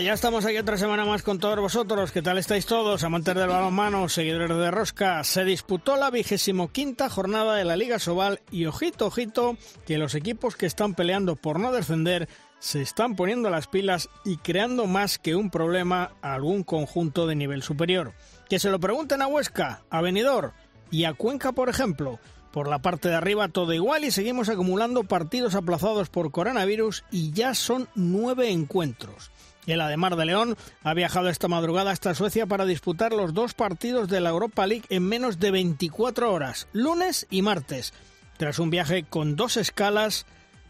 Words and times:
Ya 0.00 0.12
estamos 0.12 0.44
aquí 0.44 0.58
otra 0.58 0.76
semana 0.76 1.06
más 1.06 1.22
con 1.22 1.38
todos 1.38 1.58
vosotros. 1.58 2.12
¿Qué 2.12 2.20
tal 2.20 2.36
estáis 2.36 2.66
todos? 2.66 3.02
Amantes 3.02 3.34
del 3.34 3.48
balonmano, 3.48 4.08
seguidores 4.10 4.54
de 4.54 4.70
Rosca. 4.70 5.24
Se 5.24 5.42
disputó 5.44 5.96
la 5.96 6.10
vigésimo 6.10 6.70
quinta 6.70 7.08
jornada 7.08 7.54
de 7.54 7.64
la 7.64 7.76
Liga 7.76 7.98
Sobal 7.98 8.40
y 8.50 8.66
ojito, 8.66 9.06
ojito, 9.06 9.56
que 9.86 9.96
los 9.96 10.14
equipos 10.14 10.54
que 10.54 10.66
están 10.66 10.94
peleando 10.94 11.36
por 11.36 11.58
no 11.58 11.72
descender 11.72 12.28
se 12.58 12.82
están 12.82 13.16
poniendo 13.16 13.48
las 13.48 13.68
pilas 13.68 14.10
y 14.24 14.36
creando 14.36 14.86
más 14.86 15.18
que 15.18 15.34
un 15.34 15.50
problema 15.50 16.12
a 16.20 16.34
algún 16.34 16.62
conjunto 16.62 17.26
de 17.26 17.36
nivel 17.36 17.62
superior. 17.62 18.12
Que 18.50 18.58
se 18.58 18.70
lo 18.70 18.78
pregunten 18.78 19.22
a 19.22 19.28
Huesca, 19.28 19.82
a 19.88 20.02
Benidorm 20.02 20.52
y 20.90 21.04
a 21.04 21.14
Cuenca, 21.14 21.52
por 21.52 21.70
ejemplo. 21.70 22.20
Por 22.52 22.68
la 22.68 22.80
parte 22.80 23.08
de 23.08 23.14
arriba 23.14 23.48
todo 23.48 23.72
igual 23.72 24.04
y 24.04 24.10
seguimos 24.10 24.48
acumulando 24.48 25.04
partidos 25.04 25.54
aplazados 25.54 26.10
por 26.10 26.32
coronavirus 26.32 27.04
y 27.10 27.32
ya 27.32 27.54
son 27.54 27.88
nueve 27.94 28.50
encuentros. 28.50 29.30
El 29.66 29.80
Ademar 29.80 30.16
de 30.16 30.26
León 30.26 30.56
ha 30.82 30.94
viajado 30.94 31.28
esta 31.28 31.48
madrugada 31.48 31.90
hasta 31.90 32.14
Suecia 32.14 32.46
para 32.46 32.64
disputar 32.64 33.12
los 33.12 33.34
dos 33.34 33.54
partidos 33.54 34.08
de 34.08 34.20
la 34.20 34.30
Europa 34.30 34.66
League 34.66 34.86
en 34.88 35.02
menos 35.02 35.38
de 35.38 35.50
24 35.50 36.32
horas, 36.32 36.68
lunes 36.72 37.26
y 37.30 37.42
martes, 37.42 37.92
tras 38.36 38.58
un 38.58 38.70
viaje 38.70 39.04
con 39.04 39.34
dos 39.34 39.56
escalas, 39.56 40.26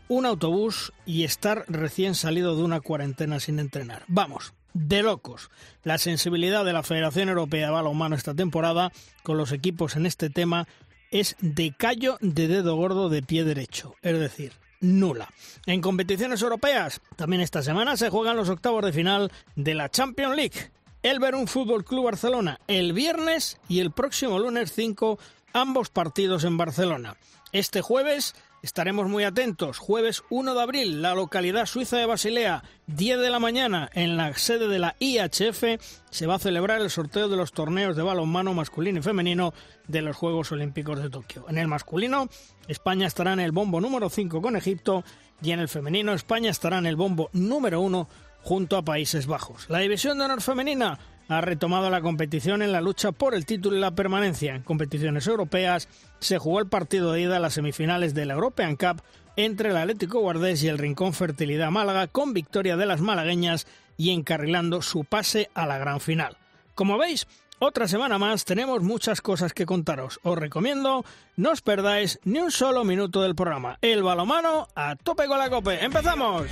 un 0.09 0.25
autobús 0.25 0.93
y 1.05 1.25
estar 1.25 1.65
recién 1.69 2.15
salido 2.15 2.57
de 2.57 2.63
una 2.63 2.81
cuarentena 2.81 3.41
sin 3.41 3.59
entrenar. 3.59 4.05
Vamos, 4.09 4.55
de 4.73 5.03
locos. 5.03 5.51
La 5.83 5.99
sensibilidad 5.99 6.65
de 6.65 6.73
la 6.73 6.83
Federación 6.83 7.29
Europea 7.29 7.67
de 7.67 7.73
Balonmano 7.73 8.17
esta 8.17 8.35
temporada 8.35 8.93
con 9.23 9.37
los 9.37 9.53
equipos 9.53 9.97
en 9.97 10.07
este 10.07 10.31
tema 10.31 10.67
es 11.11 11.37
de 11.41 11.75
callo 11.77 12.19
de 12.21 12.49
dedo 12.49 12.77
gordo 12.77 13.09
de 13.09 13.23
pie 13.23 13.45
derecho, 13.45 13.95
es 14.03 14.19
decir, 14.19 14.53
nula. 14.81 15.29
En 15.67 15.81
competiciones 15.81 16.43
europeas, 16.43 17.01
también 17.17 17.43
esta 17.43 17.63
semana 17.63 17.97
se 17.97 18.11
juegan 18.11 18.37
los 18.37 18.49
octavos 18.49 18.85
de 18.85 18.93
final 18.93 19.33
de 19.55 19.75
la 19.75 19.89
Champions 19.89 20.37
League. 20.37 20.71
El 21.03 21.21
Verón 21.21 21.47
Fútbol 21.47 21.85
Club 21.85 22.07
Barcelona 22.07 22.59
el 22.67 22.93
viernes 22.93 23.59
y 23.69 23.81
el 23.81 23.93
próximo 23.93 24.39
lunes 24.39 24.73
5, 24.73 25.19
ambos 25.53 25.89
partidos 25.89 26.45
en 26.45 26.57
Barcelona. 26.57 27.17
Este 27.53 27.81
jueves 27.81 28.35
estaremos 28.67 29.09
muy 29.09 29.23
atentos. 29.23 29.79
Jueves 29.79 30.25
1 30.29 30.55
de 30.55 30.61
abril, 30.61 31.01
la 31.01 31.15
localidad 31.15 31.67
suiza 31.67 31.99
de 31.99 32.07
Basilea, 32.07 32.65
10 32.89 33.21
de 33.21 33.31
la 33.31 33.39
mañana, 33.39 33.89
en 33.95 34.17
la 34.17 34.35
sede 34.35 34.67
de 34.67 34.81
la 34.81 34.97
IHF, 34.99 35.81
se 36.11 36.27
va 36.27 36.35
a 36.35 36.41
celebrar 36.41 36.81
el 36.81 36.91
sorteo 36.91 37.29
de 37.29 37.37
los 37.37 37.53
torneos 37.53 37.95
de 37.95 38.03
balonmano 38.03 38.55
masculino 38.55 38.99
y 38.99 39.03
femenino 39.03 39.55
de 39.87 40.03
los 40.03 40.17
Juegos 40.17 40.51
Olímpicos 40.51 41.01
de 41.01 41.11
Tokio. 41.11 41.47
En 41.49 41.59
el 41.59 41.69
masculino, 41.69 42.29
España 42.67 43.07
estará 43.07 43.35
en 43.35 43.41
el 43.41 43.53
bombo 43.53 43.81
número 43.81 44.11
5 44.11 44.43
con 44.43 44.57
Egipto 44.57 45.05
y 45.41 45.53
en 45.53 45.61
el 45.61 45.69
femenino, 45.69 46.13
España 46.13 46.51
estará 46.51 46.79
en 46.79 46.87
el 46.87 46.97
bombo 46.97 47.31
número 47.33 47.81
1 47.81 48.09
junto 48.43 48.77
a 48.77 48.83
Países 48.83 49.29
Bajos. 49.29 49.71
La 49.71 49.79
división 49.79 50.19
de 50.19 50.25
honor 50.25 50.43
femenina 50.43 50.99
ha 51.29 51.41
retomado 51.41 51.91
la 51.91 52.01
competición 52.01 52.63
en 52.63 52.73
la 52.73 52.81
lucha 52.81 53.13
por 53.13 53.35
el 53.35 53.47
título 53.47 53.77
y 53.77 53.81
la 53.81 53.95
permanencia. 53.95 54.55
En 54.55 54.63
competiciones 54.63 55.27
europeas 55.27 55.89
se 56.21 56.39
jugó 56.39 56.61
el 56.61 56.69
partido 56.69 57.13
de 57.13 57.23
ida 57.23 57.37
a 57.37 57.41
las 57.41 57.55
semifinales 57.55 58.15
de 58.15 58.27
la 58.27 58.35
European 58.35 58.77
Cup 58.77 59.03
entre 59.37 59.71
el 59.71 59.77
Atlético 59.77 60.21
Guardés 60.21 60.63
y 60.63 60.69
el 60.69 60.79
Rincón 60.79 61.13
Fertilidad 61.13 61.71
Málaga 61.71 62.07
con 62.07 62.33
victoria 62.33 62.77
de 62.77 62.87
las 62.87 63.01
malagueñas 63.01 63.67
y 63.97 64.11
encarrilando 64.11 64.83
su 64.83 65.05
pase 65.05 65.51
a 65.55 65.67
la 65.67 65.79
gran 65.79 66.01
final. 66.01 66.37
Como 66.75 66.99
veis, 66.99 67.27
otra 67.59 67.89
semana 67.89 68.19
más 68.19 68.45
tenemos 68.45 68.83
muchas 68.83 69.21
cosas 69.21 69.53
que 69.53 69.67
contaros. 69.67 70.21
Os 70.23 70.39
recomiendo 70.39 71.05
no 71.37 71.51
os 71.51 71.63
perdáis 71.63 72.19
ni 72.25 72.39
un 72.39 72.51
solo 72.51 72.85
minuto 72.85 73.23
del 73.23 73.35
programa. 73.35 73.79
El 73.83 74.03
balomano 74.03 74.69
a 74.75 74.97
tope 74.97 75.27
con 75.27 75.39
la 75.39 75.51
cope. 75.51 75.85
¡Empezamos! 75.85 76.47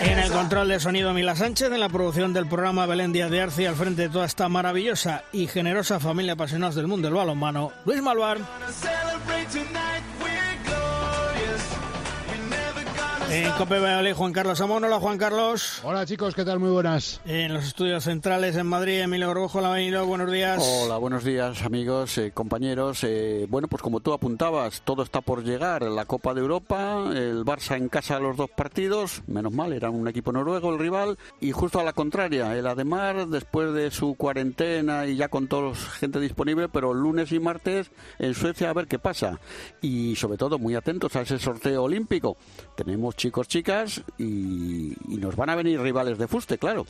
En 0.00 0.18
el 0.18 0.30
control 0.30 0.68
de 0.68 0.80
sonido 0.80 1.12
Mila 1.14 1.36
Sánchez, 1.36 1.72
en 1.72 1.80
la 1.80 1.88
producción 1.88 2.32
del 2.32 2.46
programa 2.46 2.86
Belén 2.86 3.12
Díaz 3.12 3.30
de 3.30 3.40
Arce 3.40 3.68
al 3.68 3.76
frente 3.76 4.02
de 4.02 4.08
toda 4.08 4.26
esta 4.26 4.48
maravillosa 4.48 5.24
y 5.32 5.46
generosa 5.46 6.00
familia 6.00 6.34
apasionados 6.34 6.74
del 6.74 6.86
mundo 6.86 7.08
del 7.08 7.16
balonmano, 7.16 7.72
Luis 7.84 8.02
Malvar. 8.02 8.38
En 13.28 13.50
Cope 13.52 13.80
Valladolid, 13.80 14.12
Juan 14.14 14.32
Carlos 14.32 14.60
Amón. 14.60 14.84
Hola, 14.84 15.00
Juan 15.00 15.18
Carlos. 15.18 15.80
Hola 15.82 16.06
chicos, 16.06 16.32
¿qué 16.34 16.44
tal? 16.44 16.60
Muy 16.60 16.70
buenas. 16.70 17.20
En 17.26 17.52
los 17.52 17.64
estudios 17.66 18.04
centrales 18.04 18.54
en 18.54 18.66
Madrid, 18.66 19.00
Emilio 19.00 19.26
Gorgojo, 19.26 19.60
la 19.60 19.70
venido. 19.70 20.06
Buenos 20.06 20.30
días. 20.30 20.62
Hola, 20.64 20.96
buenos 20.98 21.24
días 21.24 21.62
amigos, 21.62 22.16
eh, 22.18 22.30
compañeros. 22.32 23.02
Eh, 23.02 23.46
bueno, 23.48 23.66
pues 23.66 23.82
como 23.82 23.98
tú 23.98 24.12
apuntabas, 24.12 24.82
todo 24.82 25.02
está 25.02 25.22
por 25.22 25.42
llegar. 25.42 25.82
La 25.82 26.04
Copa 26.04 26.34
de 26.34 26.40
Europa, 26.40 27.04
el 27.12 27.44
Barça 27.44 27.76
en 27.76 27.88
casa 27.88 28.20
los 28.20 28.36
dos 28.36 28.48
partidos, 28.48 29.22
menos 29.26 29.52
mal, 29.52 29.72
era 29.72 29.90
un 29.90 30.06
equipo 30.06 30.30
noruego 30.30 30.72
el 30.72 30.78
rival. 30.78 31.18
Y 31.40 31.50
justo 31.50 31.80
a 31.80 31.84
la 31.84 31.92
contraria, 31.92 32.56
el 32.56 32.66
Ademar, 32.66 33.26
después 33.26 33.74
de 33.74 33.90
su 33.90 34.14
cuarentena 34.14 35.04
y 35.06 35.16
ya 35.16 35.28
con 35.28 35.48
toda 35.48 35.74
gente 35.74 36.20
disponible, 36.20 36.68
pero 36.68 36.94
lunes 36.94 37.32
y 37.32 37.40
martes 37.40 37.90
en 38.20 38.34
Suecia 38.34 38.70
a 38.70 38.74
ver 38.74 38.86
qué 38.86 39.00
pasa. 39.00 39.40
Y 39.82 40.14
sobre 40.14 40.38
todo 40.38 40.60
muy 40.60 40.76
atentos 40.76 41.16
a 41.16 41.22
ese 41.22 41.40
sorteo 41.40 41.82
olímpico. 41.82 42.36
Tenemos 42.76 43.15
chicos, 43.16 43.48
chicas 43.48 44.02
y, 44.18 44.94
y 45.12 45.16
nos 45.16 45.36
van 45.36 45.50
a 45.50 45.56
venir 45.56 45.80
rivales 45.80 46.18
de 46.18 46.28
fuste, 46.28 46.58
claro. 46.58 46.86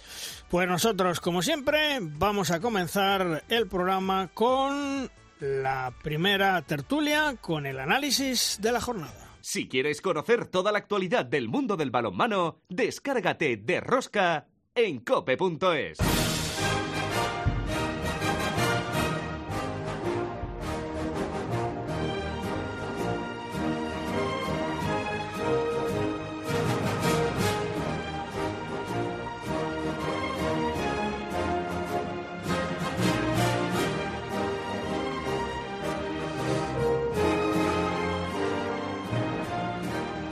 Pues 0.51 0.69
nosotros, 0.69 1.21
como 1.21 1.43
siempre, 1.43 1.99
vamos 2.01 2.51
a 2.51 2.61
comenzar 2.61 3.45
el 3.49 3.67
programa 3.67 4.29
con 4.35 5.11
la 5.41 5.93
primera 6.03 6.61
tertulia, 6.63 7.37
con 7.41 7.67
el 7.67 7.79
análisis 7.79 8.59
de 8.61 8.73
la 8.73 8.81
jornada. 8.81 9.27
Si 9.41 9.69
quieres 9.69 10.01
conocer 10.01 10.47
toda 10.47 10.73
la 10.73 10.79
actualidad 10.79 11.25
del 11.25 11.49
mundo 11.49 11.77
del 11.77 11.91
balonmano, 11.91 12.59
descárgate 12.69 13.57
de 13.57 13.81
Rosca 13.81 14.49
en 14.75 15.01
cope.es. 15.01 15.99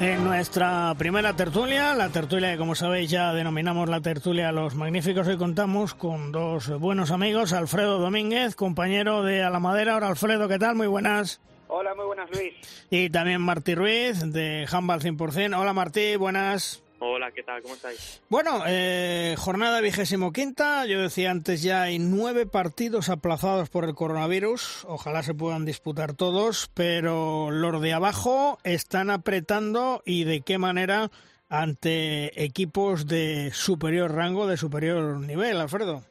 En 0.07 0.23
nuestra 0.23 0.95
primera 0.99 1.35
tertulia, 1.35 1.95
la 1.95 2.11
tertulia 2.11 2.53
que 2.53 2.59
como 2.59 2.75
sabéis 2.75 3.09
ya 3.09 3.33
denominamos 3.33 3.89
la 3.89 4.03
tertulia 4.03 4.53
Los 4.53 4.75
Magníficos, 4.75 5.27
hoy 5.27 5.39
contamos 5.39 5.95
con 5.95 6.31
dos 6.31 6.69
buenos 6.79 7.11
amigos, 7.11 7.55
Alfredo 7.55 7.99
Domínguez, 7.99 8.55
compañero 8.55 9.23
de 9.23 9.43
A 9.43 9.49
la 9.49 9.61
Madera. 9.61 9.95
Ahora 9.95 10.09
Alfredo, 10.09 10.47
¿qué 10.47 10.59
tal? 10.59 10.75
Muy 10.75 10.89
buenas. 10.89 11.41
Hola, 11.69 11.95
muy 11.95 12.05
buenas, 12.05 12.31
Luis. 12.33 12.53
Y 12.91 13.09
también 13.09 13.41
Martí 13.41 13.75
Ruiz, 13.75 14.21
de 14.31 14.69
Handball 14.71 15.01
100%. 15.01 15.59
Hola 15.59 15.73
Martí, 15.73 16.17
buenas. 16.17 16.84
Hola, 17.07 17.33
¿qué 17.33 17.43
tal? 17.43 17.61
¿Cómo 17.61 17.75
estáis? 17.75 18.23
Bueno, 18.31 18.63
eh, 18.67 19.35
jornada 19.37 19.83
vigésimo 19.83 20.33
quinta. 20.33 20.87
Yo 20.87 21.03
decía 21.03 21.31
antes 21.31 21.63
ya 21.63 21.83
hay 21.83 21.99
nueve 21.99 22.47
partidos 22.47 23.11
aplazados 23.11 23.69
por 23.69 23.85
el 23.85 23.95
coronavirus. 23.95 24.87
Ojalá 24.89 25.23
se 25.23 25.35
puedan 25.35 25.67
disputar 25.67 26.15
todos, 26.15 26.71
pero 26.73 27.51
los 27.51 27.83
de 27.83 27.93
abajo 27.93 28.59
están 28.65 29.11
apretando 29.11 30.03
y 30.07 30.25
de 30.25 30.41
qué 30.41 30.57
manera 30.57 31.11
ante 31.51 32.43
equipos 32.43 33.07
de 33.07 33.51
superior 33.53 34.15
rango, 34.15 34.47
de 34.47 34.57
superior 34.57 35.21
nivel, 35.21 35.61
Alfredo. 35.61 36.03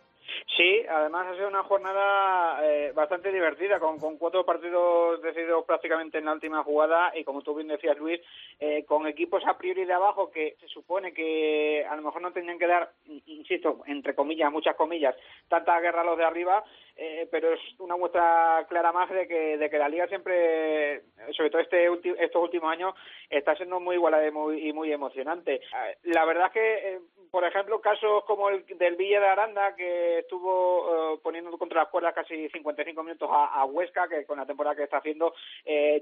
Sí, 0.55 0.85
además 0.87 1.25
ha 1.27 1.33
sido 1.35 1.47
una 1.47 1.63
jornada 1.63 2.59
eh, 2.63 2.91
bastante 2.93 3.31
divertida, 3.31 3.79
con, 3.79 3.97
con 3.97 4.17
cuatro 4.19 4.45
partidos 4.45 5.19
decididos 5.23 5.65
prácticamente 5.65 6.19
en 6.19 6.25
la 6.25 6.33
última 6.33 6.63
jugada 6.63 7.11
y 7.17 7.23
como 7.23 7.41
tú 7.41 7.55
bien 7.55 7.69
decías, 7.69 7.97
Luis, 7.97 8.21
eh, 8.59 8.85
con 8.85 9.07
equipos 9.07 9.41
a 9.47 9.57
priori 9.57 9.85
de 9.85 9.93
abajo 9.93 10.29
que 10.29 10.55
se 10.59 10.67
supone 10.67 11.11
que 11.11 11.83
a 11.89 11.95
lo 11.95 12.03
mejor 12.03 12.21
no 12.21 12.31
tenían 12.31 12.59
que 12.59 12.67
dar 12.67 12.91
insisto, 13.25 13.81
entre 13.87 14.13
comillas, 14.13 14.51
muchas 14.51 14.75
comillas, 14.75 15.15
tanta 15.47 15.79
guerra 15.79 16.01
a 16.01 16.05
los 16.05 16.17
de 16.19 16.23
arriba, 16.23 16.63
eh, 16.95 17.27
pero 17.31 17.53
es 17.53 17.59
una 17.79 17.97
muestra 17.97 18.65
clara 18.69 18.91
más 18.91 19.09
de 19.09 19.27
que, 19.27 19.57
de 19.57 19.69
que 19.69 19.79
la 19.79 19.89
liga 19.89 20.07
siempre, 20.07 21.01
sobre 21.35 21.49
todo 21.49 21.61
este 21.61 21.89
estos 22.19 22.43
últimos 22.43 22.71
años, 22.71 22.93
está 23.29 23.55
siendo 23.55 23.79
muy 23.79 23.95
igualada 23.95 24.27
y 24.27 24.31
muy, 24.31 24.69
y 24.69 24.73
muy 24.73 24.93
emocionante. 24.93 25.55
Eh, 25.55 25.97
la 26.03 26.23
verdad 26.25 26.47
es 26.47 26.53
que, 26.53 26.73
eh, 26.75 26.99
por 27.31 27.43
ejemplo, 27.45 27.81
casos 27.81 28.23
como 28.25 28.49
el 28.49 28.63
del 28.77 28.95
Villa 28.95 29.19
de 29.19 29.25
Aranda, 29.25 29.75
que 29.75 30.19
estuvo 30.19 31.19
poniendo 31.23 31.57
contra 31.57 31.81
las 31.81 31.89
cuerdas 31.89 32.13
casi 32.13 32.47
55 32.49 33.01
minutos 33.01 33.27
a, 33.31 33.65
Huesca, 33.65 34.07
que 34.07 34.23
con 34.25 34.37
la 34.37 34.45
temporada 34.45 34.75
que 34.75 34.83
está 34.83 34.97
haciendo 34.97 35.33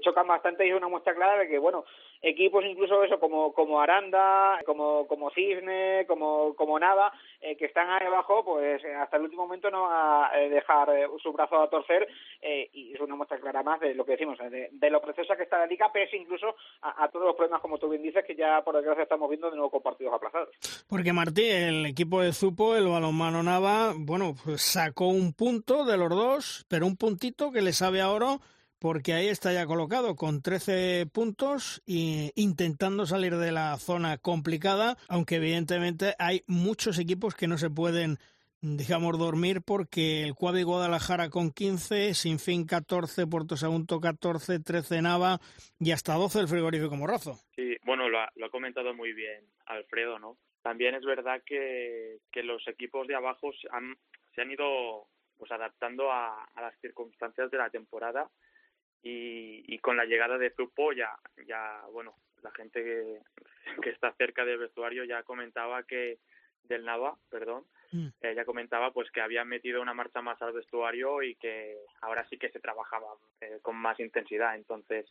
chocan 0.02 0.26
bastante 0.26 0.66
y 0.66 0.70
es 0.70 0.76
una 0.76 0.88
muestra 0.88 1.14
clara 1.14 1.38
de 1.38 1.48
que, 1.48 1.58
bueno, 1.58 1.86
equipos 2.20 2.62
incluso 2.66 3.02
eso 3.02 3.18
como, 3.18 3.54
como 3.54 3.80
Aranda, 3.80 4.60
como, 4.66 5.06
como 5.08 5.30
Cisne, 5.30 6.04
como, 6.06 6.54
como 6.54 6.78
Nava, 6.78 7.10
que 7.40 7.64
están 7.64 7.88
ahí 7.88 8.06
abajo, 8.06 8.44
pues 8.44 8.84
hasta 8.84 9.16
el 9.16 9.22
último 9.22 9.44
momento 9.44 9.70
no 9.70 9.84
va 9.84 10.26
a 10.26 10.81
dejar 10.86 10.96
eh, 10.96 11.08
su 11.22 11.32
brazo 11.32 11.60
a 11.60 11.70
torcer 11.70 12.08
eh, 12.40 12.68
y 12.72 12.94
es 12.94 13.00
una 13.00 13.14
muestra 13.14 13.38
clara 13.38 13.62
más 13.62 13.80
de 13.80 13.94
lo 13.94 14.04
que 14.04 14.12
decimos, 14.12 14.38
de, 14.38 14.68
de 14.72 14.90
lo 14.90 15.00
preciosa 15.00 15.36
que 15.36 15.44
está 15.44 15.58
la 15.58 15.66
liga, 15.66 15.90
pese 15.92 16.16
incluso 16.16 16.54
a, 16.82 17.08
todos 17.08 17.26
los 17.26 17.36
problemas, 17.36 17.60
como 17.60 17.78
tú 17.78 17.88
bien 17.88 18.02
dices, 18.02 18.24
que 18.26 18.34
ya 18.34 18.62
por 18.62 18.76
desgracia 18.76 19.04
estamos 19.04 19.28
viendo 19.28 19.50
de 19.50 19.56
nuevo 19.56 19.70
con 19.70 19.82
partidos 19.82 20.14
aplazados. 20.14 20.48
Porque 20.88 21.12
Martí, 21.12 21.48
el 21.48 21.86
equipo 21.86 22.20
de 22.20 22.32
Zupo, 22.32 22.76
el 22.76 22.88
balonmano 22.88 23.42
Nava, 23.42 23.92
bueno, 23.96 24.34
pues 24.44 24.62
sacó 24.62 25.08
un 25.08 25.32
punto 25.32 25.84
de 25.84 25.96
los 25.96 26.10
dos, 26.10 26.66
pero 26.68 26.86
un 26.86 26.96
puntito 26.96 27.52
que 27.52 27.62
le 27.62 27.72
sabe 27.72 28.00
a 28.00 28.10
oro 28.10 28.40
porque 28.82 29.14
ahí 29.14 29.28
está 29.28 29.52
ya 29.52 29.64
colocado 29.64 30.16
con 30.16 30.42
13 30.42 31.06
puntos 31.12 31.84
e 31.86 32.32
intentando 32.34 33.06
salir 33.06 33.36
de 33.36 33.52
la 33.52 33.78
zona 33.78 34.18
complicada, 34.18 34.96
aunque 35.06 35.36
evidentemente 35.36 36.16
hay 36.18 36.42
muchos 36.48 36.98
equipos 36.98 37.36
que 37.36 37.46
no 37.46 37.58
se 37.58 37.70
pueden 37.70 38.18
digamos, 38.62 39.18
dormir 39.18 39.60
porque 39.66 40.22
el 40.22 40.34
Cuavi 40.34 40.62
Guadalajara 40.62 41.28
con 41.28 41.50
15, 41.50 42.14
Sinfín 42.14 42.64
14, 42.64 43.26
Puerto 43.26 43.56
Sagunto 43.56 44.00
14, 44.00 44.60
13 44.60 45.02
Nava 45.02 45.40
y 45.80 45.90
hasta 45.90 46.14
12 46.14 46.40
el 46.40 46.48
frigorífico 46.48 46.96
Morrazo. 46.96 47.40
Sí, 47.56 47.76
bueno, 47.84 48.08
lo 48.08 48.20
ha, 48.20 48.30
lo 48.36 48.46
ha 48.46 48.50
comentado 48.50 48.94
muy 48.94 49.12
bien 49.12 49.44
Alfredo, 49.66 50.20
¿no? 50.20 50.38
También 50.62 50.94
es 50.94 51.04
verdad 51.04 51.42
que, 51.44 52.18
que 52.30 52.44
los 52.44 52.66
equipos 52.68 53.08
de 53.08 53.16
abajo 53.16 53.50
han, 53.72 53.96
se 54.34 54.42
han 54.42 54.52
ido 54.52 55.08
pues 55.36 55.50
adaptando 55.50 56.12
a, 56.12 56.48
las 56.54 56.78
circunstancias 56.80 57.50
de 57.50 57.58
la 57.58 57.68
temporada 57.68 58.30
y, 59.02 59.64
y 59.66 59.78
con 59.80 59.96
la 59.96 60.04
llegada 60.04 60.38
de 60.38 60.50
Zupo 60.50 60.92
ya, 60.92 61.10
ya 61.48 61.82
bueno, 61.90 62.14
la 62.42 62.52
gente 62.52 63.20
que 63.82 63.90
está 63.90 64.12
cerca 64.12 64.44
del 64.44 64.58
vestuario 64.58 65.02
ya 65.02 65.24
comentaba 65.24 65.82
que 65.82 66.20
del 66.62 66.84
Nava, 66.84 67.18
perdón, 67.28 67.64
mm. 67.92 68.08
ella 68.22 68.44
comentaba 68.44 68.92
pues 68.92 69.10
que 69.10 69.20
habían 69.20 69.48
metido 69.48 69.80
una 69.80 69.94
marcha 69.94 70.20
más 70.20 70.40
al 70.42 70.52
vestuario 70.52 71.22
y 71.22 71.34
que 71.36 71.76
ahora 72.00 72.26
sí 72.28 72.38
que 72.38 72.50
se 72.50 72.60
trabajaba 72.60 73.08
eh, 73.40 73.58
con 73.62 73.76
más 73.76 74.00
intensidad. 74.00 74.56
Entonces, 74.56 75.06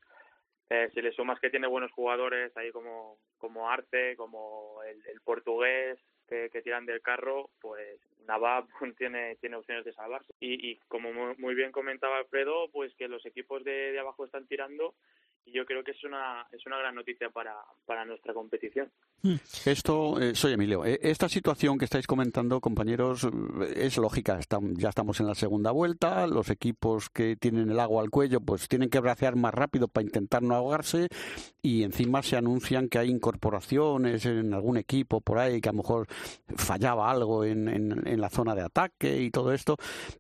eh, 0.70 0.90
si 0.94 1.02
le 1.02 1.12
sumas 1.12 1.40
que 1.40 1.50
tiene 1.50 1.68
buenos 1.68 1.92
jugadores 1.92 2.56
ahí 2.56 2.72
como, 2.72 3.18
como 3.38 3.70
Arce, 3.70 4.16
como 4.16 4.82
el, 4.84 5.20
portugués, 5.22 6.00
que, 6.28 6.50
tiran 6.64 6.86
del 6.86 7.02
carro, 7.02 7.50
pues 7.60 8.00
Nava 8.26 8.66
tiene, 8.98 9.36
tiene 9.38 9.58
opciones 9.58 9.84
de 9.84 9.94
salvarse. 9.94 10.34
Y, 10.40 10.72
y 10.72 10.78
como 10.88 11.12
muy, 11.38 11.56
bien 11.56 11.74
comentaba 11.74 12.18
Alfredo, 12.18 12.70
pues 12.72 12.94
que 12.96 13.10
los 13.10 13.26
equipos 13.26 13.64
de, 13.66 13.92
de 13.92 14.00
abajo 14.00 14.24
están 14.24 14.48
tirando 14.48 14.96
y 15.46 15.52
yo 15.54 15.66
creo 15.66 15.84
que 15.84 15.92
es 15.92 16.04
una, 16.04 16.46
es 16.52 16.66
una 16.66 16.78
gran 16.78 16.96
noticia 16.96 17.30
para, 17.30 17.56
para 17.86 18.06
nuestra 18.06 18.34
competición. 18.34 18.90
Hmm. 19.24 19.36
Esto, 19.66 20.20
eh, 20.20 20.36
soy 20.36 20.54
Emilio. 20.54 20.86
Eh, 20.86 21.00
esta 21.04 21.30
situación 21.30 21.78
que 21.78 21.86
estáis 21.86 22.08
comentando, 22.08 22.60
compañeros, 22.60 23.24
eh, 23.24 23.74
es 23.76 23.98
lógica. 23.98 24.40
ya 24.78 24.90
estamos 24.90 25.20
en 25.20 25.28
la 25.28 25.36
segunda 25.36 25.72
vuelta. 25.72 26.28
Los 26.28 26.50
equipos 26.50 27.10
que 27.10 27.36
tienen 27.36 27.70
el 27.70 27.80
agua 27.80 28.02
al 28.02 28.10
cuello, 28.10 28.42
pues 28.42 28.68
tienen 28.68 28.90
que 28.90 29.00
bracear 29.00 29.36
más 29.36 29.54
rápido 29.54 29.88
para 29.88 30.06
intentar 30.06 30.42
no 30.44 30.56
ahogarse. 30.56 31.08
Y 31.62 31.84
encima 31.84 32.24
se 32.24 32.38
anuncian 32.38 32.90
que 32.90 33.00
hay 33.00 33.10
incorporaciones 33.10 34.26
en 34.26 34.54
algún 34.54 34.78
equipo 34.78 35.22
por 35.22 35.38
ahí 35.38 35.62
que 35.62 35.70
a 35.70 35.74
lo 35.74 35.80
mejor 35.80 36.08
fallaba 36.56 37.12
algo 37.12 37.44
en, 37.46 37.68
en, 37.68 38.22
la 38.22 38.30
zona 38.30 38.56
de 38.56 38.62
ataque 38.62 39.22
y 39.22 39.32
todo 39.32 39.54
esto. 39.54 39.78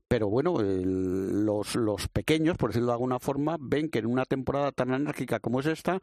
Pero 0.08 0.30
bueno, 0.30 0.58
los, 0.62 1.76
los 1.76 2.08
pequeños, 2.08 2.58
por 2.58 2.70
decirlo 2.70 2.88
de 2.88 2.94
alguna 2.94 3.20
forma, 3.20 3.58
ven 3.60 3.90
que 3.90 4.00
en 4.00 4.06
una 4.08 4.26
temporada 4.26 4.72
tan 4.72 4.92
como 5.42 5.60
es 5.60 5.66
esta, 5.68 6.00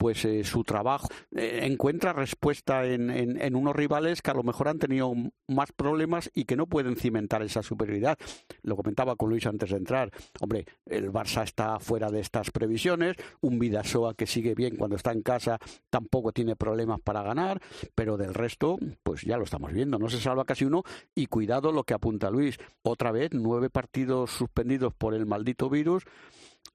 pues 0.00 0.24
eh, 0.24 0.44
su 0.44 0.64
trabajo 0.64 1.08
eh, 1.36 1.60
encuentra 1.64 2.14
respuesta 2.14 2.86
en, 2.86 3.10
en, 3.10 3.54
unos 3.54 3.76
rivales 3.76 4.22
que 4.22 4.30
a 4.30 4.34
lo 4.34 4.42
mejor 4.42 4.68
han 4.68 4.78
tenido 4.78 5.12
más 5.46 5.72
problemas 5.72 6.30
y 6.32 6.46
que 6.46 6.56
no 6.56 6.66
pueden 6.66 6.96
cimentar 6.96 7.42
esa 7.42 7.62
superioridad. 7.62 8.16
Lo 8.62 8.76
comentaba 8.76 9.14
con 9.16 9.28
Luis 9.28 9.44
antes 9.44 9.68
de 9.68 9.76
entrar. 9.76 10.10
Hombre, 10.40 10.64
el 10.86 11.12
Barça 11.12 11.44
está 11.44 11.78
fuera 11.80 12.10
de 12.10 12.20
estas 12.20 12.50
previsiones, 12.50 13.16
un 13.42 13.58
Vidasoa 13.58 14.14
que 14.14 14.26
sigue 14.26 14.54
bien 14.54 14.76
cuando 14.76 14.96
está 14.96 15.12
en 15.12 15.20
casa 15.20 15.58
tampoco 15.90 16.32
tiene 16.32 16.56
problemas 16.56 17.02
para 17.02 17.22
ganar, 17.22 17.60
pero 17.94 18.16
del 18.16 18.32
resto, 18.32 18.78
pues 19.02 19.20
ya 19.20 19.36
lo 19.36 19.44
estamos 19.44 19.70
viendo, 19.70 19.98
no 19.98 20.08
se 20.08 20.18
salva 20.18 20.46
casi 20.46 20.64
uno 20.64 20.82
y 21.14 21.26
cuidado 21.26 21.72
lo 21.72 21.84
que 21.84 21.92
apunta 21.92 22.30
Luis. 22.30 22.56
Otra 22.82 23.12
vez, 23.12 23.32
nueve 23.34 23.68
partidos 23.68 24.30
suspendidos 24.30 24.94
por 24.94 25.12
el 25.12 25.26
maldito 25.26 25.68
virus 25.68 26.04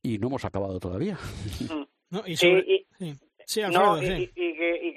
y 0.01 0.17
no 0.17 0.27
hemos 0.27 0.45
acabado 0.45 0.79
todavía. 0.79 1.17
Mm. 1.69 1.83
No, 2.11 2.21
y, 2.25 2.33
y, 2.33 2.37
que, 2.37 2.85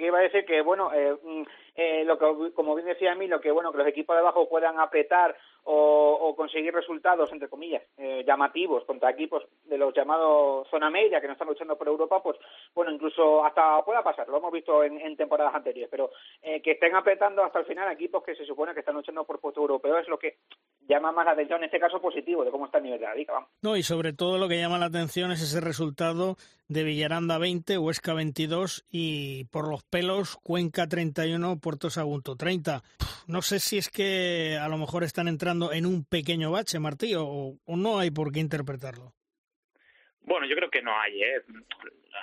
iba 0.06 0.18
a 0.18 0.22
decir 0.22 0.44
que, 0.44 0.60
bueno, 0.60 0.92
eh, 0.92 1.16
mm, 1.22 1.42
eh, 1.74 2.04
lo 2.04 2.18
que, 2.18 2.52
como 2.52 2.74
bien 2.74 2.86
decía 2.86 3.12
a 3.12 3.14
mí, 3.14 3.26
lo 3.26 3.40
que, 3.40 3.50
bueno, 3.50 3.72
que 3.72 3.78
los 3.78 3.86
equipos 3.86 4.14
de 4.14 4.20
abajo 4.20 4.48
puedan 4.48 4.78
apretar 4.78 5.34
o, 5.70 6.34
conseguir 6.34 6.72
resultados, 6.72 7.30
entre 7.32 7.48
comillas, 7.48 7.82
eh, 7.98 8.24
llamativos 8.26 8.84
contra 8.84 9.10
equipos 9.10 9.44
de 9.64 9.76
los 9.76 9.92
llamados 9.92 10.66
zona 10.70 10.88
media 10.88 11.20
que 11.20 11.26
no 11.26 11.34
están 11.34 11.48
luchando 11.48 11.76
por 11.76 11.88
Europa, 11.88 12.22
pues 12.22 12.38
bueno, 12.74 12.90
incluso 12.90 13.44
hasta 13.44 13.82
pueda 13.84 14.02
pasar, 14.02 14.28
lo 14.28 14.38
hemos 14.38 14.52
visto 14.52 14.82
en, 14.82 15.16
temporadas 15.16 15.54
anteriores, 15.54 15.90
pero 15.90 16.10
eh, 16.40 16.62
que 16.62 16.72
estén 16.72 16.94
apretando 16.94 17.44
hasta 17.44 17.58
el 17.58 17.66
final 17.66 17.92
equipos 17.92 18.22
que 18.22 18.34
se 18.34 18.46
supone 18.46 18.72
que 18.72 18.80
están 18.80 18.94
luchando 18.94 19.24
por 19.24 19.40
puesto 19.40 19.60
europeo 19.60 19.98
es 19.98 20.08
lo 20.08 20.18
que 20.18 20.38
llama 20.88 21.12
más 21.12 21.26
la 21.26 21.32
atención, 21.32 21.58
en 21.58 21.64
este 21.64 21.80
caso 21.80 22.00
positivo, 22.00 22.44
de 22.44 22.50
cómo 22.50 22.64
está 22.64 22.78
el 22.78 22.84
nivel 22.84 23.00
de 23.00 23.06
la 23.06 23.14
liga. 23.14 23.46
No, 23.60 23.76
y 23.76 23.82
sobre 23.82 24.14
todo 24.14 24.38
lo 24.38 24.48
que 24.48 24.58
llama 24.58 24.78
la 24.78 24.86
atención 24.86 25.32
es 25.32 25.42
ese 25.42 25.60
resultado 25.60 26.36
de 26.68 26.84
Villaranda 26.84 27.38
20, 27.38 27.78
Huesca 27.78 28.14
22 28.14 28.84
y 28.90 29.44
por 29.44 29.68
los 29.68 29.82
pelos 29.82 30.36
Cuenca 30.42 30.86
31, 30.86 31.58
Puerto 31.58 31.90
Sagunto 31.90 32.36
30. 32.36 32.82
No 33.26 33.42
sé 33.42 33.58
si 33.58 33.78
es 33.78 33.90
que 33.90 34.58
a 34.60 34.68
lo 34.68 34.78
mejor 34.78 35.04
están 35.04 35.28
entrando 35.28 35.57
en 35.72 35.86
un 35.86 36.04
pequeño 36.04 36.50
bache, 36.50 36.78
Martí, 36.78 37.14
o, 37.16 37.58
no 37.66 37.98
hay 37.98 38.10
por 38.10 38.32
qué 38.32 38.40
interpretarlo? 38.40 39.12
Bueno, 40.22 40.46
yo 40.46 40.56
creo 40.56 40.70
que 40.70 40.82
no 40.82 40.98
hay, 40.98 41.22
¿eh? 41.22 41.42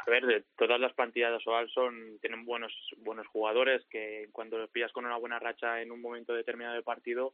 A 0.06 0.10
ver, 0.10 0.26
de 0.26 0.44
todas 0.58 0.80
las 0.80 0.94
plantillas 0.94 1.32
de 1.32 1.40
Soal 1.40 1.70
son, 1.70 2.20
tienen 2.20 2.46
buenos, 2.46 2.72
buenos 2.98 3.26
jugadores 3.28 3.84
que 3.90 4.28
cuando 4.32 4.58
los 4.58 4.70
pillas 4.70 4.92
con 4.92 5.06
una 5.06 5.18
buena 5.18 5.40
racha 5.40 5.82
en 5.82 5.92
un 5.92 6.02
momento 6.02 6.34
determinado 6.34 6.76
del 6.76 6.84
partido 6.84 7.34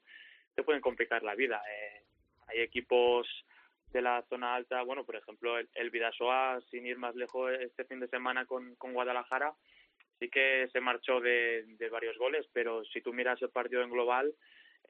te 0.56 0.64
pueden 0.64 0.82
complicar 0.82 1.24
la 1.24 1.36
vida. 1.36 1.62
Eh. 1.70 2.04
Hay 2.48 2.60
equipos 2.60 3.28
de 3.92 4.02
la 4.02 4.24
zona 4.30 4.56
alta, 4.56 4.82
bueno, 4.84 5.04
por 5.06 5.16
ejemplo, 5.16 5.58
el, 5.58 5.68
el 5.74 5.90
Vidasoa, 5.90 6.62
sin 6.70 6.86
ir 6.86 6.98
más 6.98 7.16
lejos 7.16 7.52
este 7.60 7.84
fin 7.86 8.00
de 8.00 8.08
semana 8.08 8.46
con, 8.46 8.76
con 8.76 8.94
Guadalajara, 8.94 9.54
sí 10.22 10.30
que 10.30 10.70
se 10.72 10.80
marchó 10.80 11.20
de, 11.20 11.66
de 11.66 11.90
varios 11.90 12.18
goles, 12.18 12.48
pero 12.54 12.86
si 12.86 13.02
tú 13.02 13.12
miras 13.12 13.42
el 13.42 13.50
partido 13.50 13.82
en 13.82 13.90
global, 13.90 14.34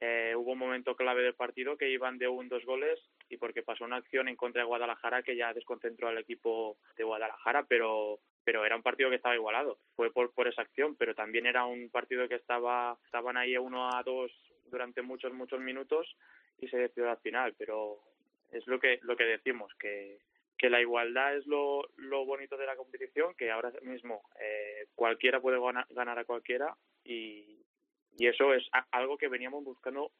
eh, 0.00 0.34
hubo 0.36 0.52
un 0.52 0.58
momento 0.58 0.96
clave 0.96 1.22
del 1.22 1.34
partido 1.34 1.76
que 1.76 1.90
iban 1.90 2.18
de 2.18 2.28
un 2.28 2.48
dos 2.48 2.64
goles 2.64 2.98
y 3.28 3.36
porque 3.36 3.62
pasó 3.62 3.84
una 3.84 3.96
acción 3.96 4.28
en 4.28 4.36
contra 4.36 4.62
de 4.62 4.66
Guadalajara 4.66 5.22
que 5.22 5.36
ya 5.36 5.52
desconcentró 5.52 6.08
al 6.08 6.18
equipo 6.18 6.76
de 6.96 7.04
Guadalajara, 7.04 7.64
pero 7.68 8.18
pero 8.44 8.66
era 8.66 8.74
un 8.74 8.82
partido 8.82 9.08
que 9.08 9.16
estaba 9.16 9.36
igualado. 9.36 9.78
Fue 9.94 10.12
por, 10.12 10.34
por 10.34 10.48
esa 10.48 10.62
acción, 10.62 10.96
pero 10.96 11.14
también 11.14 11.46
era 11.46 11.64
un 11.64 11.88
partido 11.90 12.28
que 12.28 12.34
estaba 12.34 12.98
estaban 13.04 13.36
ahí 13.36 13.56
uno 13.56 13.88
a 13.94 14.02
dos 14.02 14.32
durante 14.66 15.02
muchos 15.02 15.32
muchos 15.32 15.60
minutos 15.60 16.16
y 16.58 16.66
se 16.68 16.78
decidió 16.78 17.10
al 17.10 17.18
final, 17.18 17.54
pero 17.56 17.98
es 18.50 18.66
lo 18.66 18.80
que 18.80 18.98
lo 19.02 19.16
que 19.16 19.24
decimos 19.24 19.72
que 19.78 20.18
que 20.58 20.70
la 20.70 20.80
igualdad 20.80 21.36
es 21.36 21.44
lo, 21.46 21.88
lo 21.96 22.24
bonito 22.24 22.56
de 22.56 22.66
la 22.66 22.76
competición, 22.76 23.34
que 23.34 23.50
ahora 23.50 23.72
mismo 23.82 24.22
eh, 24.38 24.86
cualquiera 24.94 25.40
puede 25.40 25.58
ganar 25.90 26.18
a 26.20 26.24
cualquiera 26.24 26.76
y, 27.04 27.62
y 28.18 28.26
eso 28.26 28.52
es 28.54 28.64
algo 28.90 29.16
que 29.16 29.28
veníamos 29.28 29.64
buscando 29.64 30.10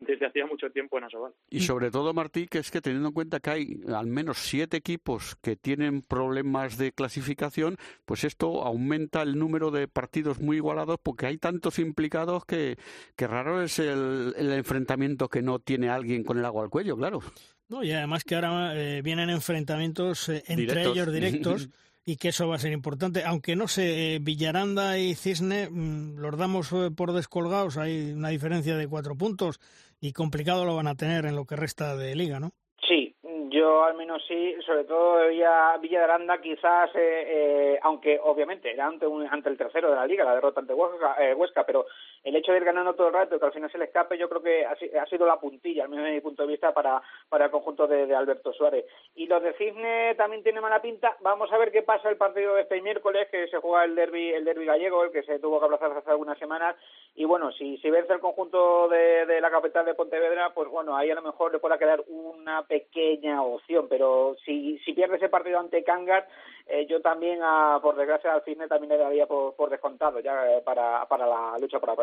desde 0.00 0.26
hacía 0.26 0.46
mucho 0.46 0.70
tiempo 0.70 0.98
en 0.98 1.04
Asobal. 1.04 1.32
Y 1.50 1.60
sobre 1.60 1.90
todo, 1.90 2.12
Martí, 2.14 2.46
que 2.46 2.58
es 2.58 2.70
que 2.70 2.80
teniendo 2.80 3.08
en 3.08 3.14
cuenta 3.14 3.40
que 3.40 3.50
hay 3.50 3.80
al 3.88 4.06
menos 4.06 4.38
siete 4.38 4.76
equipos 4.76 5.36
que 5.42 5.56
tienen 5.56 6.02
problemas 6.02 6.78
de 6.78 6.92
clasificación, 6.92 7.76
pues 8.04 8.24
esto 8.24 8.62
aumenta 8.62 9.22
el 9.22 9.38
número 9.38 9.70
de 9.70 9.88
partidos 9.88 10.40
muy 10.40 10.56
igualados 10.56 10.98
porque 11.02 11.26
hay 11.26 11.38
tantos 11.38 11.78
implicados 11.78 12.44
que, 12.44 12.76
que 13.16 13.26
raro 13.26 13.62
es 13.62 13.78
el, 13.78 14.34
el 14.36 14.52
enfrentamiento 14.52 15.28
que 15.28 15.42
no 15.42 15.58
tiene 15.58 15.88
alguien 15.88 16.24
con 16.24 16.38
el 16.38 16.44
agua 16.44 16.64
al 16.64 16.70
cuello, 16.70 16.96
claro. 16.96 17.20
No, 17.68 17.82
y 17.82 17.90
además 17.92 18.22
que 18.24 18.34
ahora 18.34 18.76
eh, 18.76 19.02
vienen 19.02 19.30
enfrentamientos 19.30 20.28
eh, 20.28 20.42
entre 20.46 20.82
ellos 20.82 21.12
directos. 21.12 21.68
y 22.04 22.16
que 22.16 22.28
eso 22.28 22.48
va 22.48 22.56
a 22.56 22.58
ser 22.58 22.72
importante. 22.72 23.24
Aunque 23.24 23.56
no 23.56 23.68
sé, 23.68 24.14
eh, 24.14 24.18
Villaranda 24.20 24.98
y 24.98 25.14
Cisne 25.14 25.68
mm, 25.70 26.18
los 26.18 26.36
damos 26.36 26.72
eh, 26.72 26.90
por 26.96 27.12
descolgados, 27.12 27.78
hay 27.78 28.12
una 28.12 28.30
diferencia 28.30 28.76
de 28.76 28.88
cuatro 28.88 29.16
puntos 29.16 29.60
y 30.00 30.12
complicado 30.12 30.64
lo 30.64 30.76
van 30.76 30.88
a 30.88 30.96
tener 30.96 31.24
en 31.26 31.36
lo 31.36 31.44
que 31.44 31.56
resta 31.56 31.96
de 31.96 32.14
liga, 32.16 32.40
¿no? 32.40 32.50
Sí, 32.88 33.14
yo 33.52 33.84
al 33.84 33.94
menos 33.94 34.22
sí, 34.26 34.56
sobre 34.66 34.84
todo 34.84 35.28
Villa, 35.28 35.76
Villa 35.78 36.06
quizás, 36.42 36.90
eh, 36.96 37.24
eh, 37.26 37.78
aunque 37.82 38.18
obviamente 38.22 38.72
era 38.72 38.86
ante, 38.86 39.06
un, 39.06 39.26
ante 39.26 39.50
el 39.50 39.58
tercero 39.58 39.90
de 39.90 39.96
la 39.96 40.06
liga, 40.06 40.24
la 40.24 40.34
derrota 40.34 40.60
ante 40.60 40.74
Huesca, 40.74 41.16
eh, 41.22 41.34
Huesca, 41.34 41.64
pero 41.64 41.86
el 42.24 42.36
hecho 42.36 42.52
de 42.52 42.58
ir 42.58 42.64
ganando 42.64 42.94
todo 42.94 43.08
el 43.08 43.14
rato 43.14 43.38
que 43.38 43.44
al 43.44 43.52
final 43.52 43.70
se 43.70 43.78
le 43.78 43.86
escape, 43.86 44.16
yo 44.16 44.28
creo 44.28 44.42
que 44.42 44.64
ha, 44.64 45.06
sido 45.06 45.26
la 45.26 45.40
puntilla, 45.40 45.84
al 45.84 45.88
menos 45.88 46.04
desde 46.04 46.16
mi 46.16 46.20
punto 46.20 46.42
de 46.42 46.48
vista, 46.48 46.72
para, 46.72 47.02
para 47.28 47.46
el 47.46 47.50
conjunto 47.50 47.86
de, 47.86 48.14
Alberto 48.14 48.52
Suárez. 48.52 48.84
Y 49.16 49.26
los 49.26 49.42
de 49.42 49.54
Cisne 49.54 50.14
también 50.16 50.42
tienen 50.42 50.62
mala 50.62 50.80
pinta. 50.80 51.16
Vamos 51.20 51.52
a 51.52 51.58
ver 51.58 51.72
qué 51.72 51.82
pasa 51.82 52.08
el 52.08 52.16
partido 52.16 52.54
de 52.54 52.62
este 52.62 52.80
miércoles, 52.80 53.28
que 53.30 53.48
se 53.48 53.58
juega 53.58 53.84
el 53.84 53.94
derby, 53.94 54.32
el 54.32 54.44
derby 54.44 54.66
gallego, 54.66 55.04
el 55.04 55.10
que 55.10 55.22
se 55.24 55.38
tuvo 55.38 55.58
que 55.58 55.66
aplazar 55.66 55.92
hace 55.92 56.10
algunas 56.10 56.38
semanas. 56.38 56.76
Y 57.14 57.24
bueno, 57.24 57.50
si, 57.52 57.78
si 57.78 57.90
vence 57.90 58.12
el 58.12 58.20
conjunto 58.20 58.88
de, 58.88 59.26
de 59.26 59.40
la 59.40 59.50
capital 59.50 59.84
de 59.84 59.94
Pontevedra, 59.94 60.52
pues 60.54 60.68
bueno, 60.68 60.96
ahí 60.96 61.10
a 61.10 61.14
lo 61.16 61.22
mejor 61.22 61.52
le 61.52 61.58
pueda 61.58 61.78
quedar 61.78 62.02
una 62.08 62.62
pequeña 62.62 63.42
opción, 63.42 63.86
pero 63.88 64.36
si, 64.44 64.78
si 64.80 64.92
pierde 64.92 65.16
ese 65.16 65.28
partido 65.28 65.58
ante 65.58 65.82
Cangas, 65.82 66.24
eh, 66.66 66.86
yo 66.86 67.00
también, 67.00 67.40
por 67.82 67.96
desgracia, 67.96 68.32
al 68.32 68.42
Cisne 68.44 68.68
también 68.68 68.90
le 68.90 68.98
daría 68.98 69.26
por, 69.26 69.54
por 69.54 69.70
descontado 69.70 70.20
ya 70.20 70.46
eh, 70.50 70.62
para, 70.62 71.04
para 71.06 71.26
la 71.26 71.58
lucha 71.58 71.80
por 71.80 71.88
la 71.88 71.96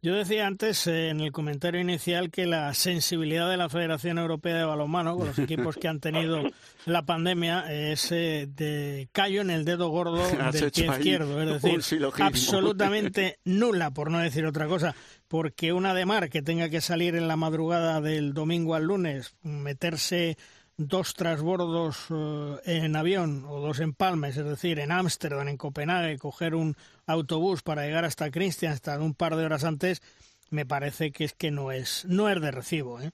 Yo 0.00 0.14
decía 0.14 0.46
antes 0.46 0.86
eh, 0.86 1.10
en 1.10 1.20
el 1.20 1.30
comentario 1.30 1.80
inicial 1.80 2.30
que 2.30 2.46
la 2.46 2.72
sensibilidad 2.74 3.48
de 3.50 3.56
la 3.56 3.68
Federación 3.68 4.18
Europea 4.18 4.56
de 4.56 4.64
Balonmano 4.64 5.16
con 5.16 5.28
los 5.28 5.38
equipos 5.38 5.76
que 5.76 5.88
han 5.88 6.00
tenido 6.00 6.42
la 6.86 7.02
pandemia 7.02 7.72
es 7.72 8.10
eh, 8.12 8.48
de 8.48 9.08
callo 9.12 9.42
en 9.42 9.50
el 9.50 9.64
dedo 9.64 9.88
gordo 9.90 10.26
del 10.52 10.70
pie 10.72 10.86
izquierdo, 10.86 11.40
es 11.42 11.62
decir, 11.62 12.04
absolutamente 12.20 13.38
nula, 13.44 13.90
por 13.90 14.10
no 14.10 14.18
decir 14.18 14.46
otra 14.46 14.66
cosa 14.66 14.94
porque 15.32 15.72
una 15.72 15.94
de 15.94 16.04
mar 16.04 16.28
que 16.28 16.42
tenga 16.42 16.68
que 16.68 16.82
salir 16.82 17.14
en 17.14 17.26
la 17.26 17.36
madrugada 17.36 18.02
del 18.02 18.34
domingo 18.34 18.74
al 18.74 18.84
lunes, 18.84 19.34
meterse 19.40 20.36
dos 20.76 21.14
transbordos 21.14 22.10
uh, 22.10 22.58
en 22.64 22.96
avión 22.96 23.44
o 23.48 23.60
dos 23.60 23.80
empalmes, 23.80 24.36
es 24.36 24.44
decir, 24.44 24.78
en 24.78 24.92
Ámsterdam, 24.92 25.48
en 25.48 25.56
Copenhague, 25.56 26.18
coger 26.18 26.54
un 26.54 26.76
autobús 27.06 27.62
para 27.62 27.84
llegar 27.84 28.04
hasta 28.04 28.30
Kristianstad 28.30 29.00
un 29.00 29.14
par 29.14 29.36
de 29.36 29.44
horas 29.44 29.64
antes, 29.64 30.02
me 30.50 30.66
parece 30.66 31.12
que 31.12 31.24
es 31.24 31.34
que 31.34 31.50
no 31.50 31.72
es, 31.72 32.04
no 32.06 32.28
es 32.28 32.40
de 32.40 32.50
recibo, 32.50 33.00
¿eh? 33.00 33.10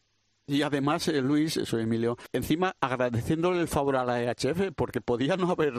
Y 0.49 0.63
además, 0.63 1.07
eh, 1.09 1.21
Luis, 1.21 1.61
soy 1.65 1.83
Emilio, 1.83 2.17
encima 2.33 2.75
agradeciéndole 2.81 3.61
el 3.61 3.69
favor 3.69 3.97
a 3.97 4.05
la 4.05 4.23
EHF 4.23 4.73
porque 4.75 5.01
podían, 5.01 5.39
no 5.41 5.51
haber, 5.51 5.75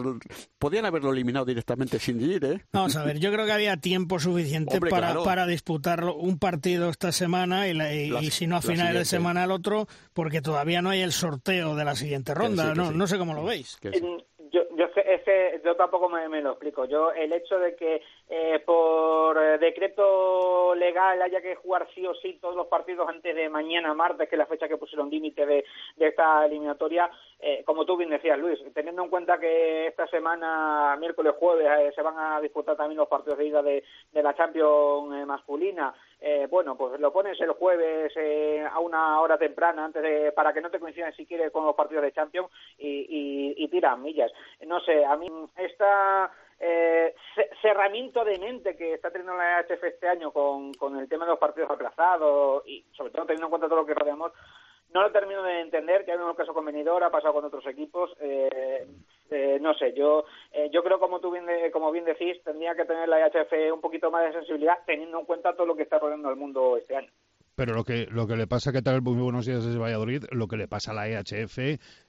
podían 0.59 0.85
haberlo 0.85 1.11
eliminado 1.11 1.43
directamente 1.45 1.97
sin 1.99 2.21
ir, 2.21 2.45
¿eh? 2.45 2.61
Vamos 2.71 2.95
a 2.95 3.03
ver, 3.03 3.19
yo 3.19 3.31
creo 3.31 3.45
que 3.47 3.51
había 3.51 3.77
tiempo 3.77 4.19
suficiente 4.19 4.75
Hombre, 4.75 4.91
para, 4.91 5.07
claro. 5.07 5.23
para 5.23 5.47
disputar 5.47 6.03
un 6.05 6.37
partido 6.39 6.89
esta 6.89 7.11
semana 7.11 7.67
y, 7.67 7.73
la- 7.73 7.93
y- 7.93 8.09
La- 8.11 8.21
y 8.21 8.29
si 8.29 8.45
no 8.47 8.57
a 8.57 8.61
finales 8.61 8.93
de 8.93 9.05
semana 9.05 9.43
el 9.43 9.51
otro, 9.51 9.87
porque 10.13 10.41
todavía 10.41 10.81
no 10.81 10.91
hay 10.91 11.01
el 11.01 11.11
sorteo 11.11 11.75
de 11.75 11.85
la 11.85 11.95
siguiente 11.95 12.33
ronda. 12.35 12.63
sí, 12.65 12.69
que 12.69 12.75
no, 12.75 12.89
sí. 12.91 12.95
no 12.95 13.07
sé 13.07 13.17
cómo 13.17 13.33
lo 13.33 13.43
veis. 13.43 13.75
Que 13.81 13.91
sí. 13.91 13.99
Yo, 14.51 14.61
yo 14.77 14.85
es 14.85 14.91
que- 14.95 15.13
es 15.13 15.21
que 15.23 15.61
yo 15.63 15.75
tampoco 15.75 16.09
me, 16.09 16.27
me 16.29 16.41
lo 16.41 16.51
explico. 16.51 16.85
Yo 16.85 17.11
el 17.11 17.31
hecho 17.33 17.59
de 17.59 17.75
que 17.75 18.01
eh, 18.29 18.61
por 18.63 19.37
eh, 19.43 19.57
decreto 19.57 20.75
legal 20.75 21.19
haya 21.21 21.41
que 21.41 21.55
jugar 21.55 21.87
sí 21.95 22.05
o 22.05 22.13
sí 22.13 22.37
todos 22.39 22.55
los 22.55 22.67
partidos 22.67 23.09
antes 23.09 23.35
de 23.35 23.49
mañana 23.49 23.93
martes, 23.95 24.29
que 24.29 24.35
es 24.35 24.39
la 24.39 24.45
fecha 24.45 24.67
que 24.67 24.77
pusieron 24.77 25.09
límite 25.09 25.45
de, 25.45 25.65
esta 25.97 26.45
eliminatoria, 26.45 27.09
eh, 27.39 27.63
como 27.65 27.85
tú 27.85 27.97
bien 27.97 28.11
decías, 28.11 28.37
Luis, 28.37 28.59
teniendo 28.73 29.03
en 29.03 29.09
cuenta 29.09 29.39
que 29.39 29.87
esta 29.87 30.05
semana, 30.07 30.95
miércoles, 30.99 31.33
jueves, 31.39 31.67
eh, 31.79 31.91
se 31.95 32.01
van 32.03 32.17
a 32.17 32.39
disputar 32.39 32.75
también 32.77 32.97
los 32.97 33.07
partidos 33.07 33.39
de 33.39 33.45
ida 33.47 33.63
de, 33.63 33.83
la 34.13 34.35
Champions 34.35 35.25
masculina, 35.25 35.93
eh, 36.21 36.47
bueno, 36.49 36.75
pues 36.75 36.99
lo 36.99 37.13
pones 37.13 37.39
el 37.39 37.51
jueves 37.51 38.11
eh, 38.15 38.63
a 38.69 38.79
una 38.79 39.21
hora 39.21 39.37
temprana 39.37 39.85
antes 39.85 40.03
de, 40.03 40.31
para 40.33 40.53
que 40.53 40.61
no 40.61 40.69
te 40.69 40.79
coincidan 40.79 41.13
si 41.13 41.25
quieres 41.25 41.51
con 41.51 41.65
los 41.65 41.75
partidos 41.75 42.03
de 42.03 42.11
Champions 42.11 42.49
y, 42.77 42.87
y, 42.87 43.63
y 43.63 43.67
tiran 43.69 44.03
millas. 44.03 44.31
No 44.67 44.81
sé, 44.81 45.05
a 45.05 45.15
mí 45.15 45.27
esta 45.57 46.29
eh, 46.59 47.13
ce- 47.35 47.49
cerramiento 47.61 48.23
de 48.25 48.37
mente 48.39 48.75
que 48.75 48.93
está 48.93 49.11
teniendo 49.11 49.35
la 49.35 49.61
EHF 49.61 49.83
este 49.83 50.07
año 50.07 50.31
con, 50.31 50.73
con 50.73 50.97
el 50.99 51.07
tema 51.07 51.25
de 51.25 51.31
los 51.31 51.39
partidos 51.39 51.71
aplazados 51.71 52.63
y 52.67 52.85
sobre 52.95 53.11
todo 53.11 53.25
teniendo 53.25 53.47
en 53.47 53.49
cuenta 53.51 53.67
todo 53.67 53.79
lo 53.81 53.85
que 53.85 53.93
rodeamos, 53.93 54.31
no 54.93 55.01
lo 55.03 55.11
termino 55.11 55.43
de 55.43 55.61
entender, 55.61 56.03
que 56.03 56.11
hay 56.11 56.17
un 56.17 56.33
caso 56.33 56.53
con 56.53 56.65
Benidorm, 56.65 57.03
ha 57.05 57.11
pasado 57.11 57.33
con 57.33 57.45
otros 57.45 57.65
equipos, 57.67 58.11
eh, 58.19 58.87
eh, 59.29 59.59
no 59.61 59.73
sé, 59.75 59.93
yo 59.93 60.25
eh, 60.51 60.69
yo 60.71 60.81
creo 60.83 60.99
como 60.99 61.19
tú 61.19 61.29
bien 61.31 61.45
como 61.71 61.91
bien 61.91 62.05
decís, 62.05 62.41
tendría 62.43 62.73
que 62.75 62.85
tener 62.85 63.07
la 63.07 63.19
EHF 63.27 63.73
un 63.73 63.81
poquito 63.81 64.09
más 64.09 64.25
de 64.25 64.33
sensibilidad 64.39 64.79
teniendo 64.87 65.19
en 65.19 65.25
cuenta 65.25 65.53
todo 65.55 65.67
lo 65.67 65.75
que 65.75 65.83
está 65.83 65.99
rodeando 65.99 66.29
el 66.29 66.35
mundo 66.37 66.75
este 66.77 66.95
año. 66.95 67.09
Pero 67.55 67.73
lo 67.73 67.83
que, 67.83 68.07
lo 68.09 68.25
que 68.25 68.37
le 68.37 68.47
pasa, 68.47 68.71
¿qué 68.71 68.81
tal? 68.81 69.01
Muy 69.01 69.21
buenos 69.21 69.45
días 69.45 69.63
desde 69.65 69.77
Valladolid. 69.77 70.23
Lo 70.31 70.47
que 70.47 70.55
le 70.55 70.69
pasa 70.69 70.91
a 70.91 70.93
la 70.95 71.09
EHF 71.09 71.57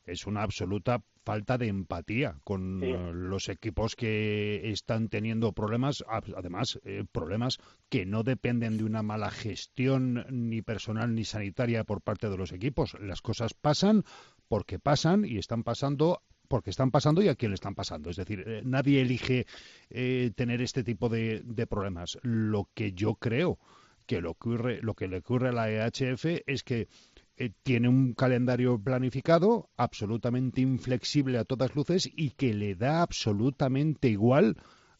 es 0.06 0.26
una 0.26 0.42
absoluta 0.44 0.98
falta 1.30 1.58
de 1.58 1.68
empatía 1.68 2.40
con 2.42 2.80
Sí. 2.80 2.92
los 3.12 3.48
equipos 3.48 3.94
que 3.94 4.68
están 4.72 5.08
teniendo 5.08 5.52
problemas, 5.52 6.02
además, 6.36 6.80
eh, 6.84 7.04
problemas 7.12 7.58
que 7.88 8.04
no 8.04 8.24
dependen 8.24 8.76
de 8.78 8.82
una 8.82 9.04
mala 9.04 9.30
gestión 9.30 10.26
ni 10.28 10.60
personal 10.60 11.14
ni 11.14 11.24
sanitaria 11.24 11.84
por 11.84 12.00
parte 12.00 12.28
de 12.28 12.36
los 12.36 12.50
equipos. 12.50 12.96
Las 13.00 13.22
cosas 13.22 13.54
pasan 13.54 14.02
porque 14.48 14.80
pasan 14.80 15.24
y 15.24 15.38
están 15.38 15.62
pasando 15.62 16.20
porque 16.48 16.70
están 16.70 16.90
pasando 16.90 17.22
y 17.22 17.28
a 17.28 17.36
quién 17.36 17.52
le 17.52 17.54
están 17.54 17.76
pasando. 17.76 18.10
Es 18.10 18.16
decir, 18.16 18.42
eh, 18.44 18.62
nadie 18.64 19.00
elige 19.00 19.46
eh, 19.88 20.32
tener 20.34 20.60
este 20.62 20.82
tipo 20.82 21.08
de, 21.08 21.42
de 21.44 21.66
problemas. 21.68 22.18
Lo 22.22 22.68
que 22.74 22.90
yo 22.92 23.14
creo 23.14 23.56
que 24.06 24.20
lo, 24.20 24.32
ocurre, 24.32 24.80
lo 24.82 24.94
que 24.94 25.06
le 25.06 25.18
ocurre 25.18 25.50
a 25.50 25.52
la 25.52 25.70
EHF 25.70 26.42
es 26.44 26.64
que 26.64 26.88
eh, 27.40 27.52
tiene 27.62 27.88
un 27.88 28.12
calendario 28.12 28.78
planificado 28.78 29.70
absolutamente 29.78 30.60
inflexible 30.60 31.38
a 31.38 31.44
todas 31.46 31.74
luces 31.74 32.06
y 32.14 32.32
que 32.32 32.52
le 32.52 32.74
da 32.74 33.00
absolutamente 33.00 34.08
igual 34.08 34.58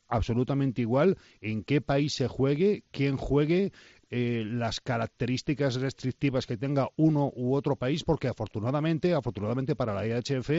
absolutamente 0.09 0.81
igual 0.81 1.19
en 1.43 1.63
qué 1.63 1.83
país 1.83 2.15
se 2.15 2.29
juegue, 2.29 2.83
quién 2.91 3.19
juegue, 3.19 3.73
eh, 4.11 4.45
las 4.45 4.81
características 4.81 5.77
restrictivas 5.77 6.47
que 6.47 6.57
tenga 6.57 6.89
uno 6.97 7.33
u 7.35 7.55
otro 7.55 7.77
país, 7.77 8.03
porque 8.03 8.29
afortunadamente, 8.29 9.15
afortunadamente 9.15 9.77
para 9.77 9.95
la 9.95 10.07
IHF 10.07 10.51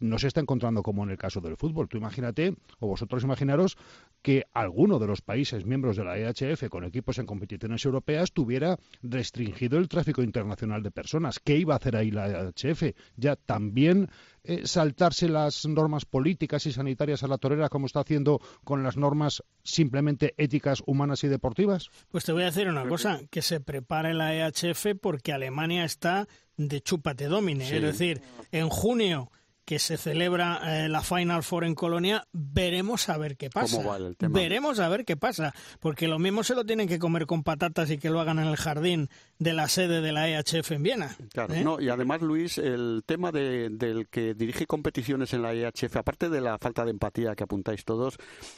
no 0.00 0.18
se 0.18 0.28
está 0.28 0.40
encontrando 0.40 0.82
como 0.82 1.02
en 1.02 1.10
el 1.10 1.18
caso 1.18 1.40
del 1.40 1.56
fútbol. 1.56 1.88
Tú 1.88 1.96
imagínate, 1.96 2.54
o 2.78 2.86
vosotros 2.86 3.24
imaginaros, 3.24 3.76
que 4.22 4.44
alguno 4.52 4.98
de 4.98 5.06
los 5.06 5.22
países 5.22 5.66
miembros 5.66 5.96
de 5.96 6.04
la 6.04 6.18
IHF 6.18 6.68
con 6.68 6.84
equipos 6.84 7.18
en 7.18 7.26
competiciones 7.26 7.84
europeas 7.84 8.32
tuviera 8.32 8.78
restringido 9.02 9.78
el 9.78 9.88
tráfico 9.88 10.22
internacional 10.22 10.82
de 10.82 10.90
personas. 10.90 11.40
¿Qué 11.40 11.56
iba 11.56 11.74
a 11.74 11.78
hacer 11.78 11.96
ahí 11.96 12.10
la 12.10 12.52
IHF? 12.54 12.94
Ya 13.16 13.36
también 13.36 14.08
eh, 14.44 14.66
saltarse 14.66 15.28
las 15.28 15.66
normas 15.66 16.04
políticas 16.04 16.66
y 16.66 16.72
sanitarias 16.72 17.22
a 17.22 17.28
la 17.28 17.38
torera 17.38 17.68
como 17.68 17.86
está 17.86 18.00
haciendo 18.00 18.40
con 18.62 18.82
las 18.82 18.96
normas 18.96 19.42
simplemente 19.62 20.34
éticas, 20.36 20.82
humanas 20.86 21.24
y 21.24 21.28
deportivas? 21.28 21.90
Pues 22.10 22.24
te 22.24 22.32
voy 22.32 22.42
a 22.42 22.46
decir 22.46 22.68
una 22.68 22.86
cosa, 22.86 23.20
que 23.30 23.42
se 23.42 23.60
prepare 23.60 24.14
la 24.14 24.34
EHF 24.34 24.94
porque 25.00 25.32
Alemania 25.32 25.84
está 25.84 26.28
de 26.56 26.80
chúpate 26.80 27.26
domine, 27.26 27.66
Sí. 27.66 27.76
es 27.76 27.82
decir, 27.82 28.22
en 28.52 28.68
junio 28.68 29.30
que 29.64 29.78
se 29.78 29.96
celebra 29.96 30.60
eh, 30.84 30.88
la 30.88 31.00
Final 31.02 31.42
Four 31.42 31.64
en 31.64 31.74
Colonia, 31.74 32.26
veremos 32.32 33.08
a 33.08 33.16
ver 33.18 33.36
qué 33.36 33.50
pasa. 33.50 33.76
¿Cómo 33.78 33.90
va 33.90 33.96
el 33.96 34.16
tema? 34.16 34.38
Veremos 34.38 34.78
a 34.78 34.88
ver 34.88 35.04
qué 35.04 35.16
pasa, 35.16 35.54
porque 35.80 36.06
lo 36.08 36.18
mismo 36.18 36.42
se 36.44 36.54
lo 36.54 36.64
tienen 36.64 36.86
que 36.88 36.98
comer 36.98 37.26
con 37.26 37.42
patatas 37.42 37.90
y 37.90 37.98
que 37.98 38.10
lo 38.10 38.20
hagan 38.20 38.38
en 38.38 38.46
el 38.46 38.56
jardín 38.56 39.08
de 39.38 39.52
la 39.52 39.68
sede 39.68 40.00
de 40.00 40.12
la 40.12 40.28
EHF 40.28 40.72
en 40.72 40.82
Viena. 40.82 41.16
Claro, 41.32 41.54
¿eh? 41.54 41.64
no, 41.64 41.80
y 41.80 41.88
además, 41.88 42.20
Luis, 42.22 42.58
el 42.58 43.02
tema 43.06 43.32
de- 43.32 43.68
del 43.70 44.08
que 44.08 44.34
dirige 44.34 44.66
competiciones 44.66 45.32
en 45.32 45.42
la 45.42 45.54
EHF, 45.54 45.96
aparte 45.96 46.28
de 46.28 46.40
la 46.40 46.58
falta 46.58 46.84
de 46.84 46.90
empatía 46.90 47.34
que 47.34 47.44
apuntáis 47.44 47.84
todos, 47.84 48.16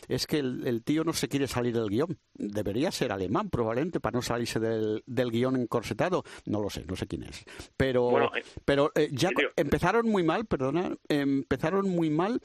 es 0.09 0.27
que 0.27 0.39
el, 0.39 0.67
el 0.67 0.83
tío 0.83 1.05
no 1.05 1.13
se 1.13 1.29
quiere 1.29 1.47
salir 1.47 1.75
del 1.75 1.89
guion. 1.89 2.19
Debería 2.35 2.91
ser 2.91 3.13
alemán, 3.13 3.49
probablemente, 3.51 4.01
para 4.01 4.17
no 4.17 4.23
salirse 4.23 4.59
del, 4.61 5.03
del 5.07 5.31
guion 5.31 5.57
encorsetado. 5.57 6.25
No 6.47 6.61
lo 6.61 6.71
sé, 6.71 6.85
no 6.87 6.97
sé 6.97 7.07
quién 7.07 7.23
es. 7.25 7.45
Pero, 7.77 8.11
Bueno, 8.11 8.31
eh, 8.37 8.43
pero 8.65 8.91
eh, 8.95 9.09
ya 9.13 9.31
empezaron 9.57 10.09
muy 10.09 10.23
mal, 10.23 10.47
perdona, 10.47 10.96
empezaron 11.09 11.89
muy 11.89 12.11
mal 12.11 12.41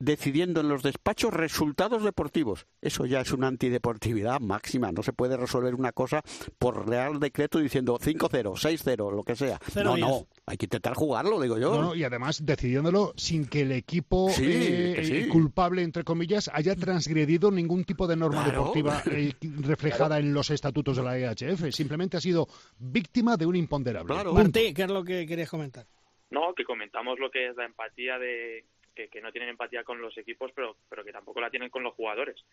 decidiendo 0.00 0.60
en 0.60 0.68
los 0.68 0.84
despachos 0.84 1.34
resultados 1.34 2.04
deportivos. 2.04 2.66
Eso 2.80 3.04
ya 3.04 3.20
es 3.20 3.32
una 3.32 3.48
antideportividad 3.48 4.38
máxima. 4.38 4.92
No 4.92 5.02
se 5.02 5.12
puede 5.12 5.36
resolver 5.36 5.74
una 5.74 5.90
cosa 5.90 6.22
por 6.56 6.88
real 6.88 7.18
decreto 7.18 7.58
diciendo 7.58 7.98
5-0, 7.98 8.52
6-0, 8.54 9.12
lo 9.12 9.24
que 9.24 9.34
sea. 9.34 9.58
Cero 9.72 9.96
no, 9.96 10.08
no. 10.08 10.26
Hay 10.46 10.56
que 10.56 10.66
intentar 10.66 10.94
jugarlo, 10.94 11.40
digo 11.40 11.58
yo. 11.58 11.74
No, 11.74 11.82
no, 11.82 11.94
y 11.96 12.04
además 12.04 12.46
decidiéndolo 12.46 13.12
sin 13.16 13.46
que 13.48 13.62
el 13.62 13.72
equipo 13.72 14.30
Sí, 14.30 14.44
eh, 14.46 14.92
que 14.94 15.04
sí. 15.04 15.28
culpable, 15.30 15.82
entre 15.82 16.04
comillas, 16.04 16.48
haya 16.54 16.76
transgredido 16.76 17.50
ningún 17.50 17.82
tipo 17.82 18.06
de 18.06 18.14
norma 18.14 18.44
Claro. 18.44 18.58
deportiva 18.72 19.02
eh, 19.10 19.32
reflejada 19.62 20.20
en 20.20 20.32
los 20.32 20.50
estatutos 20.50 20.96
de 20.96 21.02
la 21.02 21.18
EHF. 21.18 21.72
Simplemente 21.74 22.16
ha 22.16 22.20
sido 22.20 22.46
víctima 22.78 23.36
de 23.36 23.46
un 23.46 23.56
imponderable. 23.56 24.14
Claro. 24.14 24.32
Martí, 24.32 24.72
¿qué 24.72 24.82
es 24.84 24.90
lo 24.90 25.02
que 25.02 25.26
querías 25.26 25.50
comentar? 25.50 25.88
No, 26.30 26.54
que 26.54 26.64
comentamos 26.64 27.18
lo 27.18 27.30
que 27.30 27.48
es 27.48 27.56
la 27.56 27.64
empatía 27.64 28.18
de 28.18 28.64
que, 28.94 29.08
que 29.08 29.20
no 29.20 29.30
tienen 29.30 29.50
empatía 29.50 29.84
con 29.84 30.00
los 30.02 30.18
equipos, 30.18 30.50
pero, 30.54 30.76
pero 30.88 31.04
que 31.04 31.12
tampoco 31.12 31.40
la 31.40 31.50
tienen 31.50 31.70
con 31.70 31.84
los 31.84 31.94
jugadores. 31.94 32.44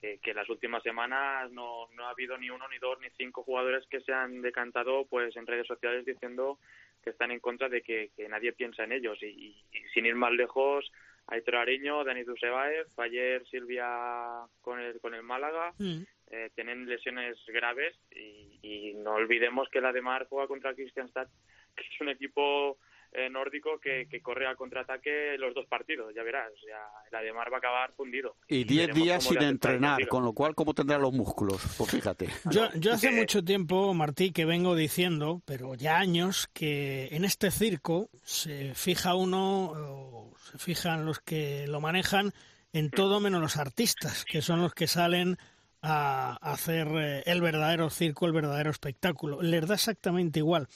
Que, 0.00 0.18
que 0.20 0.32
las 0.32 0.48
últimas 0.48 0.82
semanas 0.84 1.50
no, 1.50 1.88
no 1.94 2.06
ha 2.06 2.10
habido 2.10 2.38
ni 2.38 2.50
uno, 2.50 2.68
ni 2.68 2.78
dos, 2.78 3.00
ni 3.00 3.08
cinco 3.16 3.42
jugadores 3.42 3.84
que 3.88 4.00
se 4.02 4.12
han 4.12 4.40
decantado 4.40 5.06
pues 5.06 5.34
en 5.36 5.44
redes 5.46 5.66
sociales 5.66 6.04
diciendo 6.04 6.58
que 7.02 7.10
están 7.10 7.32
en 7.32 7.40
contra 7.40 7.68
de 7.68 7.82
que, 7.82 8.10
que 8.16 8.28
nadie 8.28 8.52
piensa 8.52 8.84
en 8.84 8.92
ellos. 8.92 9.20
Y, 9.22 9.26
y- 9.26 9.64
y 9.76 9.82
sin 9.92 10.06
ir 10.06 10.14
más 10.14 10.30
lejos, 10.32 10.88
Aitor 11.26 11.56
Areño, 11.56 12.04
Dani 12.04 12.22
Dusebaev, 12.22 12.86
ayer 12.98 13.44
Silvia 13.48 14.46
con 14.62 14.78
el, 14.80 15.00
con 15.00 15.14
el 15.14 15.22
Málaga, 15.24 15.72
Mm. 15.78 16.02
eh, 16.30 16.50
tienen 16.54 16.86
lesiones 16.86 17.36
graves 17.48 17.96
y, 18.12 18.58
y 18.62 18.94
no 18.94 19.14
olvidemos 19.14 19.68
que 19.68 19.80
la 19.80 19.92
de 19.92 20.00
Mar 20.00 20.26
juega 20.28 20.46
contra 20.46 20.74
Kristianstad, 20.74 21.26
que 21.76 21.82
es 21.82 22.00
un 22.00 22.08
equipo 22.08 22.78
eh, 23.12 23.30
nórdico 23.30 23.78
que, 23.80 24.06
que 24.10 24.20
corre 24.20 24.46
al 24.46 24.56
contraataque 24.56 25.36
los 25.38 25.54
dos 25.54 25.66
partidos, 25.66 26.14
ya 26.14 26.22
verás. 26.22 26.52
O 26.52 26.66
sea, 26.66 26.78
la 27.10 27.20
de 27.20 27.32
Mar 27.32 27.50
va 27.50 27.56
a 27.56 27.58
acabar 27.58 27.92
fundido. 27.92 28.36
Y 28.48 28.64
10 28.64 28.88
veremos 28.88 29.02
días 29.02 29.24
sin 29.24 29.38
el 29.38 29.44
entrenar, 29.44 30.06
con 30.08 30.24
lo 30.24 30.32
cual, 30.32 30.54
¿cómo 30.54 30.74
tendrá 30.74 30.98
los 30.98 31.12
músculos? 31.12 31.62
Pues 31.78 31.90
fíjate. 31.90 32.28
Yo, 32.50 32.68
yo 32.74 32.92
hace 32.92 33.10
mucho 33.10 33.42
tiempo, 33.42 33.94
Martí, 33.94 34.32
que 34.32 34.44
vengo 34.44 34.74
diciendo, 34.74 35.42
pero 35.44 35.74
ya 35.74 35.98
años, 35.98 36.48
que 36.52 37.08
en 37.12 37.24
este 37.24 37.50
circo 37.50 38.10
se 38.24 38.74
fija 38.74 39.14
uno, 39.14 39.72
o 39.72 40.34
se 40.50 40.58
fijan 40.58 41.06
los 41.06 41.20
que 41.20 41.66
lo 41.66 41.80
manejan, 41.80 42.32
en 42.72 42.90
todo 42.90 43.20
menos 43.20 43.40
los 43.40 43.56
artistas, 43.56 44.24
que 44.24 44.42
son 44.42 44.60
los 44.60 44.74
que 44.74 44.86
salen 44.86 45.38
a 45.80 46.36
hacer 46.40 46.88
eh, 46.88 47.22
el 47.26 47.40
verdadero 47.40 47.90
circo, 47.90 48.26
el 48.26 48.32
verdadero 48.32 48.70
espectáculo. 48.70 49.42
Les 49.42 49.66
da 49.66 49.74
exactamente 49.74 50.40
igual. 50.40 50.68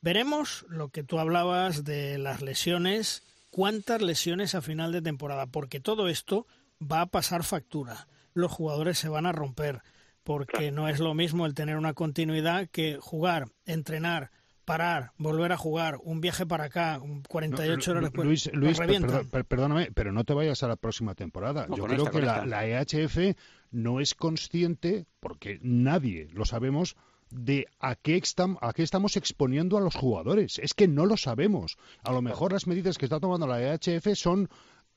Veremos 0.00 0.64
lo 0.68 0.88
que 0.90 1.02
tú 1.02 1.18
hablabas 1.18 1.84
de 1.84 2.18
las 2.18 2.40
lesiones, 2.42 3.22
cuántas 3.50 4.00
lesiones 4.00 4.54
a 4.54 4.62
final 4.62 4.92
de 4.92 5.02
temporada, 5.02 5.46
porque 5.46 5.80
todo 5.80 6.08
esto 6.08 6.46
va 6.80 7.00
a 7.00 7.06
pasar 7.06 7.42
factura. 7.42 8.06
Los 8.34 8.52
jugadores 8.52 8.98
se 8.98 9.08
van 9.08 9.26
a 9.26 9.32
romper, 9.32 9.82
porque 10.22 10.70
no 10.70 10.88
es 10.88 11.00
lo 11.00 11.14
mismo 11.14 11.46
el 11.46 11.54
tener 11.54 11.76
una 11.76 11.94
continuidad 11.94 12.68
que 12.70 12.98
jugar, 13.00 13.48
entrenar, 13.64 14.30
parar, 14.64 15.12
volver 15.16 15.50
a 15.50 15.56
jugar, 15.56 15.98
un 16.02 16.20
viaje 16.20 16.46
para 16.46 16.64
acá, 16.64 17.00
un 17.02 17.22
48 17.22 17.90
No, 17.94 17.98
horas 17.98 18.10
después. 18.10 18.26
Luis, 18.26 18.46
los 18.46 18.54
Luis 18.54 18.78
perdón- 18.78 19.28
perdóname, 19.48 19.90
pero 19.92 20.12
no 20.12 20.22
te 20.24 20.34
vayas 20.34 20.62
a 20.62 20.68
la 20.68 20.76
próxima 20.76 21.14
temporada. 21.14 21.66
No, 21.68 21.76
Yo 21.76 21.84
creo 21.86 22.04
esta, 22.04 22.10
que 22.10 22.20
la, 22.24 22.46
la 22.46 22.66
EHF 22.66 23.34
no 23.72 23.98
es 23.98 24.14
consciente, 24.14 25.06
porque 25.18 25.58
nadie 25.62 26.28
lo 26.32 26.44
sabemos, 26.44 26.96
de 27.30 27.66
a 27.78 27.94
qué, 27.94 28.20
a 28.60 28.72
qué 28.72 28.82
estamos 28.82 29.16
exponiendo 29.16 29.76
a 29.76 29.80
los 29.80 29.94
jugadores. 29.94 30.58
Es 30.58 30.74
que 30.74 30.88
no 30.88 31.06
lo 31.06 31.16
sabemos. 31.16 31.76
A 32.02 32.12
lo 32.12 32.22
mejor 32.22 32.52
las 32.52 32.66
medidas 32.66 32.98
que 32.98 33.06
está 33.06 33.20
tomando 33.20 33.46
la 33.46 33.60
EHF 33.62 34.14
son 34.14 34.48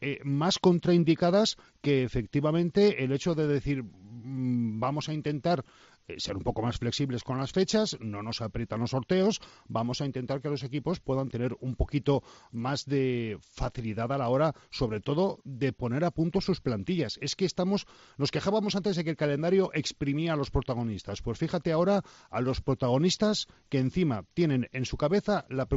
eh, 0.04 0.20
más 0.24 0.58
contraindicadas 0.58 1.58
que 1.82 2.04
efectivamente 2.04 3.04
el 3.04 3.12
hecho 3.12 3.36
de 3.36 3.48
decir 3.48 3.84
mm, 3.84 4.80
vamos 4.80 5.10
a 5.10 5.14
intentar 5.14 5.64
eh, 6.12 6.20
ser 6.20 6.38
un 6.38 6.44
poco 6.44 6.62
más 6.62 6.78
flexibles 6.78 7.24
con 7.24 7.38
las 7.38 7.52
fechas, 7.52 7.98
no 8.00 8.22
nos 8.22 8.42
aprietan 8.42 8.80
los 8.80 8.92
sorteos, 8.92 9.42
vamos 9.68 10.02
a 10.02 10.06
intentar 10.06 10.42
que 10.42 10.50
los 10.50 10.64
equipos 10.64 11.00
puedan 11.00 11.30
tener 11.30 11.56
un 11.60 11.76
poquito 11.76 12.24
más 12.52 12.86
de 12.86 13.38
facilidad 13.42 14.12
a 14.12 14.18
la 14.18 14.30
hora, 14.30 14.54
sobre 14.70 15.00
todo, 15.00 15.40
de 15.44 15.74
poner 15.74 16.04
a 16.04 16.12
punto 16.12 16.42
sus 16.42 16.62
plantillas. 16.62 17.18
Es 17.22 17.36
que 17.36 17.46
estamos, 17.46 17.86
nos 18.18 18.32
quejábamos 18.32 18.76
antes 18.76 18.96
de 18.96 19.04
que 19.04 19.10
el 19.10 19.18
calendario 19.18 19.72
exprimía 19.74 20.34
a 20.34 20.38
los 20.38 20.52
protagonistas. 20.52 21.22
Pues 21.22 21.38
fíjate 21.38 21.72
ahora 21.72 22.04
a 22.30 22.42
los 22.42 22.62
protagonistas 22.62 23.48
que 23.70 23.80
encima 23.80 24.26
tienen 24.34 24.70
en 24.72 24.86
su 24.86 24.98
cabeza 24.98 25.46
la 25.50 25.68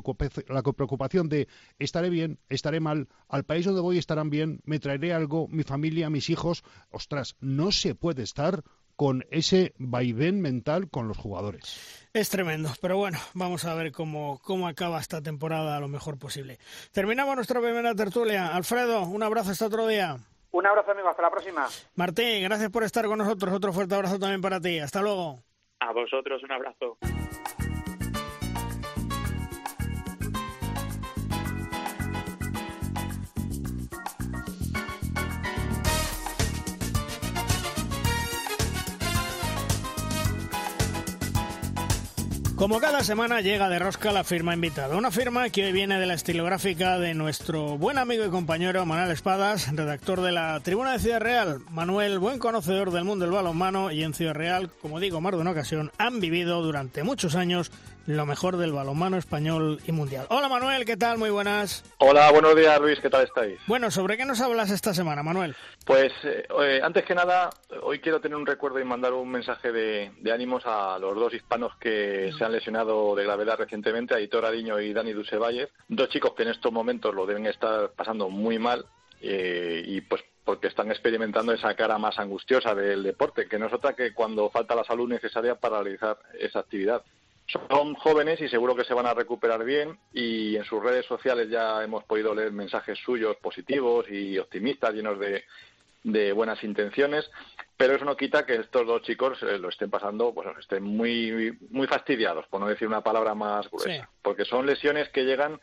la 0.49 0.63
preocupación 0.63 1.29
de 1.29 1.49
estaré 1.79 2.11
bien, 2.11 2.39
estaré 2.49 2.81
mal, 2.81 3.09
al 3.29 3.45
país 3.45 3.65
donde 3.65 3.81
voy 3.81 3.99
estarán 3.99 4.31
bien, 4.31 4.61
me 4.65 4.79
traeré 4.79 5.13
algo, 5.13 5.49
mi 5.49 5.63
familia, 5.63 6.11
mis 6.11 6.31
hijos. 6.31 6.63
Ostras, 6.91 7.37
no 7.41 7.73
se 7.73 7.95
puede 7.95 8.23
estar 8.23 8.65
con 8.97 9.25
ese 9.31 9.75
vaivén 9.79 10.41
mental 10.41 10.89
con 10.91 11.09
los 11.09 11.17
jugadores. 11.19 12.09
Es 12.13 12.31
tremendo, 12.31 12.71
pero 12.81 12.97
bueno, 12.97 13.19
vamos 13.35 13.65
a 13.65 13.75
ver 13.75 13.91
cómo, 13.93 14.41
cómo 14.45 14.69
acaba 14.69 15.01
esta 15.01 15.21
temporada 15.21 15.81
lo 15.81 15.89
mejor 15.89 16.19
posible. 16.19 16.59
Terminamos 16.93 17.35
nuestra 17.35 17.61
primera 17.61 17.95
tertulia. 17.95 18.55
Alfredo, 18.55 19.03
un 19.03 19.23
abrazo 19.23 19.51
hasta 19.51 19.67
otro 19.67 19.87
día. 19.87 20.17
Un 20.53 20.67
abrazo, 20.67 20.93
amigo. 20.93 21.09
Hasta 21.09 21.23
la 21.23 21.31
próxima. 21.31 21.67
Martín, 21.97 22.45
gracias 22.45 22.71
por 22.71 22.85
estar 22.85 23.05
con 23.07 23.19
nosotros. 23.19 23.53
Otro 23.53 23.73
fuerte 23.73 23.97
abrazo 23.97 24.21
también 24.21 24.41
para 24.41 24.61
ti. 24.61 24.79
Hasta 24.79 25.03
luego. 25.03 25.43
A 25.81 25.93
vosotros 25.93 26.41
un 26.45 26.53
abrazo. 26.53 26.97
Como 42.65 42.81
cada 42.81 43.05
semana 43.05 43.43
llega 43.43 43.69
de 43.69 43.79
rosca 43.79 44.11
la 44.11 44.25
firma 44.25 44.55
invitada, 44.55 44.97
una 44.97 45.11
firma 45.11 45.51
que 45.51 45.67
hoy 45.67 45.73
viene 45.73 46.01
de 46.01 46.07
la 46.07 46.15
estilográfica 46.15 46.99
de 46.99 47.13
nuestro 47.13 47.77
buen 47.77 47.99
amigo 47.99 48.25
y 48.25 48.31
compañero 48.31 48.87
Manuel 48.87 49.11
Espadas, 49.11 49.71
redactor 49.71 50.23
de 50.23 50.33
la 50.33 50.59
Tribuna 50.61 50.93
de 50.93 50.99
Ciudad 50.99 51.21
Real. 51.21 51.61
Manuel, 51.73 52.19
buen 52.19 52.39
conocedor 52.39 52.91
del 52.91 53.05
mundo 53.05 53.27
del 53.27 53.35
balonmano 53.35 53.91
y 53.91 54.03
en 54.03 54.15
Ciudad 54.15 54.33
Real, 54.33 54.71
como 54.81 54.99
digo 54.99 55.21
más 55.21 55.35
de 55.35 55.43
una 55.43 55.51
ocasión, 55.51 55.93
han 55.99 56.21
vivido 56.21 56.63
durante 56.63 57.05
muchos 57.05 57.35
años 57.35 57.71
lo 58.07 58.27
mejor 58.27 58.57
del 58.57 58.73
balonmano 58.73 59.17
español 59.17 59.81
y 59.87 59.93
mundial. 59.93 60.27
Hola 60.31 60.49
Manuel, 60.49 60.85
¿qué 60.85 60.97
tal? 60.97 61.19
Muy 61.19 61.31
buenas. 61.31 61.85
Hola, 61.99 62.31
buenos 62.31 62.55
días 62.57 62.81
Luis, 62.81 62.99
¿qué 63.01 63.11
tal 63.11 63.25
estáis? 63.25 63.59
Bueno, 63.67 63.91
¿sobre 63.91 64.17
qué 64.17 64.25
nos 64.25 64.41
hablas 64.41 64.71
esta 64.71 64.95
semana, 64.95 65.23
Manuel? 65.23 65.55
Pues 65.85 66.13
eh, 66.25 66.47
eh, 66.63 66.81
antes 66.83 67.05
que 67.05 67.15
nada, 67.15 67.51
hoy 67.83 68.01
quiero 68.01 68.21
tener 68.21 68.37
un 68.37 68.47
recuerdo 68.47 68.81
y 68.81 68.85
mandar 68.85 69.13
un 69.13 69.31
mensaje 69.31 69.73
de, 69.73 70.13
de 70.21 70.33
ánimos 70.33 70.65
a 70.67 70.99
los 70.99 71.15
dos 71.15 71.35
hispanos 71.35 71.73
que 71.81 72.33
se 72.37 72.45
han 72.45 72.53
lesionado 72.53 73.15
de 73.15 73.25
gravedad 73.25 73.59
recientemente, 73.59 74.15
a 74.15 74.21
Hitor 74.21 74.45
Ariño 74.45 74.81
y 74.81 74.93
Dani 74.93 75.13
Dusevalle, 75.13 75.69
dos 75.89 76.09
chicos 76.09 76.35
que 76.35 76.43
en 76.43 76.51
estos 76.51 76.73
momentos 76.73 77.15
lo 77.15 77.27
deben 77.27 77.47
estar 77.47 77.91
pasando 77.91 78.29
muy 78.29 78.59
mal 78.59 78.87
eh, 79.21 79.83
y 79.87 80.01
pues 80.03 80.23
porque 80.45 80.67
están 80.67 80.91
experimentando 80.91 81.53
esa 81.53 81.75
cara 81.75 81.97
más 81.97 82.19
angustiosa 82.19 82.75
del 82.75 83.03
deporte, 83.03 83.49
que 83.49 83.59
no 83.59 83.67
es 83.67 83.73
otra 83.73 83.95
que 83.95 84.13
cuando 84.13 84.51
falta 84.51 84.75
la 84.75 84.85
salud 84.85 85.09
necesaria 85.09 85.55
para 85.55 85.83
realizar 85.83 86.19
esa 86.39 86.61
actividad. 86.61 87.03
Son 87.47 87.95
jóvenes 87.95 88.41
y 88.41 88.49
seguro 88.49 88.75
que 88.75 88.85
se 88.85 88.95
van 88.95 89.07
a 89.07 89.13
recuperar 89.15 89.65
bien 89.65 89.99
y 90.13 90.57
en 90.57 90.65
sus 90.65 90.83
redes 90.83 91.05
sociales 91.07 91.51
ya 91.51 91.83
hemos 91.85 92.03
podido 92.05 92.35
leer 92.35 92.53
mensajes 92.53 92.99
suyos 92.99 93.37
positivos 93.37 94.07
y 94.11 94.39
optimistas, 94.39 94.95
llenos 94.95 95.19
de, 95.21 95.45
de 96.05 96.33
buenas 96.33 96.65
intenciones, 96.65 97.31
pero 97.77 97.95
eso 97.97 98.07
no 98.07 98.17
quita 98.17 98.47
que 98.47 98.55
estos 98.57 98.87
dos 98.87 99.03
chicos 99.03 99.43
eh, 99.43 99.59
lo 99.59 99.69
estén 99.69 99.91
pasando, 99.91 100.33
pues 100.33 100.49
estén 100.59 100.85
muy, 100.85 101.59
muy 101.71 101.87
fastidiados, 101.87 102.47
por 102.49 102.61
no 102.61 102.67
decir 102.69 102.89
una 102.89 103.03
palabra 103.03 103.35
más 103.35 103.71
gruesa, 103.71 103.91
Sí. 103.91 104.01
porque 104.23 104.47
son 104.47 104.65
lesiones 104.65 105.11
que 105.11 105.25
llegan 105.25 105.61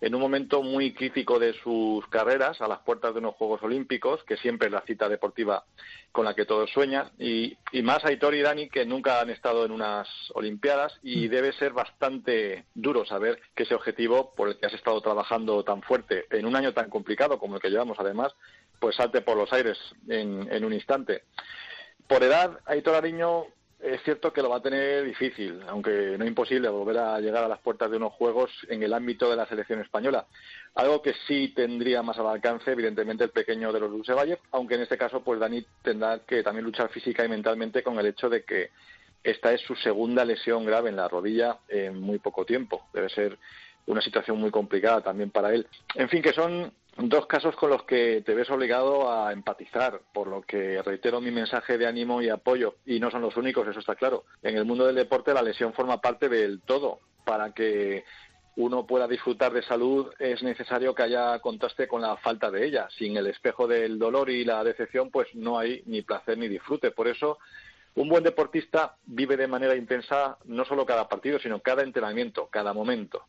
en 0.00 0.14
un 0.14 0.20
momento 0.20 0.62
muy 0.62 0.92
crítico 0.92 1.38
de 1.38 1.54
sus 1.54 2.06
carreras, 2.08 2.60
a 2.60 2.68
las 2.68 2.80
puertas 2.80 3.14
de 3.14 3.20
unos 3.20 3.34
Juegos 3.36 3.62
Olímpicos, 3.62 4.22
que 4.24 4.36
siempre 4.36 4.68
es 4.68 4.72
la 4.72 4.82
cita 4.82 5.08
deportiva 5.08 5.64
con 6.12 6.24
la 6.24 6.34
que 6.34 6.44
todos 6.44 6.70
sueñan, 6.70 7.10
y, 7.18 7.56
y 7.72 7.82
más 7.82 8.04
a 8.04 8.12
Hitor 8.12 8.34
y 8.34 8.42
Dani, 8.42 8.68
que 8.68 8.84
nunca 8.84 9.20
han 9.20 9.30
estado 9.30 9.64
en 9.64 9.72
unas 9.72 10.08
Olimpiadas, 10.34 10.98
y 11.02 11.28
debe 11.28 11.52
ser 11.52 11.72
bastante 11.72 12.66
duro 12.74 13.06
saber 13.06 13.40
que 13.54 13.62
ese 13.62 13.74
objetivo 13.74 14.32
por 14.34 14.48
el 14.48 14.58
que 14.58 14.66
has 14.66 14.74
estado 14.74 15.00
trabajando 15.00 15.64
tan 15.64 15.82
fuerte 15.82 16.26
en 16.30 16.46
un 16.46 16.56
año 16.56 16.74
tan 16.74 16.90
complicado 16.90 17.38
como 17.38 17.56
el 17.56 17.62
que 17.62 17.70
llevamos, 17.70 17.98
además, 17.98 18.34
pues 18.78 18.96
salte 18.96 19.22
por 19.22 19.36
los 19.36 19.52
aires 19.52 19.78
en, 20.08 20.52
en 20.52 20.64
un 20.64 20.72
instante. 20.72 21.22
Por 22.06 22.22
edad, 22.22 22.60
Aitor 22.66 22.94
Ariño 22.94 23.46
es 23.86 24.02
cierto 24.02 24.32
que 24.32 24.42
lo 24.42 24.50
va 24.50 24.56
a 24.56 24.62
tener 24.62 25.04
difícil, 25.04 25.60
aunque 25.68 26.16
no 26.18 26.26
imposible, 26.26 26.68
volver 26.68 26.98
a 26.98 27.20
llegar 27.20 27.44
a 27.44 27.48
las 27.48 27.60
puertas 27.60 27.90
de 27.90 27.96
unos 27.96 28.12
juegos 28.12 28.50
en 28.68 28.82
el 28.82 28.92
ámbito 28.92 29.30
de 29.30 29.36
la 29.36 29.46
selección 29.46 29.80
española. 29.80 30.26
Algo 30.74 31.00
que 31.00 31.14
sí 31.26 31.52
tendría 31.54 32.02
más 32.02 32.18
al 32.18 32.26
alcance, 32.26 32.72
evidentemente, 32.72 33.24
el 33.24 33.30
pequeño 33.30 33.72
de 33.72 33.80
los 33.80 33.90
Lusevalle, 33.90 34.38
aunque 34.50 34.74
en 34.74 34.82
este 34.82 34.98
caso, 34.98 35.22
pues 35.22 35.38
Dani 35.38 35.64
tendrá 35.82 36.18
que 36.20 36.42
también 36.42 36.64
luchar 36.64 36.90
física 36.90 37.24
y 37.24 37.28
mentalmente 37.28 37.82
con 37.82 37.98
el 37.98 38.06
hecho 38.06 38.28
de 38.28 38.42
que 38.44 38.70
esta 39.22 39.52
es 39.52 39.60
su 39.60 39.74
segunda 39.76 40.24
lesión 40.24 40.64
grave 40.64 40.90
en 40.90 40.96
la 40.96 41.08
rodilla 41.08 41.58
en 41.68 42.00
muy 42.00 42.18
poco 42.18 42.44
tiempo. 42.44 42.88
Debe 42.92 43.08
ser 43.08 43.38
una 43.86 44.00
situación 44.00 44.38
muy 44.38 44.50
complicada 44.50 45.00
también 45.00 45.30
para 45.30 45.54
él. 45.54 45.66
En 45.94 46.08
fin, 46.08 46.22
que 46.22 46.32
son 46.32 46.72
dos 46.98 47.26
casos 47.26 47.54
con 47.56 47.70
los 47.70 47.84
que 47.84 48.22
te 48.24 48.34
ves 48.34 48.50
obligado 48.50 49.12
a 49.12 49.32
empatizar, 49.32 50.00
por 50.12 50.28
lo 50.28 50.42
que 50.42 50.82
reitero 50.82 51.20
mi 51.20 51.30
mensaje 51.30 51.76
de 51.78 51.86
ánimo 51.86 52.22
y 52.22 52.28
apoyo, 52.28 52.76
y 52.86 52.98
no 53.00 53.10
son 53.10 53.22
los 53.22 53.36
únicos, 53.36 53.66
eso 53.68 53.80
está 53.80 53.94
claro. 53.94 54.24
En 54.42 54.56
el 54.56 54.64
mundo 54.64 54.86
del 54.86 54.96
deporte 54.96 55.34
la 55.34 55.42
lesión 55.42 55.72
forma 55.72 56.00
parte 56.00 56.28
del 56.28 56.60
todo. 56.62 57.00
Para 57.24 57.52
que 57.52 58.04
uno 58.54 58.86
pueda 58.86 59.08
disfrutar 59.08 59.52
de 59.52 59.62
salud 59.62 60.12
es 60.18 60.42
necesario 60.42 60.94
que 60.94 61.02
haya 61.02 61.38
contraste 61.40 61.88
con 61.88 62.00
la 62.00 62.16
falta 62.16 62.50
de 62.50 62.66
ella. 62.66 62.88
Sin 62.96 63.16
el 63.16 63.26
espejo 63.26 63.66
del 63.66 63.98
dolor 63.98 64.30
y 64.30 64.44
la 64.44 64.62
decepción, 64.64 65.10
pues 65.10 65.34
no 65.34 65.58
hay 65.58 65.82
ni 65.86 66.02
placer 66.02 66.38
ni 66.38 66.48
disfrute. 66.48 66.92
Por 66.92 67.08
eso 67.08 67.38
Un 67.96 68.10
buen 68.10 68.22
deportista 68.22 68.94
vive 69.06 69.38
de 69.38 69.48
manera 69.48 69.74
intensa 69.74 70.36
no 70.44 70.66
solo 70.66 70.84
cada 70.84 71.08
partido, 71.08 71.38
sino 71.38 71.60
cada 71.60 71.82
entrenamiento, 71.82 72.48
cada 72.48 72.74
momento. 72.74 73.24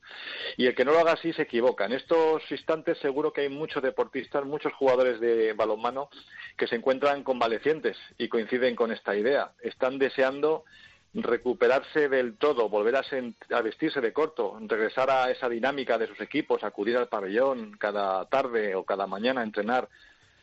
Y 0.58 0.68
el 0.68 0.76
que 0.76 0.84
no 0.84 0.92
lo 0.92 1.00
haga 1.00 1.14
así 1.14 1.32
se 1.32 1.44
equivoca. 1.44 1.86
En 1.86 1.94
estos 1.94 2.44
instantes 2.52 2.98
seguro 2.98 3.32
que 3.32 3.42
hay 3.42 3.50
muchos 3.50 3.82
deportistas, 3.82 4.44
muchos 4.44 4.74
jugadores 4.74 5.22
de 5.22 5.54
balonmano 5.54 6.10
que 6.58 6.68
se 6.68 6.76
encuentran 6.76 7.24
convalecientes 7.24 7.96
y 8.18 8.28
coinciden 8.28 8.76
con 8.76 8.92
esta 8.92 9.16
idea. 9.16 9.54
Están 9.62 9.98
deseando 10.00 10.66
recuperarse 11.14 12.10
del 12.10 12.38
todo, 12.38 12.68
volver 12.68 12.98
a, 12.98 13.62
vestirse 13.62 14.02
de 14.02 14.12
corto, 14.12 14.58
regresar 14.68 15.10
a 15.10 15.32
esa 15.32 15.48
dinámica 15.48 15.98
de 15.98 16.08
sus 16.08 16.20
equipos, 16.20 16.66
acudir 16.66 16.98
al 16.98 17.08
pabellón 17.08 17.78
cada 17.80 18.26
tarde 18.26 18.76
o 18.76 18.84
cada 18.84 19.08
mañana 19.08 19.40
a 19.40 19.46
entrenar 19.46 19.88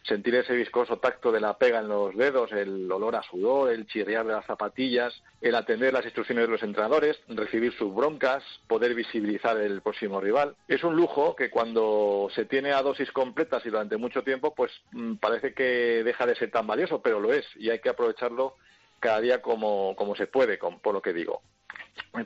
sentir 0.07 0.35
ese 0.35 0.55
viscoso 0.55 0.99
tacto 0.99 1.33
de 1.33 1.40
la 1.40 1.57
pega 1.57 1.81
en 1.81 1.88
los 1.88 2.14
dedos, 2.14 2.53
el 2.53 2.90
olor 2.90 3.17
a 3.17 3.23
sudor, 3.23 3.73
el 3.73 3.87
chirriar 3.87 4.27
de 4.27 4.35
las 4.35 4.45
zapatillas, 4.45 5.14
el 5.40 5.55
atender 5.55 5.93
las 5.93 6.05
instrucciones 6.05 6.45
de 6.45 6.53
los 6.53 6.62
entrenadores, 6.62 7.19
recibir 7.29 7.73
sus 7.77 7.95
broncas, 7.95 8.45
poder 8.67 8.95
visibilizar 8.95 9.57
el 9.57 9.81
próximo 9.81 10.21
rival. 10.21 10.57
Es 10.69 10.85
un 10.85 10.95
lujo 10.95 11.35
que 11.35 11.51
cuando 11.51 12.29
se 12.35 12.45
tiene 12.45 12.73
a 12.73 12.83
dosis 12.83 13.11
completas 13.12 13.64
y 13.64 13.71
durante 13.71 13.97
mucho 13.97 14.23
tiempo, 14.23 14.55
pues 14.55 14.73
mm, 14.93 15.14
parece 15.14 15.55
que 15.55 16.03
deja 16.05 16.27
de 16.27 16.37
ser 16.37 16.51
tan 16.51 16.67
valioso, 16.67 17.01
pero 17.01 17.19
lo 17.19 17.33
es 17.33 17.47
y 17.57 17.71
hay 17.71 17.79
que 17.79 17.88
aprovecharlo 17.88 18.57
cada 19.01 19.21
día 19.21 19.40
como, 19.40 19.95
como 19.97 20.14
se 20.17 20.27
puede, 20.27 20.59
por 20.59 20.95
lo 20.95 21.03
que 21.03 21.12
digo. 21.12 21.43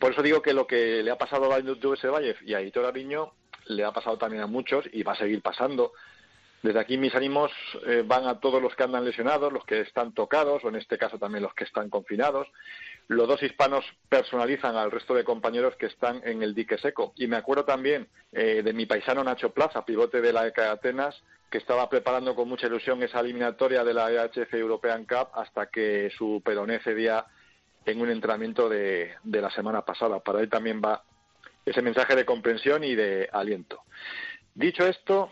Por 0.01 0.13
eso 0.13 0.23
digo 0.23 0.43
que 0.43 0.53
lo 0.53 0.67
que 0.67 1.03
le 1.03 1.11
ha 1.11 1.19
pasado 1.19 1.47
a 1.47 1.49
Valle 1.49 2.37
y 2.45 2.55
a 2.55 2.61
Hitor 2.61 2.85
Ariño 2.85 3.33
le 3.67 3.85
ha 3.85 3.93
pasado 3.93 4.19
también 4.19 4.43
a 4.43 4.47
muchos 4.47 4.85
y 4.93 5.03
va 5.03 5.13
a 5.13 5.19
seguir 5.19 5.43
pasando 5.43 5.93
desde 6.63 6.81
aquí 6.81 6.99
mis 6.99 7.15
ánimos 7.15 7.53
eh, 7.87 8.03
van 8.05 8.27
a 8.27 8.41
todos 8.41 8.61
los 8.61 8.75
que 8.75 8.83
andan 8.83 9.05
lesionados, 9.05 9.53
los 9.53 9.65
que 9.65 9.81
están 9.81 10.13
tocados, 10.13 10.65
o 10.65 10.69
en 10.69 10.77
este 10.77 10.99
caso 10.99 11.19
también 11.19 11.45
los 11.45 11.55
que 11.55 11.65
están 11.65 11.89
confinados. 11.89 12.49
Los 13.07 13.29
dos 13.29 13.43
hispanos 13.43 13.85
personalizan 14.09 14.77
al 14.77 14.91
resto 14.91 15.15
de 15.15 15.25
compañeros 15.25 15.77
que 15.77 15.87
están 15.87 16.21
en 16.25 16.43
el 16.43 16.55
dique 16.55 16.77
seco. 16.79 17.13
Y 17.17 17.29
me 17.29 17.37
acuerdo 17.37 17.65
también 17.65 18.09
eh, 18.33 18.63
de 18.65 18.73
mi 18.73 18.87
paisano 18.87 19.23
Nacho 19.23 19.51
Plaza, 19.51 19.85
pivote 19.85 20.21
de 20.21 20.33
la 20.33 20.47
ECA 20.47 20.63
de 20.63 20.69
Atenas, 20.69 21.23
que 21.49 21.59
estaba 21.59 21.89
preparando 21.89 22.35
con 22.35 22.49
mucha 22.49 22.67
ilusión 22.67 23.03
esa 23.03 23.21
eliminatoria 23.21 23.85
de 23.85 23.95
la 23.95 24.11
EHF 24.11 24.53
European 24.55 25.05
Cup 25.05 25.29
hasta 25.35 25.67
que 25.67 26.11
su 26.17 26.43
peroné 26.45 26.81
cedía 26.81 27.25
en 27.87 28.01
un 28.01 28.11
entrenamiento 28.11 28.69
de, 28.69 29.15
de 29.23 29.41
la 29.41 29.51
semana 29.51 29.83
pasada. 29.83 30.21
Para 30.21 30.41
él 30.41 30.51
también 30.51 30.83
va 30.85 31.05
ese 31.65 31.83
mensaje 31.83 32.17
de 32.17 32.27
comprensión 32.27 32.85
y 32.85 32.95
de 32.95 33.29
aliento. 33.33 33.83
Dicho 34.55 34.85
esto, 34.85 35.31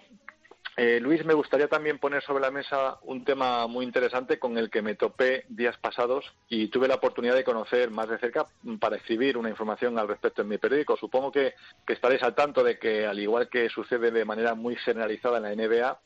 eh, 0.77 1.01
Luis, 1.01 1.25
me 1.25 1.33
gustaría 1.33 1.69
también 1.69 1.99
poner 1.99 2.23
sobre 2.23 2.43
la 2.43 2.51
mesa 2.51 2.99
un 3.03 3.25
tema 3.25 3.67
muy 3.67 3.85
interesante 3.85 4.39
con 4.39 4.59
el 4.59 4.69
que 4.69 4.83
me 4.83 4.95
topé 4.95 5.47
días 5.49 5.79
pasados 5.79 6.35
y 6.49 6.69
tuve 6.69 6.87
la 6.87 6.97
oportunidad 6.97 7.35
de 7.35 7.45
conocer 7.45 7.91
más 7.91 8.11
de 8.11 8.19
cerca 8.19 8.45
para 8.79 8.97
escribir 8.97 9.39
una 9.39 9.49
información 9.49 9.99
al 9.99 10.09
respecto 10.09 10.43
en 10.43 10.49
mi 10.49 10.59
periódico. 10.59 10.97
Supongo 10.97 11.33
que, 11.33 11.55
que 11.87 11.95
estaréis 11.95 12.23
al 12.23 12.35
tanto 12.35 12.63
de 12.63 12.79
que, 12.79 13.07
al 13.07 13.19
igual 13.19 13.49
que 13.49 13.71
sucede 13.71 14.11
de 14.11 14.25
manera 14.27 14.55
muy 14.55 14.77
generalizada 14.77 15.39
en 15.39 15.45
la 15.45 15.55
NBA, 15.55 15.99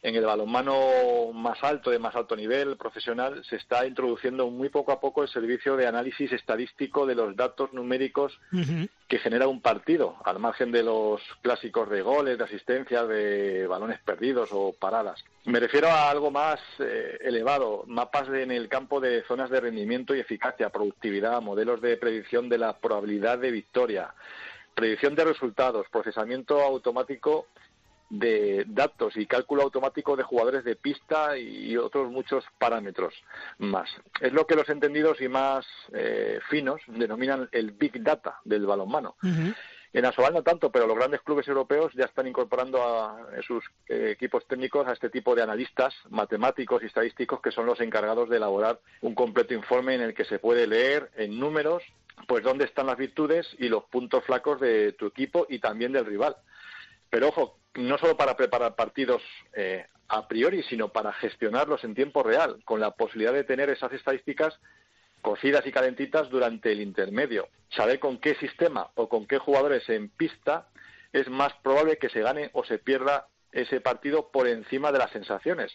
en 0.00 0.14
el 0.14 0.24
balonmano 0.24 1.32
más 1.32 1.62
alto, 1.62 1.90
de 1.90 1.98
más 1.98 2.14
alto 2.14 2.36
nivel 2.36 2.76
profesional, 2.76 3.42
se 3.44 3.56
está 3.56 3.84
introduciendo 3.84 4.48
muy 4.48 4.68
poco 4.68 4.92
a 4.92 5.00
poco 5.00 5.22
el 5.22 5.28
servicio 5.28 5.76
de 5.76 5.88
análisis 5.88 6.32
estadístico 6.32 7.04
de 7.04 7.16
los 7.16 7.34
datos 7.34 7.72
numéricos 7.72 8.38
que 9.08 9.18
genera 9.18 9.48
un 9.48 9.60
partido, 9.60 10.16
al 10.24 10.38
margen 10.38 10.70
de 10.70 10.84
los 10.84 11.20
clásicos 11.42 11.90
de 11.90 12.02
goles, 12.02 12.38
de 12.38 12.44
asistencia, 12.44 13.04
de 13.04 13.66
balones 13.66 13.98
perdidos 14.00 14.50
o 14.52 14.72
paradas. 14.72 15.24
Me 15.46 15.58
refiero 15.58 15.88
a 15.88 16.10
algo 16.10 16.30
más 16.30 16.60
eh, 16.78 17.18
elevado, 17.22 17.84
mapas 17.86 18.28
en 18.28 18.52
el 18.52 18.68
campo 18.68 19.00
de 19.00 19.24
zonas 19.24 19.50
de 19.50 19.60
rendimiento 19.60 20.14
y 20.14 20.20
eficacia, 20.20 20.70
productividad, 20.70 21.42
modelos 21.42 21.80
de 21.80 21.96
predicción 21.96 22.48
de 22.48 22.58
la 22.58 22.78
probabilidad 22.78 23.38
de 23.38 23.50
victoria, 23.50 24.14
predicción 24.74 25.16
de 25.16 25.24
resultados, 25.24 25.86
procesamiento 25.90 26.60
automático 26.60 27.46
de 28.10 28.64
datos 28.66 29.16
y 29.16 29.26
cálculo 29.26 29.62
automático 29.62 30.16
de 30.16 30.22
jugadores 30.22 30.64
de 30.64 30.76
pista 30.76 31.36
y 31.36 31.76
otros 31.76 32.10
muchos 32.10 32.44
parámetros 32.58 33.14
más. 33.58 33.88
Es 34.20 34.32
lo 34.32 34.46
que 34.46 34.54
los 34.54 34.68
entendidos 34.68 35.20
y 35.20 35.28
más 35.28 35.66
eh, 35.92 36.38
finos 36.48 36.80
denominan 36.86 37.48
el 37.52 37.72
Big 37.72 38.02
Data 38.02 38.40
del 38.44 38.66
balonmano. 38.66 39.16
En 39.92 40.04
Asobal 40.04 40.34
no 40.34 40.42
tanto, 40.42 40.70
pero 40.70 40.86
los 40.86 40.96
grandes 40.96 41.22
clubes 41.22 41.48
europeos 41.48 41.92
ya 41.94 42.04
están 42.04 42.26
incorporando 42.26 42.82
a, 42.82 43.26
sus 43.46 43.64
eh, 43.88 44.10
equipos 44.12 44.46
técnicos 44.46 44.86
a 44.86 44.92
este 44.92 45.08
tipo 45.08 45.34
de 45.34 45.42
analistas 45.42 45.94
matemáticos 46.10 46.82
y 46.82 46.86
estadísticos 46.86 47.40
que 47.40 47.50
son 47.50 47.64
los 47.64 47.80
encargados 47.80 48.28
de 48.28 48.36
elaborar 48.36 48.80
un 49.00 49.14
completo 49.14 49.54
informe 49.54 49.94
en 49.94 50.02
el 50.02 50.14
que 50.14 50.26
se 50.26 50.38
puede 50.38 50.66
leer 50.66 51.10
en 51.16 51.40
números 51.40 51.82
pues 52.26 52.42
dónde 52.42 52.64
están 52.64 52.86
las 52.86 52.98
virtudes 52.98 53.46
y 53.58 53.68
los 53.68 53.84
puntos 53.84 54.24
flacos 54.24 54.60
de 54.60 54.92
tu 54.92 55.06
equipo 55.06 55.46
y 55.48 55.60
también 55.60 55.92
del 55.92 56.04
rival. 56.04 56.36
Pero 57.10 57.28
ojo, 57.28 57.58
no 57.74 57.98
solo 57.98 58.16
para 58.16 58.36
preparar 58.36 58.74
partidos 58.74 59.22
eh, 59.54 59.86
a 60.08 60.26
priori, 60.26 60.62
sino 60.64 60.88
para 60.88 61.12
gestionarlos 61.12 61.84
en 61.84 61.94
tiempo 61.94 62.22
real, 62.22 62.60
con 62.64 62.80
la 62.80 62.92
posibilidad 62.92 63.32
de 63.32 63.44
tener 63.44 63.70
esas 63.70 63.92
estadísticas 63.92 64.58
cocidas 65.22 65.66
y 65.66 65.72
calentitas 65.72 66.28
durante 66.30 66.72
el 66.72 66.80
intermedio. 66.80 67.48
Saber 67.70 67.98
con 67.98 68.18
qué 68.18 68.34
sistema 68.36 68.90
o 68.94 69.08
con 69.08 69.26
qué 69.26 69.38
jugadores 69.38 69.88
en 69.88 70.08
pista 70.08 70.68
es 71.12 71.28
más 71.28 71.52
probable 71.62 71.98
que 71.98 72.08
se 72.08 72.20
gane 72.20 72.50
o 72.52 72.64
se 72.64 72.78
pierda 72.78 73.28
ese 73.52 73.80
partido 73.80 74.30
por 74.30 74.46
encima 74.48 74.92
de 74.92 74.98
las 74.98 75.10
sensaciones. 75.10 75.72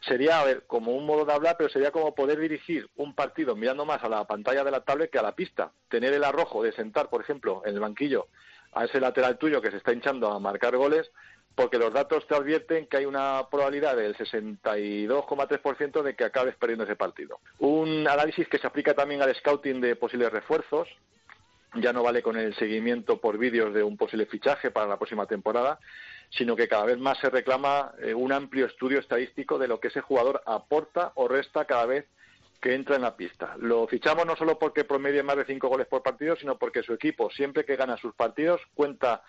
Sería, 0.00 0.40
a 0.40 0.44
ver, 0.44 0.64
como 0.66 0.92
un 0.92 1.06
modo 1.06 1.24
de 1.24 1.32
hablar, 1.32 1.56
pero 1.56 1.70
sería 1.70 1.90
como 1.90 2.14
poder 2.14 2.38
dirigir 2.38 2.90
un 2.96 3.14
partido 3.14 3.56
mirando 3.56 3.86
más 3.86 4.02
a 4.04 4.08
la 4.08 4.26
pantalla 4.26 4.62
de 4.62 4.70
la 4.70 4.84
tablet 4.84 5.10
que 5.10 5.18
a 5.18 5.22
la 5.22 5.34
pista. 5.34 5.72
Tener 5.88 6.12
el 6.12 6.24
arrojo 6.24 6.62
de 6.62 6.72
sentar, 6.72 7.08
por 7.08 7.22
ejemplo, 7.22 7.62
en 7.64 7.74
el 7.74 7.80
banquillo 7.80 8.28
a 8.74 8.84
ese 8.84 9.00
lateral 9.00 9.38
tuyo 9.38 9.60
que 9.60 9.70
se 9.70 9.78
está 9.78 9.92
hinchando 9.92 10.30
a 10.30 10.38
marcar 10.38 10.76
goles, 10.76 11.10
porque 11.54 11.78
los 11.78 11.92
datos 11.92 12.26
te 12.26 12.34
advierten 12.34 12.86
que 12.86 12.96
hay 12.96 13.06
una 13.06 13.46
probabilidad 13.50 13.96
del 13.96 14.16
62,3% 14.16 16.02
de 16.02 16.16
que 16.16 16.24
acabes 16.24 16.56
perdiendo 16.56 16.84
ese 16.84 16.96
partido. 16.96 17.38
Un 17.58 18.08
análisis 18.08 18.48
que 18.48 18.58
se 18.58 18.66
aplica 18.66 18.94
también 18.94 19.22
al 19.22 19.34
scouting 19.34 19.80
de 19.80 19.96
posibles 19.96 20.32
refuerzos, 20.32 20.88
ya 21.76 21.92
no 21.92 22.02
vale 22.02 22.22
con 22.22 22.36
el 22.36 22.54
seguimiento 22.56 23.20
por 23.20 23.38
vídeos 23.38 23.74
de 23.74 23.82
un 23.82 23.96
posible 23.96 24.26
fichaje 24.26 24.70
para 24.70 24.86
la 24.86 24.96
próxima 24.96 25.26
temporada, 25.26 25.78
sino 26.30 26.56
que 26.56 26.68
cada 26.68 26.84
vez 26.84 26.98
más 26.98 27.18
se 27.18 27.30
reclama 27.30 27.92
eh, 28.00 28.14
un 28.14 28.32
amplio 28.32 28.66
estudio 28.66 28.98
estadístico 28.98 29.58
de 29.58 29.68
lo 29.68 29.80
que 29.80 29.88
ese 29.88 30.00
jugador 30.00 30.42
aporta 30.46 31.12
o 31.14 31.28
resta 31.28 31.64
cada 31.64 31.86
vez 31.86 32.06
que 32.60 32.74
entra 32.74 32.96
en 32.96 33.02
la 33.02 33.16
pista. 33.16 33.56
Lo 33.58 33.86
fichamos 33.86 34.26
no 34.26 34.36
solo 34.36 34.58
porque 34.58 34.84
promedie 34.84 35.22
más 35.22 35.36
de 35.36 35.44
cinco 35.44 35.68
goles 35.68 35.86
por 35.86 36.02
partido, 36.02 36.36
sino 36.36 36.58
porque 36.58 36.82
su 36.82 36.92
equipo, 36.92 37.30
siempre 37.30 37.64
que 37.64 37.76
gana 37.76 37.96
sus 37.96 38.14
partidos, 38.14 38.60
cuenta 38.74 39.22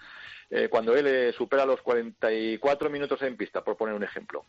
eh, 0.50 0.70
cuando 0.70 0.96
él 0.96 1.08
eh, 1.08 1.34
supera 1.34 1.66
los 1.66 1.82
44 1.82 2.90
minutos 2.90 3.22
en 3.24 3.36
pista, 3.36 3.64
por 3.64 3.78
poner 3.78 3.96
un 3.96 4.04
ejemplo. 4.04 4.46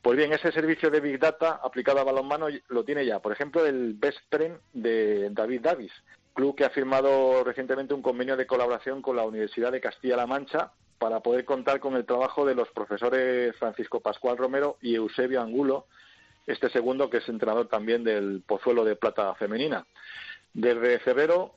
Pues 0.00 0.16
bien, 0.16 0.32
ese 0.32 0.52
servicio 0.52 0.90
de 0.90 1.00
Big 1.00 1.18
Data 1.18 1.60
aplicado 1.62 1.98
a 2.00 2.04
balonmano 2.04 2.46
lo 2.68 2.84
tiene 2.84 3.04
ya, 3.04 3.18
por 3.20 3.32
ejemplo, 3.32 3.66
el 3.66 3.94
Best 3.94 4.20
Friend 4.30 4.58
de 4.72 5.30
David 5.30 5.60
Davis, 5.62 5.92
club 6.32 6.56
que 6.56 6.64
ha 6.64 6.70
firmado 6.70 7.42
recientemente 7.44 7.94
un 7.94 8.02
convenio 8.02 8.36
de 8.36 8.46
colaboración 8.46 9.02
con 9.02 9.16
la 9.16 9.24
Universidad 9.24 9.72
de 9.72 9.80
Castilla-La 9.80 10.26
Mancha 10.26 10.72
para 10.98 11.20
poder 11.20 11.44
contar 11.44 11.80
con 11.80 11.96
el 11.96 12.06
trabajo 12.06 12.46
de 12.46 12.54
los 12.54 12.68
profesores 12.70 13.56
Francisco 13.56 14.00
Pascual 14.00 14.36
Romero 14.36 14.76
y 14.80 14.94
Eusebio 14.94 15.42
Angulo, 15.42 15.86
este 16.46 16.70
segundo 16.70 17.10
que 17.10 17.18
es 17.18 17.28
entrenador 17.28 17.68
también 17.68 18.04
del 18.04 18.42
Pozuelo 18.46 18.84
de 18.84 18.96
Plata 18.96 19.34
Femenina. 19.34 19.86
Desde 20.52 20.98
febrero 21.00 21.54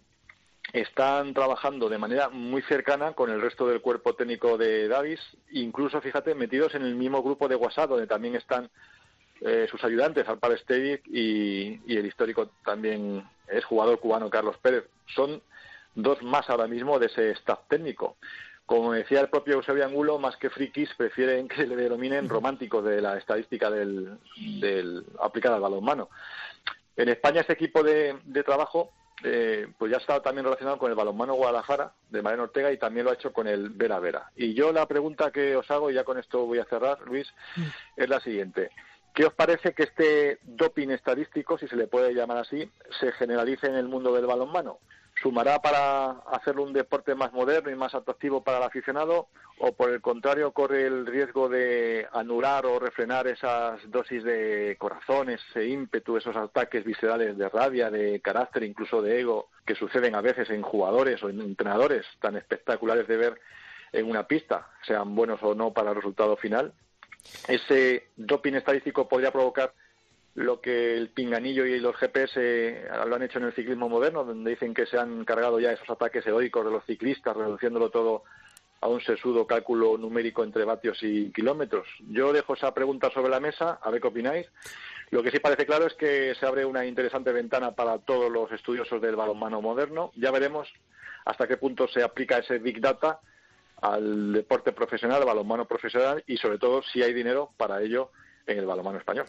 están 0.73 1.33
trabajando 1.33 1.89
de 1.89 1.97
manera 1.97 2.29
muy 2.29 2.61
cercana 2.63 3.13
con 3.13 3.29
el 3.29 3.41
resto 3.41 3.67
del 3.67 3.81
cuerpo 3.81 4.15
técnico 4.15 4.57
de 4.57 4.87
Davis, 4.87 5.19
incluso, 5.51 6.01
fíjate, 6.01 6.35
metidos 6.35 6.75
en 6.75 6.83
el 6.83 6.95
mismo 6.95 7.21
grupo 7.21 7.47
de 7.47 7.55
WhatsApp, 7.55 7.89
donde 7.89 8.07
también 8.07 8.35
están 8.35 8.69
eh, 9.41 9.67
sus 9.69 9.83
ayudantes, 9.83 10.27
Alpar 10.27 10.57
Stedic 10.57 11.05
y, 11.07 11.81
y 11.85 11.97
el 11.97 12.05
histórico 12.05 12.49
también 12.63 13.27
es 13.47 13.63
jugador 13.65 13.99
cubano 13.99 14.29
Carlos 14.29 14.57
Pérez. 14.61 14.85
Son 15.13 15.41
dos 15.93 16.21
más 16.23 16.49
ahora 16.49 16.67
mismo 16.67 16.99
de 16.99 17.07
ese 17.07 17.31
staff 17.31 17.59
técnico. 17.67 18.17
Como 18.65 18.93
decía 18.93 19.21
el 19.21 19.29
propio 19.29 19.55
Eusebio 19.55 19.85
Angulo, 19.85 20.17
más 20.17 20.37
que 20.37 20.49
frikis, 20.49 20.89
prefieren 20.95 21.47
que 21.47 21.67
le 21.67 21.75
denominen 21.75 22.27
románticos 22.27 22.83
de 22.83 23.01
la 23.01 23.17
estadística 23.17 23.69
del, 23.69 24.17
del 24.59 25.05
aplicada 25.19 25.55
al 25.55 25.61
balonmano. 25.61 26.09
En 26.97 27.09
España 27.09 27.41
este 27.41 27.53
equipo 27.53 27.83
de, 27.83 28.17
trabajo 28.45 28.91
eh, 29.23 29.67
pues 29.77 29.91
ya 29.91 29.97
está 29.97 30.21
también 30.21 30.45
relacionado 30.45 30.77
con 30.77 30.89
el 30.89 30.95
balonmano 30.95 31.35
Guadalajara 31.35 31.93
de 32.09 32.21
Mariano 32.21 32.43
Ortega 32.43 32.71
y 32.71 32.77
también 32.77 33.05
lo 33.05 33.11
ha 33.11 33.15
hecho 33.15 33.33
con 33.33 33.47
el 33.47 33.69
Vera 33.69 33.99
Vera. 33.99 34.31
Y 34.35 34.53
yo 34.53 34.71
la 34.71 34.87
pregunta 34.87 35.31
que 35.31 35.55
os 35.55 35.69
hago, 35.71 35.91
y 35.91 35.93
ya 35.93 36.03
con 36.03 36.17
esto 36.17 36.45
voy 36.45 36.59
a 36.59 36.65
cerrar, 36.65 37.01
Luis, 37.01 37.27
mm. 37.55 37.63
es 37.97 38.09
la 38.09 38.19
siguiente. 38.19 38.71
¿Qué 39.13 39.25
os 39.25 39.33
parece 39.33 39.73
que 39.73 39.83
este 39.83 40.39
doping 40.43 40.89
estadístico, 40.89 41.57
si 41.57 41.67
se 41.67 41.77
le 41.77 41.87
puede 41.87 42.13
llamar 42.13 42.37
así, 42.37 42.69
se 42.99 43.13
generalice 43.13 43.67
en 43.67 43.75
el 43.75 43.87
mundo 43.87 44.13
del 44.13 44.25
balonmano? 44.25 44.79
¿Sumará 45.21 45.61
para 45.61 46.11
hacerlo 46.31 46.63
un 46.63 46.73
deporte 46.73 47.15
más 47.15 47.31
moderno 47.31 47.71
y 47.71 47.75
más 47.75 47.95
atractivo 47.95 48.43
para 48.43 48.57
el 48.57 48.63
aficionado? 48.63 49.27
¿O 49.59 49.71
por 49.71 49.89
el 49.89 50.01
contrario 50.01 50.51
corre 50.51 50.85
el 50.85 51.05
riesgo 51.05 51.47
de 51.47 52.05
anular 52.11 52.65
o 52.65 52.79
refrenar 52.79 53.25
esas 53.27 53.79
dosis 53.89 54.23
de 54.25 54.75
corazón, 54.77 55.29
ese 55.29 55.65
ímpetu, 55.67 56.17
esos 56.17 56.35
ataques 56.35 56.83
viscerales 56.83 57.37
de 57.37 57.47
rabia, 57.47 57.89
de 57.89 58.19
carácter, 58.19 58.63
incluso 58.63 59.01
de 59.01 59.21
ego, 59.21 59.49
que 59.65 59.75
suceden 59.75 60.15
a 60.15 60.21
veces 60.21 60.49
en 60.49 60.61
jugadores 60.61 61.23
o 61.23 61.29
en 61.29 61.39
entrenadores 61.39 62.05
tan 62.19 62.35
espectaculares 62.35 63.07
de 63.07 63.15
ver 63.15 63.41
en 63.93 64.09
una 64.09 64.27
pista, 64.27 64.67
sean 64.85 65.15
buenos 65.15 65.41
o 65.41 65.55
no 65.55 65.71
para 65.71 65.91
el 65.91 65.95
resultado 65.95 66.35
final? 66.35 66.73
Ese 67.47 68.09
doping 68.17 68.53
estadístico 68.53 69.07
podría 69.07 69.31
provocar 69.31 69.73
lo 70.35 70.59
que 70.59 70.97
el 70.97 71.09
pinganillo 71.09 71.65
y 71.65 71.79
los 71.79 71.95
GPS 71.95 72.87
lo 73.07 73.15
han 73.15 73.23
hecho 73.23 73.39
en 73.39 73.45
el 73.45 73.53
ciclismo 73.53 73.87
moderno, 73.87 74.25
donde 74.25 74.51
dicen 74.51 74.73
que 74.73 74.85
se 74.85 74.99
han 74.99 75.23
cargado 75.23 75.59
ya 75.59 75.71
esos 75.71 75.89
ataques 75.89 76.27
heroicos 76.27 76.65
de 76.65 76.71
los 76.71 76.85
ciclistas, 76.85 77.35
reduciéndolo 77.35 77.89
todo 77.89 78.23
a 78.81 78.89
un 78.89 78.99
sesudo 78.99 79.47
cálculo 79.47 79.97
numérico 79.97 80.43
entre 80.43 80.65
vatios 80.65 81.01
y 81.01 81.31
kilómetros. 81.31 81.87
Yo 82.09 82.33
dejo 82.33 82.53
esa 82.53 82.73
pregunta 82.73 83.09
sobre 83.11 83.29
la 83.29 83.39
mesa, 83.39 83.79
a 83.81 83.89
ver 83.89 84.01
qué 84.01 84.07
opináis. 84.07 84.47
Lo 85.09 85.23
que 85.23 85.31
sí 85.31 85.39
parece 85.39 85.65
claro 85.65 85.87
es 85.87 85.93
que 85.93 86.35
se 86.35 86.45
abre 86.45 86.65
una 86.65 86.85
interesante 86.85 87.31
ventana 87.31 87.71
para 87.71 87.99
todos 87.99 88.29
los 88.29 88.51
estudiosos 88.51 89.01
del 89.01 89.15
balonmano 89.15 89.61
moderno. 89.61 90.11
Ya 90.15 90.31
veremos 90.31 90.67
hasta 91.23 91.47
qué 91.47 91.55
punto 91.55 91.87
se 91.87 92.03
aplica 92.03 92.39
ese 92.39 92.59
Big 92.59 92.81
Data 92.81 93.21
al 93.81 94.33
deporte 94.33 94.73
profesional, 94.73 95.21
al 95.21 95.27
balonmano 95.27 95.65
profesional 95.65 96.23
y 96.27 96.35
sobre 96.37 96.57
todo 96.57 96.83
si 96.83 97.01
hay 97.01 97.13
dinero 97.13 97.51
para 97.55 97.81
ello 97.81 98.11
en 98.47 98.59
el 98.59 98.65
balonmano 98.65 98.97
español. 98.97 99.25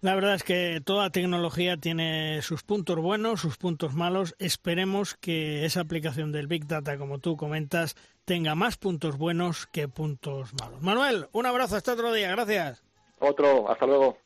La 0.00 0.14
verdad 0.14 0.34
es 0.34 0.42
que 0.42 0.80
toda 0.84 1.10
tecnología 1.10 1.76
tiene 1.76 2.40
sus 2.42 2.62
puntos 2.62 2.96
buenos, 2.96 3.40
sus 3.40 3.56
puntos 3.56 3.94
malos. 3.94 4.34
Esperemos 4.38 5.14
que 5.14 5.64
esa 5.64 5.80
aplicación 5.80 6.32
del 6.32 6.46
Big 6.46 6.66
Data, 6.66 6.96
como 6.98 7.18
tú 7.18 7.36
comentas, 7.36 7.96
tenga 8.24 8.54
más 8.54 8.76
puntos 8.76 9.18
buenos 9.18 9.66
que 9.66 9.88
puntos 9.88 10.54
malos. 10.54 10.82
Manuel, 10.82 11.28
un 11.32 11.46
abrazo 11.46 11.76
hasta 11.76 11.92
otro 11.92 12.12
día. 12.12 12.30
Gracias. 12.30 12.82
Otro, 13.18 13.70
hasta 13.70 13.86
luego. 13.86 14.23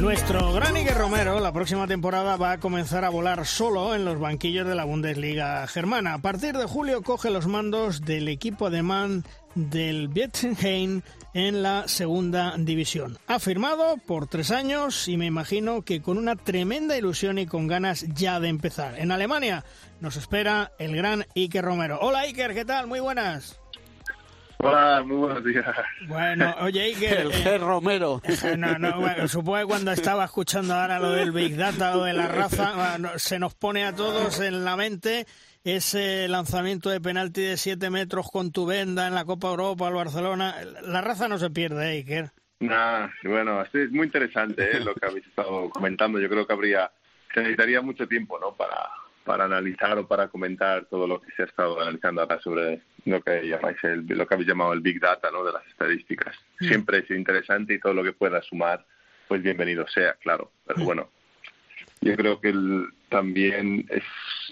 Nuestro 0.00 0.54
gran 0.54 0.76
Iker 0.76 0.96
Romero 0.96 1.40
la 1.40 1.52
próxima 1.52 1.86
temporada 1.86 2.38
va 2.38 2.52
a 2.52 2.58
comenzar 2.58 3.04
a 3.04 3.10
volar 3.10 3.46
solo 3.46 3.94
en 3.94 4.06
los 4.06 4.18
banquillos 4.18 4.66
de 4.66 4.74
la 4.74 4.84
Bundesliga 4.84 5.66
germana. 5.66 6.14
A 6.14 6.18
partir 6.22 6.56
de 6.56 6.64
julio 6.64 7.02
coge 7.02 7.28
los 7.28 7.46
mandos 7.46 8.00
del 8.00 8.28
equipo 8.28 8.66
alemán 8.66 9.24
del 9.54 10.08
Wittgenheim 10.08 11.02
en 11.34 11.62
la 11.62 11.86
segunda 11.86 12.54
división. 12.56 13.18
Ha 13.26 13.38
firmado 13.40 13.98
por 13.98 14.26
tres 14.26 14.50
años 14.50 15.06
y 15.06 15.18
me 15.18 15.26
imagino 15.26 15.82
que 15.82 16.00
con 16.00 16.16
una 16.16 16.34
tremenda 16.34 16.96
ilusión 16.96 17.38
y 17.38 17.44
con 17.44 17.66
ganas 17.66 18.06
ya 18.14 18.40
de 18.40 18.48
empezar. 18.48 18.98
En 18.98 19.12
Alemania 19.12 19.66
nos 20.00 20.16
espera 20.16 20.72
el 20.78 20.96
gran 20.96 21.26
Iker 21.36 21.62
Romero. 21.62 21.98
Hola 22.00 22.20
Iker, 22.20 22.54
¿qué 22.54 22.64
tal? 22.64 22.86
Muy 22.86 23.00
buenas. 23.00 23.59
Hola, 24.62 25.02
muy 25.04 25.16
buenos 25.16 25.44
días. 25.44 25.64
Bueno, 26.06 26.54
oye, 26.60 26.82
Iker... 26.82 27.18
El 27.20 27.32
G. 27.32 27.58
Romero. 27.58 28.20
eh, 28.24 28.56
No, 28.58 28.78
no, 28.78 29.00
bueno, 29.00 29.26
supongo 29.26 29.58
que 29.58 29.64
cuando 29.64 29.92
estaba 29.92 30.24
escuchando 30.24 30.74
ahora 30.74 30.98
lo 30.98 31.12
del 31.12 31.32
Big 31.32 31.56
Data 31.56 31.96
o 31.96 32.04
de 32.04 32.12
la 32.12 32.28
raza, 32.28 32.74
bueno, 32.74 33.10
se 33.16 33.38
nos 33.38 33.54
pone 33.54 33.84
a 33.86 33.94
todos 33.94 34.38
en 34.40 34.64
la 34.64 34.76
mente 34.76 35.26
ese 35.64 36.28
lanzamiento 36.28 36.90
de 36.90 37.00
penalti 37.00 37.40
de 37.40 37.56
7 37.56 37.88
metros 37.90 38.30
con 38.30 38.52
tu 38.52 38.66
venda 38.66 39.06
en 39.06 39.14
la 39.14 39.24
Copa 39.24 39.48
Europa 39.48 39.86
al 39.88 39.94
Barcelona. 39.94 40.54
La 40.82 41.00
raza 41.00 41.26
no 41.28 41.38
se 41.38 41.48
pierde, 41.50 41.92
¿eh, 41.92 41.96
Iker. 41.98 42.30
Nah, 42.60 43.08
bueno, 43.24 43.64
sí, 43.72 43.78
es 43.78 43.90
muy 43.90 44.06
interesante 44.06 44.76
¿eh? 44.76 44.80
lo 44.80 44.94
que 44.94 45.06
habéis 45.06 45.26
estado 45.26 45.70
comentando. 45.70 46.18
Yo 46.20 46.28
creo 46.28 46.46
que 46.46 46.52
habría, 46.52 46.90
se 47.32 47.40
necesitaría 47.40 47.80
mucho 47.80 48.06
tiempo, 48.06 48.38
¿no? 48.38 48.54
Para, 48.54 48.90
para 49.24 49.44
analizar 49.44 49.98
o 49.98 50.06
para 50.06 50.28
comentar 50.28 50.86
todo 50.86 51.06
lo 51.06 51.20
que 51.20 51.30
se 51.32 51.42
ha 51.42 51.46
estado 51.46 51.80
analizando 51.80 52.22
ahora 52.22 52.40
sobre 52.40 52.80
lo 53.04 53.20
que 53.22 53.46
llamáis 53.46 53.76
el, 53.84 54.06
lo 54.06 54.26
que 54.26 54.34
habéis 54.34 54.48
llamado 54.48 54.72
el 54.72 54.80
big 54.80 55.00
data, 55.00 55.30
¿no? 55.30 55.44
De 55.44 55.52
las 55.52 55.66
estadísticas. 55.66 56.36
Siempre 56.58 56.98
es 56.98 57.10
interesante 57.10 57.74
y 57.74 57.80
todo 57.80 57.94
lo 57.94 58.02
que 58.02 58.12
pueda 58.12 58.42
sumar, 58.42 58.84
pues 59.28 59.42
bienvenido 59.42 59.86
sea, 59.88 60.14
claro. 60.14 60.52
Pero 60.66 60.84
bueno, 60.84 61.10
yo 62.00 62.16
creo 62.16 62.40
que 62.40 62.48
el, 62.48 62.88
también 63.08 63.86
es, 63.90 64.04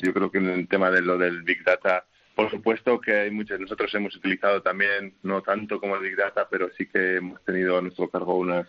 yo 0.02 0.12
creo 0.12 0.30
que 0.30 0.38
en 0.38 0.48
el 0.48 0.68
tema 0.68 0.90
de 0.90 1.02
lo 1.02 1.16
del 1.16 1.42
big 1.42 1.64
data, 1.64 2.04
por 2.34 2.50
supuesto 2.50 3.00
que 3.00 3.14
hay 3.14 3.30
muchos, 3.30 3.58
nosotros 3.58 3.92
hemos 3.94 4.14
utilizado 4.14 4.62
también, 4.62 5.14
no 5.22 5.42
tanto 5.42 5.80
como 5.80 5.96
el 5.96 6.02
big 6.02 6.16
data, 6.16 6.46
pero 6.50 6.70
sí 6.76 6.86
que 6.86 7.16
hemos 7.16 7.42
tenido 7.44 7.78
a 7.78 7.82
nuestro 7.82 8.08
cargo 8.08 8.36
unas, 8.36 8.68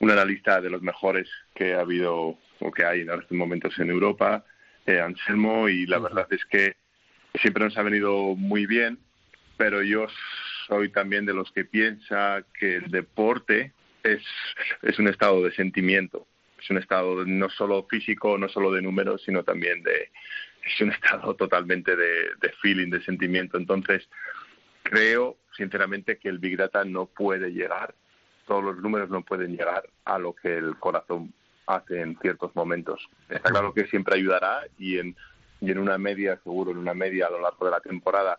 una 0.00 0.14
analista 0.14 0.60
de 0.60 0.70
los 0.70 0.82
mejores 0.82 1.28
que 1.54 1.74
ha 1.74 1.80
habido 1.80 2.36
o 2.60 2.70
que 2.72 2.84
hay 2.84 3.02
en 3.02 3.10
estos 3.10 3.32
momentos 3.32 3.78
en 3.78 3.90
Europa, 3.90 4.44
eh, 4.88 5.00
Anselmo, 5.00 5.68
y 5.68 5.86
la 5.86 5.98
verdad 5.98 6.26
es 6.30 6.44
que 6.46 6.76
siempre 7.40 7.64
nos 7.64 7.76
ha 7.76 7.82
venido 7.82 8.34
muy 8.34 8.66
bien, 8.66 8.98
pero 9.56 9.82
yo 9.82 10.06
soy 10.66 10.88
también 10.88 11.26
de 11.26 11.34
los 11.34 11.52
que 11.52 11.64
piensa 11.64 12.42
que 12.58 12.76
el 12.76 12.90
deporte 12.90 13.72
es, 14.02 14.22
es 14.82 14.98
un 14.98 15.08
estado 15.08 15.42
de 15.42 15.52
sentimiento, 15.52 16.26
es 16.60 16.70
un 16.70 16.78
estado 16.78 17.24
no 17.26 17.50
solo 17.50 17.86
físico, 17.88 18.38
no 18.38 18.48
solo 18.48 18.72
de 18.72 18.82
números, 18.82 19.22
sino 19.24 19.44
también 19.44 19.82
de, 19.82 20.10
es 20.64 20.80
un 20.80 20.90
estado 20.92 21.34
totalmente 21.36 21.94
de, 21.94 22.30
de 22.40 22.52
feeling, 22.62 22.90
de 22.90 23.02
sentimiento. 23.02 23.58
Entonces, 23.58 24.08
creo 24.82 25.36
sinceramente 25.56 26.18
que 26.18 26.28
el 26.28 26.38
Big 26.38 26.56
Data 26.56 26.84
no 26.84 27.06
puede 27.06 27.52
llegar, 27.52 27.94
todos 28.46 28.64
los 28.64 28.78
números 28.78 29.10
no 29.10 29.22
pueden 29.22 29.54
llegar 29.54 29.86
a 30.06 30.18
lo 30.18 30.34
que 30.34 30.56
el 30.56 30.76
corazón 30.78 31.34
hace 31.68 32.00
en 32.00 32.18
ciertos 32.18 32.54
momentos. 32.56 33.08
Está 33.28 33.50
claro 33.50 33.72
que 33.72 33.86
siempre 33.86 34.16
ayudará 34.16 34.62
y 34.78 34.98
en, 34.98 35.14
y 35.60 35.70
en 35.70 35.78
una 35.78 35.98
media, 35.98 36.38
seguro, 36.42 36.70
en 36.70 36.78
una 36.78 36.94
media 36.94 37.26
a 37.26 37.30
lo 37.30 37.40
largo 37.40 37.66
de 37.66 37.70
la 37.70 37.80
temporada, 37.80 38.38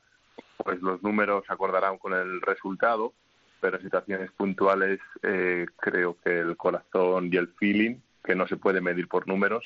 pues 0.57 0.81
los 0.81 1.01
números 1.03 1.43
acordarán 1.47 1.97
con 1.97 2.13
el 2.13 2.41
resultado, 2.41 3.13
pero 3.61 3.77
en 3.77 3.83
situaciones 3.83 4.31
puntuales 4.31 4.99
eh, 5.21 5.67
creo 5.77 6.17
que 6.23 6.39
el 6.39 6.57
corazón 6.57 7.29
y 7.31 7.37
el 7.37 7.49
feeling, 7.59 7.97
que 8.23 8.35
no 8.35 8.47
se 8.47 8.57
puede 8.57 8.81
medir 8.81 9.07
por 9.07 9.27
números, 9.27 9.63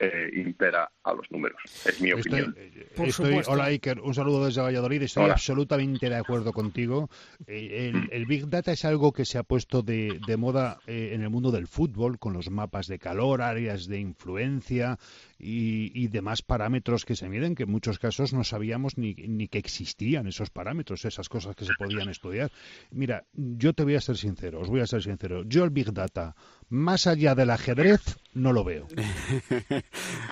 eh, 0.00 0.30
impera 0.34 0.90
a 1.02 1.12
los 1.12 1.30
números. 1.30 1.60
Es 1.86 2.00
mi 2.00 2.10
Estoy, 2.10 2.20
opinión. 2.20 2.54
eh, 2.58 2.88
Por 2.96 3.08
estoy- 3.08 3.26
supuesto. 3.28 3.52
hola 3.52 3.64
Iker, 3.66 4.00
un 4.00 4.14
saludo 4.14 4.44
desde 4.46 4.60
Valladolid. 4.62 5.02
Estoy 5.02 5.24
Hola. 5.24 5.34
absolutamente 5.34 6.08
de 6.08 6.16
acuerdo 6.16 6.52
contigo. 6.52 7.08
Eh, 7.46 7.90
el, 7.92 8.08
el 8.12 8.26
Big 8.26 8.48
Data 8.48 8.72
es 8.72 8.84
algo 8.84 9.12
que 9.12 9.24
se 9.24 9.38
ha 9.38 9.42
puesto 9.42 9.82
de, 9.82 10.20
de 10.26 10.36
moda 10.36 10.78
eh, 10.86 11.10
en 11.14 11.22
el 11.22 11.30
mundo 11.30 11.50
del 11.50 11.66
fútbol, 11.66 12.18
con 12.18 12.32
los 12.32 12.50
mapas 12.50 12.86
de 12.86 12.98
calor, 12.98 13.42
áreas 13.42 13.86
de 13.86 13.98
influencia 14.00 14.98
y, 15.38 15.90
y 15.94 16.08
demás 16.08 16.42
parámetros 16.42 17.04
que 17.04 17.16
se 17.16 17.28
miden, 17.28 17.54
que 17.54 17.62
en 17.64 17.70
muchos 17.70 17.98
casos 17.98 18.32
no 18.32 18.44
sabíamos 18.44 18.98
ni, 18.98 19.14
ni 19.14 19.48
que 19.48 19.58
existían 19.58 20.26
esos 20.26 20.50
parámetros, 20.50 21.04
esas 21.04 21.28
cosas 21.28 21.54
que 21.56 21.64
se 21.64 21.74
podían 21.78 22.08
estudiar. 22.08 22.50
Mira, 22.90 23.24
yo 23.34 23.72
te 23.72 23.84
voy 23.84 23.94
a 23.94 24.00
ser 24.00 24.16
sincero, 24.16 24.60
os 24.60 24.68
voy 24.68 24.80
a 24.80 24.86
ser 24.86 25.02
sincero. 25.02 25.44
Yo 25.44 25.64
el 25.64 25.70
Big 25.70 25.92
Data, 25.92 26.34
más 26.68 27.06
allá 27.06 27.34
del 27.34 27.50
ajedrez, 27.50 28.00
no 28.34 28.52
lo 28.52 28.64
veo. 28.64 28.86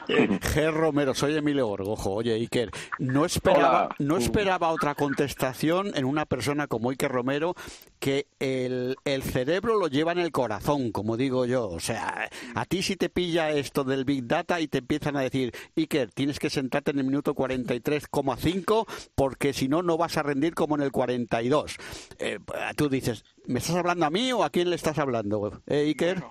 Eh, 0.08 0.28
G. 0.28 0.70
Romero, 0.70 1.14
soy 1.14 1.36
Emilio 1.36 1.66
Gorgojo. 1.66 2.12
Oye, 2.12 2.34
Iker, 2.34 2.70
no 3.00 3.24
esperaba, 3.24 3.86
Hola. 3.86 3.96
no 3.98 4.16
esperaba 4.18 4.68
otra 4.68 4.94
contestación 4.94 5.90
en 5.96 6.04
una 6.04 6.26
persona 6.26 6.68
como 6.68 6.90
Iker 6.90 7.10
Romero 7.10 7.56
que 7.98 8.28
el, 8.38 8.94
el 9.04 9.24
cerebro 9.24 9.76
lo 9.76 9.88
lleva 9.88 10.12
en 10.12 10.18
el 10.18 10.30
corazón, 10.30 10.92
como 10.92 11.16
digo 11.16 11.44
yo. 11.44 11.68
O 11.68 11.80
sea, 11.80 12.30
a 12.54 12.64
ti 12.66 12.82
si 12.84 12.94
te 12.94 13.08
pilla 13.08 13.50
esto 13.50 13.82
del 13.82 14.04
Big 14.04 14.28
Data 14.28 14.60
y 14.60 14.68
te 14.68 14.78
empiezan 14.78 15.16
a 15.16 15.22
decir, 15.22 15.52
Iker, 15.76 16.12
tienes 16.12 16.38
que 16.38 16.48
sentarte 16.50 16.92
en 16.92 17.00
el 17.00 17.04
minuto 17.06 17.34
43,5 17.34 18.86
porque 19.16 19.52
si 19.52 19.66
no, 19.66 19.82
no 19.82 19.96
vas 19.98 20.16
a 20.16 20.22
rendir 20.22 20.54
como 20.54 20.76
en 20.76 20.82
el 20.82 20.92
42. 20.92 21.76
Eh, 22.20 22.38
tú 22.76 22.88
dices, 22.88 23.24
¿me 23.46 23.58
estás 23.58 23.76
hablando 23.76 24.06
a 24.06 24.10
mí 24.10 24.32
o 24.32 24.42
a 24.44 24.50
quién 24.50 24.70
le 24.70 24.76
estás 24.76 24.98
hablando, 24.98 25.62
eh, 25.66 25.80
Iker? 25.86 26.22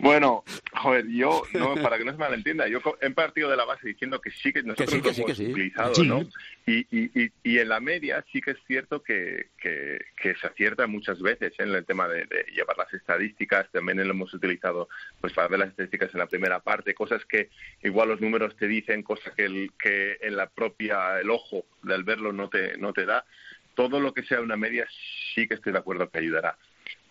Bueno, 0.00 0.44
joder, 0.74 1.08
yo, 1.08 1.42
no, 1.54 1.74
para 1.82 1.98
que 1.98 2.04
no 2.04 2.12
se 2.12 2.18
malentienda, 2.18 2.68
yo 2.68 2.78
he 3.00 3.10
partido 3.10 3.50
de 3.50 3.56
la 3.56 3.64
base 3.64 3.88
diciendo 3.88 4.20
que 4.20 4.30
sí 4.30 4.52
que 4.52 4.62
nosotros 4.62 4.90
sí, 4.90 5.00
que 5.00 5.08
lo 5.08 5.14
sí, 5.14 5.22
hemos 5.22 5.30
que 5.32 5.44
sí. 5.44 5.50
utilizado, 5.50 5.92
Sí. 5.92 6.06
¿no? 6.06 6.20
Y, 6.66 6.86
y, 6.96 7.10
y, 7.20 7.32
y 7.42 7.58
en 7.58 7.68
la 7.68 7.80
media 7.80 8.24
sí 8.30 8.40
que 8.40 8.52
es 8.52 8.58
cierto 8.68 9.02
que, 9.02 9.48
que, 9.60 10.00
que 10.16 10.36
se 10.36 10.46
acierta 10.46 10.86
muchas 10.86 11.20
veces 11.20 11.50
¿eh? 11.58 11.64
en 11.64 11.70
el 11.74 11.84
tema 11.84 12.06
de, 12.06 12.26
de 12.26 12.44
llevar 12.54 12.78
las 12.78 12.94
estadísticas, 12.94 13.68
también 13.72 13.98
lo 14.06 14.14
hemos 14.14 14.32
utilizado 14.32 14.88
pues 15.20 15.32
para 15.32 15.48
ver 15.48 15.58
las 15.58 15.70
estadísticas 15.70 16.10
en 16.12 16.20
la 16.20 16.26
primera 16.26 16.60
parte, 16.60 16.94
cosas 16.94 17.24
que 17.24 17.50
igual 17.82 18.10
los 18.10 18.20
números 18.20 18.54
te 18.56 18.68
dicen, 18.68 19.02
cosas 19.02 19.34
que, 19.34 19.46
el, 19.46 19.72
que 19.82 20.18
en 20.20 20.36
la 20.36 20.48
propia, 20.48 21.18
el 21.18 21.28
ojo 21.28 21.64
del 21.82 22.04
verlo 22.04 22.32
no 22.32 22.48
te, 22.48 22.78
no 22.78 22.92
te 22.92 23.04
da. 23.04 23.24
Todo 23.78 24.00
lo 24.00 24.12
que 24.12 24.24
sea 24.24 24.40
una 24.40 24.56
media 24.56 24.88
sí 25.34 25.46
que 25.46 25.54
estoy 25.54 25.72
de 25.72 25.78
acuerdo 25.78 26.10
que 26.10 26.18
ayudará 26.18 26.58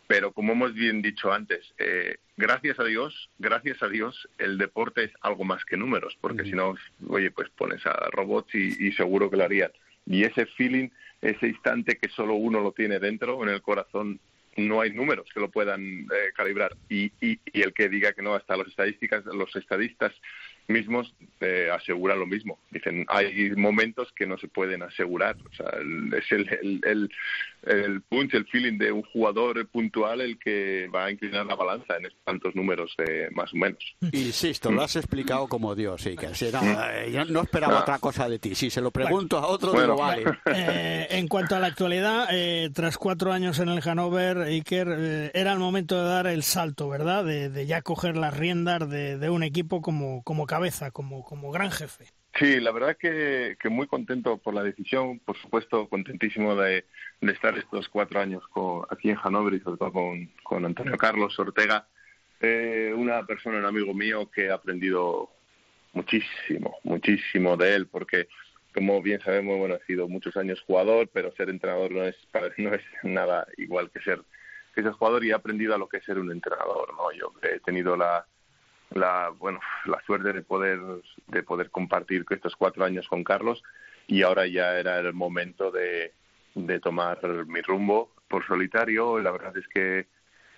pero 0.07 0.31
como 0.31 0.53
hemos 0.53 0.73
bien 0.73 1.01
dicho 1.01 1.33
antes, 1.33 1.73
eh, 1.77 2.15
gracias 2.37 2.79
a 2.79 2.85
Dios, 2.85 3.29
gracias 3.37 3.83
a 3.83 3.89
Dios, 3.89 4.27
el 4.37 4.57
deporte 4.57 5.03
es 5.03 5.11
algo 5.21 5.43
más 5.43 5.65
que 5.65 5.75
números, 5.75 6.17
porque 6.21 6.45
si 6.45 6.51
no, 6.51 6.75
oye, 7.09 7.29
pues 7.29 7.49
pones 7.49 7.85
a 7.85 7.93
robots 8.11 8.55
y, 8.55 8.87
y 8.87 8.93
seguro 8.93 9.29
que 9.29 9.35
lo 9.35 9.43
harían. 9.43 9.71
Y 10.05 10.23
ese 10.23 10.45
feeling, 10.45 10.87
ese 11.21 11.47
instante 11.47 11.97
que 11.97 12.07
solo 12.07 12.35
uno 12.35 12.61
lo 12.61 12.71
tiene 12.71 12.99
dentro, 12.99 13.43
en 13.43 13.49
el 13.49 13.61
corazón, 13.61 14.21
no 14.55 14.79
hay 14.79 14.91
números 14.91 15.27
que 15.33 15.41
lo 15.41 15.51
puedan 15.51 15.81
eh, 15.81 16.31
calibrar. 16.33 16.75
Y, 16.89 17.11
y, 17.19 17.39
y, 17.51 17.61
el 17.61 17.73
que 17.73 17.89
diga 17.89 18.13
que 18.13 18.21
no, 18.21 18.33
hasta 18.33 18.55
los 18.55 18.67
estadísticas, 18.67 19.25
los 19.25 19.53
estadistas 19.57 20.13
mismos 20.67 21.13
eh, 21.39 21.69
aseguran 21.73 22.19
lo 22.19 22.25
mismo. 22.25 22.59
Dicen, 22.71 23.05
hay 23.07 23.51
momentos 23.55 24.11
que 24.15 24.25
no 24.27 24.37
se 24.37 24.47
pueden 24.47 24.83
asegurar. 24.83 25.35
O 25.49 25.53
sea, 25.55 25.67
el, 25.79 26.13
es 26.13 26.31
el, 26.31 26.47
el, 26.61 26.81
el, 26.83 27.09
el, 27.63 28.01
punch, 28.01 28.33
el 28.33 28.45
feeling 28.47 28.77
de 28.77 28.91
un 28.91 29.03
jugador 29.03 29.65
puntual 29.67 30.21
el 30.21 30.37
que 30.39 30.87
va 30.93 31.05
a 31.05 31.11
inclinar 31.11 31.45
la 31.45 31.55
balanza 31.55 31.95
en 31.97 32.07
tantos 32.23 32.55
números 32.55 32.93
eh, 33.07 33.29
más 33.33 33.53
o 33.53 33.57
menos. 33.57 33.79
Insisto, 34.11 34.71
lo 34.71 34.81
has 34.83 34.95
explicado 34.95 35.47
como 35.47 35.75
Dios, 35.75 36.01
sí, 36.01 36.15
que 36.15 36.33
si 36.35 36.51
no, 36.51 36.59
eh, 36.63 37.11
yo 37.11 37.25
no 37.25 37.41
esperaba 37.41 37.77
Ah. 37.79 37.81
otra 37.81 37.99
cosa 37.99 38.27
de 38.29 38.39
ti. 38.39 38.55
Si 38.55 38.69
se 38.69 38.81
lo 38.81 38.91
pregunto 38.91 39.37
a 39.37 39.47
otro, 39.47 39.71
Bueno. 39.71 39.93
digo, 39.93 39.97
vale. 39.97 40.23
Eh, 40.53 41.07
en 41.11 41.27
cuanto 41.27 41.55
a 41.55 41.59
la 41.59 41.67
actualidad, 41.67 42.27
eh, 42.31 42.69
tras 42.73 42.97
cuatro 42.97 43.31
años 43.31 43.59
en 43.59 43.69
el 43.69 43.81
Hannover, 43.81 44.37
Iker, 44.39 44.87
eh, 44.97 45.31
era 45.33 45.53
el 45.53 45.59
momento 45.59 46.01
de 46.01 46.09
dar 46.09 46.27
el 46.27 46.43
salto, 46.43 46.89
¿verdad? 46.89 47.23
De, 47.23 47.49
de 47.49 47.65
ya 47.65 47.81
coger 47.81 48.17
las 48.17 48.35
riendas 48.37 48.89
de, 48.89 49.17
de 49.17 49.29
un 49.29 49.43
equipo 49.43 49.81
como, 49.81 50.23
como 50.23 50.45
cabeza, 50.57 50.89
como, 50.89 51.23
como 51.23 51.51
gran 51.51 51.69
jefe. 51.69 52.05
Sí, 52.33 52.59
la 52.59 52.71
verdad 52.71 52.97
que, 52.97 53.57
que 53.59 53.69
muy 53.69 53.85
contento 53.85 54.37
por 54.39 54.55
la 54.55 54.63
decisión, 54.63 55.19
por 55.19 55.37
supuesto 55.37 55.87
contentísimo 55.87 56.55
de, 56.55 56.85
de 57.21 57.31
estar 57.31 57.55
estos 57.57 57.87
cuatro 57.89 58.19
años 58.19 58.43
con, 58.47 58.83
aquí 58.89 59.11
en 59.11 59.17
Hannover 59.17 59.53
y 59.53 59.59
sobre 59.59 59.77
todo 59.77 59.91
con, 59.91 60.31
con 60.43 60.65
Antonio 60.65 60.97
Carlos 60.97 61.37
Ortega, 61.37 61.87
eh, 62.41 62.91
una 62.95 63.23
persona, 63.27 63.59
un 63.59 63.65
amigo 63.65 63.93
mío 63.93 64.31
que 64.31 64.49
ha 64.49 64.55
aprendido 64.55 65.29
muchísimo, 65.93 66.77
muchísimo 66.83 67.55
de 67.55 67.75
él, 67.75 67.87
porque 67.87 68.27
como 68.73 68.99
bien 69.01 69.21
sabemos, 69.21 69.59
bueno, 69.59 69.75
ha 69.75 69.85
sido 69.85 70.07
muchos 70.07 70.35
años 70.37 70.63
jugador, 70.65 71.07
pero 71.13 71.31
ser 71.33 71.49
entrenador 71.49 71.91
no 71.91 72.03
es, 72.03 72.15
no 72.57 72.73
es 72.73 72.83
nada 73.03 73.45
igual 73.57 73.91
que 73.91 74.01
ser, 74.01 74.21
que 74.73 74.81
ser 74.81 74.91
jugador 74.93 75.23
y 75.23 75.29
he 75.29 75.33
aprendido 75.33 75.75
a 75.75 75.77
lo 75.77 75.87
que 75.87 75.97
es 75.97 76.03
ser 76.03 76.17
un 76.17 76.31
entrenador, 76.31 76.95
¿no? 76.95 77.11
Yo 77.11 77.31
he 77.43 77.59
tenido 77.59 77.95
la, 77.95 78.25
la 78.91 79.29
bueno 79.29 79.59
la 79.85 80.01
suerte 80.05 80.33
de 80.33 80.41
poder 80.41 80.79
de 81.27 81.43
poder 81.43 81.69
compartir 81.69 82.25
estos 82.29 82.55
cuatro 82.55 82.85
años 82.85 83.07
con 83.07 83.23
Carlos. 83.23 83.63
Y 84.07 84.21
ahora 84.21 84.47
ya 84.47 84.79
era 84.79 84.99
el 84.99 85.13
momento 85.13 85.69
de, 85.71 86.13
de 86.55 86.79
tomar 86.79 87.19
mi 87.45 87.61
rumbo 87.61 88.11
por 88.29 88.45
solitario. 88.45 89.19
La 89.19 89.31
verdad 89.31 89.57
es 89.57 89.67
que 89.67 90.07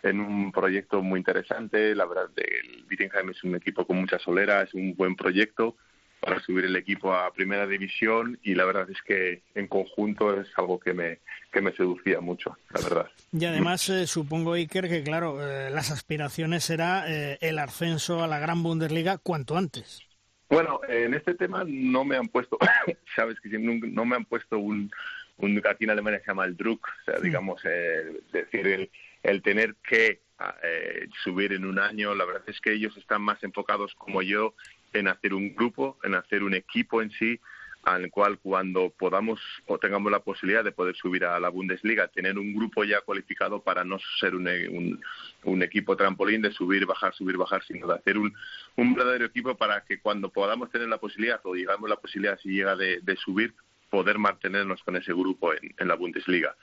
en 0.04 0.20
un 0.20 0.52
proyecto 0.52 1.02
muy 1.02 1.20
interesante. 1.20 1.96
La 1.96 2.06
verdad 2.06 2.30
el 2.36 2.86
Wittenheim 2.90 3.30
es 3.30 3.44
un 3.44 3.56
equipo 3.56 3.86
con 3.86 3.98
mucha 3.98 4.20
solera 4.20 4.62
es 4.62 4.74
un 4.74 4.96
buen 4.96 5.16
proyecto 5.16 5.76
para 6.20 6.40
subir 6.42 6.66
el 6.66 6.76
equipo 6.76 7.14
a 7.14 7.32
primera 7.32 7.66
división 7.66 8.40
y 8.44 8.56
la 8.56 8.66
verdad 8.66 8.90
es 8.90 9.02
que 9.02 9.44
en 9.56 9.68
conjunto 9.68 10.40
es 10.40 10.48
algo 10.58 10.80
que 10.80 10.94
me 10.94 11.20
que 11.52 11.62
me 11.62 11.72
seducía 11.72 12.20
mucho 12.20 12.58
la 12.74 12.82
verdad 12.82 13.12
Y 13.32 13.46
además, 13.46 13.88
eh, 13.90 14.06
supongo, 14.06 14.54
Iker, 14.54 14.90
que 14.90 15.04
claro, 15.04 15.40
eh, 15.42 15.70
las 15.70 15.92
aspiraciones 15.92 16.64
será 16.64 17.06
eh, 17.08 17.38
el 17.42 17.58
ascenso 17.60 18.24
a 18.24 18.28
la 18.28 18.40
gran 18.40 18.62
Bundesliga 18.64 19.18
cuanto 19.18 19.58
antes. 19.58 20.02
Bueno, 20.50 20.82
en 20.90 21.14
este 21.14 21.36
tema 21.36 21.64
no 21.66 22.04
me 22.04 22.18
han 22.18 22.28
puesto, 22.28 22.58
sabes 23.16 23.40
que 23.40 23.58
no, 23.60 24.06
me 24.06 24.16
han 24.16 24.26
puesto 24.26 24.58
un, 24.58 24.92
un 25.38 25.62
aquí 25.70 25.84
en 25.84 25.92
Alemania 25.92 26.20
se 26.20 26.28
llama 26.28 26.46
el 26.46 26.58
Druck, 26.58 26.88
o 26.88 27.04
sea, 27.06 27.20
digamos, 27.20 27.62
eh, 27.66 28.22
decir, 28.32 28.68
el, 28.68 28.90
el 29.24 29.42
tener 29.42 29.76
que 29.88 30.22
eh, 30.64 31.08
subir 31.24 31.54
en 31.54 31.66
un 31.66 31.80
año, 31.80 32.16
la 32.16 32.26
verdad 32.26 32.44
es 32.48 32.62
que 32.62 32.72
ellos 32.72 32.96
están 32.96 33.22
más 33.22 33.44
enfocados 33.44 33.94
como 33.96 34.22
yo 34.22 34.56
en 34.94 35.08
hacer 35.08 35.34
un 35.34 35.56
grupo, 35.56 35.98
en 36.04 36.16
hacer 36.16 36.44
un 36.44 36.54
equipo 36.54 37.02
en 37.02 37.12
sí, 37.12 37.40
al 37.84 38.12
cual 38.12 38.40
cuando 38.40 38.90
podamos 38.90 39.40
o 39.66 39.78
tengamos 39.78 40.12
la 40.12 40.20
posibilidad 40.20 40.64
de 40.64 40.72
poder 40.72 40.96
subir 40.96 41.26
a 41.26 41.40
la 41.40 41.50
Bundesliga, 41.50 42.08
tener 42.08 42.38
un 42.38 42.54
grupo 42.54 42.84
ya 42.84 43.02
cualificado 43.02 43.62
para 43.62 43.84
no 43.84 43.98
ser 44.20 44.36
un, 44.36 44.48
un, 44.48 45.02
un 45.44 45.64
equipo 45.64 45.96
trampolín 45.96 46.42
de 46.42 46.52
subir, 46.52 46.86
bajar, 46.86 47.14
subir, 47.14 47.38
bajar, 47.38 47.64
sino 47.64 47.88
de 47.88 47.96
hacer 47.96 48.18
un, 48.18 48.34
un 48.76 48.94
verdadero 48.94 49.26
equipo 49.26 49.56
para 49.56 49.84
que 49.86 50.00
cuando 50.00 50.30
podamos 50.30 50.70
tener 50.72 50.90
la 50.90 50.98
posibilidad 50.98 51.40
o 51.44 51.54
digamos 51.54 51.90
la 51.90 51.96
posibilidad 51.96 52.38
si 52.40 52.50
llega 52.50 52.76
de, 52.76 53.00
de 53.02 53.16
subir, 53.16 53.54
poder 53.90 54.20
mantenernos 54.20 54.84
con 54.84 54.96
ese 54.96 55.14
grupo 55.14 55.52
en, 55.54 55.88
la 55.88 55.96
Bundesliga. 55.96 56.56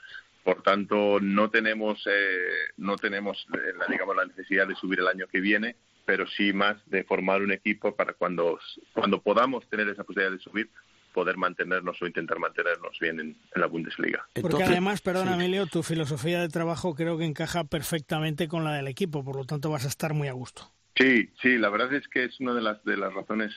Por 0.43 0.63
tanto, 0.63 1.19
no 1.19 1.49
tenemos, 1.49 2.01
eh, 2.07 2.71
no 2.77 2.95
tenemos 2.95 3.45
eh, 3.53 3.73
la, 3.77 3.85
digamos, 3.87 4.15
la 4.15 4.25
necesidad 4.25 4.65
de 4.65 4.75
subir 4.75 4.99
el 4.99 5.07
año 5.07 5.27
que 5.27 5.41
viene, 5.41 5.75
pero 6.07 6.25
sí 6.25 6.53
más 6.53 6.77
de 6.85 7.03
formar 7.03 7.41
un 7.41 7.51
equipo 7.51 7.93
para 7.93 8.13
cuando, 8.13 8.57
cuando 8.93 9.21
podamos 9.21 9.67
tener 9.69 9.89
esa 9.89 10.05
posibilidad 10.05 10.31
de 10.31 10.41
subir, 10.41 10.69
poder 11.13 11.35
mantenernos 11.35 12.01
o 12.01 12.07
intentar 12.07 12.39
mantenernos 12.39 12.97
bien 13.01 13.19
en, 13.19 13.35
en 13.53 13.61
la 13.61 13.67
Bundesliga. 13.67 14.25
Porque 14.33 14.45
Entonces, 14.45 14.69
además, 14.69 15.01
perdona, 15.01 15.35
sí. 15.35 15.43
Emilio, 15.43 15.65
tu 15.67 15.83
filosofía 15.83 16.39
de 16.39 16.47
trabajo 16.47 16.95
creo 16.95 17.17
que 17.17 17.25
encaja 17.25 17.65
perfectamente 17.65 18.47
con 18.47 18.63
la 18.63 18.75
del 18.75 18.87
equipo, 18.87 19.25
por 19.25 19.35
lo 19.35 19.43
tanto 19.43 19.69
vas 19.69 19.83
a 19.83 19.89
estar 19.89 20.13
muy 20.13 20.29
a 20.29 20.31
gusto. 20.31 20.71
Sí, 20.95 21.29
sí, 21.41 21.57
la 21.57 21.69
verdad 21.69 21.93
es 21.93 22.07
que 22.07 22.23
es 22.23 22.39
una 22.39 22.53
de 22.53 22.61
las 22.61 22.81
de 22.85 22.95
las 22.95 23.13
razones 23.13 23.51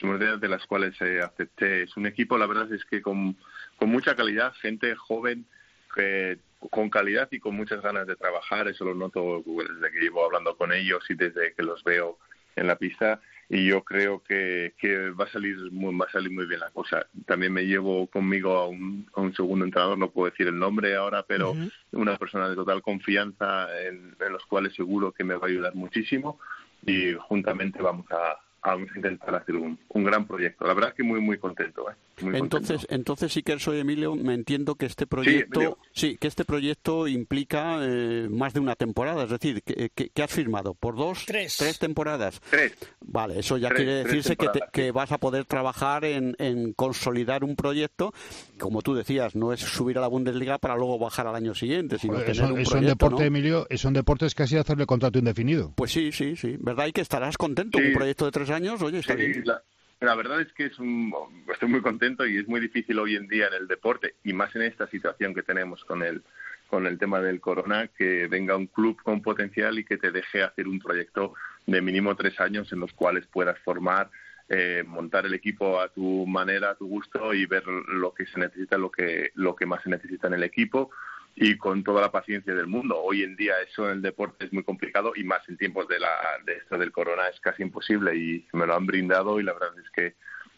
de 0.00 0.48
las 0.48 0.66
cuales 0.66 1.00
eh, 1.00 1.20
acepté. 1.20 1.84
Es 1.84 1.96
un 1.96 2.06
equipo, 2.06 2.36
la 2.36 2.48
verdad 2.48 2.72
es 2.72 2.84
que 2.84 3.00
con, 3.00 3.36
con 3.76 3.90
mucha 3.90 4.16
calidad, 4.16 4.52
gente 4.54 4.96
joven, 4.96 5.46
que, 5.94 6.38
con 6.70 6.90
calidad 6.90 7.28
y 7.30 7.40
con 7.40 7.54
muchas 7.56 7.82
ganas 7.82 8.06
de 8.06 8.16
trabajar. 8.16 8.68
Eso 8.68 8.84
lo 8.84 8.94
noto 8.94 9.42
desde 9.44 9.92
que 9.92 10.00
llevo 10.00 10.24
hablando 10.24 10.56
con 10.56 10.72
ellos 10.72 11.04
y 11.10 11.14
desde 11.14 11.54
que 11.54 11.62
los 11.62 11.82
veo 11.84 12.18
en 12.56 12.66
la 12.66 12.76
pista. 12.76 13.20
Y 13.48 13.66
yo 13.66 13.84
creo 13.84 14.22
que, 14.22 14.72
que 14.78 15.10
va 15.10 15.24
a 15.24 15.28
salir 15.28 15.56
muy, 15.72 15.94
va 15.94 16.06
a 16.06 16.12
salir 16.12 16.30
muy 16.30 16.46
bien 16.46 16.60
la 16.60 16.70
cosa. 16.70 17.06
También 17.26 17.52
me 17.52 17.66
llevo 17.66 18.06
conmigo 18.06 18.56
a 18.56 18.66
un, 18.66 19.06
a 19.14 19.20
un 19.20 19.34
segundo 19.34 19.64
entrenador, 19.64 19.98
no 19.98 20.10
puedo 20.10 20.30
decir 20.30 20.46
el 20.46 20.58
nombre 20.58 20.96
ahora, 20.96 21.22
pero 21.24 21.54
una 21.90 22.16
persona 22.16 22.48
de 22.48 22.54
total 22.54 22.80
confianza 22.80 23.68
en, 23.82 24.16
en 24.18 24.32
los 24.32 24.46
cuales 24.46 24.74
seguro 24.74 25.12
que 25.12 25.24
me 25.24 25.34
va 25.34 25.46
a 25.46 25.50
ayudar 25.50 25.74
muchísimo 25.74 26.38
y 26.86 27.12
juntamente 27.14 27.82
vamos 27.82 28.06
a, 28.10 28.38
a 28.62 28.76
intentar 28.76 29.34
hacer 29.34 29.56
un, 29.56 29.78
un 29.88 30.04
gran 30.04 30.26
proyecto. 30.26 30.66
La 30.66 30.72
verdad 30.74 30.90
es 30.90 30.96
que 30.96 31.02
muy, 31.02 31.20
muy 31.20 31.36
contento. 31.36 31.90
¿eh? 31.90 31.94
Muy 32.20 32.36
Entonces, 32.38 32.80
contento. 32.82 32.94
entonces 32.94 33.32
sí 33.32 33.42
que 33.42 33.58
soy 33.58 33.78
Emilio, 33.80 34.14
me 34.14 34.34
entiendo 34.34 34.74
que 34.74 34.86
este 34.86 35.06
proyecto, 35.06 35.78
sí, 35.92 36.16
que 36.20 36.28
este 36.28 36.44
proyecto 36.44 37.08
implica 37.08 37.78
eh, 37.80 38.28
más 38.30 38.52
de 38.54 38.60
una 38.60 38.76
temporada, 38.76 39.24
es 39.24 39.30
decir, 39.30 39.62
que, 39.62 39.90
que- 39.94 40.10
que 40.10 40.22
has 40.22 40.30
firmado 40.30 40.74
por 40.74 40.94
dos, 40.96 41.24
Tres. 41.26 41.56
temporadas. 41.80 42.40
Tres. 42.50 42.74
Vale, 43.00 43.38
eso 43.40 43.56
ya 43.56 43.68
Tres- 43.68 43.76
quiere 43.78 43.92
tres 44.02 44.12
decirse 44.12 44.36
que, 44.36 44.48
te- 44.48 44.60
que 44.72 44.92
vas 44.92 45.10
a 45.10 45.18
poder 45.18 45.46
trabajar 45.46 46.04
en, 46.04 46.36
en 46.38 46.74
consolidar 46.74 47.44
un 47.44 47.56
proyecto, 47.56 48.12
como 48.58 48.82
tú 48.82 48.94
decías, 48.94 49.34
no 49.34 49.52
es 49.52 49.60
subir 49.60 49.98
a 49.98 50.00
la 50.02 50.06
Bundesliga 50.08 50.58
para 50.58 50.76
luego 50.76 50.98
bajar 50.98 51.26
al 51.26 51.34
año 51.34 51.54
siguiente, 51.54 51.98
sino 51.98 52.14
Joder, 52.14 52.26
tener 52.32 52.44
eso, 52.44 52.54
un 52.54 52.62
proyecto, 52.62 52.86
deporte, 52.88 53.20
¿no? 53.22 53.26
Emilio, 53.26 53.66
eso 53.70 53.88
en 53.88 53.94
deporte 53.94 54.26
es 54.26 54.34
casi 54.34 54.56
hacerle 54.56 54.86
contrato 54.86 55.18
indefinido. 55.18 55.72
Pues 55.76 55.90
sí, 55.92 56.12
sí, 56.12 56.36
sí, 56.36 56.56
¿verdad? 56.60 56.86
Y 56.86 56.92
que 56.92 57.00
estarás 57.00 57.36
contento, 57.36 57.78
Sí. 57.78 57.86
un 57.86 57.92
proyecto 57.94 58.26
de 58.26 58.30
tres 58.30 58.50
años, 58.50 58.80
oye, 58.82 58.98
está 58.98 59.14
Sí, 59.14 59.18
bien. 59.26 59.42
la, 59.44 59.62
la 60.02 60.14
verdad 60.14 60.40
es 60.40 60.52
que 60.52 60.66
es 60.66 60.78
un, 60.78 61.14
estoy 61.52 61.68
muy 61.68 61.80
contento 61.80 62.26
y 62.26 62.38
es 62.38 62.48
muy 62.48 62.60
difícil 62.60 62.98
hoy 62.98 63.16
en 63.16 63.28
día 63.28 63.46
en 63.46 63.54
el 63.54 63.68
deporte 63.68 64.16
y 64.24 64.32
más 64.32 64.54
en 64.56 64.62
esta 64.62 64.86
situación 64.88 65.34
que 65.34 65.42
tenemos 65.42 65.84
con 65.84 66.02
el 66.02 66.22
con 66.66 66.86
el 66.86 66.98
tema 66.98 67.20
del 67.20 67.40
corona 67.40 67.88
que 67.88 68.26
venga 68.28 68.56
un 68.56 68.66
club 68.66 69.00
con 69.02 69.20
potencial 69.20 69.78
y 69.78 69.84
que 69.84 69.98
te 69.98 70.10
deje 70.10 70.42
hacer 70.42 70.66
un 70.66 70.80
proyecto 70.80 71.34
de 71.66 71.82
mínimo 71.82 72.16
tres 72.16 72.40
años 72.40 72.72
en 72.72 72.80
los 72.80 72.92
cuales 72.94 73.26
puedas 73.26 73.58
formar 73.58 74.10
eh, 74.48 74.82
montar 74.86 75.26
el 75.26 75.34
equipo 75.34 75.80
a 75.80 75.88
tu 75.88 76.26
manera 76.26 76.70
a 76.70 76.74
tu 76.74 76.88
gusto 76.88 77.34
y 77.34 77.46
ver 77.46 77.66
lo 77.66 78.14
que 78.14 78.26
se 78.26 78.40
necesita 78.40 78.78
lo 78.78 78.90
que 78.90 79.32
lo 79.34 79.54
que 79.54 79.66
más 79.66 79.82
se 79.82 79.90
necesita 79.90 80.26
en 80.28 80.34
el 80.34 80.42
equipo 80.42 80.90
y 81.34 81.56
con 81.56 81.82
toda 81.82 82.00
la 82.02 82.10
paciencia 82.12 82.54
del 82.54 82.66
mundo. 82.66 83.00
Hoy 83.00 83.22
en 83.22 83.36
día 83.36 83.54
eso 83.68 83.86
en 83.86 83.92
el 83.96 84.02
deporte 84.02 84.44
es 84.44 84.52
muy 84.52 84.62
complicado 84.64 85.12
y 85.16 85.24
más 85.24 85.40
en 85.48 85.56
tiempos 85.56 85.88
de, 85.88 85.98
la, 85.98 86.10
de 86.44 86.54
esto 86.54 86.76
del 86.78 86.92
corona 86.92 87.28
es 87.28 87.40
casi 87.40 87.62
imposible 87.62 88.14
y 88.16 88.46
me 88.52 88.66
lo 88.66 88.74
han 88.74 88.86
brindado 88.86 89.40
y 89.40 89.42
la 89.42 89.52
verdad 89.54 89.70
es 89.82 89.90
que 89.90 90.14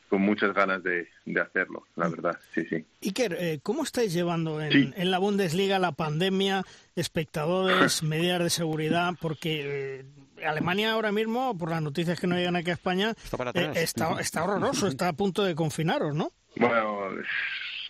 con 0.08 0.20
muchas 0.20 0.52
ganas 0.54 0.82
de, 0.82 1.08
de 1.24 1.40
hacerlo, 1.40 1.86
la 1.96 2.08
verdad, 2.08 2.38
sí, 2.54 2.64
sí. 2.68 2.84
Iker, 3.02 3.36
eh, 3.40 3.58
¿cómo 3.62 3.82
estáis 3.82 4.12
llevando 4.12 4.60
en, 4.60 4.70
Sí. 4.70 4.92
en 4.96 5.10
la 5.10 5.18
Bundesliga 5.18 5.78
la 5.80 5.92
pandemia, 5.92 6.62
espectadores, 6.94 8.02
medidas 8.02 8.40
de 8.40 8.50
seguridad? 8.50 9.14
Porque 9.20 10.02
eh, 10.40 10.44
Alemania 10.46 10.92
ahora 10.92 11.10
mismo, 11.10 11.56
por 11.56 11.70
las 11.70 11.82
noticias 11.82 12.20
que 12.20 12.26
nos 12.26 12.38
llegan 12.38 12.54
aquí 12.56 12.70
a 12.70 12.74
España, 12.74 13.10
Está 13.24 13.36
para 13.36 13.50
eh, 13.52 13.72
está, 13.76 14.20
está 14.20 14.44
horroroso, 14.44 14.86
está 14.86 15.08
a 15.08 15.12
punto 15.14 15.42
de 15.42 15.54
confinaros, 15.54 16.14
¿no? 16.14 16.30
Bueno, 16.56 17.08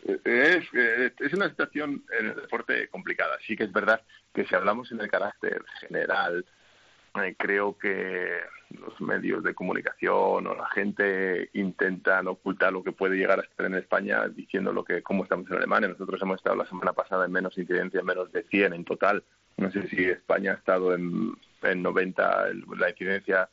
es, 0.05 0.63
es, 0.75 1.13
es 1.19 1.33
una 1.35 1.49
situación 1.49 2.05
en 2.19 2.27
el 2.27 2.35
deporte 2.37 2.89
complicada. 2.89 3.39
Sí 3.47 3.57
que 3.57 3.65
es 3.65 3.73
verdad 3.73 4.01
que 4.33 4.45
si 4.47 4.55
hablamos 4.55 4.91
en 4.93 5.01
el 5.01 5.11
carácter 5.11 5.65
general, 5.81 6.45
eh, 7.23 7.35
creo 7.39 7.79
que 7.79 8.29
los 8.71 9.01
medios 9.01 9.43
de 9.45 9.55
comunicación 9.55 10.47
o 10.47 10.55
la 10.55 10.67
gente 10.71 11.49
intentan 11.53 12.27
ocultar 12.27 12.73
lo 12.73 12.83
que 12.83 12.93
puede 12.93 13.17
llegar 13.17 13.39
a 13.39 13.43
estar 13.45 13.67
en 13.67 13.75
España 13.77 14.27
diciendo 14.29 14.73
lo 14.73 14.85
que 14.85 15.03
cómo 15.03 15.23
estamos 15.23 15.49
en 15.51 15.57
Alemania. 15.57 15.89
Nosotros 15.89 16.21
hemos 16.23 16.37
estado 16.39 16.57
la 16.57 16.67
semana 16.67 16.93
pasada 16.93 17.25
en 17.27 17.33
menos 17.33 17.57
incidencia, 17.57 18.03
menos 18.03 18.33
de 18.33 18.43
100 18.45 18.73
en 18.75 18.85
total. 18.85 19.23
No 19.57 19.71
sé 19.71 19.87
si 19.89 20.05
España 20.05 20.53
ha 20.53 20.57
estado 20.57 20.95
en, 20.95 21.33
en 21.63 21.83
90, 21.83 22.49
el- 22.49 22.65
la 22.77 22.91
incidencia 22.91 23.49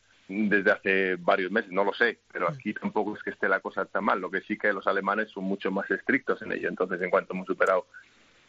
desde 0.50 0.72
hace 0.72 1.15
varios 1.15 1.52
meses, 1.52 1.72
no 1.72 1.84
lo 1.84 1.94
sé, 1.94 2.20
pero 2.32 2.47
aquí 2.49 2.74
tampoco 2.74 3.16
es 3.16 3.24
que 3.24 3.32
esté 3.32 3.49
la 3.49 3.60
cosa 3.60 3.86
tan 3.86 4.05
mal. 4.05 4.20
Lo 4.20 4.32
que 4.32 4.41
sí 4.41 4.58
que 4.58 4.74
los 4.74 4.88
alemanes 4.88 5.30
son 5.32 5.43
mucho 5.43 5.72
más 5.72 5.89
estrictos 5.91 6.41
en 6.41 6.53
ello. 6.53 6.70
Entonces, 6.70 7.01
en 7.01 7.10
cuanto 7.10 7.34
hemos 7.34 7.47
superado 7.47 7.88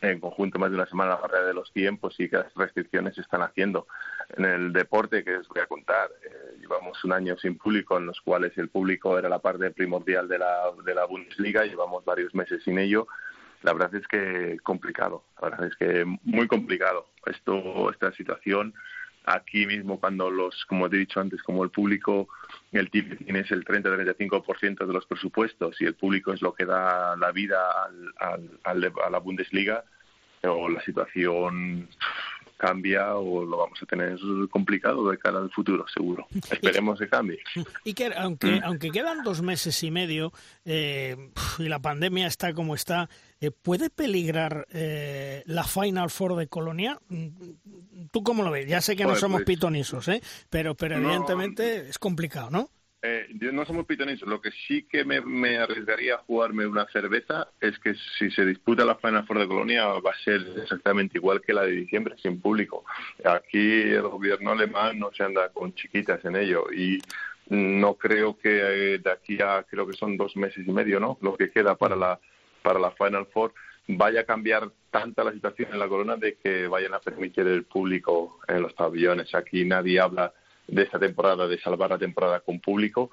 en 0.03 0.19
conjunto 0.19 0.59
más 0.59 0.71
de 0.71 0.77
una 0.77 0.87
semana 0.87 1.11
la 1.11 1.21
barrera 1.21 1.47
de 1.47 1.55
los 1.55 1.71
100, 1.73 1.99
pues 1.99 2.15
sí 2.17 2.29
que 2.29 2.37
las 2.37 2.53
restricciones 2.55 3.15
se 3.15 3.21
están 3.21 3.43
haciendo. 3.43 3.87
En 4.37 4.45
el 4.45 4.73
deporte, 4.73 5.23
que 5.23 5.37
os 5.37 5.49
voy 5.49 5.63
a 5.63 5.67
contar, 5.67 6.11
eh, 6.25 6.57
llevamos 6.61 7.03
un 7.05 7.13
año 7.13 7.37
sin 7.39 7.57
público, 7.57 7.97
en 7.99 8.07
los 8.07 8.21
cuales 8.21 8.57
el 8.59 8.69
público 8.69 9.17
era 9.19 9.29
la 9.29 9.39
parte 9.39 9.71
primordial 9.71 10.27
de 10.29 10.39
la, 10.39 10.73
de 10.85 10.95
la 10.95 11.05
Bundesliga, 11.05 11.65
llevamos 11.65 12.05
varios 12.05 12.35
meses 12.35 12.63
sin 12.65 12.79
ello. 12.79 13.07
La 13.63 13.73
verdad 13.73 13.95
es 13.95 14.09
que 14.09 14.59
complicado, 14.65 15.25
la 15.41 15.51
verdad 15.51 15.69
es 15.69 15.77
que 15.77 16.05
muy 16.25 16.49
complicado. 16.49 17.07
Esto, 17.27 17.91
esta 17.93 18.11
situación 18.13 18.75
aquí 19.25 19.67
mismo 19.67 20.01
cuando 20.01 20.31
los, 20.31 20.65
como 20.67 20.89
te 20.89 20.97
he 20.97 21.01
dicho 21.01 21.21
antes, 21.21 21.43
como 21.43 21.65
el 21.65 21.71
público, 21.71 22.29
el 22.73 22.91
tiene 22.91 23.41
es 23.41 23.51
el 23.51 23.65
30-35% 23.65 24.87
de 24.87 24.93
los 24.93 25.07
presupuestos 25.07 25.81
y 25.81 25.85
el 25.85 25.95
público 25.95 26.33
es 26.33 26.43
lo 26.43 26.55
que 26.55 26.65
da 26.65 27.17
la 27.17 27.33
vida 27.33 27.59
al, 28.19 28.51
al, 28.65 28.93
a 29.05 29.11
la 29.11 29.19
Bundesliga, 29.19 29.85
o 30.45 30.69
la 30.69 30.83
situación 30.83 31.89
cambia 32.63 33.17
o 33.17 33.45
lo 33.45 33.57
vamos 33.57 33.83
a 33.83 33.87
tener 33.87 34.17
complicado 34.49 35.11
de 35.11 35.19
cara 35.19 35.39
al 35.39 35.51
futuro, 35.51 35.85
seguro. 35.89 36.29
Esperemos 36.49 36.99
que 37.01 37.09
cambie. 37.09 37.41
Y 37.83 37.93
que 37.95 38.13
aunque, 38.17 38.61
aunque 38.63 38.91
quedan 38.91 39.25
dos 39.25 39.43
meses 39.43 39.83
y 39.83 39.91
medio 39.91 40.33
eh, 40.65 41.17
y 41.59 41.69
la 41.69 41.81
pandemia 41.81 42.29
está 42.29 42.55
como 42.55 42.77
está, 42.77 43.09
¿puede 43.51 43.91
peligrar 43.91 44.67
eh, 44.73 45.43
la 45.47 45.65
Final 45.65 46.11
Four 46.11 46.37
de 46.37 46.47
Colonia? 46.47 46.99
¿Tú 48.11 48.23
cómo 48.23 48.43
lo 48.43 48.51
ves? 48.51 48.67
Ya 48.67 48.81
sé 48.81 48.95
que 48.95 49.05
no 49.05 49.17
somos 49.17 49.43
pues, 49.43 49.57
pitonisos, 49.57 50.09
¿eh? 50.09 50.23
pero, 50.49 50.75
pero 50.75 50.97
evidentemente 50.97 51.89
es 51.89 51.99
complicado, 51.99 52.51
¿no? 52.51 52.69
Eh, 53.05 53.27
no 53.53 53.65
somos 53.65 53.85
pitonisos. 53.85 54.29
Lo 54.29 54.41
que 54.41 54.53
sí 54.53 54.85
que 54.85 55.05
me, 55.05 55.59
arriesgaría 55.59 56.15
a 56.15 56.19
jugarme 56.19 56.67
una 56.67 56.87
cerveza 56.87 57.49
es 57.61 57.77
que 57.81 57.95
si 58.17 58.31
se 58.31 58.47
disputa 58.47 58.85
la 58.85 58.95
Final 58.95 59.27
Four 59.27 59.41
de 59.41 59.49
Colonia 59.49 59.87
va 59.87 60.13
a 60.13 60.25
ser 60.25 60.41
exactamente 60.63 61.19
igual 61.19 61.41
que 61.41 61.53
la 61.53 61.63
de 61.63 61.73
diciembre, 61.73 62.15
sin 62.23 62.41
público. 62.41 62.85
Aquí 63.25 63.83
el 63.83 64.03
gobierno 64.03 64.53
alemán 64.53 65.01
no 65.01 65.11
se 65.13 65.25
anda 65.25 65.49
con 65.49 65.75
chiquitas 65.75 66.25
en 66.25 66.37
ello 66.37 66.67
y 66.73 67.03
no 67.49 67.95
creo 67.95 68.39
que 68.39 68.95
eh, 68.95 68.99
de 68.99 69.11
aquí 69.11 69.43
a 69.43 69.65
creo 69.65 69.85
que 69.85 69.97
son 69.97 70.17
dos 70.17 70.37
meses 70.37 70.65
y 70.65 70.71
medio, 70.71 71.01
¿no? 71.01 71.19
Lo 71.23 71.37
que 71.37 71.51
queda 71.51 71.75
para 71.75 71.97
la 71.97 72.21
para 72.63 72.79
la 72.79 72.93
Final 72.93 73.27
Four 73.27 73.53
vaya 73.89 74.21
a 74.21 74.25
cambiar 74.25 74.71
tanta 74.91 75.25
la 75.25 75.33
situación 75.33 75.71
en 75.73 75.79
la 75.79 75.89
corona 75.89 76.17
de 76.17 76.37
que 76.37 76.67
vayan 76.67 76.95
a 76.95 77.01
permitir 77.01 77.47
el 77.47 77.65
público 77.65 78.39
en 78.49 78.63
los 78.63 78.73
pabellones. 78.75 79.35
Aquí 79.35 79.65
nadie 79.65 80.01
habla 80.01 80.33
de 80.69 80.83
esta 80.83 80.99
temporada, 80.99 81.49
de 81.49 81.59
salvar 81.61 81.91
la 81.91 81.99
temporada 81.99 82.41
con 82.41 82.61
público, 82.61 83.11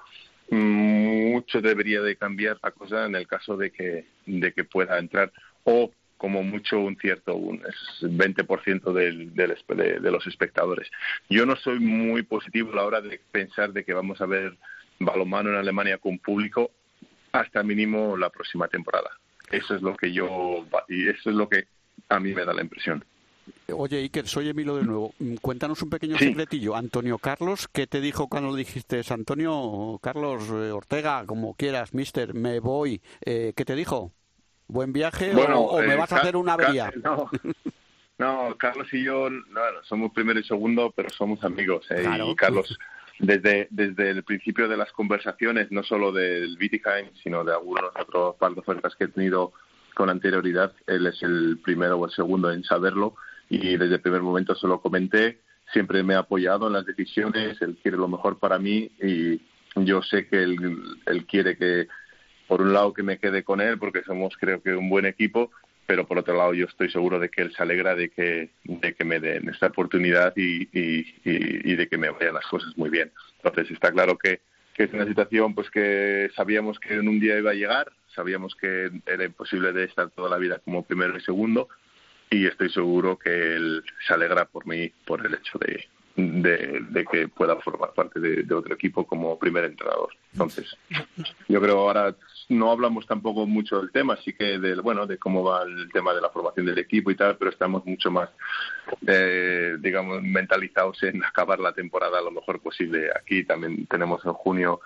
mucho 0.50 1.60
debería 1.60 2.00
de 2.00 2.16
cambiar 2.16 2.58
la 2.62 2.72
cosa 2.72 3.06
en 3.06 3.14
el 3.14 3.26
caso 3.26 3.56
de 3.56 3.70
que, 3.70 4.06
de 4.26 4.52
que 4.52 4.64
pueda 4.64 4.98
entrar 4.98 5.32
o 5.64 5.90
como 6.16 6.42
mucho 6.42 6.78
un 6.80 6.96
cierto 6.96 7.34
un 7.34 7.62
20% 7.62 8.92
del, 8.92 9.34
del, 9.34 9.56
de, 9.68 10.00
de, 10.00 10.10
los 10.10 10.26
espectadores. 10.26 10.90
Yo 11.30 11.46
no 11.46 11.56
soy 11.56 11.80
muy 11.80 12.22
positivo 12.22 12.72
a 12.72 12.76
la 12.76 12.84
hora 12.84 13.00
de 13.00 13.20
pensar 13.30 13.72
de 13.72 13.84
que 13.84 13.94
vamos 13.94 14.20
a 14.20 14.26
ver 14.26 14.54
balonmano 14.98 15.48
en 15.50 15.56
Alemania 15.56 15.96
con 15.96 16.18
público 16.18 16.72
hasta 17.32 17.62
mínimo 17.62 18.16
la 18.18 18.28
próxima 18.28 18.68
temporada. 18.68 19.10
Eso 19.50 19.74
es 19.74 19.82
lo 19.82 19.96
que 19.96 20.12
yo 20.12 20.64
y 20.88 21.08
eso 21.08 21.30
es 21.30 21.36
lo 21.36 21.48
que 21.48 21.66
a 22.08 22.20
mí 22.20 22.32
me 22.32 22.44
da 22.44 22.52
la 22.52 22.62
impresión. 22.62 23.04
Oye, 23.74 23.98
Iker, 23.98 24.26
soy 24.26 24.48
Emilio 24.48 24.76
de 24.76 24.84
nuevo. 24.84 25.12
Mm, 25.18 25.36
cuéntanos 25.36 25.82
un 25.82 25.90
pequeño 25.90 26.18
secretillo. 26.18 26.76
Antonio 26.76 27.18
Carlos, 27.18 27.68
¿qué 27.68 27.86
te 27.86 28.00
dijo 28.00 28.28
cuando 28.28 28.54
dijiste, 28.54 29.02
Antonio 29.10 29.98
Carlos 30.02 30.48
eh, 30.50 30.70
Ortega, 30.70 31.24
como 31.26 31.54
quieras, 31.54 31.94
mister, 31.94 32.34
me 32.34 32.60
voy? 32.60 33.02
Eh, 33.24 33.52
¿Qué 33.56 33.64
te 33.64 33.74
dijo? 33.74 34.12
¿Buen 34.66 34.92
viaje 34.92 35.32
o, 35.34 35.80
me 35.80 35.94
eh, 35.94 35.96
vas 35.96 36.12
a 36.12 36.18
hacer 36.18 36.36
una 36.36 36.54
avería? 36.54 36.92
No, 38.18 38.54
Carlos 38.58 38.86
y 38.92 39.02
yo 39.02 39.30
somos 39.82 40.12
primero 40.12 40.38
y 40.38 40.44
segundo, 40.44 40.92
pero 40.94 41.08
somos 41.08 41.42
amigos. 41.42 41.86
Y 41.88 42.34
Carlos, 42.34 42.78
desde, 43.20 43.68
desde 43.70 44.10
el 44.10 44.22
principio 44.22 44.68
de 44.68 44.76
las 44.76 44.90
conversaciones, 44.92 45.70
no 45.70 45.82
solo 45.82 46.10
del 46.12 46.56
Wittigheim, 46.60 47.10
sino 47.22 47.44
de 47.44 47.52
algunos 47.52 47.90
otros 47.98 48.36
par 48.36 48.54
de 48.54 48.60
ofertas 48.60 48.96
que 48.96 49.04
he 49.04 49.08
tenido 49.08 49.52
con 49.94 50.08
anterioridad, 50.08 50.72
él 50.86 51.06
es 51.06 51.22
el 51.22 51.58
primero 51.62 51.98
o 51.98 52.06
el 52.06 52.12
segundo 52.12 52.50
en 52.50 52.64
saberlo 52.64 53.14
y 53.48 53.76
desde 53.76 53.96
el 53.96 54.00
primer 54.00 54.22
momento 54.22 54.54
se 54.54 54.66
lo 54.66 54.80
comenté, 54.80 55.40
siempre 55.72 56.02
me 56.02 56.14
ha 56.14 56.20
apoyado 56.20 56.68
en 56.68 56.72
las 56.72 56.86
decisiones, 56.86 57.60
él 57.60 57.76
quiere 57.82 57.98
lo 57.98 58.08
mejor 58.08 58.38
para 58.38 58.58
mí 58.58 58.90
y 59.02 59.40
yo 59.76 60.02
sé 60.02 60.26
que 60.26 60.42
él, 60.42 60.56
él 61.06 61.26
quiere 61.26 61.56
que, 61.56 61.88
por 62.48 62.62
un 62.62 62.72
lado, 62.72 62.94
que 62.94 63.02
me 63.02 63.18
quede 63.18 63.42
con 63.42 63.60
él 63.60 63.78
porque 63.78 64.02
somos 64.04 64.34
creo 64.38 64.62
que 64.62 64.74
un 64.74 64.88
buen 64.88 65.04
equipo, 65.04 65.50
pero 65.90 66.06
por 66.06 66.18
otro 66.18 66.36
lado 66.36 66.54
yo 66.54 66.66
estoy 66.66 66.88
seguro 66.88 67.18
de 67.18 67.30
que 67.30 67.42
él 67.42 67.52
se 67.52 67.64
alegra 67.64 67.96
de 67.96 68.10
que, 68.10 68.50
de 68.62 68.94
que 68.94 69.04
me 69.04 69.18
den 69.18 69.48
esta 69.48 69.66
oportunidad 69.66 70.32
y, 70.36 70.68
y, 70.72 71.04
y, 71.24 71.74
de 71.74 71.88
que 71.88 71.98
me 71.98 72.10
vayan 72.10 72.34
las 72.34 72.46
cosas 72.46 72.78
muy 72.78 72.90
bien. 72.90 73.10
Entonces 73.42 73.72
está 73.72 73.90
claro 73.90 74.16
que, 74.16 74.40
que 74.72 74.84
es 74.84 74.92
una 74.92 75.04
situación 75.04 75.52
pues 75.52 75.68
que 75.68 76.30
sabíamos 76.36 76.78
que 76.78 76.94
en 76.94 77.08
un 77.08 77.18
día 77.18 77.36
iba 77.36 77.50
a 77.50 77.54
llegar, 77.54 77.90
sabíamos 78.14 78.54
que 78.54 78.88
era 79.04 79.24
imposible 79.24 79.72
de 79.72 79.82
estar 79.82 80.10
toda 80.10 80.30
la 80.30 80.38
vida 80.38 80.60
como 80.60 80.84
primero 80.84 81.18
y 81.18 81.22
segundo, 81.22 81.68
y 82.30 82.46
estoy 82.46 82.70
seguro 82.70 83.18
que 83.18 83.56
él 83.56 83.82
se 84.06 84.14
alegra 84.14 84.44
por 84.44 84.68
mí 84.68 84.92
por 85.04 85.26
el 85.26 85.34
hecho 85.34 85.58
de, 85.58 85.88
de, 86.14 87.04
que 87.10 87.26
pueda 87.26 87.56
formar 87.56 87.94
parte 87.94 88.20
de, 88.20 88.54
otro 88.54 88.74
equipo 88.74 89.04
como 89.04 89.36
primer 89.40 89.64
entrenador. 89.64 90.10
Entonces, 90.34 90.76
yo 91.48 91.60
creo 91.60 91.80
ahora 91.80 92.14
no 92.50 92.70
hablamos 92.70 93.06
tampoco 93.06 93.46
mucho 93.46 93.78
del 93.80 93.90
tema, 93.90 94.14
así 94.14 94.32
que 94.32 94.58
del 94.58 94.82
bueno 94.82 95.06
de 95.06 95.18
cómo 95.18 95.42
va 95.42 95.62
el 95.62 95.90
tema 95.92 96.12
de 96.12 96.20
la 96.20 96.30
formación 96.30 96.66
del 96.66 96.78
equipo 96.78 97.10
y 97.10 97.16
tal, 97.16 97.36
pero 97.36 97.50
estamos 97.50 97.86
mucho 97.86 98.10
más, 98.10 98.28
eh, 99.06 99.76
digamos, 99.78 100.22
mentalizados 100.22 101.02
en 101.04 101.24
acabar 101.24 101.60
la 101.60 101.72
temporada 101.72 102.20
lo 102.20 102.30
mejor 102.30 102.60
posible. 102.60 103.10
Aquí 103.16 103.44
también 103.44 103.86
tenemos 103.86 104.24
en 104.24 104.32
junio 104.32 104.80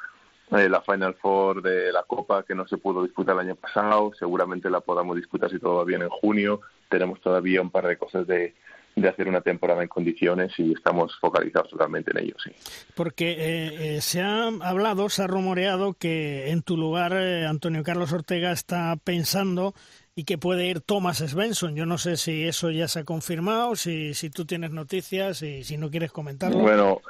eh, 0.53 0.69
la 0.69 0.83
Final 0.83 1.15
Four 1.15 1.62
de 1.62 1.91
la 1.91 2.03
Copa 2.05 2.45
que 2.45 2.55
no 2.55 2.69
se 2.69 2.77
pudo 2.77 3.03
disputar 3.03 3.35
el 3.35 3.41
año 3.41 3.57
pasado, 3.57 4.12
seguramente 4.19 4.71
la 4.71 4.81
podamos 4.81 5.17
disputar 5.17 5.51
si 5.51 5.59
todo 5.59 5.77
va 5.77 5.85
bien 5.85 6.03
en 6.03 6.11
junio 6.11 6.61
tenemos 6.89 7.21
todavía 7.21 7.61
un 7.61 7.71
par 7.71 7.87
de 7.87 7.97
cosas 7.97 8.27
de, 8.27 8.55
de 8.97 9.09
hacer 9.09 9.29
una 9.29 9.41
temporada 9.41 9.83
en 9.83 9.89
condiciones 9.89 10.53
y 10.59 10.73
estamos 10.73 11.17
focalizados 11.21 11.71
totalmente 11.71 12.13
en 12.13 12.25
ello, 12.25 12.37
sí. 12.43 12.51
Porque 12.95 13.33
eh, 13.33 13.97
eh, 13.97 14.01
se 14.01 14.21
ha 14.21 14.47
hablado, 14.47 15.09
se 15.09 15.23
ha 15.23 15.27
rumoreado 15.27 15.95
que 15.95 16.51
en 16.51 16.63
tu 16.63 16.77
lugar 16.77 17.13
eh, 17.13 17.47
Antonio 17.47 17.83
Carlos 17.83 18.13
Ortega 18.13 18.53
está 18.53 18.97
pensando 19.03 19.75
y 20.15 20.25
que 20.25 20.39
puede 20.39 20.67
ir 20.67 20.81
Thomas 20.81 21.19
Svensson. 21.19 21.75
Yo 21.75 21.87
no 21.87 21.99
sé 21.99 22.17
si 22.17 22.45
eso 22.47 22.71
ya 22.71 22.87
se 22.87 23.01
ha 23.01 23.05
confirmado, 23.05 23.75
si, 23.75 24.15
si 24.15 24.31
tú 24.31 24.45
tienes 24.45 24.71
noticias 24.71 25.43
y 25.43 25.65
si 25.65 25.77
no 25.77 25.91
quieres 25.91 26.13
comentarlo. 26.13 26.59
Bueno, 26.59 27.01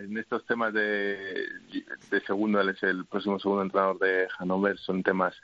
en 0.00 0.16
estos 0.18 0.46
temas 0.46 0.72
de, 0.72 1.46
de 2.10 2.20
segundo, 2.26 2.60
él 2.60 2.68
es 2.68 2.82
el 2.84 3.06
próximo 3.06 3.40
segundo 3.40 3.62
entrenador 3.62 3.98
de 3.98 4.28
Hannover, 4.38 4.78
son 4.78 5.02
temas 5.02 5.34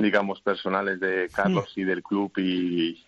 digamos, 0.00 0.40
personales 0.40 0.98
de 0.98 1.28
Carlos 1.32 1.72
y 1.76 1.84
del 1.84 2.02
club 2.02 2.32
y, 2.36 3.02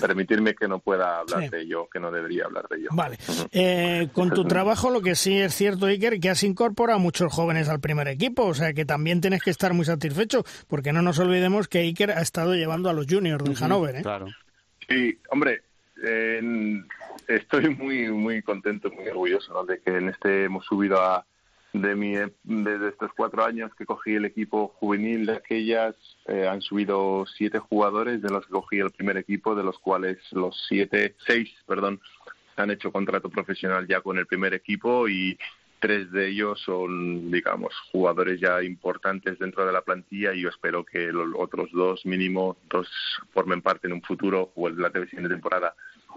permitirme 0.00 0.54
que 0.54 0.68
no 0.68 0.80
pueda 0.80 1.20
hablar 1.20 1.48
de 1.50 1.62
ello, 1.62 1.88
que 1.90 2.00
no 2.00 2.10
debería 2.10 2.44
hablar 2.44 2.68
de 2.68 2.76
ello. 2.78 2.88
Vale. 2.92 3.18
Eh, 3.52 4.08
con 4.12 4.30
tu 4.30 4.44
trabajo 4.48 4.90
lo 4.90 5.00
que 5.00 5.14
sí 5.14 5.38
es 5.38 5.54
cierto, 5.54 5.86
Iker, 5.86 6.20
que 6.20 6.30
has 6.30 6.42
incorporado 6.42 6.98
a 6.98 7.02
muchos 7.02 7.32
jóvenes 7.32 7.68
al 7.68 7.80
primer 7.80 8.08
equipo, 8.08 8.44
o 8.44 8.54
sea 8.54 8.72
que 8.72 8.84
también 8.84 9.20
tienes 9.20 9.42
que 9.42 9.50
estar 9.50 9.72
muy 9.72 9.84
satisfecho, 9.84 10.44
porque 10.68 10.92
no 10.92 11.02
nos 11.02 11.18
olvidemos 11.18 11.68
que 11.68 11.78
Iker 11.78 12.10
ha 12.10 12.20
estado 12.20 12.54
llevando 12.54 12.90
a 12.90 12.92
los 12.92 13.06
juniors 13.08 13.44
del 13.44 13.56
Hannover. 13.56 13.96
¿eh? 13.96 14.02
Claro. 14.02 14.26
Sí, 14.88 15.18
hombre, 15.30 15.62
estoy 17.28 17.74
muy 17.74 18.10
muy 18.10 18.42
contento, 18.42 18.90
muy 18.90 19.08
orgulloso 19.08 19.64
de 19.64 19.80
que 19.80 19.96
en 19.96 20.08
este 20.08 20.44
hemos 20.44 20.64
subido 20.66 21.00
a 21.00 21.24
de 21.74 21.96
mi 21.96 22.14
desde 22.44 22.88
estos 22.88 23.10
cuatro 23.16 23.44
años 23.44 23.74
que 23.74 23.84
cogí 23.84 24.14
el 24.14 24.24
equipo 24.24 24.68
juvenil 24.78 25.26
de 25.26 25.32
aquellas 25.32 25.96
eh, 26.26 26.46
han 26.46 26.62
subido 26.62 27.24
siete 27.36 27.58
jugadores 27.58 28.22
de 28.22 28.30
los 28.30 28.46
que 28.46 28.52
cogí 28.52 28.78
el 28.78 28.92
primer 28.92 29.16
equipo 29.16 29.56
de 29.56 29.64
los 29.64 29.76
cuales 29.80 30.18
los 30.30 30.56
siete 30.68 31.16
seis 31.26 31.50
perdón 31.66 32.00
han 32.54 32.70
hecho 32.70 32.92
contrato 32.92 33.28
profesional 33.28 33.88
ya 33.88 34.00
con 34.02 34.18
el 34.18 34.26
primer 34.26 34.54
equipo 34.54 35.08
y 35.08 35.36
tres 35.80 36.12
de 36.12 36.28
ellos 36.28 36.60
son 36.60 37.32
digamos 37.32 37.74
jugadores 37.90 38.40
ya 38.40 38.62
importantes 38.62 39.36
dentro 39.40 39.66
de 39.66 39.72
la 39.72 39.82
plantilla 39.82 40.32
y 40.32 40.42
yo 40.42 40.50
espero 40.50 40.84
que 40.84 41.12
los 41.12 41.34
otros 41.36 41.72
dos 41.72 42.06
mínimo 42.06 42.56
dos 42.70 42.88
formen 43.32 43.62
parte 43.62 43.88
en 43.88 43.94
un 43.94 44.02
futuro 44.02 44.52
o 44.54 44.68
en 44.68 44.80
la 44.80 44.90
de 44.90 45.06
temporada 45.06 45.74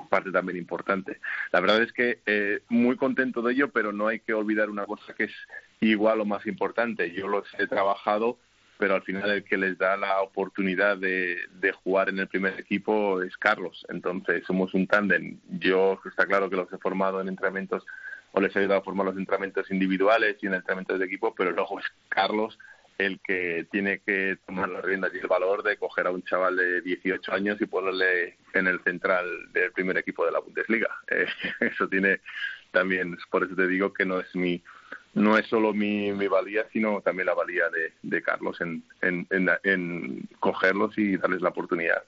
parte 0.10 0.32
también 0.32 0.58
importante. 0.58 1.20
La 1.52 1.60
verdad 1.60 1.82
es 1.82 1.92
que 1.92 2.20
eh, 2.26 2.62
muy 2.70 2.96
contento 2.96 3.42
de 3.42 3.54
ello, 3.54 3.70
pero 3.70 3.92
no 3.92 4.08
hay 4.08 4.20
que 4.20 4.34
olvidar 4.34 4.70
una 4.70 4.86
cosa 4.86 5.14
que 5.14 5.26
es 5.26 5.34
igual 5.80 6.22
o 6.22 6.26
más 6.26 6.46
importante. 6.46 7.12
Yo 7.12 7.28
los 7.28 7.48
he 7.58 7.68
trabajado, 7.68 8.38
pero 8.78 8.96
al 8.96 9.04
final 9.04 9.30
el 9.32 9.44
que 9.44 9.58
les 9.58 9.78
da 9.78 9.98
la 9.98 10.22
oportunidad 10.22 10.98
de, 10.98 11.38
de 11.60 11.72
jugar 11.72 12.10
en 12.10 12.20
el 12.20 12.28
primer 12.28 12.60
equipo 12.60 13.22
es 13.22 13.36
Carlos. 13.38 13.86
Entonces 13.90 14.44
somos 14.46 14.74
un 14.74 14.88
tándem. 14.88 15.40
Yo 15.60 16.00
está 16.06 16.26
claro 16.26 16.50
que 16.50 16.56
los 16.56 16.72
he 16.72 16.78
formado 16.78 17.22
en 17.22 17.28
entrenamientos 17.28 17.86
o 18.34 18.42
les 18.42 18.56
he 18.56 18.60
ayudado 18.60 18.82
a 18.82 18.84
formar 18.84 19.08
los 19.08 19.18
entrenamientos 19.18 19.72
individuales 19.72 20.38
y 20.42 20.48
en 20.48 20.54
entrenamientos 20.54 21.00
de 21.00 21.06
equipo, 21.06 21.34
pero 21.36 21.52
luego 21.52 21.80
es 21.80 21.86
Carlos 22.10 22.58
el 22.98 23.20
que 23.20 23.68
tiene 23.72 24.00
que 24.00 24.38
tomar 24.46 24.70
las 24.70 24.84
riendas 24.84 25.12
y 25.14 25.20
el 25.20 25.28
valor 25.28 25.64
de 25.64 25.78
coger 25.78 26.08
a 26.08 26.12
un 26.12 26.24
chaval 26.24 26.56
de 26.58 26.82
18 26.82 27.32
años 27.34 27.62
y 27.62 27.66
ponerle 27.66 28.38
en 28.54 28.68
el 28.68 28.82
central 28.84 29.26
del 29.54 29.72
primer 29.72 29.98
equipo 29.98 30.26
de 30.26 30.32
la 30.32 30.40
Bundesliga. 30.40 30.90
Eh, 31.10 31.26
eso 31.62 31.88
tiene 31.88 32.20
también, 32.72 33.18
por 33.32 33.44
eso 33.44 33.56
te 33.56 33.68
digo 33.68 33.94
que 33.94 34.06
no 34.06 34.20
es 34.20 34.36
mi 34.36 34.62
no 35.14 35.38
es 35.38 35.48
solo 35.48 35.74
mi, 35.74 36.12
mi 36.12 36.28
valía, 36.28 36.66
sino 36.72 37.02
también 37.02 37.26
la 37.26 37.34
valía 37.34 37.70
de, 37.70 37.94
de 38.04 38.22
Carlos 38.22 38.60
en, 38.62 38.84
en, 39.02 39.28
en, 39.64 40.30
cogerlos 40.40 40.96
y 40.98 41.18
darles 41.18 41.42
la 41.42 41.50
oportunidad 41.50 42.04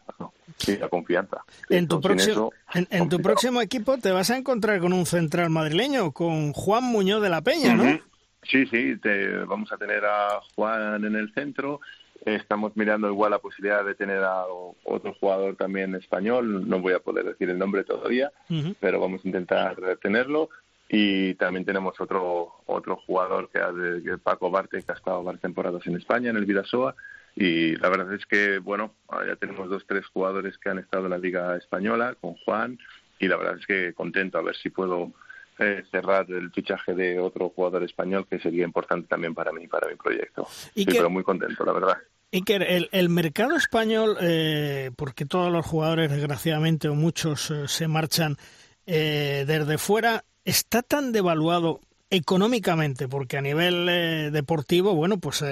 y 0.67 0.77
la 0.77 0.89
confianza. 0.89 1.37
En 1.69 1.87
tu, 1.87 1.99
próximo, 1.99 2.51
en, 2.73 3.09
tu 3.09 3.19
próximo 3.19 3.61
equipo 3.61 3.97
te 3.97 4.11
vas 4.11 4.29
a 4.29 4.37
encontrar 4.37 4.79
con 4.79 4.93
un 4.93 5.05
central 5.05 5.49
madrileño, 5.49 6.11
con 6.11 6.53
Juan 6.53 6.83
Muñoz 6.83 7.21
de 7.21 7.29
la 7.29 7.41
Peña, 7.41 7.73
¿no? 7.73 7.99
Sí, 8.43 8.65
sí, 8.67 8.97
te, 8.97 9.37
vamos 9.39 9.71
a 9.71 9.77
tener 9.77 10.03
a 10.05 10.39
Juan 10.55 11.03
en 11.05 11.15
el 11.15 11.33
centro. 11.33 11.81
Estamos 12.25 12.75
mirando 12.75 13.07
igual 13.07 13.31
la 13.31 13.39
posibilidad 13.39 13.85
de 13.85 13.95
tener 13.95 14.23
a 14.23 14.45
otro 14.83 15.13
jugador 15.19 15.55
también 15.55 15.95
español. 15.95 16.67
No 16.67 16.79
voy 16.79 16.93
a 16.93 16.99
poder 16.99 17.25
decir 17.25 17.49
el 17.49 17.57
nombre 17.57 17.83
todavía, 17.83 18.31
pero 18.79 18.99
vamos 18.99 19.23
a 19.23 19.27
intentar 19.27 19.77
tenerlo. 20.01 20.49
Y 20.89 21.35
también 21.35 21.65
tenemos 21.65 21.99
otro 22.01 22.63
otro 22.65 22.97
jugador 22.97 23.49
que 23.49 23.59
es 23.59 24.19
Paco 24.21 24.49
Barte, 24.49 24.81
que 24.81 24.91
ha 24.91 24.95
estado 24.95 25.23
varias 25.23 25.41
temporadas 25.41 25.85
en 25.85 25.95
España, 25.95 26.31
en 26.31 26.37
el 26.37 26.45
Vidasoa. 26.45 26.95
Y 27.35 27.75
la 27.77 27.89
verdad 27.89 28.13
es 28.13 28.25
que, 28.25 28.57
bueno, 28.57 28.95
ya 29.25 29.35
tenemos 29.35 29.69
dos, 29.69 29.85
tres 29.87 30.05
jugadores 30.07 30.57
que 30.57 30.69
han 30.69 30.79
estado 30.79 31.05
en 31.05 31.11
la 31.11 31.17
Liga 31.17 31.55
Española 31.55 32.15
con 32.19 32.33
Juan. 32.45 32.79
Y 33.19 33.27
la 33.27 33.37
verdad 33.37 33.57
es 33.59 33.65
que 33.65 33.93
contento 33.93 34.37
a 34.37 34.41
ver 34.41 34.55
si 34.55 34.69
puedo 34.69 35.13
eh, 35.59 35.83
cerrar 35.91 36.29
el 36.31 36.51
fichaje 36.51 36.93
de 36.93 37.19
otro 37.19 37.49
jugador 37.49 37.83
español 37.83 38.25
que 38.29 38.39
sería 38.39 38.63
importante 38.63 39.07
también 39.07 39.33
para 39.33 39.51
mí, 39.51 39.67
para 39.67 39.87
mi 39.87 39.95
proyecto. 39.95 40.47
Y 40.73 40.85
pero 40.85 41.09
muy 41.09 41.23
contento, 41.23 41.65
la 41.65 41.73
verdad. 41.73 41.97
Y 42.31 42.43
que 42.43 42.55
el, 42.55 42.89
el 42.91 43.09
mercado 43.09 43.55
español, 43.55 44.17
eh, 44.21 44.91
porque 44.95 45.25
todos 45.25 45.51
los 45.51 45.65
jugadores, 45.65 46.11
desgraciadamente, 46.11 46.87
o 46.87 46.95
muchos 46.95 47.51
eh, 47.51 47.67
se 47.67 47.87
marchan 47.87 48.37
desde 48.85 49.77
fuera, 49.77 50.23
está 50.43 50.81
tan 50.81 51.11
devaluado 51.11 51.79
económicamente, 52.09 53.07
porque 53.07 53.37
a 53.37 53.41
nivel 53.41 54.31
deportivo, 54.33 54.95
bueno, 54.95 55.19
pues 55.19 55.43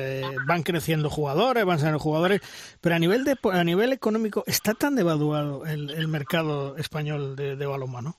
van 0.48 0.64
creciendo 0.64 1.12
jugadores, 1.12 1.64
van 1.64 1.78
saliendo 1.78 2.00
jugadores, 2.00 2.42
pero 2.82 2.96
a 2.96 3.00
nivel 3.00 3.26
de, 3.26 3.38
a 3.52 3.64
nivel 3.64 3.94
económico 3.94 4.44
está 4.48 4.74
tan 4.74 4.96
devaluado 4.96 5.68
el, 5.68 5.92
el 5.92 6.08
mercado 6.08 6.78
español 6.78 7.36
de, 7.36 7.56
de 7.56 7.66
balonmano. 7.68 8.18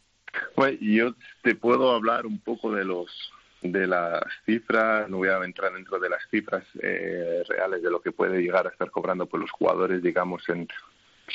Bueno, 0.56 0.78
yo 0.80 1.14
te 1.42 1.54
puedo 1.54 1.92
hablar 1.92 2.26
un 2.26 2.38
poco 2.38 2.72
de 2.72 2.84
los 2.84 3.32
de 3.60 3.86
las 3.88 4.22
cifras, 4.46 5.08
no 5.10 5.16
voy 5.18 5.28
a 5.28 5.44
entrar 5.44 5.72
dentro 5.72 5.98
de 5.98 6.08
las 6.08 6.20
cifras 6.30 6.64
eh, 6.80 7.42
reales 7.48 7.82
de 7.82 7.90
lo 7.90 8.00
que 8.00 8.12
puede 8.12 8.40
llegar 8.40 8.66
a 8.66 8.70
estar 8.70 8.90
cobrando 8.90 9.26
por 9.26 9.40
los 9.40 9.50
jugadores, 9.50 10.00
digamos, 10.00 10.48
en 10.48 10.68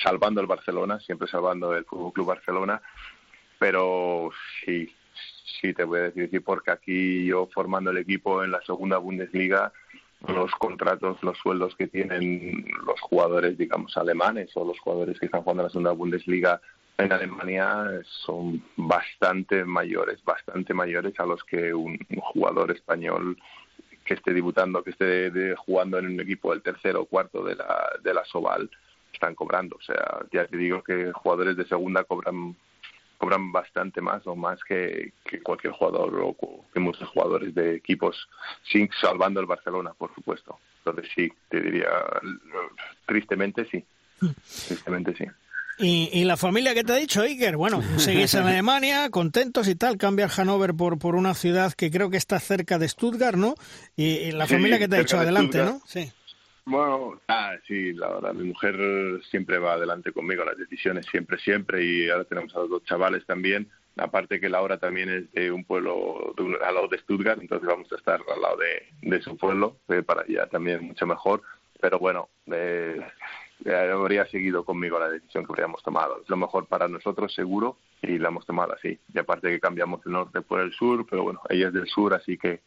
salvando 0.01 0.41
el 0.41 0.47
Barcelona, 0.47 0.99
siempre 1.01 1.27
salvando 1.27 1.75
el 1.75 1.85
Fútbol 1.85 2.13
Club 2.13 2.27
Barcelona, 2.27 2.81
pero 3.59 4.31
sí, 4.63 4.93
sí 5.61 5.73
te 5.73 5.83
voy 5.83 5.99
a 5.99 6.03
decir, 6.03 6.29
sí, 6.31 6.39
porque 6.39 6.71
aquí 6.71 7.25
yo 7.25 7.47
formando 7.53 7.91
el 7.91 7.97
equipo 7.97 8.43
en 8.43 8.51
la 8.51 8.61
segunda 8.61 8.97
Bundesliga, 8.97 9.71
los 10.27 10.51
contratos, 10.53 11.21
los 11.21 11.37
sueldos 11.37 11.75
que 11.75 11.87
tienen 11.87 12.65
los 12.85 12.99
jugadores, 13.01 13.57
digamos, 13.57 13.97
alemanes 13.97 14.51
o 14.55 14.65
los 14.65 14.79
jugadores 14.79 15.19
que 15.19 15.25
están 15.25 15.41
jugando 15.41 15.63
en 15.63 15.65
la 15.65 15.71
segunda 15.71 15.91
Bundesliga 15.91 16.61
en 16.97 17.11
Alemania 17.11 18.01
son 18.25 18.63
bastante 18.75 19.65
mayores, 19.65 20.23
bastante 20.23 20.73
mayores 20.73 21.19
a 21.19 21.25
los 21.25 21.43
que 21.43 21.73
un, 21.73 21.97
jugador 22.17 22.71
español 22.71 23.37
que 24.05 24.15
esté 24.15 24.33
debutando, 24.33 24.83
que 24.83 24.91
esté 24.91 25.55
jugando 25.55 25.97
en 25.97 26.07
un 26.07 26.19
equipo 26.19 26.51
del 26.51 26.61
tercero 26.61 27.01
o 27.01 27.05
cuarto 27.05 27.43
de 27.43 27.55
la, 27.55 27.91
de 28.03 28.13
la 28.13 28.25
Soval 28.25 28.69
están 29.13 29.35
cobrando. 29.35 29.77
O 29.77 29.81
sea, 29.81 30.19
ya 30.31 30.45
te 30.45 30.57
digo 30.57 30.83
que 30.83 31.11
jugadores 31.13 31.55
de 31.57 31.65
segunda 31.65 32.03
cobran 32.03 32.55
cobran 33.23 33.53
bastante 33.53 34.01
más 34.01 34.27
o 34.27 34.35
más 34.35 34.61
que, 34.65 35.13
que 35.23 35.41
cualquier 35.41 35.71
jugador 35.71 36.13
o 36.21 36.65
que 36.73 36.79
muchos 36.81 37.07
jugadores 37.07 37.55
de 37.55 37.75
equipos, 37.75 38.27
sin 38.63 38.89
salvando 38.99 39.39
el 39.39 39.45
Barcelona, 39.45 39.93
por 39.97 40.13
supuesto. 40.13 40.59
Entonces 40.79 41.09
sí, 41.15 41.31
te 41.47 41.61
diría, 41.61 41.89
tristemente 43.05 43.63
sí, 43.71 43.85
hmm. 44.19 44.31
tristemente 44.67 45.15
sí. 45.15 45.25
Y, 45.79 46.23
la 46.23 46.37
familia 46.37 46.73
que 46.73 46.83
te 46.83 46.93
ha 46.93 46.97
dicho, 46.97 47.21
Iker, 47.21 47.57
bueno, 47.57 47.81
seguís 47.97 48.33
en 48.35 48.43
Alemania, 48.43 49.09
contentos 49.09 49.67
y 49.67 49.75
tal, 49.75 49.97
cambia 49.97 50.29
Hannover 50.29 50.73
por, 50.75 50.99
por 50.99 51.15
una 51.15 51.33
ciudad 51.33 51.73
que 51.73 51.89
creo 51.89 52.09
que 52.09 52.17
está 52.17 52.39
cerca 52.39 52.77
de 52.77 52.87
Stuttgart, 52.87 53.37
¿no? 53.37 53.55
Y, 53.95 54.31
la 54.31 54.45
familia 54.45 54.77
que 54.77 54.87
te 54.87 54.97
ha 54.97 54.99
dicho, 54.99 55.17
adelante, 55.17 55.57
¿no? 55.63 55.81
Sí. 55.85 56.11
Bueno, 56.65 57.19
ah, 57.27 57.55
sí, 57.67 57.91
la 57.93 58.07
verdad, 58.09 58.33
mi 58.33 58.45
mujer 58.45 58.75
siempre 59.29 59.57
va 59.57 59.73
adelante 59.73 60.13
conmigo, 60.13 60.45
las 60.45 60.57
decisiones 60.57 61.05
siempre, 61.07 61.37
siempre, 61.39 61.83
y 61.83 62.09
ahora 62.09 62.23
tenemos 62.23 62.55
a 62.55 62.59
los 62.59 62.69
dos 62.69 62.83
chavales 62.85 63.25
también, 63.25 63.69
aparte 63.97 64.39
que 64.39 64.49
Laura 64.49 64.77
también 64.77 65.09
es 65.09 65.31
de 65.33 65.51
un 65.51 65.65
pueblo 65.65 66.33
al 66.65 66.73
lado 66.73 66.87
de 66.87 66.99
Stuttgart, 66.99 67.41
entonces 67.41 67.67
vamos 67.67 67.91
a 67.91 67.95
estar 67.95 68.21
al 68.33 68.41
lado 68.41 68.57
de, 68.57 69.09
de 69.09 69.21
su 69.21 69.35
pueblo, 69.35 69.77
eh, 69.89 70.03
para 70.03 70.23
ella 70.25 70.47
también 70.47 70.85
mucho 70.85 71.05
mejor, 71.05 71.41
pero 71.81 71.99
bueno, 71.99 72.29
eh, 72.49 73.01
habría 73.65 74.25
seguido 74.27 74.63
conmigo 74.63 74.99
la 74.99 75.09
decisión 75.09 75.45
que 75.45 75.51
habríamos 75.51 75.81
tomado. 75.83 76.21
Es 76.21 76.29
lo 76.29 76.37
mejor 76.37 76.65
para 76.67 76.87
nosotros, 76.87 77.33
seguro, 77.33 77.77
y 78.01 78.17
la 78.17 78.29
hemos 78.29 78.45
tomado 78.45 78.73
así. 78.73 78.99
Y 79.13 79.19
aparte 79.19 79.49
que 79.49 79.59
cambiamos 79.59 80.05
el 80.05 80.13
norte 80.13 80.41
por 80.41 80.59
el 80.59 80.71
sur, 80.73 81.05
pero 81.09 81.23
bueno, 81.23 81.41
ella 81.49 81.67
es 81.67 81.73
del 81.73 81.87
sur, 81.87 82.13
así 82.13 82.37
que 82.37 82.61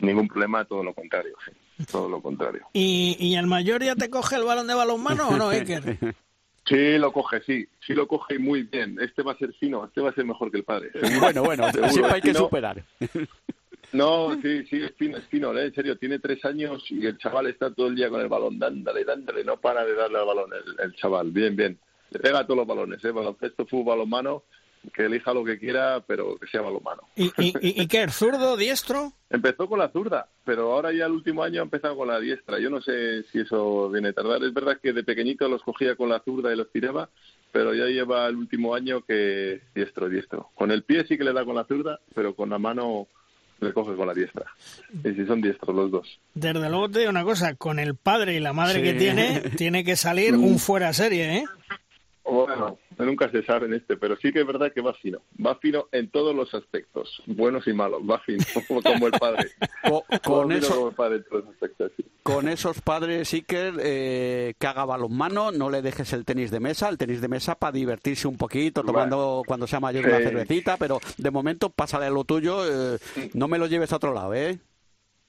ningún 0.00 0.28
problema, 0.28 0.64
todo 0.64 0.82
lo 0.82 0.94
contrario, 0.94 1.34
sí, 1.44 1.84
todo 1.90 2.08
lo 2.08 2.20
contrario. 2.20 2.66
¿Y, 2.72 3.16
y 3.18 3.36
el 3.36 3.46
mayor 3.46 3.82
ya 3.82 3.94
te 3.94 4.10
coge 4.10 4.36
el 4.36 4.44
balón 4.44 4.66
de 4.66 4.74
balonmano 4.74 5.28
o 5.28 5.36
no, 5.36 5.48
Iker? 5.50 6.14
Sí, 6.64 6.96
lo 6.98 7.12
coge, 7.12 7.42
sí, 7.42 7.66
sí 7.84 7.92
lo 7.92 8.06
coge 8.06 8.38
muy 8.38 8.62
bien. 8.62 8.98
Este 9.00 9.22
va 9.22 9.32
a 9.32 9.38
ser 9.38 9.52
fino, 9.54 9.84
este 9.84 10.00
va 10.00 10.10
a 10.10 10.14
ser 10.14 10.24
mejor 10.24 10.50
que 10.50 10.58
el 10.58 10.64
padre. 10.64 10.90
Bueno, 11.18 11.42
bueno, 11.42 11.64
siempre 11.90 12.14
hay 12.14 12.20
que 12.20 12.34
superar. 12.34 12.84
No, 13.92 14.34
sí, 14.40 14.64
sí, 14.66 14.76
es 14.82 14.92
fino, 14.96 15.18
es 15.18 15.24
fino, 15.26 15.56
¿eh? 15.56 15.66
en 15.66 15.74
serio, 15.74 15.98
tiene 15.98 16.18
tres 16.18 16.42
años 16.46 16.82
y 16.90 17.04
el 17.04 17.18
chaval 17.18 17.48
está 17.48 17.74
todo 17.74 17.88
el 17.88 17.96
día 17.96 18.08
con 18.08 18.20
el 18.20 18.28
balón, 18.28 18.58
dándole, 18.58 19.04
dándole, 19.04 19.44
no 19.44 19.58
para 19.58 19.84
de 19.84 19.94
darle 19.94 20.18
al 20.18 20.26
balón 20.26 20.50
el, 20.82 20.94
chaval, 20.94 21.30
bien, 21.30 21.54
bien. 21.54 21.78
Le 22.10 22.20
pega 22.20 22.40
a 22.40 22.46
todos 22.46 22.58
los 22.58 22.66
balones, 22.66 23.04
¿eh? 23.04 23.10
baloncesto, 23.10 23.66
fútbol, 23.66 24.06
mano, 24.06 24.44
que 24.94 25.04
elija 25.04 25.32
lo 25.32 25.44
que 25.44 25.58
quiera, 25.58 26.02
pero 26.06 26.36
que 26.36 26.46
sea 26.46 26.60
balonmano. 26.60 27.02
¿Y, 27.16 27.26
y, 27.38 27.82
y, 27.82 27.86
qué, 27.86 28.08
zurdo, 28.08 28.56
diestro? 28.56 29.12
Empezó 29.30 29.68
con 29.68 29.78
la 29.78 29.90
zurda, 29.90 30.28
pero 30.44 30.72
ahora 30.72 30.92
ya 30.92 31.06
el 31.06 31.12
último 31.12 31.42
año 31.42 31.60
ha 31.60 31.64
empezado 31.64 31.96
con 31.96 32.08
la 32.08 32.20
diestra. 32.20 32.58
Yo 32.58 32.68
no 32.70 32.80
sé 32.80 33.22
si 33.24 33.40
eso 33.40 33.88
viene 33.90 34.08
a 34.08 34.12
tardar. 34.12 34.42
Es 34.42 34.52
verdad 34.52 34.78
que 34.82 34.92
de 34.92 35.04
pequeñito 35.04 35.48
los 35.48 35.62
cogía 35.62 35.96
con 35.96 36.08
la 36.08 36.20
zurda 36.20 36.52
y 36.52 36.56
los 36.56 36.70
tiraba, 36.70 37.08
pero 37.52 37.74
ya 37.74 37.86
lleva 37.86 38.26
el 38.26 38.36
último 38.36 38.74
año 38.74 39.02
que 39.02 39.62
diestro, 39.74 40.08
diestro. 40.08 40.50
Con 40.54 40.70
el 40.70 40.82
pie 40.82 41.06
sí 41.06 41.16
que 41.16 41.24
le 41.24 41.32
da 41.32 41.44
con 41.44 41.54
la 41.54 41.64
zurda, 41.64 42.00
pero 42.14 42.34
con 42.34 42.50
la 42.50 42.58
mano 42.58 43.08
le 43.62 43.72
coges 43.72 43.96
con 43.96 44.06
la 44.06 44.14
diestra. 44.14 44.46
Y 45.04 45.14
si 45.14 45.24
son 45.24 45.40
diestros 45.40 45.74
los 45.74 45.90
dos. 45.90 46.20
Desde 46.34 46.68
luego 46.68 46.90
te 46.90 47.00
digo 47.00 47.10
una 47.10 47.24
cosa, 47.24 47.54
con 47.54 47.78
el 47.78 47.94
padre 47.94 48.34
y 48.34 48.40
la 48.40 48.52
madre 48.52 48.82
que 48.82 48.94
tiene, 48.94 49.40
tiene 49.56 49.84
que 49.84 49.96
salir 49.96 50.34
un 50.36 50.58
fuera 50.58 50.92
serie, 50.92 51.38
¿eh? 51.38 51.44
Bueno, 52.24 52.78
nunca 52.98 53.30
se 53.30 53.42
sabe 53.44 53.66
en 53.66 53.74
este, 53.74 53.96
pero 53.96 54.16
sí 54.16 54.32
que 54.32 54.40
es 54.40 54.46
verdad 54.46 54.72
que 54.72 54.80
va 54.80 54.94
fino. 54.94 55.20
Va 55.44 55.56
fino 55.56 55.88
en 55.92 56.10
todos 56.10 56.34
los 56.34 56.52
aspectos, 56.54 57.22
buenos 57.26 57.66
y 57.66 57.72
malos. 57.72 58.02
Va 58.08 58.18
fino, 58.20 58.42
como 58.68 59.06
el 59.06 59.12
padre. 59.12 59.50
con, 60.22 60.52
eso, 60.52 60.94
con 62.22 62.48
esos 62.48 62.80
padres, 62.80 63.32
Iker, 63.32 63.74
eh, 63.80 64.54
que 64.58 64.66
haga 64.66 64.84
balonmano, 64.84 65.52
no 65.52 65.70
le 65.70 65.82
dejes 65.82 66.12
el 66.12 66.24
tenis 66.24 66.50
de 66.50 66.60
mesa. 66.60 66.88
El 66.88 66.98
tenis 66.98 67.20
de 67.20 67.28
mesa 67.28 67.54
para 67.54 67.72
divertirse 67.72 68.28
un 68.28 68.36
poquito, 68.36 68.82
tomando 68.82 69.42
cuando 69.46 69.66
sea 69.66 69.80
mayor 69.80 70.06
una 70.06 70.18
cervecita, 70.18 70.76
pero 70.76 71.00
de 71.16 71.30
momento 71.30 71.70
pásale 71.70 72.06
a 72.06 72.10
lo 72.10 72.24
tuyo. 72.24 72.94
Eh, 72.94 72.98
no 73.34 73.48
me 73.48 73.58
lo 73.58 73.66
lleves 73.66 73.92
a 73.92 73.96
otro 73.96 74.12
lado, 74.12 74.34
¿eh? 74.34 74.58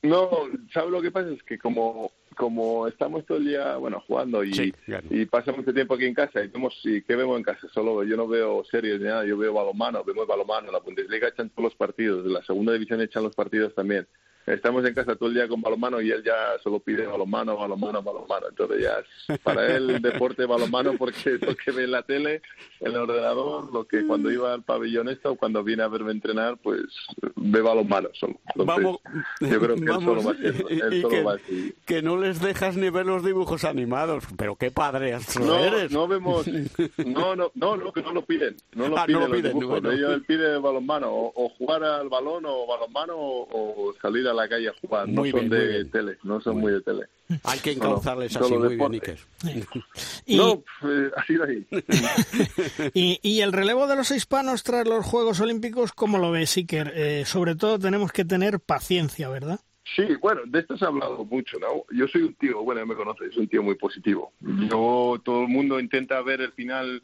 No, 0.03 0.30
¿sabes 0.74 0.91
lo 0.91 1.01
que 1.01 1.11
pasa? 1.11 1.30
Es 1.30 1.41
que 1.43 1.57
como 1.57 2.11
como 2.36 2.88
estamos 2.88 3.26
todo 3.26 3.38
el 3.38 3.46
día, 3.46 3.78
bueno, 3.78 4.04
jugando 4.08 4.44
y, 4.44 4.74
y 5.10 5.26
pasamos 5.26 5.60
mucho 5.60 5.74
tiempo 5.74 5.96
aquí 5.96 6.06
en 6.06 6.14
casa 6.14 6.44
y 6.44 6.48
vemos, 6.48 6.80
y 6.84 7.02
¿qué 7.02 7.16
vemos 7.16 7.38
en 7.38 7.44
casa? 7.44 7.68
Solo 7.74 8.04
yo 8.04 8.18
no 8.18 8.28
veo 8.28 8.64
series 8.66 9.00
ni 9.00 9.06
nada, 9.06 9.26
yo 9.26 9.38
veo 9.38 9.54
balonmano, 9.54 10.04
vemos 10.04 10.28
balonmano, 10.28 10.72
la 10.72 10.80
Bundesliga 10.80 11.28
echan 11.28 11.50
todos 11.50 11.66
los 11.66 11.76
partidos, 11.76 12.26
la 12.26 12.44
segunda 12.44 12.74
división 12.74 13.02
echan 13.02 13.24
los 13.24 13.36
partidos 13.36 13.74
también. 13.76 14.08
Estamos 14.46 14.86
en 14.86 14.94
casa 14.94 15.16
todo 15.16 15.30
el 15.30 15.36
día 15.36 15.48
con 15.48 15.62
balonmano 15.62 16.02
y 16.02 16.12
él 16.12 16.24
ya 16.24 16.34
solo 16.64 16.80
pide 16.80 17.06
balonmano, 17.06 17.56
balonmano, 17.58 18.02
balonmano. 18.02 18.48
Entonces 18.50 18.82
ya 18.84 19.38
para 19.44 19.68
él 19.76 19.89
el 19.89 20.02
deporte 20.02 20.46
balonmano 20.46 20.94
porque 20.98 21.14
es 21.36 21.41
lo 21.41 21.56
que 21.56 21.72
ve 21.72 21.84
en 21.86 21.91
la 21.91 22.04
tele, 22.04 22.41
en 22.80 22.88
el 22.91 22.98
ordenador, 22.98 23.72
lo 23.74 23.86
que 23.88 24.06
cuando 24.06 24.32
iba 24.32 24.54
al 24.54 24.64
pabellón 24.64 25.10
esto 25.10 25.32
o 25.32 25.36
cuando 25.36 25.64
viene 25.64 25.84
a 25.84 25.88
verme 25.88 26.12
entrenar, 26.12 26.58
pues 26.62 26.82
ve 27.36 27.62
balonmano 27.62 28.10
solo. 28.14 28.39
Vamos, 28.56 29.00
yo 29.39 29.60
creo 29.60 29.76
que 29.76 29.82
él 29.82 29.88
vamos, 29.89 30.04
solo 30.04 30.24
va 30.24 30.32
a 30.32 30.36
ser- 30.36 30.66
él 30.70 31.02
solo 31.02 31.10
que, 31.10 31.24
va 31.24 31.34
a 31.34 31.38
ser- 31.39 31.74
que 31.86 32.02
no 32.02 32.18
les 32.18 32.41
dejas 32.41 32.76
ni 32.78 32.89
ver 32.89 33.06
los 33.06 33.24
dibujos 33.24 33.64
animados. 33.64 34.24
Pero 34.38 34.56
qué 34.56 34.72
padre 34.72 35.18
No, 35.39 35.56
eres. 35.58 35.91
no 35.91 36.08
vemos, 36.08 36.46
no, 37.06 37.36
no, 37.36 37.52
no, 37.56 37.78
no, 37.78 37.91
que 37.94 38.02
no 38.02 38.14
lo 38.14 38.26
piden, 38.26 38.56
no 38.74 38.88
lo 38.89 38.98
Ah, 38.98 39.02
no 39.02 39.06
piden 39.08 39.20
lo 39.22 39.28
los 39.28 39.38
piden, 39.38 39.52
dibujos. 39.60 39.70
bueno. 39.82 39.91
Ellos 39.91 40.14
él 40.14 40.24
pide 40.24 40.58
balonmano, 40.58 41.10
o, 41.12 41.32
o 41.46 41.50
jugar 41.50 41.84
al 41.84 42.10
balón 42.10 42.44
o 42.46 42.66
balonmano 42.68 43.16
o, 43.16 43.88
o 43.89 43.94
salir 44.02 44.28
a 44.28 44.33
la 44.34 44.48
calle 44.48 44.70
a 44.70 44.74
jugar. 44.82 45.08
Muy 45.08 45.32
no 45.32 45.38
son 45.40 45.50
bien, 45.50 45.62
de 45.62 45.68
bien. 45.68 45.92
tele, 45.92 46.18
no 46.24 46.42
son 46.42 46.58
muy 46.58 46.72
de 46.72 46.82
tele. 46.82 47.06
Hay 47.44 47.60
que 47.60 47.72
encauzarles 47.72 48.36
así, 48.36 48.54
muy 48.54 48.76
bien. 48.76 48.94
Iker. 48.94 49.18
Y, 50.26 50.38
No, 50.38 50.64
eh, 50.84 51.12
sido 51.28 51.44
ahí. 51.44 51.66
y, 52.94 53.20
y 53.22 53.42
el 53.42 53.52
relevo 53.54 53.88
de 53.88 53.96
los 53.96 54.12
hispanos 54.12 54.64
tras 54.64 54.88
los 54.88 55.06
Juegos 55.06 55.40
Olímpicos, 55.40 55.92
¿cómo 55.94 56.18
lo 56.18 56.32
ves, 56.32 56.56
Iker? 56.58 56.92
Eh, 56.96 57.24
sobre 57.26 57.56
todo 57.56 57.80
tenemos 57.80 58.12
que 58.12 58.26
tener 58.26 58.60
paciencia, 58.60 59.30
¿verdad? 59.30 59.60
Sí, 59.96 60.04
bueno, 60.22 60.42
de 60.46 60.60
esto 60.60 60.78
se 60.78 60.86
ha 60.86 60.88
hablado 60.88 61.26
mucho, 61.26 61.58
¿no? 61.60 61.84
Yo 61.96 62.08
soy 62.08 62.24
un 62.24 62.34
tío, 62.36 62.64
bueno, 62.64 62.82
ya 62.82 62.86
me 62.86 62.96
conoces, 62.96 63.34
soy 63.34 63.44
un 63.44 63.50
tío 63.50 63.64
muy 63.64 63.76
positivo. 63.76 64.32
Yo, 64.40 65.20
todo 65.24 65.42
el 65.42 65.50
mundo 65.50 65.80
intenta 65.80 66.22
ver 66.22 66.42
el 66.42 66.54
final 66.54 67.04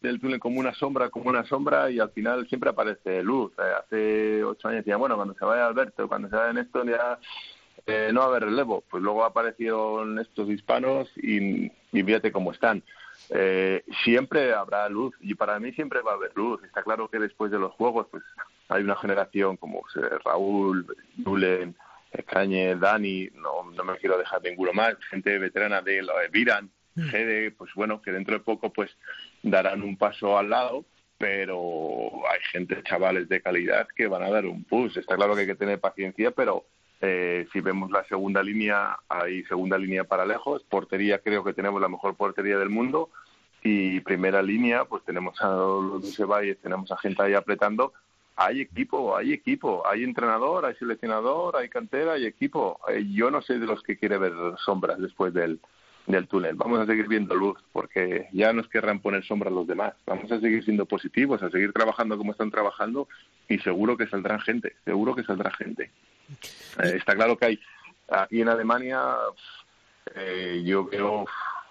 del 0.00 0.20
túnel 0.20 0.40
como 0.40 0.60
una 0.60 0.74
sombra, 0.74 1.10
como 1.10 1.30
una 1.30 1.44
sombra, 1.44 1.90
y 1.90 1.98
al 1.98 2.10
final 2.10 2.46
siempre 2.48 2.70
aparece 2.70 3.22
luz. 3.22 3.52
Eh, 3.58 3.72
hace 3.78 4.44
ocho 4.44 4.68
años 4.68 4.84
decía, 4.84 4.96
bueno, 4.96 5.16
cuando 5.16 5.34
se 5.34 5.44
vaya 5.44 5.66
Alberto, 5.66 6.08
cuando 6.08 6.28
se 6.28 6.36
vaya 6.36 6.52
Néstor, 6.52 6.88
ya 6.88 7.18
eh, 7.86 8.10
no 8.12 8.20
va 8.20 8.26
a 8.26 8.28
haber 8.28 8.44
relevo. 8.44 8.84
Pues 8.88 9.02
luego 9.02 9.24
aparecieron 9.24 10.18
estos 10.18 10.48
hispanos 10.48 11.10
y, 11.16 11.66
y 11.92 12.02
fíjate 12.02 12.32
cómo 12.32 12.52
están. 12.52 12.82
Eh, 13.28 13.84
siempre 14.02 14.54
habrá 14.54 14.88
luz 14.88 15.14
y 15.20 15.34
para 15.34 15.60
mí 15.60 15.72
siempre 15.72 16.00
va 16.02 16.12
a 16.12 16.14
haber 16.14 16.32
luz. 16.34 16.62
Está 16.64 16.82
claro 16.82 17.08
que 17.08 17.18
después 17.18 17.50
de 17.50 17.58
los 17.58 17.72
juegos, 17.72 18.06
pues 18.10 18.22
hay 18.68 18.82
una 18.82 18.96
generación 18.96 19.56
como 19.56 19.82
Raúl, 20.24 20.86
Julen, 21.24 21.76
eh, 22.12 22.22
Cañe, 22.22 22.76
Dani, 22.76 23.28
no, 23.34 23.70
no 23.70 23.84
me 23.84 23.96
quiero 23.98 24.18
dejar 24.18 24.42
ninguno 24.42 24.72
más, 24.72 24.96
gente 25.10 25.38
veterana 25.38 25.80
de 25.80 26.02
la 26.02 26.18
de 26.18 26.28
Viran, 26.28 26.70
Gede, 26.96 27.52
pues 27.52 27.70
bueno, 27.74 28.02
que 28.02 28.10
dentro 28.10 28.34
de 28.34 28.40
poco 28.40 28.72
pues 28.72 28.90
darán 29.42 29.82
un 29.82 29.96
paso 29.96 30.38
al 30.38 30.50
lado, 30.50 30.84
pero 31.18 32.10
hay 32.30 32.40
gente, 32.50 32.82
chavales 32.82 33.28
de 33.28 33.42
calidad 33.42 33.88
que 33.94 34.06
van 34.06 34.22
a 34.22 34.30
dar 34.30 34.46
un 34.46 34.64
push. 34.64 34.98
Está 34.98 35.16
claro 35.16 35.34
que 35.34 35.42
hay 35.42 35.46
que 35.46 35.54
tener 35.54 35.80
paciencia, 35.80 36.30
pero 36.30 36.64
eh, 37.00 37.46
si 37.52 37.60
vemos 37.60 37.90
la 37.90 38.04
segunda 38.04 38.42
línea, 38.42 38.98
hay 39.08 39.42
segunda 39.44 39.78
línea 39.78 40.04
para 40.04 40.26
lejos, 40.26 40.62
portería 40.64 41.18
creo 41.18 41.42
que 41.44 41.54
tenemos 41.54 41.80
la 41.80 41.88
mejor 41.88 42.14
portería 42.14 42.58
del 42.58 42.70
mundo 42.70 43.10
y 43.62 44.00
primera 44.00 44.42
línea, 44.42 44.84
pues 44.84 45.04
tenemos 45.04 45.40
a 45.42 45.48
los 45.48 46.14
Ceballos, 46.14 46.58
tenemos 46.58 46.90
a 46.92 46.96
gente 46.96 47.22
ahí 47.22 47.34
apretando. 47.34 47.92
Hay 48.36 48.62
equipo, 48.62 49.16
hay 49.16 49.34
equipo, 49.34 49.86
hay 49.86 50.02
entrenador, 50.02 50.64
hay 50.64 50.74
seleccionador, 50.76 51.56
hay 51.56 51.68
cantera, 51.68 52.12
hay 52.14 52.24
equipo. 52.24 52.80
Eh, 52.88 53.04
yo 53.12 53.30
no 53.30 53.42
sé 53.42 53.58
de 53.58 53.66
los 53.66 53.82
que 53.82 53.98
quiere 53.98 54.16
ver 54.16 54.32
sombras 54.64 54.98
después 54.98 55.34
del, 55.34 55.60
del 56.10 56.28
túnel. 56.28 56.54
Vamos 56.56 56.80
a 56.80 56.86
seguir 56.86 57.08
viendo 57.08 57.34
luz, 57.34 57.58
porque 57.72 58.28
ya 58.32 58.52
nos 58.52 58.68
querrán 58.68 59.00
poner 59.00 59.24
sombras 59.24 59.52
los 59.52 59.66
demás. 59.66 59.94
Vamos 60.06 60.30
a 60.32 60.40
seguir 60.40 60.64
siendo 60.64 60.86
positivos, 60.86 61.42
a 61.42 61.50
seguir 61.50 61.72
trabajando 61.72 62.16
como 62.18 62.32
están 62.32 62.50
trabajando 62.50 63.08
y 63.48 63.58
seguro 63.58 63.96
que 63.96 64.06
saldrá 64.06 64.40
gente, 64.40 64.76
seguro 64.84 65.14
que 65.14 65.24
saldrá 65.24 65.50
gente. 65.52 65.90
Eh, 66.82 66.94
está 66.96 67.14
claro 67.14 67.36
que 67.36 67.46
hay 67.46 67.60
aquí 68.08 68.40
en 68.40 68.48
Alemania 68.48 69.00
eh, 70.14 70.62
yo 70.64 70.84
veo 70.86 71.26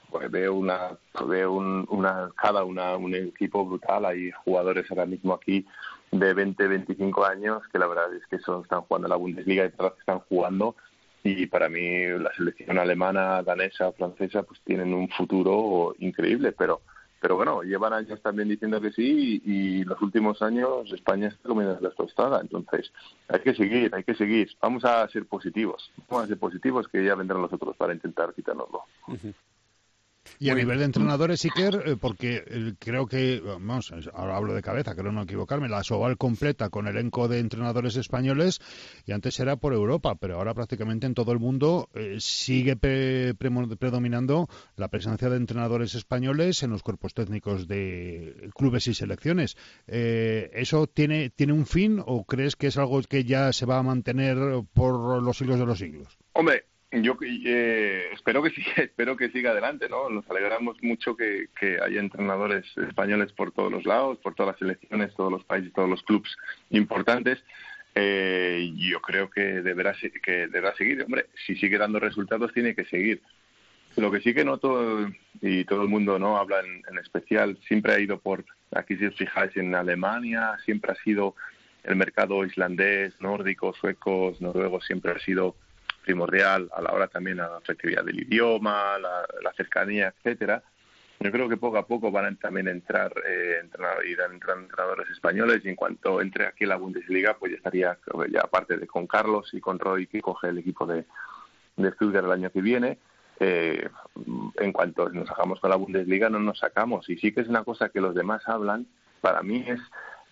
pues 0.10 0.30
veo 0.32 0.56
una 0.56 0.98
veo 1.28 1.54
un, 1.54 1.86
una 1.90 2.30
cada 2.36 2.64
una 2.64 2.96
un 2.98 3.14
equipo 3.16 3.66
brutal 3.66 4.06
hay 4.06 4.32
jugadores 4.32 4.90
ahora 4.90 5.06
mismo 5.06 5.34
aquí 5.34 5.66
de 6.12 6.34
20 6.34 6.68
25 6.68 7.26
años 7.26 7.62
que 7.72 7.80
la 7.80 7.88
verdad 7.88 8.14
es 8.14 8.26
que 8.28 8.40
son 8.40 8.64
están 8.64 8.82
jugando 8.82 9.08
en 9.08 9.12
la 9.12 9.16
Bundesliga 9.18 9.66
y 9.66 9.68
están 9.68 10.20
jugando 10.28 10.76
y 11.24 11.46
para 11.48 11.70
mí 11.70 12.06
la 12.08 12.34
selección 12.34 12.78
alemana 12.80 13.44
danesa 13.44 13.92
francesa 13.92 14.44
pues 14.44 14.60
tienen 14.62 14.94
un 14.94 15.10
futuro 15.10 15.96
increíble 16.00 16.54
pero 16.54 16.82
pero 17.22 17.36
bueno, 17.36 17.64
llevan 17.64 17.94
años 17.94 18.22
también 18.22 18.48
diciendo 18.48 18.80
que 18.80 18.92
sí 18.92 19.42
y, 19.44 19.52
y 19.52 19.84
los 19.84 20.02
últimos 20.02 20.42
años 20.42 20.92
España 20.94 21.28
está 21.28 21.50
comiendo 21.50 21.78
la 21.82 21.90
tostada. 21.92 22.40
Entonces, 22.40 22.92
hay 23.28 23.42
que 23.42 23.54
seguir, 23.54 23.94
hay 23.94 24.04
que 24.04 24.16
seguir. 24.16 24.50
Vamos 24.62 24.86
a 24.86 25.08
ser 25.10 25.26
positivos. 25.26 25.92
Vamos 26.08 26.26
a 26.26 26.28
ser 26.28 26.40
positivos 26.40 26.88
que 26.88 27.04
ya 27.04 27.16
vendrán 27.16 27.42
los 27.42 27.52
otros 27.52 27.76
para 27.76 27.94
intentar 27.94 28.34
quitárnoslo. 28.34 28.84
Y 30.38 30.50
a 30.50 30.56
nivel 30.56 30.80
de 30.80 30.86
entrenadores, 30.86 31.44
Iker, 31.46 31.84
eh, 31.86 31.96
porque 32.00 32.44
eh, 32.46 32.74
creo 32.78 33.08
que, 33.08 33.42
vamos, 33.42 33.92
ahora 34.14 34.38
hablo 34.38 34.54
de 34.54 34.62
cabeza, 34.62 34.96
creo 34.96 35.12
no 35.12 35.24
equivocarme, 35.24 35.70
la 35.70 35.84
Soval 35.84 36.18
completa 36.18 36.70
con 36.70 36.88
elenco 36.88 37.28
de 37.28 37.40
entrenadores 37.40 37.96
españoles 37.96 38.60
y 39.06 39.12
antes 39.12 39.40
era 39.40 39.56
por 39.56 39.74
Europa, 39.74 40.16
pero 40.16 40.36
ahora 40.36 40.54
prácticamente 40.54 41.08
en 41.08 41.14
todo 41.14 41.32
el 41.32 41.40
mundo 41.40 41.90
eh, 41.94 42.18
sigue 42.20 42.76
pre- 42.76 43.34
predominando 43.34 44.48
la 44.76 44.88
presencia 44.90 45.30
de 45.30 45.38
entrenadores 45.38 45.96
españoles 45.96 46.64
en 46.64 46.72
los 46.72 46.84
cuerpos 46.84 47.14
técnicos 47.14 47.68
de 47.68 48.50
clubes 48.56 48.88
y 48.88 48.94
selecciones. 48.94 49.58
Eh, 49.88 50.52
¿Eso 50.54 50.88
tiene, 50.88 51.30
tiene 51.30 51.54
un 51.54 51.66
fin 51.66 52.02
o 52.06 52.24
crees 52.24 52.56
que 52.56 52.68
es 52.68 52.78
algo 52.78 53.02
que 53.02 53.24
ya 53.24 53.52
se 53.54 53.66
va 53.66 53.80
a 53.80 53.84
mantener 53.84 54.38
por 54.74 55.22
los 55.22 55.38
siglos 55.38 55.60
de 55.60 55.66
los 55.66 55.80
siglos? 55.80 56.18
Hombre, 56.34 56.66
yo 56.92 57.18
eh, 57.22 58.10
espero 58.14 58.42
que 58.42 58.50
siga, 58.52 58.74
espero 58.78 59.16
que 59.16 59.30
siga 59.30 59.52
adelante, 59.52 59.88
¿no? 59.90 60.10
Nos 60.10 60.30
alegramos 60.30 60.82
mucho 60.82 61.16
que, 61.16 61.48
que 61.60 61.80
haya 61.82 62.00
entrenadores 62.00 62.66
españoles 62.78 63.32
por 63.34 63.52
todos 63.52 63.72
los 63.72 63.86
lados, 63.86 64.18
por 64.20 64.36
todas 64.36 64.54
las 64.54 64.60
selecciones, 64.60 65.14
todos 65.16 65.32
los 65.32 65.44
países, 65.44 65.74
todos 65.74 65.90
los 65.90 66.04
clubes 66.04 66.36
importantes. 66.72 67.44
Eh, 67.96 68.72
yo 68.76 69.02
creo 69.02 69.30
que 69.30 69.62
deberá 69.62 69.96
que 70.24 70.48
deberá 70.48 70.76
seguir. 70.76 71.04
Hombre, 71.04 71.28
si 71.46 71.56
sigue 71.56 71.78
dando 71.78 72.00
resultados 72.00 72.54
tiene 72.54 72.76
que 72.76 72.86
seguir. 72.86 73.22
Lo 73.96 74.12
que 74.12 74.22
sí 74.22 74.34
que 74.34 74.46
noto 74.46 75.10
y 75.42 75.66
todo 75.66 75.82
el 75.82 75.90
mundo 75.90 76.20
no 76.20 76.38
habla 76.38 76.60
en, 76.60 76.84
en 76.90 76.98
especial 77.00 77.58
siempre 77.68 77.94
ha 77.94 78.00
ido 78.00 78.20
por 78.20 78.46
aquí 78.72 78.96
si 78.96 79.06
os 79.06 79.16
fijáis 79.16 79.56
en 79.58 79.74
Alemania 79.74 80.56
siempre 80.64 80.92
ha 80.92 80.96
sido 81.04 81.36
el 81.84 81.96
mercado 81.96 82.46
islandés, 82.46 83.20
nórdico, 83.20 83.74
suecos, 83.74 84.40
noruegos 84.42 84.86
siempre 84.86 85.12
ha 85.12 85.20
sido 85.20 85.56
primordial 86.10 86.68
a 86.74 86.82
la 86.82 86.92
hora 86.92 87.08
también 87.08 87.40
a 87.40 87.48
la 87.48 87.62
flexibilidad 87.62 88.04
del 88.04 88.22
idioma, 88.22 88.98
la, 88.98 89.28
la 89.44 89.54
cercanía, 89.54 90.12
etcétera. 90.18 90.64
Yo 91.20 91.32
creo 91.32 91.48
que 91.48 91.58
poco 91.58 91.78
a 91.78 91.86
poco 91.86 92.10
van 92.10 92.26
a 92.26 92.36
también 92.36 92.68
entrar, 92.68 93.14
eh, 93.28 93.60
entrenar, 93.62 94.04
irán 94.06 94.34
entrando 94.34 94.64
entrenadores 94.64 95.08
españoles 95.12 95.62
y 95.64 95.70
en 95.70 95.76
cuanto 95.76 96.20
entre 96.20 96.48
aquí 96.48 96.66
la 96.66 96.78
Bundesliga, 96.78 97.38
pues 97.38 97.52
ya 97.52 97.58
estaría, 97.58 97.98
ya 98.32 98.42
aparte 98.42 98.78
de 98.78 98.88
con 98.88 99.06
Carlos 99.06 99.54
y 99.54 99.60
con 99.60 99.78
Roy, 99.78 100.08
que 100.08 100.20
coge 100.20 100.48
el 100.48 100.58
equipo 100.58 100.88
de, 100.88 101.06
de 101.78 101.92
Stuttgart 101.92 102.26
el 102.26 102.32
año 102.32 102.50
que 102.50 102.62
viene, 102.62 102.98
eh, 103.40 103.88
en 104.56 104.72
cuanto 104.74 105.10
nos 105.10 105.30
hagamos 105.30 105.60
con 105.60 105.70
la 105.70 105.76
Bundesliga 105.76 106.30
no 106.30 106.40
nos 106.40 106.58
sacamos. 106.58 107.08
Y 107.08 107.18
sí 107.18 107.32
que 107.34 107.42
es 107.42 107.48
una 107.50 107.64
cosa 107.64 107.90
que 107.90 108.02
los 108.02 108.16
demás 108.16 108.48
hablan, 108.48 108.88
para 109.22 109.44
mí 109.44 109.64
es 109.68 109.80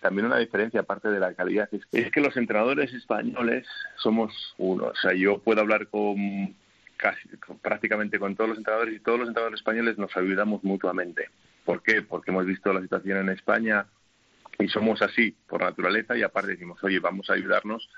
también 0.08 0.28
una 0.28 0.38
diferencia 0.38 0.80
aparte 0.80 1.10
de 1.10 1.20
la 1.20 1.34
calidad 1.34 1.68
es 1.70 1.86
que, 1.86 2.00
es 2.00 2.12
que 2.12 2.22
los 2.22 2.38
entrenadores 2.38 2.94
españoles 2.94 3.68
somos 3.98 4.56
uno. 4.58 4.86
O 4.86 4.96
sea 4.96 5.14
yo 5.14 5.40
puedo 5.40 5.60
hablar 5.60 5.88
con 5.88 6.56
casi 6.96 7.28
prácticamente 7.62 8.18
con 8.18 8.34
todos 8.34 8.52
los 8.52 8.58
entrenadores 8.58 8.96
y 8.96 9.00
todos 9.02 9.20
los 9.20 9.28
entrenadores 9.28 9.60
españoles 9.60 9.98
nos 9.98 10.16
ayudamos 10.16 10.64
mutuamente. 10.64 11.30
¿por 11.66 11.84
qué? 11.84 12.02
porque 12.04 12.32
hemos 12.32 12.46
visto 12.46 12.72
la 12.72 12.82
situación 12.82 13.18
en 13.18 13.30
España 13.30 13.86
y 14.58 14.70
somos 14.70 15.02
así 15.02 15.36
por 15.46 15.60
naturaleza 15.62 16.18
y 16.18 16.24
aparte 16.24 16.52
decimos 16.52 16.82
oye 16.82 17.00
vamos 17.00 17.30
a 17.30 17.34
ayudarnos 17.34 17.90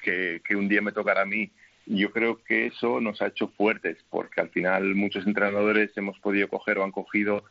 que, 0.00 0.40
que 0.46 0.54
un 0.54 0.68
día 0.68 0.80
me 0.80 0.92
tocará 0.92 1.22
a 1.22 1.26
mí 1.26 1.50
yo 1.86 2.12
creo 2.12 2.40
que 2.44 2.66
eso 2.66 3.00
nos 3.00 3.20
ha 3.20 3.26
hecho 3.26 3.48
fuertes 3.48 3.98
porque 4.10 4.40
al 4.40 4.50
final 4.50 4.94
muchos 4.94 5.26
entrenadores 5.26 5.90
hemos 5.96 6.20
podido 6.20 6.46
coger 6.46 6.78
o 6.78 6.84
han 6.84 6.92
cogido 6.92 7.42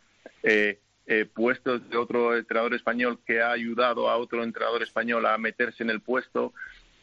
eh, 0.43 0.79
eh, 1.07 1.25
puestos 1.25 1.89
de 1.89 1.97
otro 1.97 2.35
entrenador 2.35 2.73
español 2.73 3.19
que 3.25 3.41
ha 3.41 3.51
ayudado 3.51 4.09
a 4.09 4.17
otro 4.17 4.43
entrenador 4.43 4.83
español 4.83 5.25
a 5.25 5.37
meterse 5.37 5.83
en 5.83 5.89
el 5.89 6.01
puesto 6.01 6.53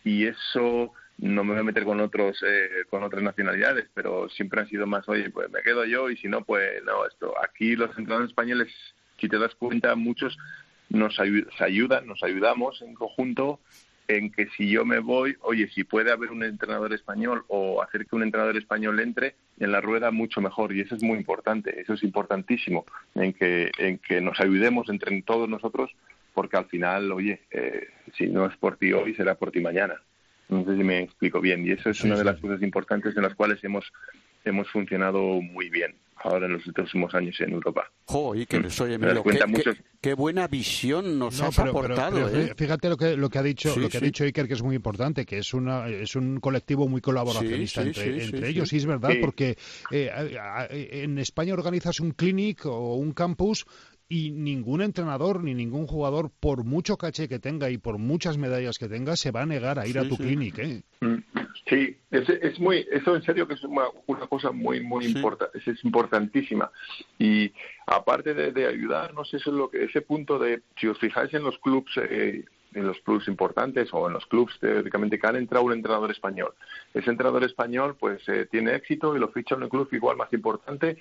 y 0.05 0.27
eso 0.27 0.93
no 1.17 1.45
me 1.45 1.53
voy 1.53 1.61
a 1.61 1.65
meter 1.65 1.85
con 1.85 2.01
otros 2.01 2.43
eh, 2.47 2.85
con 2.91 3.03
otras 3.03 3.23
nacionalidades 3.23 3.87
pero 3.95 4.29
siempre 4.29 4.61
han 4.61 4.69
sido 4.69 4.87
más 4.87 5.09
oye 5.09 5.31
pues 5.31 5.51
me 5.51 5.63
quedo 5.63 5.85
yo 5.85 6.11
y 6.11 6.17
si 6.17 6.29
no 6.29 6.45
pues 6.45 6.83
no 6.85 7.07
esto 7.07 7.35
aquí 7.43 7.77
los 7.77 7.91
entrenadores 7.91 8.31
españoles 8.31 8.69
si 9.19 9.29
te 9.29 9.39
das 9.39 9.55
cuenta 9.55 9.95
muchos 9.95 10.37
nos, 10.91 11.19
ayu- 11.19 11.49
se 11.57 11.65
ayudan 11.65 12.07
nos 12.07 12.23
ayudamos 12.23 12.83
en 12.83 12.95
conjunto 12.95 13.61
en 14.09 14.31
que 14.31 14.49
si 14.57 14.71
yo 14.71 14.85
me 14.85 14.99
voy, 14.99 15.37
oye, 15.41 15.69
si 15.69 15.85
puede 15.85 16.13
haber 16.13 16.31
un 16.31 16.43
entrenador 16.43 16.93
español 16.93 17.45
o 17.49 17.83
hacer 17.83 18.07
que 18.07 18.17
un 18.17 18.23
entrenador 18.23 18.57
español 18.57 19.01
entre 19.01 19.35
en 19.59 19.73
la 19.73 19.81
rueda, 19.81 20.11
mucho 20.11 20.41
mejor. 20.41 20.75
Y 20.75 20.81
eso 20.81 20.95
es 20.95 21.03
muy 21.03 21.19
importante, 21.19 21.81
eso 21.81 21.95
es 21.95 22.03
importantísimo, 22.03 22.85
en 23.15 23.33
que, 23.33 23.71
en 23.79 23.99
que 23.99 24.21
nos 24.21 24.41
ayudemos 24.41 24.89
entre 24.89 25.23
todos 25.23 25.49
nosotros, 25.49 25.91
porque 26.35 26.57
al 26.57 26.67
final, 26.67 27.13
oye, 27.13 27.41
eh, 27.51 27.89
si 28.17 28.27
no 28.27 28.47
es 28.47 28.57
por 28.57 28.77
ti 28.77 28.93
hoy, 28.93 29.15
será 29.15 29.37
por 29.37 29.51
ti 29.51 29.61
mañana. 29.61 29.95
No 30.49 30.65
sé 30.65 30.77
si 30.77 30.85
me 30.85 31.01
explico 31.01 31.41
bien. 31.41 31.67
Y 31.67 31.71
eso 31.71 31.91
es 31.91 32.03
una 32.03 32.17
de 32.17 32.25
las 32.25 32.39
cosas 32.39 32.61
importantes 32.63 33.17
en 33.17 33.23
las 33.23 33.35
cuales 33.35 33.63
hemos, 33.65 33.91
hemos 34.45 34.69
funcionado 34.71 35.41
muy 35.41 35.71
bien 35.71 35.95
ahora 36.23 36.47
en 36.47 36.53
los 36.55 36.67
últimos 36.67 37.15
años 37.15 37.37
en 37.41 37.53
Europa. 37.53 37.91
Jo, 38.07 38.35
que 38.49 38.59
Mm. 38.61 38.71
soy 38.71 38.95
Emilio, 38.95 39.23
cuenta 39.23 39.47
qué, 39.47 39.51
muchos- 39.53 39.75
qué- 39.77 39.83
qué 40.01 40.15
buena 40.15 40.47
visión 40.49 41.19
nos 41.19 41.39
No, 41.41 41.47
has 41.47 41.57
pero- 41.57 41.71
aportado, 41.71 42.27
pero 42.31 42.41
¿eh? 42.41 42.55
Fíjate 42.57 42.89
lo 42.89 42.97
que, 42.97 43.17
lo 43.17 43.29
que 43.31 43.39
ha 43.39 43.43
dicho, 43.43 43.73
Sí, 43.73 43.81
lo 43.81 43.89
que 43.89 43.99
sí. 43.99 44.05
ha 44.05 44.07
dicho 44.07 44.25
Iker, 44.25 44.47
que 44.47 44.55
es 44.55 44.63
muy 44.63 44.77
importante, 44.77 45.25
que 45.25 45.39
es 45.39 45.53
una 45.55 45.89
es 45.89 46.15
un 46.17 46.41
colectivo 46.41 46.89
muy 46.89 47.01
colaboracionista 47.01 47.83
Sí, 47.83 47.93
sí, 47.95 48.01
entre, 48.01 48.25
entre 48.25 48.41
sí. 48.47 48.47
ellos. 48.53 48.73
Y 48.73 48.77
es 48.77 48.87
verdad, 48.87 49.11
Sí. 49.13 49.19
porque 49.21 49.57
eh, 49.91 50.11
en 51.05 51.19
España 51.19 51.55
organizas 51.55 52.01
un 52.01 52.13
clinic 52.13 52.67
o 52.67 52.95
un 52.97 53.13
campus 53.13 53.67
y 54.15 54.31
ningún 54.31 54.81
entrenador 54.81 55.43
ni 55.43 55.55
ningún 55.55 55.89
jugador, 55.89 56.31
por 56.39 56.63
mucho 56.63 56.97
caché 56.97 57.27
que 57.29 57.41
tenga 57.41 57.69
y 57.69 57.79
por 57.79 57.99
muchas 57.99 58.39
medallas 58.39 58.79
que 58.79 58.89
tenga, 58.89 59.17
se 59.17 59.33
va 59.33 59.43
a 59.43 59.47
negar 59.47 59.81
a 59.81 59.89
ir 59.89 59.99
a 59.99 60.09
tu 60.09 60.15
sí. 60.15 60.23
clinic. 60.23 60.59
¿eh? 60.61 60.83
Mm, 61.01 61.17
Sí, 61.69 61.97
es, 62.11 62.29
es 62.29 62.61
muy, 62.61 62.87
eso 62.93 63.17
en 63.17 63.23
serio 63.23 63.49
que 63.49 63.55
es 63.55 63.65
una, 63.65 63.85
una 64.07 64.27
cosa 64.29 64.53
muy, 64.53 64.81
muy 64.81 65.07
Sí. 65.07 65.13
importante, 65.17 65.59
es, 65.59 65.67
es 65.67 65.85
importantísima. 65.85 66.71
Y 67.19 67.53
aparte 67.87 68.35
de, 68.35 68.53
de 68.53 68.67
ayudarnos, 68.69 69.35
eso 69.35 69.51
es 69.51 69.57
lo 69.57 69.69
que, 69.69 69.83
ese 69.85 70.03
punto 70.03 70.39
de, 70.39 70.63
si 70.79 70.87
os 70.87 70.99
fijáis 70.99 71.35
en 71.35 71.43
los 71.43 71.59
clubs, 71.59 71.91
eh, 71.97 72.45
en 72.75 72.87
los 72.87 72.99
clubs 73.01 73.27
importantes 73.27 73.89
o 73.93 74.07
en 74.07 74.13
los 74.13 74.27
clubs 74.27 74.57
teóricamente 74.61 75.19
que 75.19 75.27
han 75.27 75.37
entrado 75.37 75.65
un 75.65 75.73
entrenador 75.73 76.11
español. 76.13 76.55
Ese 76.93 77.11
entrenador 77.11 77.43
español, 77.43 77.97
pues, 77.99 78.21
eh, 78.29 78.47
tiene 78.49 78.77
éxito 78.77 79.17
y 79.17 79.19
lo 79.19 79.29
ficha 79.29 79.57
en 79.57 79.63
el 79.65 79.69
club 79.69 79.89
igual 79.91 80.17
más 80.17 80.33
importante, 80.33 80.99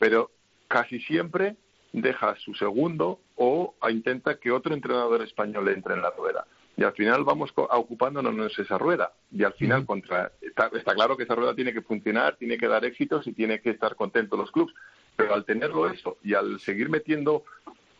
pero 0.00 0.30
casi 0.66 0.98
siempre 1.00 1.56
deja 1.92 2.36
su 2.36 2.54
segundo 2.54 3.20
o 3.36 3.74
intenta 3.90 4.38
que 4.38 4.50
otro 4.50 4.74
entrenador 4.74 5.22
español 5.22 5.68
entre 5.68 5.94
en 5.94 6.02
la 6.02 6.10
rueda. 6.10 6.46
Y 6.76 6.84
al 6.84 6.92
final 6.92 7.24
vamos 7.24 7.52
ocupándonos 7.56 8.32
en 8.32 8.64
esa 8.64 8.78
rueda. 8.78 9.12
Y 9.32 9.42
al 9.42 9.52
final, 9.54 9.84
contra, 9.84 10.30
está, 10.40 10.70
está 10.72 10.94
claro 10.94 11.16
que 11.16 11.24
esa 11.24 11.34
rueda 11.34 11.54
tiene 11.54 11.72
que 11.72 11.82
funcionar, 11.82 12.36
tiene 12.36 12.56
que 12.56 12.68
dar 12.68 12.84
éxitos 12.84 13.26
y 13.26 13.32
tiene 13.32 13.60
que 13.60 13.70
estar 13.70 13.96
contentos 13.96 14.38
los 14.38 14.52
clubes. 14.52 14.74
Pero 15.16 15.34
al 15.34 15.44
tenerlo 15.44 15.90
eso 15.90 16.18
y 16.22 16.34
al 16.34 16.60
seguir 16.60 16.88
metiendo 16.88 17.42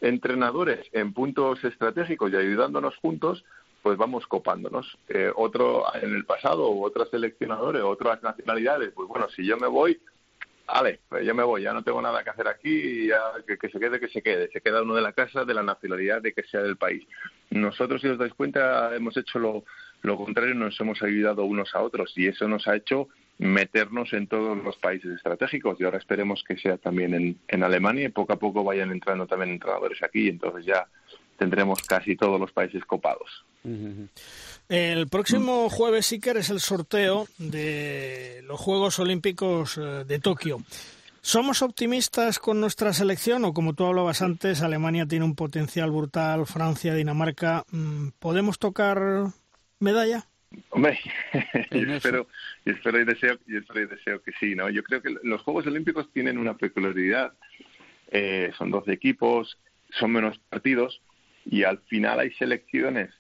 entrenadores 0.01 0.86
en 0.93 1.12
puntos 1.12 1.62
estratégicos 1.64 2.30
y 2.32 2.36
ayudándonos 2.36 2.97
juntos, 2.99 3.45
pues 3.82 3.99
vamos 3.99 4.26
copándonos. 4.28 4.97
Eh, 5.09 5.32
otro 5.34 5.84
en 5.95 6.14
el 6.14 6.24
pasado, 6.24 6.70
otros 6.70 7.11
seleccionadores, 7.11 7.82
otras 7.82 8.22
nacionalidades, 8.22 8.93
pues 8.95 9.09
bueno, 9.09 9.28
si 9.30 9.45
yo 9.45 9.57
me 9.57 9.66
voy, 9.66 10.01
vale, 10.75 11.01
pues 11.09 11.27
yo 11.27 11.35
me 11.35 11.43
voy, 11.43 11.62
ya 11.62 11.73
no 11.73 11.83
tengo 11.83 12.01
nada 12.03 12.23
que 12.23 12.31
hacer 12.31 12.49
aquí, 12.49 13.09
ya 13.09 13.19
que, 13.47 13.57
que 13.57 13.69
se 13.69 13.81
quede, 13.81 13.99
que 13.99 14.09
se 14.09 14.23
quede. 14.23 14.51
Se 14.53 14.61
queda 14.61 14.83
uno 14.83 14.95
de 14.95 15.03
la 15.03 15.12
casa, 15.12 15.45
de 15.45 15.55
la 15.55 15.62
nacionalidad, 15.62 16.23
de 16.23 16.33
que 16.33 16.43
sea 16.45 16.62
del 16.62 16.77
país. 16.77 17.07
Nosotros, 17.51 18.01
si 18.01 18.09
os 18.09 18.19
dais 18.19 18.35
cuenta, 18.35 18.95
hemos 18.95 19.16
hecho 19.16 19.39
lo, 19.39 19.64
lo 20.03 20.16
contrario, 20.16 20.55
nos 20.55 20.79
hemos 20.81 21.03
ayudado 21.03 21.45
unos 21.45 21.75
a 21.75 21.83
otros 21.83 22.12
y 22.16 22.27
eso 22.27 22.47
nos 22.47 22.69
ha 22.69 22.77
hecho 22.77 23.09
meternos 23.39 24.12
en 24.12 24.27
todos 24.27 24.59
los 24.62 24.77
países 24.77 25.12
estratégicos 25.12 25.81
y 25.81 25.85
ahora 25.85 25.99
esperemos 25.99 26.43
que 26.47 26.57
sea 26.59 26.77
también 26.77 27.14
en, 27.14 27.39
en 27.47 27.62
Alemania 27.62 28.07
y 28.07 28.09
poco 28.09 28.33
a 28.33 28.39
poco 28.39 28.64
vayan 28.64 28.91
entrando 28.91 29.27
también 29.27 29.53
entrenadores 29.53 30.03
aquí 30.03 30.27
y 30.27 30.29
entonces 30.29 30.66
ya 30.66 30.89
tendremos 31.39 31.82
casi 31.82 32.16
todos 32.16 32.39
los 32.39 32.53
países 32.53 32.84
copados. 32.84 33.45
El 34.68 35.09
próximo 35.09 35.70
jueves, 35.70 36.12
Iker, 36.12 36.36
es 36.36 36.51
el 36.51 36.61
sorteo 36.61 37.26
de 37.39 38.43
los 38.47 38.61
Juegos 38.61 38.99
Olímpicos 38.99 39.78
eh, 39.78 40.05
de 40.07 40.18
Tokio. 40.18 40.59
¿Somos 41.20 41.62
optimistas 41.62 42.39
con 42.39 42.61
nuestra 42.61 42.93
selección 42.93 43.45
o 43.45 43.53
como 43.53 43.74
tú 43.74 43.84
hablabas 43.84 44.22
antes, 44.22 44.62
Alemania 44.62 45.07
tiene 45.07 45.24
un 45.24 45.34
potencial 45.34 45.91
brutal, 45.91 46.47
Francia, 46.47 46.95
Dinamarca, 46.95 47.64
mm, 47.70 48.09
¿podemos 48.18 48.59
tocar 48.59 48.99
medalla? 49.80 50.24
Hombre, 50.70 50.99
yo 51.70 51.95
espero, 51.95 52.26
yo 52.64 52.72
espero 52.72 53.01
y 53.01 53.05
deseo, 53.05 53.39
yo 53.47 53.59
espero 53.59 53.82
y 53.82 53.86
deseo 53.86 54.22
que 54.22 54.32
sí, 54.41 54.55
¿no? 54.55 54.70
Yo 54.70 54.82
creo 54.82 55.03
que 55.03 55.14
los 55.22 55.43
Juegos 55.43 55.66
Olímpicos 55.66 56.11
tienen 56.12 56.39
una 56.39 56.57
peculiaridad. 56.57 57.32
Eh, 58.11 58.53
son 58.57 58.70
12 58.70 58.93
equipos, 58.93 59.59
son 59.91 60.12
menos 60.12 60.39
partidos 60.49 61.03
y 61.51 61.64
al 61.64 61.78
final 61.88 62.20
hay 62.20 62.30
selecciones 62.32 63.11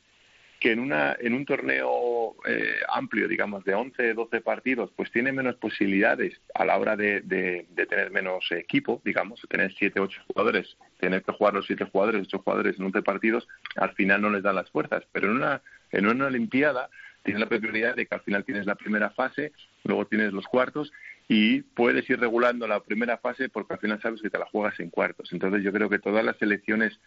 que 0.60 0.72
en 0.72 0.80
una 0.80 1.16
en 1.20 1.34
un 1.34 1.44
torneo 1.44 2.34
eh, 2.44 2.80
amplio, 2.92 3.28
digamos, 3.28 3.64
de 3.64 3.74
11, 3.74 4.14
12 4.14 4.40
partidos, 4.40 4.90
pues 4.96 5.10
tiene 5.12 5.30
menos 5.30 5.54
posibilidades 5.56 6.40
a 6.54 6.64
la 6.64 6.76
hora 6.78 6.96
de, 6.96 7.20
de, 7.20 7.66
tener 7.86 8.10
menos 8.10 8.50
equipo, 8.50 9.00
digamos, 9.04 9.40
tener 9.48 9.72
7, 9.78 10.00
8 10.00 10.22
jugadores, 10.26 10.76
tener 10.98 11.22
que 11.22 11.32
jugar 11.32 11.54
los 11.54 11.66
7 11.66 11.84
jugadores, 11.84 12.26
8 12.26 12.38
jugadores 12.38 12.78
en 12.78 12.86
11 12.86 13.02
partidos, 13.02 13.48
al 13.76 13.94
final 13.94 14.20
no 14.20 14.30
les 14.30 14.42
dan 14.42 14.56
las 14.56 14.70
fuerzas. 14.70 15.04
Pero 15.12 15.28
en 15.28 15.36
una, 15.36 15.62
en 15.92 16.06
una 16.06 16.26
Olimpiada 16.26 16.90
tiene 17.22 17.40
la 17.40 17.48
peculiaridad 17.48 17.94
de 17.94 18.06
que 18.06 18.14
al 18.14 18.22
final 18.22 18.44
tienes 18.44 18.66
la 18.66 18.74
primera 18.74 19.10
fase, 19.10 19.52
luego 19.84 20.06
tienes 20.06 20.32
los 20.32 20.46
cuartos 20.46 20.92
y 21.28 21.60
puedes 21.60 22.08
ir 22.08 22.18
regulando 22.18 22.66
la 22.66 22.80
primera 22.80 23.18
fase 23.18 23.48
porque 23.50 23.74
al 23.74 23.80
final 23.80 24.00
sabes 24.00 24.22
que 24.22 24.30
te 24.30 24.38
la 24.38 24.46
juegas 24.46 24.80
en 24.80 24.90
cuartos. 24.90 25.32
Entonces 25.32 25.62
yo 25.62 25.72
creo 25.72 25.90
que 25.90 25.98
todas 25.98 26.24
las 26.24 26.38
selecciones, 26.38 26.98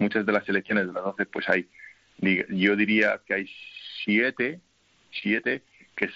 muchas 0.00 0.26
de 0.26 0.32
las 0.32 0.44
selecciones 0.44 0.86
de 0.86 0.92
las 0.92 1.04
12, 1.04 1.26
pues 1.26 1.48
hay 1.48 1.68
yo 2.50 2.76
diría 2.76 3.20
que 3.26 3.34
hay 3.34 3.50
siete, 4.04 4.60
siete 5.10 5.62
que, 5.96 6.10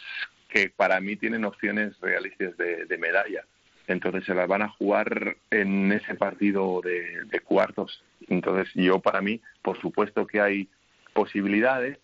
que 0.49 0.71
para 0.71 1.01
mí 1.01 1.17
tienen 1.17 1.45
opciones 1.45 1.99
realistas 2.01 2.57
de, 2.57 2.85
de 2.85 2.99
medalla. 2.99 3.45
Entonces 3.87 4.25
se 4.25 4.35
las 4.35 4.49
van 4.49 4.63
a 4.63 4.69
jugar 4.69 5.37
en 5.51 5.93
ese 5.93 6.15
partido 6.15 6.81
de, 6.83 7.25
de 7.25 7.41
cuartos. 7.41 8.03
Entonces 8.29 8.73
yo 8.75 9.01
para 9.01 9.21
mí, 9.21 9.41
por 9.63 9.81
supuesto 9.81 10.27
que 10.27 10.41
hay 10.41 10.69
posibilidades, 11.13 11.99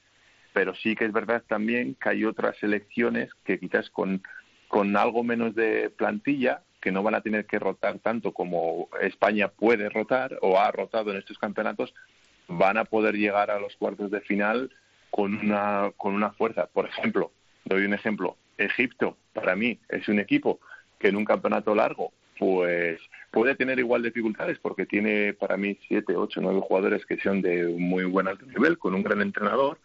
pero 0.53 0.75
sí 0.75 0.95
que 0.95 1.07
es 1.07 1.13
verdad 1.13 1.43
también 1.47 1.95
que 1.95 2.09
hay 2.11 2.25
otras 2.25 2.57
selecciones 2.59 3.31
que 3.45 3.59
quizás 3.59 3.89
con, 3.91 4.23
con 4.69 4.97
algo 4.97 5.23
menos 5.23 5.55
de 5.55 5.91
plantilla, 5.91 6.63
que 6.81 6.93
no 6.93 7.03
van 7.03 7.15
a 7.15 7.21
tener 7.21 7.47
que 7.47 7.59
rotar 7.59 7.99
tanto 7.99 8.33
como 8.33 8.89
España 9.01 9.49
puede 9.49 9.89
rotar 9.89 10.39
o 10.41 10.59
ha 10.59 10.71
rotado 10.71 11.11
en 11.11 11.19
estos 11.19 11.39
campeonatos, 11.39 11.95
van 12.49 12.79
a 12.79 12.85
poder 12.85 13.15
llegar 13.15 13.51
a 13.51 13.61
los 13.61 13.77
cuartos 13.77 14.11
de 14.11 14.21
final 14.21 14.71
con 15.11 15.35
una, 15.35 15.93
con 15.97 16.15
una 16.15 16.31
fuerza. 16.31 16.67
Por 16.67 16.87
ejemplo, 16.87 17.33
doy 17.65 17.85
un 17.85 17.95
ejemplo, 17.95 18.37
Egipto 18.57 19.17
para 19.33 19.57
mí 19.57 19.79
es 19.89 20.09
un 20.09 20.19
equipo 20.19 20.61
que 20.99 21.09
en 21.09 21.17
un 21.17 21.25
campeonato 21.25 21.75
largo 21.75 22.13
pues 22.39 22.99
puede 23.31 23.55
tener 23.55 23.79
igual 23.79 24.03
dificultades 24.03 24.59
porque 24.59 24.87
tiene 24.87 25.35
para 25.35 25.57
mí 25.59 25.79
siete, 25.87 26.17
ocho, 26.17 26.41
nueve 26.41 26.61
jugadores 26.63 27.05
que 27.05 27.19
son 27.19 27.43
de 27.43 27.67
muy 27.67 28.05
buen 28.05 28.29
alto 28.29 28.47
nivel, 28.47 28.79
con 28.79 28.95
un 28.95 29.03
gran 29.03 29.21
entrenador, 29.21 29.79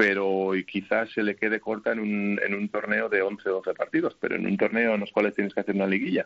pero 0.00 0.56
y 0.56 0.64
quizás 0.64 1.10
se 1.10 1.22
le 1.22 1.36
quede 1.36 1.60
corta 1.60 1.92
en 1.92 2.00
un, 2.00 2.40
en 2.42 2.54
un 2.54 2.70
torneo 2.70 3.10
de 3.10 3.20
11 3.20 3.50
o 3.50 3.52
12 3.56 3.74
partidos, 3.74 4.16
pero 4.18 4.34
en 4.34 4.46
un 4.46 4.56
torneo 4.56 4.94
en 4.94 5.00
los 5.00 5.12
cuales 5.12 5.34
tienes 5.34 5.52
que 5.52 5.60
hacer 5.60 5.74
una 5.74 5.86
liguilla, 5.86 6.24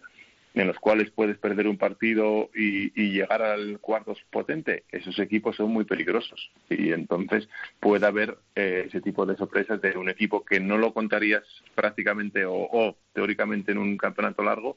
en 0.55 0.69
los 0.69 0.79
cuales 0.79 1.11
puedes 1.11 1.39
perder 1.39 1.67
un 1.67 1.77
partido 1.77 2.51
y, 2.55 2.93
llegar 3.11 3.43
al 3.43 3.81
cuartos 3.81 4.25
potente, 4.31 4.85
esos 4.93 5.19
equipos 5.19 5.57
son 5.57 5.73
muy 5.73 5.85
peligrosos. 5.85 6.53
Y 6.71 6.93
entonces 6.93 7.49
puede 7.81 8.07
haber 8.07 8.39
eh, 8.55 8.85
ese 8.87 9.01
tipo 9.01 9.27
de 9.27 9.37
sorpresas 9.37 9.83
de 9.83 9.99
un 9.99 10.09
equipo 10.09 10.45
que 10.45 10.61
no 10.61 10.79
lo 10.79 10.95
contarías 10.95 11.43
prácticamente 11.75 12.45
o, 12.45 12.55
o 12.55 12.97
teóricamente 13.13 13.73
en 13.73 13.79
un 13.79 13.97
campeonato 13.97 14.45
largo 14.45 14.77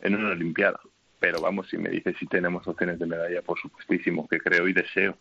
en 0.00 0.14
una 0.14 0.30
Olimpiada. 0.30 0.80
Pero 1.18 1.42
vamos, 1.42 1.68
si 1.68 1.76
me 1.76 1.90
dices 1.90 2.16
si 2.18 2.26
tenemos 2.26 2.66
opciones 2.66 2.98
de 2.98 3.04
medalla, 3.04 3.42
por 3.42 3.60
supuestísimo, 3.60 4.26
que 4.26 4.38
creo 4.38 4.66
y 4.66 4.72
deseo. 4.72 5.18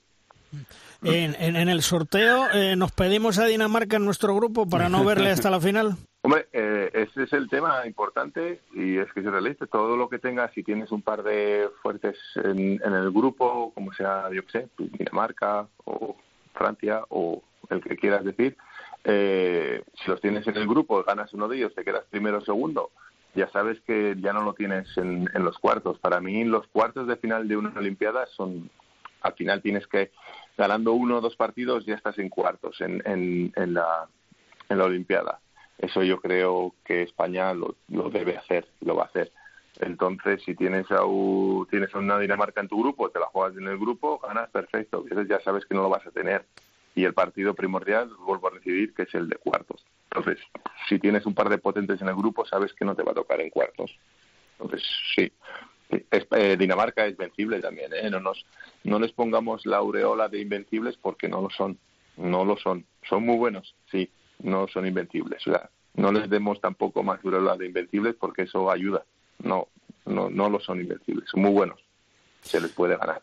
En, 1.04 1.36
en- 1.40 1.70
el 1.70 1.82
sorteo 1.82 2.48
eh, 2.54 2.76
nos 2.76 2.92
pedimos 2.92 3.38
a 3.40 3.46
Dinamarca 3.46 3.98
en 3.98 4.06
nuestro 4.06 4.36
grupo 4.36 4.68
para 4.68 4.90
no 4.90 5.04
verle 5.06 5.30
hasta 5.32 5.50
la 5.50 5.60
final. 5.62 5.96
Hombre, 6.22 6.48
eh, 6.52 6.90
ese 6.94 7.24
es 7.24 7.32
el 7.34 7.48
tema 7.50 7.86
importante 7.86 8.60
y 8.74 8.98
es 8.98 9.12
que 9.14 9.22
se 9.24 9.32
realice 9.32 9.68
todo 9.68 9.96
lo 9.96 10.10
que 10.10 10.20
tengas, 10.20 10.52
si 10.54 10.64
tienes 10.64 10.92
un 10.92 11.02
par 11.02 11.24
de 11.24 11.70
fuertes 11.82 12.18
en, 12.44 12.80
en 12.84 12.94
el 12.94 13.10
grupo, 13.12 13.72
como 13.74 13.94
sea, 13.94 14.26
yo 14.34 14.46
qué 14.46 14.52
sé, 14.52 14.68
Dinamarca 14.78 15.68
o 15.86 16.18
Francia 16.54 17.04
o 17.08 17.42
el 17.70 17.82
que 17.82 17.96
quieras 17.96 18.26
decir, 18.26 18.58
eh, 19.06 19.82
si 20.04 20.12
los 20.12 20.20
tienes 20.20 20.46
en 20.48 20.58
el 20.58 20.68
grupo, 20.68 21.02
ganas 21.04 21.34
uno 21.34 21.48
de 21.48 21.56
ellos, 21.58 21.74
te 21.74 21.86
quedas 21.86 22.04
primero 22.10 22.40
o 22.40 22.42
segundo, 22.42 22.92
ya 23.34 23.48
sabes 23.52 23.80
que 23.88 24.16
ya 24.20 24.34
no 24.34 24.42
lo 24.44 24.54
tienes 24.54 24.90
en, 24.98 25.30
en 25.34 25.44
los 25.46 25.58
cuartos. 25.58 26.00
Para 26.00 26.20
mí, 26.20 26.44
los 26.44 26.68
cuartos 26.68 27.08
de 27.08 27.16
final 27.16 27.48
de 27.48 27.56
una 27.56 27.72
Olimpiada 27.78 28.26
son, 28.36 28.70
al 29.22 29.34
final 29.34 29.62
tienes 29.62 29.88
que, 29.88 30.12
ganando 30.58 30.94
uno 30.94 31.18
o 31.18 31.22
dos 31.22 31.36
partidos, 31.36 31.86
ya 31.86 31.96
estás 31.96 32.18
en 32.20 32.30
cuartos 32.30 32.80
en, 32.82 33.02
en, 33.06 33.52
en 33.56 33.74
la, 33.74 34.08
en 34.70 34.78
la 34.78 34.86
Olimpiada. 34.86 35.40
Eso 35.78 36.04
yo 36.04 36.20
creo 36.20 36.74
que 36.84 37.04
España 37.04 37.54
lo, 37.54 37.76
lo 37.88 38.10
debe 38.10 38.38
hacer, 38.38 38.68
lo 38.82 38.96
va 38.96 39.04
a 39.04 39.08
hacer. 39.08 39.32
Entonces, 39.80 40.44
si 40.44 40.56
tienes 40.56 40.92
a, 40.92 41.06
u- 41.06 41.66
tienes 41.70 41.94
a 41.96 42.00
una 42.00 42.20
Dinamarca 42.20 42.60
en 42.60 42.68
tu 42.68 42.80
grupo, 42.82 43.10
te 43.10 43.20
la 43.20 43.28
juegas 43.28 43.58
en 43.58 43.68
el 43.68 43.78
grupo, 43.78 44.20
ganas 44.20 44.50
perfecto. 44.50 45.04
Entonces 45.04 45.30
ya 45.30 45.40
sabes 45.42 45.66
que 45.66 45.76
no 45.76 45.84
lo 45.84 45.90
vas 45.90 46.06
a 46.06 46.12
tener. 46.12 46.46
Y 46.96 47.06
el 47.06 47.14
partido 47.14 47.54
primordial, 47.54 48.10
vuelvo 48.26 48.48
a 48.48 48.52
recibir, 48.52 48.94
que 48.94 49.04
es 49.04 49.14
el 49.14 49.30
de 49.30 49.38
cuartos. 49.38 49.86
Entonces, 50.12 50.44
si 50.90 51.00
tienes 51.00 51.26
un 51.26 51.34
par 51.34 51.48
de 51.48 51.60
potentes 51.60 52.02
en 52.02 52.10
el 52.10 52.16
grupo, 52.16 52.46
sabes 52.46 52.74
que 52.74 52.84
no 52.84 52.96
te 52.96 53.04
va 53.04 53.12
a 53.12 53.16
tocar 53.16 53.40
en 53.40 53.50
cuartos. 53.52 53.96
Entonces, 54.60 54.86
sí. 55.16 55.32
Eh, 55.90 56.56
Dinamarca 56.58 57.06
es 57.08 57.18
vencible 57.18 57.60
también, 57.60 57.92
¿eh? 57.94 58.10
No, 58.10 58.20
nos, 58.20 58.46
no 58.84 59.00
les 59.00 59.12
pongamos 59.12 59.66
la 59.66 59.78
aureola 59.78 60.30
de 60.30 60.40
invencibles 60.40 60.98
porque 60.98 61.28
no 61.28 61.42
lo 61.42 61.50
son. 61.50 61.80
No 62.18 62.46
lo 62.46 62.58
son. 62.58 62.86
Son 63.08 63.26
muy 63.26 63.38
buenos, 63.38 63.76
sí, 63.90 64.10
no 64.40 64.68
son 64.68 64.86
invencibles. 64.86 65.46
O 65.48 65.52
sea, 65.52 65.70
no 65.96 66.12
les 66.12 66.30
demos 66.30 66.62
tampoco 66.62 67.02
más 67.02 67.22
dura 67.22 67.58
de 67.58 67.66
invencibles 67.66 68.16
porque 68.16 68.44
eso 68.44 68.70
ayuda. 68.70 69.04
No, 69.40 69.70
no, 70.06 70.30
no 70.30 70.50
lo 70.50 70.60
son 70.60 70.80
invencibles, 70.80 71.30
son 71.30 71.42
muy 71.42 71.52
buenos. 71.52 71.80
Se 72.42 72.62
les 72.62 72.72
puede 72.72 72.96
ganar. 72.96 73.22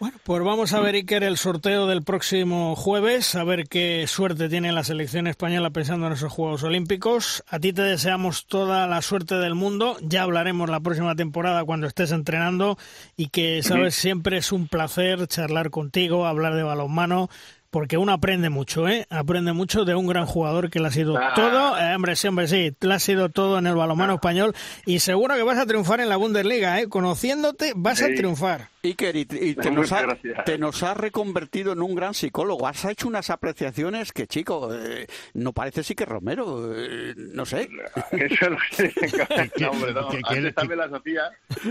Bueno, 0.00 0.18
pues 0.24 0.42
vamos 0.42 0.72
a 0.72 0.80
ver, 0.80 0.96
Iker, 0.96 1.22
el 1.22 1.36
sorteo 1.38 1.86
del 1.86 2.02
próximo 2.02 2.74
jueves, 2.74 3.36
a 3.36 3.44
ver 3.44 3.68
qué 3.68 4.04
suerte 4.08 4.48
tiene 4.48 4.72
la 4.72 4.82
selección 4.82 5.28
española 5.28 5.70
pensando 5.70 6.08
en 6.08 6.14
esos 6.14 6.32
Juegos 6.32 6.64
Olímpicos. 6.64 7.44
A 7.46 7.60
ti 7.60 7.72
te 7.72 7.82
deseamos 7.82 8.46
toda 8.46 8.88
la 8.88 9.00
suerte 9.02 9.36
del 9.36 9.54
mundo. 9.54 9.96
Ya 10.02 10.24
hablaremos 10.24 10.68
la 10.68 10.80
próxima 10.80 11.14
temporada 11.14 11.64
cuando 11.64 11.86
estés 11.86 12.10
entrenando 12.10 12.76
y 13.16 13.28
que, 13.28 13.62
sabes, 13.62 13.94
siempre 13.94 14.38
es 14.38 14.50
un 14.50 14.66
placer 14.66 15.28
charlar 15.28 15.70
contigo, 15.70 16.26
hablar 16.26 16.56
de 16.56 16.64
balonmano 16.64 17.30
porque 17.74 17.98
uno 17.98 18.12
aprende 18.12 18.50
mucho, 18.50 18.86
¿eh? 18.88 19.04
Aprende 19.10 19.52
mucho 19.52 19.84
de 19.84 19.96
un 19.96 20.06
gran 20.06 20.26
jugador 20.26 20.70
que 20.70 20.78
le 20.78 20.86
ha 20.86 20.90
sido 20.92 21.18
Ah. 21.18 21.32
todo, 21.34 21.76
eh, 21.76 21.92
hombre, 21.96 22.14
sí, 22.14 22.28
hombre, 22.28 22.46
sí, 22.46 22.72
le 22.80 22.94
ha 22.94 23.00
sido 23.00 23.30
todo 23.30 23.58
en 23.58 23.66
el 23.66 23.74
balonmano 23.74 24.14
español 24.14 24.54
y 24.86 25.00
seguro 25.00 25.34
que 25.34 25.42
vas 25.42 25.58
a 25.58 25.66
triunfar 25.66 25.98
en 25.98 26.08
la 26.08 26.14
Bundesliga, 26.16 26.80
¿eh? 26.80 26.88
Conociéndote, 26.88 27.72
vas 27.74 28.00
a 28.00 28.06
triunfar. 28.06 28.68
Iker, 28.84 29.16
y, 29.16 29.20
y 29.30 29.54
te, 29.54 29.70
nos 29.70 29.90
ha, 29.92 30.06
te 30.44 30.58
nos 30.58 30.82
has 30.82 30.94
reconvertido 30.96 31.72
en 31.72 31.80
un 31.80 31.94
gran 31.94 32.12
psicólogo. 32.12 32.68
Has 32.68 32.84
hecho 32.84 33.08
unas 33.08 33.30
apreciaciones 33.30 34.12
que, 34.12 34.26
chico, 34.26 34.68
eh, 34.74 35.06
no 35.32 35.52
parece 35.54 35.82
sí 35.82 35.94
que 35.94 36.04
Romero. 36.04 36.70
eh, 36.76 37.14
no 37.16 37.46
sé. 37.46 37.68
Eso 38.12 38.50
lo. 38.50 38.58
¿Qué- 38.76 38.92
No, 39.60 39.70
hombre, 39.70 39.92
no. 39.94 40.08
qué- 40.10 40.20
qué- 40.28 40.36
Antes 40.36 40.54
también 40.54 40.78
las 40.80 40.92
hacía. 40.92 41.22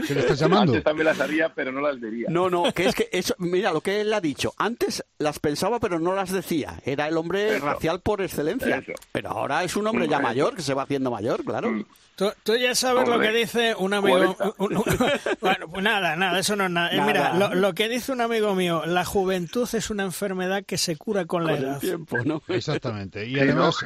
¿Qué 0.07 0.13
le 0.15 0.19
estás 0.21 0.39
llamando? 0.39 0.71
Antes 0.73 0.83
también 0.83 1.05
las 1.05 1.19
haría, 1.19 1.49
pero 1.53 1.71
no 1.71 1.81
las 1.81 2.01
diría. 2.01 2.27
No, 2.31 2.49
no, 2.49 2.73
que 2.73 2.87
es 2.87 2.95
que 2.95 3.07
eso, 3.11 3.35
mira 3.37 3.71
lo 3.71 3.81
que 3.81 4.01
él 4.01 4.11
ha 4.11 4.19
dicho. 4.19 4.53
Antes 4.57 5.03
las 5.19 5.37
pensaba, 5.37 5.79
pero 5.79 5.92
no 5.99 6.13
las 6.15 6.31
decía. 6.31 6.79
Era 6.85 7.07
el 7.07 7.17
hombre 7.17 7.57
Eso. 7.57 7.65
racial 7.65 7.99
por 8.01 8.21
excelencia. 8.21 8.77
Eso. 8.77 8.93
Pero 9.11 9.29
ahora 9.29 9.63
es 9.63 9.75
un 9.75 9.87
hombre 9.87 10.07
ya 10.07 10.17
Eso. 10.17 10.23
mayor, 10.23 10.55
que 10.55 10.61
se 10.61 10.73
va 10.73 10.83
haciendo 10.83 11.11
mayor, 11.11 11.43
claro. 11.43 11.85
Tú, 12.15 12.31
tú 12.43 12.55
ya 12.55 12.75
sabes 12.75 13.07
lo 13.09 13.19
que 13.19 13.31
dice 13.31 13.73
un 13.77 13.93
amigo. 13.93 14.35
40. 14.35 14.53
un- 14.59 14.77
un- 14.77 14.83
bueno, 15.41 15.67
pues 15.67 15.83
nada, 15.83 16.15
nada, 16.15 16.39
eso 16.39 16.55
no 16.55 16.65
es 16.65 16.71
nada. 16.71 16.91
Eh, 16.91 16.97
Nada. 16.97 17.07
Mira, 17.07 17.33
lo, 17.33 17.55
lo 17.55 17.73
que 17.73 17.89
dice 17.89 18.11
un 18.11 18.21
amigo 18.21 18.53
mío, 18.53 18.85
la 18.85 19.03
juventud 19.03 19.67
es 19.73 19.89
una 19.89 20.03
enfermedad 20.03 20.63
que 20.63 20.77
se 20.77 20.95
cura 20.95 21.25
con 21.25 21.43
la 21.45 21.53
Con 21.53 21.59
el 21.59 21.69
edad. 21.69 21.79
tiempo, 21.79 22.17
¿no? 22.23 22.41
Exactamente. 22.47 23.25
Y 23.27 23.39
además, 23.39 23.77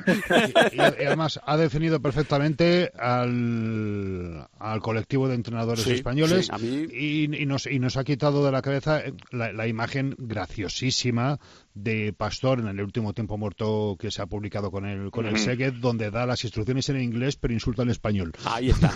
y, 0.74 0.76
y 0.78 0.80
además 0.82 1.40
ha 1.46 1.56
definido 1.58 2.02
perfectamente 2.02 2.92
al, 3.00 4.48
al 4.60 4.82
colectivo 4.82 5.28
de 5.28 5.36
entrenadores 5.36 5.84
Sí, 5.86 5.92
españoles 5.94 6.48
sí, 6.48 6.52
a 6.54 6.58
mí- 6.58 6.88
y, 6.92 7.42
y 7.44 7.46
nos, 7.46 7.66
y 7.66 7.80
nos 7.80 7.96
ha 7.98 8.04
quitado 8.04 8.46
de 8.46 8.52
la 8.52 8.62
cabeza 8.62 9.02
la, 9.32 9.54
la 9.54 9.68
imagen 9.68 10.16
graciosísima 10.18 11.40
de 11.74 12.12
Pastor 12.12 12.60
en 12.60 12.68
el 12.68 12.82
último 12.82 13.14
tiempo 13.14 13.38
muerto 13.38 13.96
que 14.00 14.10
se 14.10 14.22
ha 14.22 14.26
publicado 14.26 14.72
con 14.72 14.86
el, 14.86 15.12
con 15.12 15.28
el. 15.28 15.38
Seged, 15.38 15.74
donde 15.74 16.10
da 16.10 16.26
las 16.26 16.44
instrucciones 16.44 16.90
en 16.90 17.00
inglés 17.00 17.36
pero 17.38 17.54
insulta 17.54 17.84
en 17.84 17.90
español. 17.92 18.17
Ahí 18.46 18.70
está. 18.70 18.92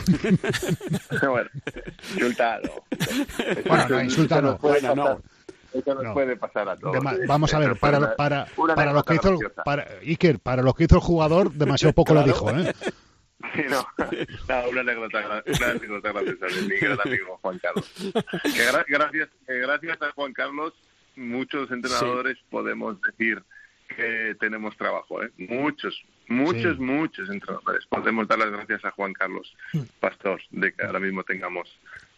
bueno, 1.21 1.49
insultado. 4.03 4.57
Bueno, 4.61 4.95
no. 4.95 5.03
Bueno, 5.03 5.13
no. 5.15 5.21
Eso 5.73 5.93
nos 5.95 6.03
No. 6.03 6.13
puede 6.13 6.35
pasar 6.35 6.67
a 6.67 6.75
todos. 6.75 6.93
Dema- 6.95 7.17
vamos 7.27 7.53
a 7.53 7.59
ver, 7.59 7.77
para, 7.77 8.13
para, 8.17 8.45
para 8.75 8.91
lo 8.91 9.03
que 9.03 9.15
hizo 9.15 9.37
para, 9.63 9.87
Iker, 10.01 10.39
para 10.39 10.61
lo 10.61 10.73
que 10.73 10.83
hizo 10.83 10.95
el 10.95 11.01
jugador, 11.01 11.53
demasiado 11.53 11.93
poco 11.93 12.13
lo 12.13 12.23
dijo, 12.23 12.49
¿eh? 12.51 12.73
Sí, 13.55 13.61
no. 13.69 13.87
No, 14.49 14.69
una 14.69 14.81
anécdota, 14.81 15.19
una 15.45 15.67
anécdota 15.71 16.11
graciosa 16.11 16.45
de 16.47 16.61
mi 16.67 16.75
gran 16.77 16.97
amigo 17.05 17.39
Juan 17.41 17.57
Carlos. 17.59 17.89
Que 18.43 18.65
gra- 18.69 18.85
gracias, 18.87 19.29
que 19.47 19.59
gracias 19.59 20.01
a 20.01 20.11
Juan 20.11 20.33
Carlos, 20.33 20.73
muchos 21.15 21.71
entrenadores 21.71 22.37
podemos 22.49 22.97
decir 23.01 23.41
que 23.95 24.35
tenemos 24.41 24.75
trabajo, 24.77 25.23
¿eh? 25.23 25.31
Muchos, 25.37 26.03
muchos, 26.31 26.77
Sí. 26.77 26.81
muchos 26.83 27.29
entrenadores. 27.29 27.85
Podemos 27.87 28.27
dar 28.27 28.39
las 28.39 28.51
gracias 28.51 28.83
a 28.85 28.91
Juan 28.91 29.13
Carlos 29.13 29.55
Pastor 29.99 30.41
de 30.51 30.73
que 30.73 30.83
ahora 30.85 30.99
mismo 30.99 31.23
tengamos, 31.23 31.69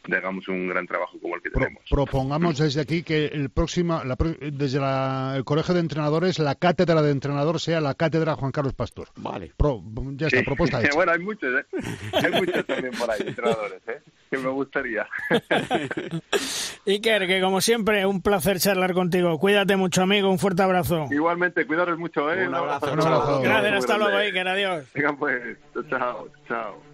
tengamos 0.03 0.47
un 0.47 0.67
gran 0.67 0.85
trabajo 0.87 1.17
como 1.21 1.35
el 1.35 1.41
que 1.41 1.49
Pro- 1.49 1.61
tenemos. 1.63 1.83
propongamos 1.89 2.57
desde 2.57 2.81
aquí 2.81 3.03
que 3.03 3.25
el 3.27 3.49
próximo, 3.49 4.03
la 4.03 4.15
desde 4.51 4.79
la- 4.79 5.33
el 5.37 5.43
Colegio 5.45 5.73
de 5.73 5.79
Entrenadores, 5.79 6.39
la 6.39 6.55
cátedra 6.55 7.01
de 7.01 7.11
entrenador 7.11 7.59
sea 7.59 7.81
la 7.81 7.93
cátedra 7.95 8.35
Juan 8.35 8.51
Carlos 8.51 8.73
Pastor. 8.73 9.07
Vale. 9.15 9.51
Pro- 9.57 9.81
ya 10.15 10.27
está, 10.27 10.39
Sí. 10.39 10.45
propuesta 10.45 10.79
hecha. 10.91 10.95
bueno, 10.95 11.11
hay 11.13 11.19
muchos, 11.19 11.53
¿eh? 11.53 11.65
Hay 12.13 12.31
muchos 12.31 12.65
también 12.65 12.93
por 12.97 13.09
ahí, 13.09 13.21
entrenadores, 13.25 13.81
¿eh? 13.87 14.01
Que 14.33 14.39
me 14.39 14.49
gustaría. 14.49 15.07
Iker, 16.87 17.27
que 17.27 17.39
como 17.39 17.61
siempre, 17.61 18.03
un 18.07 18.23
placer 18.23 18.57
charlar 18.57 18.95
contigo. 18.95 19.37
Cuídate 19.37 19.75
mucho, 19.75 20.01
amigo. 20.01 20.31
Un 20.31 20.39
fuerte 20.39 20.63
abrazo. 20.63 21.05
Igualmente, 21.11 21.67
cuidaros 21.67 21.99
mucho, 21.99 22.33
¿eh? 22.33 22.47
Un 22.47 22.55
abrazo, 22.55 22.93
un 22.93 22.99
abrazo. 22.99 23.41
Gracias, 23.43 23.73
hasta 23.75 23.97
luego. 23.99 24.17
Iker. 24.17 24.47
Adiós. 24.47 24.85
Venga, 24.95 25.15
pues, 25.15 25.57
chao, 25.87 26.27
chao. 26.47 26.92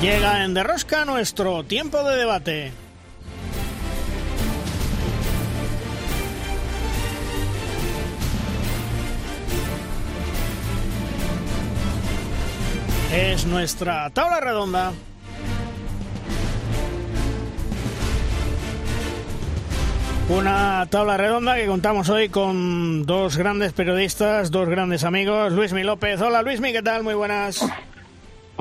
Llega 0.00 0.44
en 0.44 0.54
Derrosca 0.54 1.04
nuestro 1.04 1.62
tiempo 1.64 2.02
de 2.02 2.16
debate. 2.16 2.72
Es 13.12 13.44
nuestra 13.44 14.08
tabla 14.08 14.40
redonda. 14.40 14.92
Una 20.30 20.86
tabla 20.88 21.18
redonda 21.18 21.56
que 21.56 21.66
contamos 21.66 22.08
hoy 22.08 22.30
con 22.30 23.04
dos 23.04 23.36
grandes 23.36 23.74
periodistas, 23.74 24.50
dos 24.50 24.66
grandes 24.66 25.04
amigos. 25.04 25.52
Luismi 25.52 25.82
López. 25.82 26.22
Hola 26.22 26.40
Luismi, 26.40 26.72
¿qué 26.72 26.80
tal? 26.80 27.02
Muy 27.02 27.14
buenas. 27.14 27.62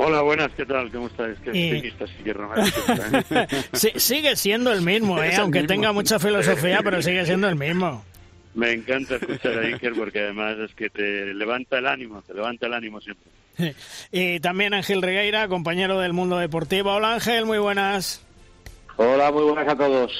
Hola, 0.01 0.21
buenas, 0.21 0.49
¿qué 0.55 0.65
tal? 0.65 0.89
¿Cómo 0.91 1.07
estáis? 1.07 1.37
Qué 1.43 1.51
¿eh? 1.53 1.93
Sí, 3.73 3.91
sigue 3.97 4.37
siendo 4.37 4.71
el 4.71 4.81
mismo, 4.81 5.21
¿eh? 5.21 5.35
Aunque 5.35 5.59
mismo. 5.59 5.73
tenga 5.73 5.91
mucha 5.91 6.17
filosofía, 6.19 6.79
pero 6.83 7.01
sigue 7.01 7.25
siendo 7.25 7.49
el 7.49 7.57
mismo. 7.57 8.05
Me 8.53 8.71
encanta 8.71 9.17
escuchar 9.17 9.59
a 9.59 9.61
Iker 9.67 9.93
porque 9.93 10.21
además 10.21 10.57
es 10.57 10.73
que 10.73 10.89
te 10.89 11.33
levanta 11.33 11.79
el 11.79 11.87
ánimo, 11.87 12.21
te 12.21 12.33
levanta 12.33 12.67
el 12.67 12.73
ánimo 12.73 13.01
siempre. 13.01 13.29
Y 14.11 14.39
también 14.39 14.73
Ángel 14.73 15.01
Regueira, 15.01 15.49
compañero 15.49 15.99
del 15.99 16.13
mundo 16.13 16.37
deportivo. 16.37 16.93
Hola 16.93 17.15
Ángel, 17.15 17.45
muy 17.45 17.57
buenas. 17.57 18.21
Hola, 18.95 19.31
muy 19.31 19.43
buenas 19.43 19.67
a 19.67 19.75
todos. 19.75 20.11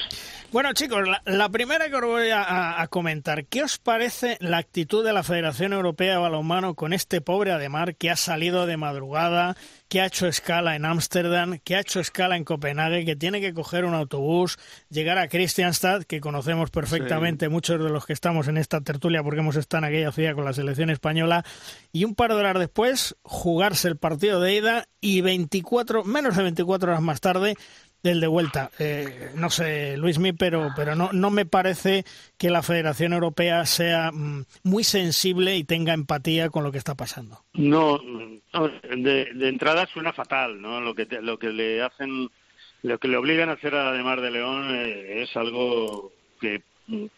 Bueno 0.52 0.72
chicos, 0.72 1.06
la, 1.06 1.22
la 1.26 1.48
primera 1.48 1.88
que 1.88 1.94
os 1.94 2.02
voy 2.04 2.30
a- 2.34 2.84
comentar, 2.90 3.44
¿qué 3.46 3.62
os 3.62 3.78
parece 3.78 4.36
la 4.40 4.58
actitud 4.58 5.04
de 5.04 5.12
la 5.12 5.22
Federación 5.22 5.72
Europea 5.72 6.14
de 6.14 6.18
Balonmano 6.18 6.74
con 6.74 6.92
este 6.92 7.20
pobre 7.20 7.52
Ademar 7.52 7.94
que 7.94 8.10
ha 8.10 8.16
salido 8.16 8.66
de 8.66 8.76
madrugada, 8.76 9.56
que 9.88 10.00
ha 10.00 10.06
hecho 10.06 10.26
escala 10.26 10.74
en 10.74 10.86
Ámsterdam, 10.86 11.60
que 11.62 11.76
ha 11.76 11.80
hecho 11.80 12.00
escala 12.00 12.36
en 12.36 12.42
Copenhague, 12.42 13.04
que 13.04 13.14
tiene 13.14 13.40
que 13.40 13.54
coger 13.54 13.84
un 13.84 13.94
autobús, 13.94 14.58
llegar 14.88 15.18
a 15.18 15.28
Kristianstad, 15.28 16.02
que 16.02 16.20
conocemos 16.20 16.70
perfectamente 16.70 17.48
muchos 17.48 17.80
de 17.80 17.88
los 17.88 18.04
que 18.04 18.12
estamos 18.12 18.48
en 18.48 18.56
esta 18.56 18.80
tertulia 18.80 19.22
porque 19.22 19.40
hemos 19.40 19.54
estado 19.54 19.86
en 19.86 19.92
aquella 19.92 20.10
ciudad 20.10 20.34
con 20.34 20.44
la 20.46 20.52
selección 20.52 20.90
española, 20.90 21.44
y 21.92 22.04
un 22.04 22.16
par 22.16 22.30
de 22.30 22.40
horas 22.40 22.58
después 22.58 23.14
jugarse 23.22 23.86
el 23.86 23.98
partido 23.98 24.40
de 24.40 24.56
ida 24.56 24.88
y 25.00 25.20
24, 25.20 26.02
menos 26.02 26.36
de 26.36 26.42
24 26.42 26.90
horas 26.90 27.02
más 27.02 27.20
tarde 27.20 27.56
del 28.02 28.20
de 28.20 28.26
vuelta. 28.26 28.70
Eh, 28.78 29.30
no 29.34 29.50
sé, 29.50 29.96
Luismi, 29.96 30.32
pero, 30.32 30.70
pero 30.76 30.94
no, 30.94 31.10
no 31.12 31.30
me 31.30 31.44
parece 31.46 32.04
que 32.38 32.50
la 32.50 32.62
Federación 32.62 33.12
Europea 33.12 33.66
sea 33.66 34.10
mm, 34.12 34.44
muy 34.64 34.84
sensible 34.84 35.56
y 35.56 35.64
tenga 35.64 35.92
empatía 35.92 36.48
con 36.50 36.64
lo 36.64 36.72
que 36.72 36.78
está 36.78 36.94
pasando. 36.94 37.42
No, 37.54 37.98
de, 38.96 39.26
de 39.34 39.48
entrada 39.48 39.86
suena 39.92 40.12
fatal, 40.12 40.60
¿no? 40.60 40.80
Lo 40.80 40.94
que 40.94 41.06
te- 41.06 41.22
lo 41.22 41.38
que 41.38 41.50
le 41.50 41.82
hacen, 41.82 42.30
lo 42.82 42.98
que 42.98 43.08
le 43.08 43.16
obligan 43.16 43.48
a 43.50 43.52
hacer 43.52 43.74
a 43.74 43.90
Ademar 43.90 44.20
de 44.20 44.30
León 44.30 44.68
eh, 44.74 45.22
es 45.22 45.36
algo 45.36 46.12
que, 46.40 46.62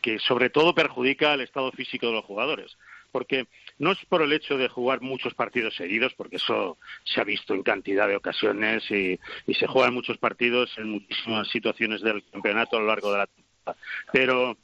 que 0.01 0.19
sobre 0.19 0.51
todo 0.51 0.75
perjudica 0.75 1.33
al 1.33 1.41
estado 1.41 1.71
físico 1.73 2.07
de 2.09 2.13
los 2.15 2.25
jugadores. 2.25 2.77
Porque 3.13 3.47
no 3.79 3.93
es 3.93 3.99
por 4.07 4.23
el 4.23 4.33
hecho 4.33 4.59
de 4.59 4.69
jugar 4.69 5.01
muchos 5.03 5.35
partidos 5.35 5.77
seguidos, 5.77 6.15
porque 6.15 6.37
eso 6.37 6.79
se 7.05 7.21
ha 7.21 7.25
visto 7.25 7.55
en 7.55 7.63
cantidad 7.63 8.09
de 8.09 8.17
ocasiones 8.17 8.91
y, 8.91 9.21
y 9.47 9.55
se 9.55 9.67
juegan 9.67 9.95
muchos 9.95 10.19
partidos 10.19 10.77
en 10.79 10.91
muchísimas 10.91 11.49
situaciones 11.49 12.01
del 12.01 12.25
campeonato 12.31 12.77
a 12.77 12.81
lo 12.81 12.87
largo 12.87 13.13
de 13.13 13.19
la 13.19 13.27
temporada. 13.27 13.77
Pero 14.13 14.57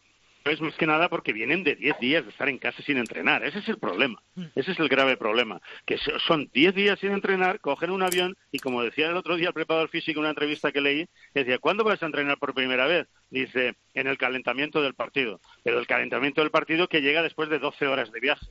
es 0.49 0.61
más 0.61 0.75
que 0.75 0.87
nada 0.87 1.09
porque 1.09 1.33
vienen 1.33 1.65
de 1.65 1.75
10 1.77 1.99
días 2.01 2.25
de 2.25 2.31
estar 2.31 2.49
en 2.49 2.59
casa 2.59 2.83
sin 2.83 2.99
entrenar. 2.99 3.45
Ese 3.45 3.59
es 3.59 3.69
el 3.69 3.79
problema. 3.79 4.23
Ese 4.55 4.73
es 4.73 4.79
el 4.81 4.89
grave 4.89 5.17
problema. 5.17 5.61
Que 5.87 5.99
son 6.27 6.51
10 6.53 6.75
días 6.75 6.99
sin 6.99 7.13
entrenar, 7.13 7.61
cogen 7.61 7.91
un 7.91 8.03
avión 8.03 8.37
y, 8.51 8.59
como 8.59 8.83
decía 8.83 9.09
el 9.09 9.17
otro 9.17 9.37
día 9.37 9.49
el 9.49 9.55
preparador 9.55 9.89
físico 9.89 10.19
en 10.19 10.25
una 10.25 10.31
entrevista 10.31 10.73
que 10.73 10.81
leí, 10.81 11.07
decía, 11.35 11.59
¿cuándo 11.59 11.85
vas 11.85 12.03
a 12.03 12.07
entrenar 12.07 12.39
por 12.39 12.55
primera 12.55 12.87
vez? 12.87 13.09
Dice, 13.31 13.75
en 13.95 14.07
el 14.07 14.19
calentamiento 14.19 14.83
del 14.83 14.95
partido. 14.95 15.41
Pero 15.63 15.79
el 15.79 15.87
calentamiento 15.87 16.41
del 16.41 16.51
partido 16.51 16.89
que 16.89 17.03
llega 17.03 17.23
después 17.23 17.49
de 17.49 17.59
12 17.59 17.87
horas 17.87 18.13
de 18.13 18.21
viaje 18.21 18.47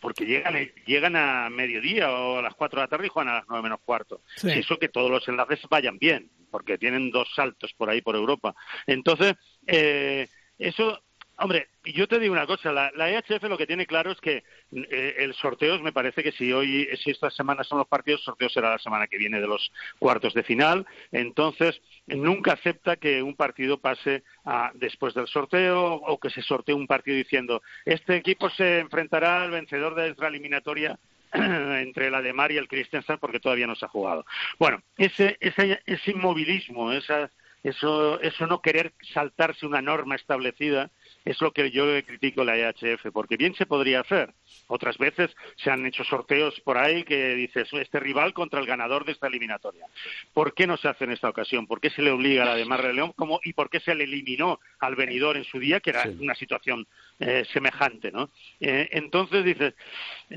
porque 0.00 0.26
llegan, 0.26 0.54
llegan 0.86 1.16
a 1.16 1.50
mediodía 1.50 2.10
o 2.10 2.38
a 2.38 2.42
las 2.42 2.54
4 2.54 2.78
de 2.80 2.84
la 2.84 2.88
tarde 2.88 3.06
y 3.06 3.08
juegan 3.08 3.34
a 3.34 3.38
las 3.38 3.48
9 3.48 3.62
menos 3.62 3.80
cuarto. 3.84 4.22
Eso 4.42 4.78
que 4.78 4.88
todos 4.88 5.10
los 5.10 5.26
enlaces 5.28 5.60
vayan 5.68 5.98
bien, 5.98 6.30
porque 6.50 6.78
tienen 6.78 7.10
dos 7.10 7.28
saltos 7.34 7.72
por 7.74 7.90
ahí 7.90 8.00
por 8.00 8.14
Europa. 8.14 8.54
Entonces, 8.86 9.34
eh, 9.66 10.28
eso 10.58 11.02
Hombre, 11.40 11.68
yo 11.84 12.08
te 12.08 12.18
digo 12.18 12.32
una 12.32 12.46
cosa, 12.46 12.72
la, 12.72 13.10
EHF 13.10 13.44
lo 13.44 13.56
que 13.56 13.66
tiene 13.66 13.86
claro 13.86 14.10
es 14.10 14.20
que 14.20 14.42
eh, 14.72 15.14
el 15.18 15.34
sorteo, 15.34 15.78
me 15.80 15.92
parece 15.92 16.24
que 16.24 16.32
si 16.32 16.52
hoy, 16.52 16.88
si 17.02 17.10
esta 17.10 17.30
semana 17.30 17.62
son 17.62 17.78
los 17.78 17.86
partidos, 17.86 18.20
el 18.20 18.24
sorteo 18.24 18.48
será 18.48 18.70
la 18.70 18.78
semana 18.78 19.06
que 19.06 19.18
viene 19.18 19.40
de 19.40 19.46
los 19.46 19.70
cuartos 20.00 20.34
de 20.34 20.42
final. 20.42 20.84
Entonces, 21.12 21.80
nunca 22.06 22.54
acepta 22.54 22.96
que 22.96 23.22
un 23.22 23.36
partido 23.36 23.78
pase 23.78 24.24
a, 24.44 24.72
después 24.74 25.14
del 25.14 25.28
sorteo 25.28 25.94
o 25.94 26.18
que 26.18 26.30
se 26.30 26.42
sortee 26.42 26.74
un 26.74 26.88
partido 26.88 27.16
diciendo 27.16 27.62
este 27.84 28.16
equipo 28.16 28.50
se 28.50 28.80
enfrentará 28.80 29.42
al 29.42 29.50
vencedor 29.50 29.94
de 29.94 30.14
la 30.18 30.28
eliminatoria 30.28 30.98
entre 31.32 32.10
la 32.10 32.20
de 32.20 32.32
Mar 32.32 32.50
y 32.50 32.56
el 32.56 32.68
Christensen 32.68 33.18
porque 33.18 33.40
todavía 33.40 33.66
no 33.66 33.76
se 33.76 33.84
ha 33.84 33.88
jugado. 33.88 34.26
Bueno, 34.58 34.82
ese, 34.96 35.36
ese, 35.40 35.80
ese 35.86 36.10
inmovilismo, 36.10 36.92
esa, 36.92 37.30
eso, 37.62 38.20
eso 38.20 38.46
no 38.46 38.60
querer 38.62 38.92
saltarse 39.12 39.66
una 39.66 39.82
norma 39.82 40.16
establecida, 40.16 40.90
es 41.28 41.40
lo 41.42 41.52
que 41.52 41.70
yo 41.70 41.84
critico 42.06 42.42
la 42.42 42.56
EHF, 42.56 43.10
porque 43.12 43.36
bien 43.36 43.54
se 43.54 43.66
podría 43.66 44.00
hacer. 44.00 44.32
Otras 44.66 44.96
veces 44.96 45.30
se 45.56 45.70
han 45.70 45.84
hecho 45.84 46.02
sorteos 46.04 46.58
por 46.60 46.78
ahí 46.78 47.04
que 47.04 47.34
dices, 47.34 47.68
este 47.72 48.00
rival 48.00 48.32
contra 48.32 48.60
el 48.60 48.66
ganador 48.66 49.04
de 49.04 49.12
esta 49.12 49.26
eliminatoria. 49.26 49.84
¿Por 50.32 50.54
qué 50.54 50.66
no 50.66 50.78
se 50.78 50.88
hace 50.88 51.04
en 51.04 51.12
esta 51.12 51.28
ocasión? 51.28 51.66
¿Por 51.66 51.80
qué 51.80 51.90
se 51.90 52.00
le 52.00 52.10
obliga 52.10 52.44
a 52.44 52.46
la 52.46 52.54
de 52.54 52.64
Mar 52.64 52.82
de 52.82 52.94
León? 52.94 53.12
¿Y 53.44 53.52
por 53.52 53.68
qué 53.68 53.80
se 53.80 53.94
le 53.94 54.04
eliminó 54.04 54.58
al 54.80 54.96
venidor 54.96 55.36
en 55.36 55.44
su 55.44 55.58
día, 55.58 55.80
que 55.80 55.90
era 55.90 56.04
una 56.18 56.34
situación 56.34 56.86
eh, 57.20 57.44
semejante? 57.52 58.12
¿no? 58.12 58.30
Eh, 58.60 58.88
entonces 58.92 59.44
dices, 59.44 59.74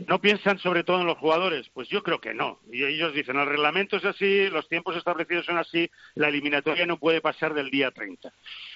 ¿no 0.08 0.20
piensan 0.20 0.60
sobre 0.60 0.84
todo 0.84 1.02
en 1.02 1.08
los 1.08 1.18
jugadores? 1.18 1.70
Pues 1.74 1.88
yo 1.90 2.04
creo 2.04 2.20
que 2.20 2.34
no. 2.34 2.60
Y 2.72 2.84
ellos 2.84 3.14
dicen, 3.14 3.38
el 3.38 3.48
reglamento 3.48 3.98
es 3.98 4.06
así, 4.06 4.50
los 4.50 4.68
tiempos 4.68 4.96
establecidos 4.96 5.46
son 5.46 5.58
así, 5.58 5.90
la 6.16 6.30
eliminatoria 6.30 6.86
no 6.86 6.98
puede 6.98 7.22
pasar 7.22 7.54
del 7.54 7.70
día 7.70 7.92
30. 7.92 8.34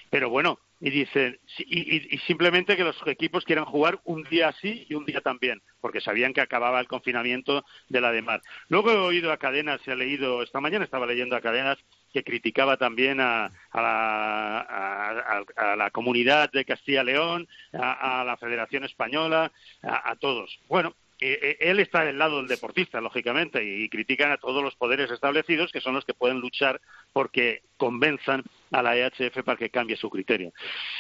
Pero 0.10 0.30
bueno, 0.30 0.60
y 0.80 0.90
dicen 0.90 1.40
y, 1.58 2.18
simplemente 2.28 2.76
que 2.76 2.84
los 2.84 2.96
equipos 3.08 3.46
quieran 3.46 3.66
jugar 3.66 4.00
un 4.04 4.24
día 4.24 4.50
así 4.50 4.86
y 4.90 4.94
un 4.94 5.06
día 5.06 5.22
también, 5.22 5.62
porque 5.82 6.02
sabían 6.02 6.34
que 6.34 6.42
acababa 6.42 6.80
el 6.80 6.88
confinamiento 6.88 7.66
de 7.90 8.02
la 8.02 8.12
de 8.12 8.22
mar. 8.22 8.42
Luego 8.68 8.92
he 8.92 8.98
oído 8.98 9.32
a 9.32 9.38
Cadenas, 9.38 9.82
he 9.88 9.96
leído, 9.96 10.44
esta 10.44 10.60
mañana 10.60 10.86
estaba 10.86 11.08
leyendo 11.08 11.36
a 11.36 11.42
Cadenas 11.42 11.80
que 12.16 12.24
criticaba 12.24 12.78
también 12.78 13.20
a, 13.20 13.52
la, 13.74 15.44
comunidad 15.92 16.50
de 16.50 16.64
Castilla-León, 16.64 17.46
a, 17.74 18.24
la 18.26 18.38
Federación 18.38 18.86
Española, 18.86 19.52
a 19.84 20.16
todos. 20.16 20.58
Bueno, 20.70 20.96
eh, 21.20 21.40
eh, 21.42 21.58
él 21.60 21.80
está 21.82 22.06
del 22.06 22.18
lado 22.18 22.38
del 22.38 22.48
deportista, 22.48 23.02
lógicamente, 23.02 23.62
y, 23.64 23.90
critican 23.90 24.32
a 24.32 24.38
todos 24.38 24.64
los 24.64 24.76
poderes 24.76 25.12
establecidos, 25.12 25.74
que 25.74 25.82
son 25.82 25.94
los 25.94 26.06
que 26.06 26.14
pueden 26.14 26.40
luchar 26.40 26.80
porque 27.12 27.64
convenzan 27.76 28.44
a 28.72 28.82
la 28.82 28.96
EHF 28.96 29.44
para 29.44 29.58
que 29.58 29.70
cambie 29.70 29.98
su 29.98 30.10
criterio. 30.10 30.54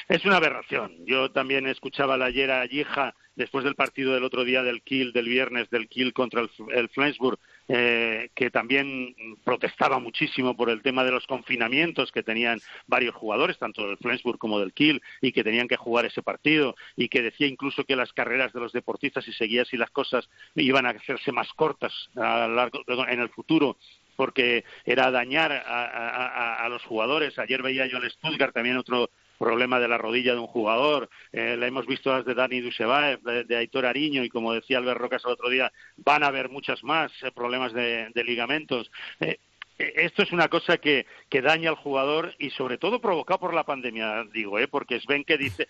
Es 0.09 0.25
una 0.25 0.35
aberración. 0.35 1.05
Yo 1.05 1.31
también 1.31 1.65
escuchaba 1.65 2.15
ayer 2.25 2.51
a 2.51 2.65
Yija, 2.65 3.15
después 3.35 3.63
del 3.63 3.75
partido 3.75 4.13
del 4.13 4.25
otro 4.25 4.43
día 4.43 4.63
del 4.63 4.81
Kiel, 4.81 5.13
del 5.13 5.29
viernes, 5.29 5.69
del 5.69 5.87
Kiel 5.87 6.11
contra 6.11 6.41
el, 6.41 6.49
el 6.73 6.89
Flensburg, 6.89 7.39
eh, 7.67 8.29
que 8.35 8.51
también 8.51 9.15
protestaba 9.43 9.99
muchísimo 9.99 10.55
por 10.55 10.69
el 10.69 10.81
tema 10.81 11.03
de 11.03 11.11
los 11.11 11.25
confinamientos 11.25 12.11
que 12.11 12.23
tenían 12.23 12.59
varios 12.87 13.15
jugadores, 13.15 13.57
tanto 13.57 13.87
del 13.87 13.97
Flensburg 13.97 14.37
como 14.37 14.59
del 14.59 14.73
Kiel, 14.73 15.01
y 15.21 15.31
que 15.31 15.43
tenían 15.43 15.67
que 15.67 15.77
jugar 15.77 16.05
ese 16.05 16.21
partido, 16.21 16.75
y 16.95 17.09
que 17.09 17.21
decía 17.21 17.47
incluso 17.47 17.83
que 17.83 17.95
las 17.95 18.13
carreras 18.13 18.53
de 18.53 18.59
los 18.59 18.71
deportistas, 18.71 19.25
si 19.25 19.33
seguía 19.33 19.63
así 19.63 19.77
las 19.77 19.89
cosas, 19.89 20.29
iban 20.55 20.85
a 20.85 20.89
hacerse 20.89 21.31
más 21.31 21.51
cortas 21.53 21.93
en 22.15 23.19
el 23.19 23.29
futuro 23.29 23.77
porque 24.15 24.63
era 24.85 25.11
dañar 25.11 25.51
a, 25.51 26.63
a, 26.63 26.69
los 26.69 26.83
jugadores. 26.83 27.37
Ayer 27.37 27.61
veía 27.61 27.85
yo 27.85 27.97
al 27.97 28.09
Stuttgart 28.09 28.53
también 28.53 28.77
otro 28.77 29.09
problema 29.37 29.79
de 29.79 29.87
la 29.87 29.97
rodilla 29.97 30.33
de 30.33 30.39
un 30.39 30.47
jugador, 30.47 31.09
eh, 31.31 31.55
la 31.57 31.67
hemos 31.67 31.85
visto 31.85 32.11
las 32.11 32.25
de 32.25 32.33
Dani 32.33 32.61
Dusebaev, 32.61 33.21
de, 33.21 33.55
Aitor 33.55 33.85
Ariño 33.85 34.23
y 34.23 34.29
como 34.29 34.53
decía 34.53 34.77
Albert 34.77 34.99
Rocas 34.99 35.23
el 35.25 35.31
otro 35.31 35.49
día, 35.49 35.71
van 35.97 36.23
a 36.23 36.27
haber 36.27 36.49
muchas 36.49 36.83
más 36.83 37.11
eh, 37.23 37.31
problemas 37.31 37.73
de, 37.73 38.11
ligamentos. 38.25 38.91
Eh, 39.19 39.37
esto 39.77 40.23
es 40.23 40.31
una 40.31 40.47
cosa 40.47 40.77
que, 40.77 41.05
que, 41.29 41.41
daña 41.41 41.69
al 41.69 41.75
jugador 41.75 42.33
y 42.39 42.49
sobre 42.51 42.77
todo 42.77 43.01
provocado 43.01 43.41
por 43.41 43.53
la 43.53 43.65
pandemia, 43.65 44.23
digo, 44.33 44.57
¿eh? 44.57 44.69
porque 44.69 45.01
Sven 45.01 45.25
que 45.25 45.37
dice, 45.37 45.67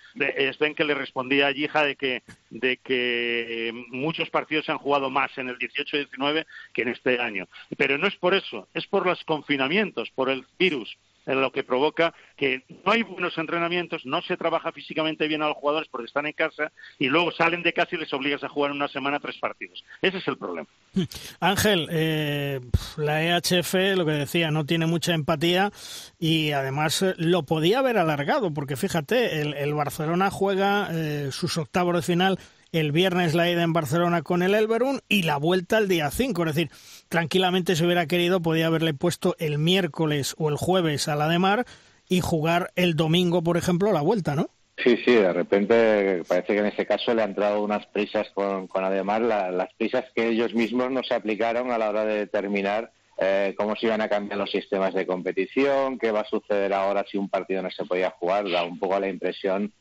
Sven 0.54 0.76
que 0.76 0.84
le 0.84 0.94
respondía 0.94 1.48
a 1.48 1.52
Yija 1.52 1.84
de 1.84 1.96
que, 1.96 2.22
de 2.52 2.78
que 2.78 3.72
muchos 3.90 4.30
partidos 4.30 4.66
se 4.66 4.72
han 4.72 4.78
jugado 4.78 5.10
más 5.10 5.36
en 5.40 5.50
el 5.50 5.58
18-19 5.58 6.46
que 6.72 6.84
en 6.84 6.90
este 6.90 7.20
año. 7.20 7.48
Pero 7.78 7.98
no 7.98 8.06
es 8.06 8.16
por 8.18 8.36
eso, 8.36 8.68
es 8.76 8.86
por 8.86 9.08
los 9.08 9.24
confinamientos, 9.24 10.12
por 10.12 10.30
el 10.30 10.46
virus 10.60 10.96
lo 11.26 11.52
que 11.52 11.64
provoca 11.64 12.14
que 12.38 12.64
no 12.86 12.92
hay 12.92 13.04
buenos 13.04 13.38
entrenamientos, 13.38 14.06
no 14.06 14.22
se 14.22 14.38
trabaja 14.38 14.72
físicamente 14.72 15.28
bien 15.28 15.42
a 15.42 15.48
los 15.48 15.58
jugadores 15.58 15.90
porque 15.90 16.08
están 16.08 16.28
en 16.28 16.34
casa 16.34 16.72
y 17.00 17.08
luego 17.08 17.32
salen 17.32 17.64
de 17.64 17.74
casa 17.74 17.96
y 17.96 17.98
les 17.98 18.14
obligas 18.14 18.44
a 18.44 18.50
jugar 18.50 18.72
en 18.72 18.78
una 18.78 18.88
semana 18.88 19.20
tres 19.20 19.38
partidos. 19.38 19.84
Ese 20.02 20.18
es 20.18 20.28
el 20.28 20.38
problema. 20.38 20.68
Ángel, 21.40 21.88
eh, 21.92 22.60
la 22.98 23.24
EHF, 23.24 23.74
lo 23.96 24.06
que 24.06 24.12
decía, 24.12 24.52
no 24.52 24.66
tiene 24.66 24.86
mucha 24.86 25.14
empatía 25.14 25.72
y 26.20 26.52
además 26.52 27.02
eh, 27.02 27.16
lo 27.18 27.44
podía 27.44 27.80
haber 27.80 27.98
alargado 27.98 28.54
porque 28.54 28.76
fíjate, 28.76 29.42
el, 29.42 29.74
Barcelona 29.74 30.30
juega 30.30 30.90
eh, 30.92 31.30
sus 31.32 31.58
octavos 31.58 31.96
de 31.96 32.02
final 32.02 32.40
el 32.76 32.92
viernes 32.92 33.34
la 33.34 33.50
ida 33.50 33.64
en 33.64 33.72
Barcelona 33.72 34.22
con 34.22 34.44
el 34.44 34.54
Elberun 34.54 35.00
y 35.08 35.24
la 35.24 35.38
vuelta 35.38 35.78
el 35.78 35.88
día 35.88 36.12
5. 36.12 36.44
Es 36.44 36.56
decir, 36.56 36.70
tranquilamente 37.08 37.76
si 37.76 37.86
hubiera 37.86 38.06
querido 38.06 38.42
podía 38.42 38.68
haberle 38.68 38.94
puesto 38.94 39.36
el 39.40 39.58
miércoles 39.60 40.36
o 40.38 40.50
el 40.50 40.58
jueves 40.58 41.08
a 41.08 41.16
la 41.16 41.30
de 41.30 41.40
Mar 41.40 41.66
y 42.10 42.20
jugar 42.20 42.72
el 42.76 42.96
domingo, 42.96 43.44
por 43.44 43.56
ejemplo, 43.56 43.94
la 43.94 44.02
vuelta, 44.02 44.36
¿no? 44.36 44.50
Sí, 44.84 44.98
sí, 45.06 45.14
de 45.14 45.32
repente 45.32 46.24
parece 46.28 46.54
que 46.54 46.60
en 46.60 46.66
ese 46.66 46.86
caso 46.86 47.14
le 47.14 47.24
han 47.24 47.30
entrado 47.30 47.64
unas 47.64 47.86
prisas 47.88 48.28
con, 48.34 48.68
con 48.68 48.84
Ademar, 48.84 49.22
las 49.22 49.74
prisas 49.78 50.04
que 50.14 50.28
ellos 50.28 50.54
mismos 50.54 50.92
no 50.92 51.02
se 51.02 51.14
aplicaron 51.14 51.72
a 51.72 51.78
la 51.78 51.90
hora 51.90 52.04
de 52.04 52.18
determinar 52.18 52.92
eh, 53.18 53.56
cómo 53.58 53.78
se 53.78 53.86
iban 53.86 54.02
a 54.02 54.10
cambiar 54.10 54.38
los 54.38 54.52
sistemas 54.52 54.94
de 54.94 55.08
competición, 55.08 55.98
qué 55.98 56.12
va 56.12 56.22
a 56.22 56.30
suceder 56.30 56.74
ahora 56.74 57.06
si 57.10 57.18
un 57.18 57.30
partido 57.30 57.62
no 57.62 57.72
se 57.72 57.86
podía 57.86 58.10
jugar, 58.12 58.50
da 58.52 58.64
un 58.64 58.78
poco 58.78 59.00
la 59.00 59.08
impresión 59.08 59.72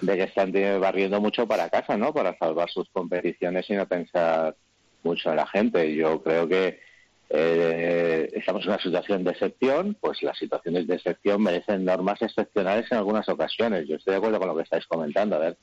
de 0.00 0.16
que 0.16 0.22
están 0.24 0.52
barriendo 0.80 1.20
mucho 1.20 1.46
para 1.46 1.68
casa, 1.68 1.96
¿no? 1.96 2.12
Para 2.12 2.36
salvar 2.38 2.70
sus 2.70 2.88
competiciones 2.90 3.68
y 3.70 3.74
no 3.74 3.86
pensar 3.86 4.56
mucho 5.02 5.30
en 5.30 5.36
la 5.36 5.46
gente. 5.46 5.94
Yo 5.94 6.22
creo 6.22 6.48
que 6.48 6.80
eh, 7.30 8.28
estamos 8.32 8.64
en 8.64 8.70
una 8.70 8.80
situación 8.80 9.24
de 9.24 9.30
excepción, 9.30 9.96
pues 10.00 10.22
las 10.22 10.38
situaciones 10.38 10.86
de 10.86 10.96
excepción 10.96 11.42
merecen 11.42 11.84
normas 11.84 12.20
excepcionales 12.22 12.90
en 12.90 12.98
algunas 12.98 13.28
ocasiones. 13.28 13.86
Yo 13.88 13.96
estoy 13.96 14.12
de 14.12 14.18
acuerdo 14.18 14.38
con 14.38 14.48
lo 14.48 14.56
que 14.56 14.62
estáis 14.62 14.86
comentando. 14.86 15.36
A 15.36 15.40
ver, 15.40 15.56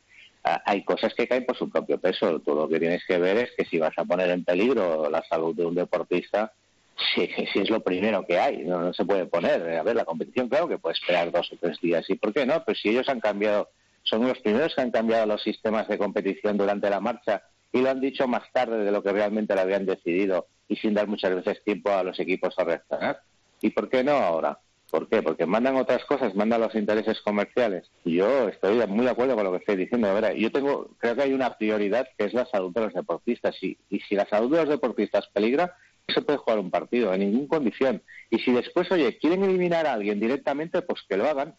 hay 0.43 0.83
cosas 0.83 1.13
que 1.13 1.27
caen 1.27 1.45
por 1.45 1.57
su 1.57 1.69
propio 1.69 1.99
peso. 1.99 2.39
Todo 2.39 2.63
lo 2.63 2.69
que 2.69 2.79
tienes 2.79 3.03
que 3.05 3.17
ver 3.17 3.37
es 3.37 3.51
que 3.55 3.65
si 3.65 3.77
vas 3.77 3.93
a 3.97 4.05
poner 4.05 4.29
en 4.31 4.43
peligro 4.43 5.09
la 5.09 5.23
salud 5.29 5.55
de 5.55 5.65
un 5.65 5.75
deportista, 5.75 6.53
si, 7.15 7.27
si 7.27 7.59
es 7.59 7.69
lo 7.69 7.81
primero 7.81 8.25
que 8.25 8.39
hay, 8.39 8.63
no, 8.63 8.79
no 8.79 8.93
se 8.93 9.05
puede 9.05 9.25
poner. 9.25 9.61
A 9.77 9.83
ver, 9.83 9.95
la 9.95 10.05
competición, 10.05 10.49
claro 10.49 10.67
que 10.67 10.77
puede 10.77 10.93
esperar 10.93 11.31
dos 11.31 11.51
o 11.51 11.57
tres 11.57 11.79
días. 11.79 12.09
¿Y 12.09 12.15
por 12.15 12.33
qué 12.33 12.45
no? 12.45 12.63
Pues 12.63 12.79
si 12.79 12.89
ellos 12.89 13.07
han 13.09 13.19
cambiado 13.19 13.69
son 14.03 14.27
los 14.27 14.39
primeros 14.39 14.75
que 14.75 14.81
han 14.81 14.91
cambiado 14.91 15.25
los 15.25 15.41
sistemas 15.41 15.87
de 15.87 15.97
competición 15.97 16.57
durante 16.57 16.89
la 16.89 16.99
marcha 16.99 17.43
y 17.71 17.81
lo 17.81 17.89
han 17.89 18.01
dicho 18.01 18.27
más 18.27 18.43
tarde 18.51 18.83
de 18.83 18.91
lo 18.91 19.03
que 19.03 19.11
realmente 19.11 19.55
lo 19.55 19.61
habían 19.61 19.85
decidido 19.85 20.47
y 20.67 20.75
sin 20.75 20.93
dar 20.93 21.07
muchas 21.07 21.35
veces 21.35 21.63
tiempo 21.63 21.91
a 21.91 22.03
los 22.03 22.19
equipos 22.19 22.53
a 22.57 22.63
reaccionar. 22.63 23.21
¿Y 23.61 23.69
por 23.69 23.89
qué 23.89 24.03
no 24.03 24.13
ahora? 24.13 24.59
¿Por 24.89 25.07
qué? 25.07 25.21
Porque 25.21 25.45
mandan 25.45 25.77
otras 25.77 26.03
cosas, 26.05 26.35
mandan 26.35 26.59
los 26.59 26.75
intereses 26.75 27.21
comerciales. 27.21 27.89
Yo 28.03 28.49
estoy 28.49 28.85
muy 28.87 29.05
de 29.05 29.11
acuerdo 29.11 29.35
con 29.35 29.45
lo 29.45 29.51
que 29.51 29.59
estoy 29.59 29.77
diciendo. 29.77 30.13
verdad, 30.13 30.33
yo 30.33 30.51
tengo, 30.51 30.89
creo 30.97 31.15
que 31.15 31.21
hay 31.21 31.33
una 31.33 31.57
prioridad 31.57 32.07
que 32.17 32.25
es 32.25 32.33
la 32.33 32.45
salud 32.45 32.73
de 32.73 32.81
los 32.81 32.93
deportistas. 32.93 33.55
Y, 33.63 33.77
y 33.89 33.99
si 34.01 34.15
la 34.15 34.27
salud 34.27 34.51
de 34.51 34.57
los 34.57 34.69
deportistas 34.69 35.29
peligra, 35.33 35.77
no 36.07 36.13
se 36.13 36.21
puede 36.21 36.39
jugar 36.39 36.59
un 36.59 36.71
partido 36.71 37.13
en 37.13 37.21
ninguna 37.21 37.47
condición. 37.47 38.03
Y 38.29 38.39
si 38.39 38.51
después, 38.51 38.91
oye, 38.91 39.17
quieren 39.17 39.43
eliminar 39.45 39.85
a 39.85 39.93
alguien 39.93 40.19
directamente, 40.19 40.81
pues 40.81 41.01
que 41.07 41.15
lo 41.15 41.25
hagan 41.25 41.55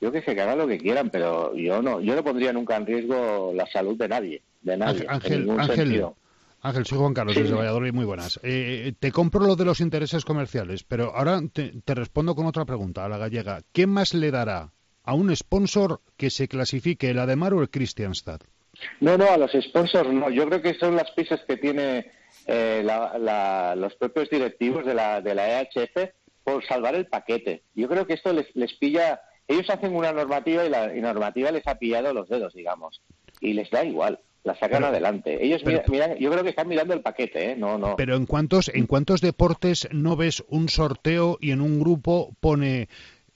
yo 0.00 0.12
que 0.12 0.22
sé, 0.22 0.34
que 0.34 0.42
hagan 0.42 0.58
lo 0.58 0.68
que 0.68 0.78
quieran, 0.78 1.10
pero 1.10 1.54
yo 1.54 1.82
no, 1.82 2.00
yo 2.00 2.14
no 2.14 2.24
pondría 2.24 2.52
nunca 2.52 2.76
en 2.76 2.86
riesgo 2.86 3.52
la 3.54 3.66
salud 3.66 3.96
de 3.96 4.08
nadie, 4.08 4.42
de 4.62 4.76
nadie, 4.76 5.06
Ángel, 5.08 5.50
Ángel, 5.50 6.14
Ángel, 6.60 6.86
soy 6.86 6.98
Juan 6.98 7.14
Carlos 7.14 7.36
desde 7.36 7.54
Valladolid, 7.54 7.92
muy 7.92 8.04
buenas. 8.04 8.40
Eh, 8.42 8.92
te 8.98 9.12
compro 9.12 9.46
lo 9.46 9.54
de 9.54 9.64
los 9.64 9.80
intereses 9.80 10.24
comerciales, 10.24 10.82
pero 10.82 11.14
ahora 11.14 11.40
te, 11.52 11.94
respondo 11.94 12.34
con 12.34 12.46
otra 12.46 12.64
pregunta 12.64 13.04
a 13.04 13.08
la 13.08 13.16
gallega. 13.16 13.62
¿Qué 13.72 13.86
más 13.86 14.12
le 14.12 14.30
dará 14.32 14.72
a 15.04 15.14
un 15.14 15.34
sponsor 15.34 16.00
que 16.16 16.30
se 16.30 16.48
clasifique 16.48 17.10
el 17.10 17.18
Ademar 17.20 17.54
o 17.54 17.62
el 17.62 17.70
Christianstad? 17.70 18.40
No, 19.00 19.16
no, 19.16 19.30
a 19.30 19.36
los 19.36 19.52
sponsors 19.52 20.12
no. 20.12 20.30
Yo 20.30 20.46
creo 20.46 20.60
que 20.60 20.74
son 20.74 20.96
las 20.96 21.10
pistas 21.12 21.40
que 21.46 21.56
tiene 21.56 22.10
eh, 22.46 22.84
los 23.76 23.94
propios 23.94 24.28
directivos 24.28 24.84
de 24.84 24.94
la, 24.94 25.20
de 25.20 25.34
la 25.34 25.60
EHF 25.60 26.10
por 26.42 26.64
salvar 26.66 26.96
el 26.96 27.06
paquete. 27.06 27.62
Yo 27.74 27.88
creo 27.88 28.06
que 28.06 28.14
esto 28.14 28.32
les, 28.32 28.46
les 28.54 28.72
pilla. 28.74 29.20
Ellos 29.48 29.68
hacen 29.70 29.96
una 29.96 30.12
normativa 30.12 30.64
y 30.64 30.68
la 30.68 30.88
normativa 30.88 31.50
les 31.50 31.66
ha 31.66 31.78
pillado 31.78 32.12
los 32.12 32.28
dedos, 32.28 32.54
digamos, 32.54 33.02
y 33.40 33.54
les 33.54 33.70
da 33.70 33.84
igual 33.84 34.20
la 34.44 34.58
sacan 34.58 34.84
adelante. 34.84 35.44
Ellos 35.44 35.62
miran, 35.88 36.16
yo 36.16 36.30
creo 36.30 36.42
que 36.42 36.50
están 36.50 36.68
mirando 36.68 36.94
el 36.94 37.02
paquete, 37.02 37.52
¿eh? 37.52 37.56
No, 37.56 37.78
no. 37.78 37.96
Pero 37.96 38.16
en 38.16 38.26
cuántos, 38.26 38.70
en 38.72 38.86
cuántos 38.86 39.20
deportes 39.20 39.88
no 39.92 40.16
ves 40.16 40.44
un 40.48 40.68
sorteo 40.68 41.38
y 41.40 41.50
en 41.50 41.60
un 41.60 41.78
grupo 41.78 42.34
pone 42.40 42.88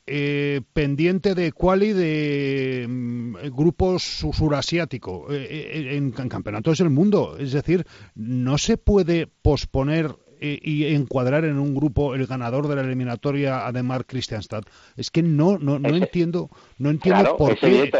eh, 0.06 0.62
pendiente 0.72 1.34
de 1.34 1.52
quali 1.52 1.92
de 1.92 2.86
mm, 2.88 3.36
grupo 3.54 3.98
surasiático 3.98 5.26
eh, 5.30 5.46
eh, 5.50 5.96
en, 5.96 6.10
campeonatos 6.10 6.78
del 6.78 6.90
mundo. 6.90 7.36
Es 7.38 7.52
decir, 7.52 7.86
no 8.14 8.58
se 8.58 8.78
puede 8.78 9.26
posponer 9.26 10.16
y 10.42 10.86
encuadrar 10.94 11.44
en 11.44 11.58
un 11.58 11.74
grupo 11.74 12.14
el 12.14 12.26
ganador 12.26 12.68
de 12.68 12.76
la 12.76 12.82
eliminatoria 12.82 13.66
Ademar 13.66 14.06
Christianstad. 14.06 14.62
Es 14.96 15.10
que 15.10 15.22
no 15.22 15.58
no, 15.58 15.78
no 15.78 15.96
entiendo 15.96 16.50
no 16.78 16.90
entiendo 16.90 17.36
por 17.36 17.58
qué 17.58 17.90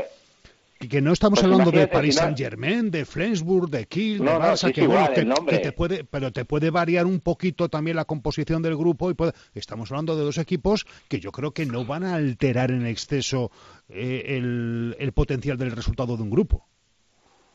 que 0.89 1.01
no 1.01 1.13
estamos 1.13 1.41
pues 1.41 1.53
hablando 1.53 1.71
de 1.71 1.87
Paris 1.87 2.17
Saint 2.17 2.37
Germain, 2.37 2.91
de 2.91 3.05
Flensburg, 3.05 3.71
de 3.71 3.87
Kiel, 3.87 4.19
de 4.19 4.25
Barça, 4.25 4.73
que, 4.73 4.87
bueno, 4.87 5.09
que, 5.47 5.59
te 5.59 5.73
puede, 5.73 6.05
pero 6.05 6.33
te 6.33 6.45
puede 6.45 6.71
variar 6.71 7.07
un 7.07 7.21
poquito 7.21 7.69
también 7.69 7.97
la 7.97 8.05
composición 8.05 8.63
del 8.63 8.77
grupo 8.77 9.11
y 9.11 9.15
puede, 9.15 9.33
estamos 9.55 9.91
hablando 9.91 10.17
de 10.17 10.25
dos 10.25 10.39
equipos 10.39 10.87
que 11.09 11.21
yo 11.21 11.33
creo 11.33 11.53
que 11.53 11.67
no 11.67 11.85
van 11.85 12.05
a 12.05 12.15
alterar 12.15 12.71
en 12.71 12.87
exceso 12.87 13.51
eh, 13.89 14.39
el, 14.99 15.13
potencial 15.13 15.57
del 15.57 15.73
resultado 15.73 16.17
de 16.17 16.23
un 16.23 16.31
grupo. 16.31 16.67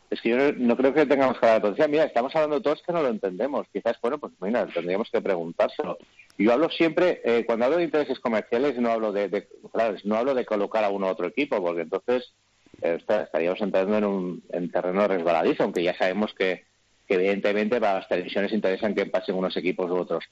Es 0.10 0.22
que 0.22 0.30
yo 0.30 0.54
no 0.54 0.78
creo 0.78 0.94
que 0.94 1.06
tengamos 1.06 1.38
que 1.40 1.46
la 1.46 1.60
potencial. 1.60 1.90
Mira, 1.90 2.06
estamos 2.06 2.34
hablando 2.36 2.62
todos 2.62 2.82
que 2.82 2.94
no 2.94 3.02
lo 3.02 3.10
entendemos. 3.10 3.68
Quizás, 3.74 3.98
bueno, 4.02 4.18
pues 4.18 4.34
mira, 4.40 4.66
tendríamos 4.68 5.10
que 5.12 5.22
preguntárselo. 5.22 5.98
Yo 6.38 6.54
hablo 6.54 6.70
siempre, 6.70 7.22
eh, 7.26 7.44
cuando 7.46 7.66
hablo 7.66 7.78
de 7.78 7.84
intereses 7.84 8.20
comerciales, 8.20 8.78
no 8.78 8.92
hablo 8.92 9.12
de, 9.12 9.48
claro, 9.74 9.98
no 10.06 10.16
hablo 10.16 10.34
de 10.34 10.46
colocar 10.46 10.84
a 10.84 10.90
uno 10.90 11.08
u 11.08 11.10
otro 11.10 11.28
equipo, 11.28 11.62
porque 11.62 11.82
entonces 11.82 12.34
estaríamos 12.82 13.60
entrando 13.62 13.98
en 13.98 14.06
un 14.06 14.44
en 14.52 14.72
terreno 14.72 15.08
resbaladizo, 15.08 15.64
aunque 15.64 15.84
ya 15.84 15.98
sabemos 15.98 16.34
que, 16.34 16.66
evidentemente 17.08 17.80
para 17.80 18.00
las 18.00 18.10
televisiones 18.10 18.52
interesan 18.52 18.94
que 18.94 19.06
pasen 19.06 19.36
unos 19.36 19.56
equipos 19.56 19.90
u 19.90 19.96
otros. 19.96 20.26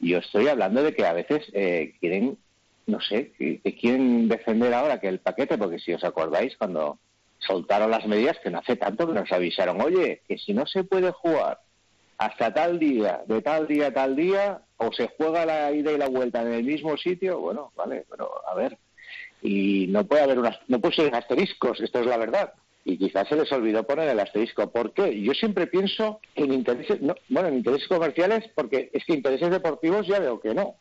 Yo 0.00 0.18
estoy 0.18 0.48
hablando 0.48 0.82
de 0.82 0.92
que 0.94 1.06
a 1.06 1.12
veces 1.12 1.48
eh, 1.52 1.94
quieren, 2.00 2.36
no 2.86 3.00
sé, 3.00 3.32
que, 3.38 3.60
quieren 3.80 4.28
defender 4.28 4.74
ahora 4.74 5.00
que 5.00 5.08
el 5.08 5.20
paquete, 5.20 5.56
porque 5.56 5.78
si 5.78 5.92
os 5.92 6.04
acordáis, 6.04 6.56
cuando 6.56 6.98
soltaron 7.46 7.90
las 7.90 8.06
medidas, 8.06 8.38
que 8.40 8.50
no 8.50 8.58
hace 8.58 8.76
tanto 8.76 9.06
que 9.06 9.14
nos 9.14 9.30
avisaron, 9.32 9.80
oye, 9.80 10.22
que 10.28 10.38
si 10.38 10.52
no 10.52 10.66
se 10.66 10.84
puede 10.84 11.12
jugar 11.12 11.60
hasta 12.18 12.52
tal 12.52 12.78
día, 12.78 13.22
de 13.26 13.42
tal 13.42 13.66
día 13.66 13.88
a 13.88 13.92
tal 13.92 14.16
día, 14.16 14.62
o 14.78 14.92
se 14.92 15.08
juega 15.16 15.46
la 15.46 15.72
ida 15.72 15.92
y 15.92 15.98
la 15.98 16.08
vuelta 16.08 16.42
en 16.42 16.52
el 16.52 16.64
mismo 16.64 16.96
sitio, 16.96 17.40
bueno, 17.40 17.72
vale, 17.76 18.04
pero 18.10 18.30
a 18.48 18.54
ver, 18.54 18.78
y 19.42 19.86
no 19.88 20.04
puede 20.06 20.22
haber 20.22 20.38
unas, 20.38 20.58
no 20.68 20.80
puede 20.80 20.96
ser 20.96 21.14
asteriscos, 21.14 21.80
esto 21.80 22.00
es 22.00 22.06
la 22.06 22.16
verdad. 22.16 22.52
Y 22.84 22.98
quizás 22.98 23.28
se 23.28 23.34
les 23.34 23.50
olvidó 23.50 23.82
poner 23.84 24.08
el 24.08 24.20
asterisco. 24.20 24.70
¿Por 24.70 24.92
qué? 24.92 25.20
Yo 25.20 25.34
siempre 25.34 25.66
pienso 25.66 26.20
en 26.36 26.52
intereses, 26.52 27.00
no, 27.00 27.16
bueno, 27.28 27.48
en 27.48 27.56
intereses 27.56 27.88
comerciales, 27.88 28.48
porque 28.54 28.90
es 28.92 29.04
que 29.04 29.14
intereses 29.14 29.50
deportivos 29.50 30.06
ya 30.06 30.20
veo 30.20 30.40
que 30.40 30.54
no. 30.54 30.76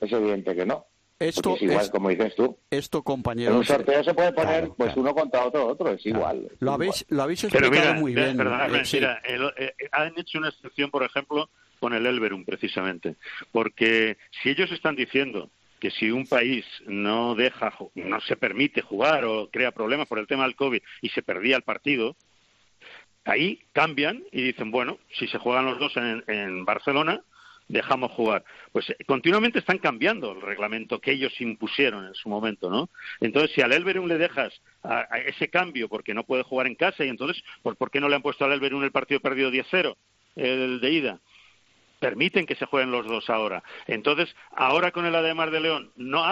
Es 0.00 0.12
evidente 0.12 0.54
que 0.54 0.64
no. 0.64 0.86
Esto 1.18 1.56
es 1.56 1.62
igual, 1.62 1.90
como 1.90 2.10
dices 2.10 2.34
tú. 2.36 2.56
Esto, 2.70 3.02
compañero. 3.02 3.50
En 3.50 3.56
un 3.58 3.64
sorteo 3.64 4.04
se 4.04 4.14
puede 4.14 4.32
poner 4.32 4.70
pues 4.76 4.96
uno 4.96 5.14
contra 5.14 5.44
otro, 5.44 5.66
otro, 5.66 5.92
es 5.92 6.06
igual. 6.06 6.48
lo, 6.60 6.72
habéis, 6.72 7.04
lo 7.08 7.22
habéis 7.24 7.44
explicado 7.44 7.94
muy 7.94 8.14
bien. 8.14 8.36
Perdóname, 8.36 8.82
mira, 8.92 9.20
eh, 9.26 9.74
han 9.90 10.16
hecho 10.16 10.38
una 10.38 10.50
excepción, 10.50 10.90
por 10.90 11.02
ejemplo, 11.02 11.50
con 11.80 11.92
el 11.92 12.06
Elverum, 12.06 12.44
precisamente. 12.44 13.16
Porque 13.50 14.16
si 14.42 14.50
ellos 14.50 14.70
están 14.70 14.94
diciendo 14.94 15.50
que 15.80 15.90
si 15.90 16.10
un 16.10 16.26
país 16.26 16.64
no 16.86 17.34
deja, 17.34 17.72
no 17.94 18.20
se 18.20 18.36
permite 18.36 18.82
jugar 18.82 19.24
o 19.24 19.48
crea 19.50 19.72
problemas 19.72 20.08
por 20.08 20.18
el 20.18 20.26
tema 20.26 20.44
del 20.44 20.56
COVID 20.56 20.82
y 21.02 21.08
se 21.10 21.22
perdía 21.22 21.56
el 21.56 21.62
partido, 21.62 22.16
ahí 23.24 23.60
cambian 23.72 24.24
y 24.32 24.42
dicen, 24.42 24.70
bueno, 24.70 24.98
si 25.18 25.28
se 25.28 25.38
juegan 25.38 25.66
los 25.66 25.78
dos 25.78 25.96
en, 25.96 26.64
Barcelona, 26.64 27.22
dejamos 27.68 28.10
jugar. 28.12 28.44
Pues 28.72 28.90
eh, 28.90 28.96
continuamente 29.06 29.58
están 29.58 29.78
cambiando 29.78 30.32
el 30.32 30.40
reglamento 30.40 31.00
que 31.00 31.12
ellos 31.12 31.38
impusieron 31.40 32.06
en 32.06 32.14
su 32.14 32.28
momento, 32.28 32.70
¿no? 32.70 32.88
Entonces, 33.20 33.52
si 33.54 33.60
al 33.60 33.72
Elverum 33.72 34.06
le 34.06 34.18
dejas 34.18 34.60
a, 34.82 35.02
ese 35.26 35.48
cambio 35.48 35.88
porque 35.88 36.14
no 36.14 36.24
puede 36.24 36.42
jugar 36.42 36.66
en 36.66 36.74
casa, 36.74 37.04
y 37.04 37.08
entonces, 37.08 37.42
¿por, 37.62 37.76
¿por 37.76 37.90
qué 37.90 38.00
no 38.00 38.08
le 38.08 38.16
han 38.16 38.22
puesto 38.22 38.44
al 38.44 38.52
Elverum 38.52 38.82
el 38.82 38.92
partido 38.92 39.20
perdido 39.20 39.50
10-0, 39.50 39.96
el 40.36 40.80
de 40.80 40.90
ida? 40.90 41.20
Permiten 41.98 42.46
que 42.46 42.54
se 42.54 42.66
jueguen 42.66 42.90
los 42.90 43.06
dos 43.06 43.28
ahora. 43.30 43.62
Entonces, 43.86 44.34
ahora 44.52 44.92
con 44.92 45.06
el 45.06 45.14
Ademar 45.14 45.50
de 45.50 45.60
León 45.60 45.92
no, 45.96 46.24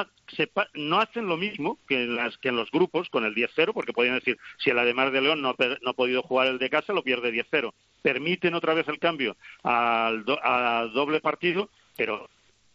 no 0.75 1.01
hacen 1.01 1.27
lo 1.27 1.37
mismo 1.37 1.79
que 1.89 2.05
en, 2.05 2.17
las, 2.17 2.39
que 2.39 2.49
en 2.49 2.57
los 2.57 2.71
grupos 2.71 3.09
con 3.11 3.25
el 3.25 3.35
10-0, 3.35 3.73
porque 3.73 3.93
podrían 3.93 4.17
decir, 4.17 4.39
si 4.59 4.71
el 4.71 4.79
Ademar 4.79 5.11
de 5.11 5.21
León 5.21 5.43
no, 5.43 5.55
no, 5.59 5.91
ha 5.91 5.95
podido 5.95 6.23
jugar 6.23 6.49
el 6.49 6.59
de 6.59 6.71
casa, 6.71 6.93
lo 6.93 7.03
pierde 7.03 7.33
10-0. 7.33 7.73
Permiten 8.03 8.55
otra 8.55 8.75
vez 8.75 8.87
el 8.89 8.99
cambio 8.99 9.37
al, 9.62 10.25
doble 10.25 11.21
partido, 11.21 11.71
pero 11.97 12.29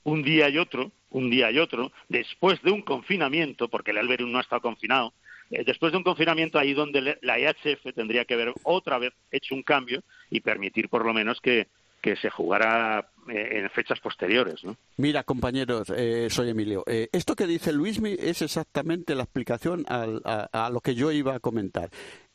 un 0.03 0.23
día 0.23 0.49
y 0.49 0.57
otro, 0.57 0.91
un 1.09 1.29
día 1.29 1.51
y 1.51 1.59
otro, 1.59 1.91
después 2.09 2.61
de 2.61 2.71
un 2.71 2.81
confinamiento, 2.81 3.69
porque 3.69 3.91
el 3.91 3.99
Alberum 3.99 4.31
no 4.31 4.39
ha 4.39 4.41
estado 4.41 4.61
confinado, 4.61 5.13
eh, 5.51 5.63
después 5.65 5.91
de 5.91 5.97
un 5.97 6.03
confinamiento 6.03 6.57
ahí 6.57 6.73
donde 6.73 7.17
la 7.21 7.39
IHF 7.39 7.93
tendría 7.93 8.25
que 8.25 8.33
haber 8.33 8.53
otra 8.63 8.97
vez 8.97 9.13
hecho 9.31 9.53
un 9.53 9.63
cambio 9.63 10.01
y 10.29 10.39
permitir 10.39 10.89
por 10.89 11.05
lo 11.05 11.13
menos 11.13 11.39
que, 11.41 11.67
que 12.01 12.15
se 12.15 12.29
jugara 12.29 13.11
eh, 13.29 13.59
en 13.59 13.69
fechas 13.69 13.99
posteriores. 13.99 14.63
¿no? 14.63 14.75
Mira, 14.97 15.23
compañeros, 15.23 15.91
eh, 15.95 16.27
soy 16.29 16.49
Emilio. 16.49 16.83
Eh, 16.87 17.07
esto 17.11 17.35
que 17.35 17.45
dice 17.45 17.71
Luismi 17.71 18.15
es 18.19 18.41
exactamente 18.41 19.13
la 19.15 19.23
explicación 19.23 19.85
a, 19.87 20.69
lo 20.71 20.81
que 20.81 20.95
yo 20.95 21.11
iba 21.11 21.35
a 21.35 21.39
comentar. 21.39 21.89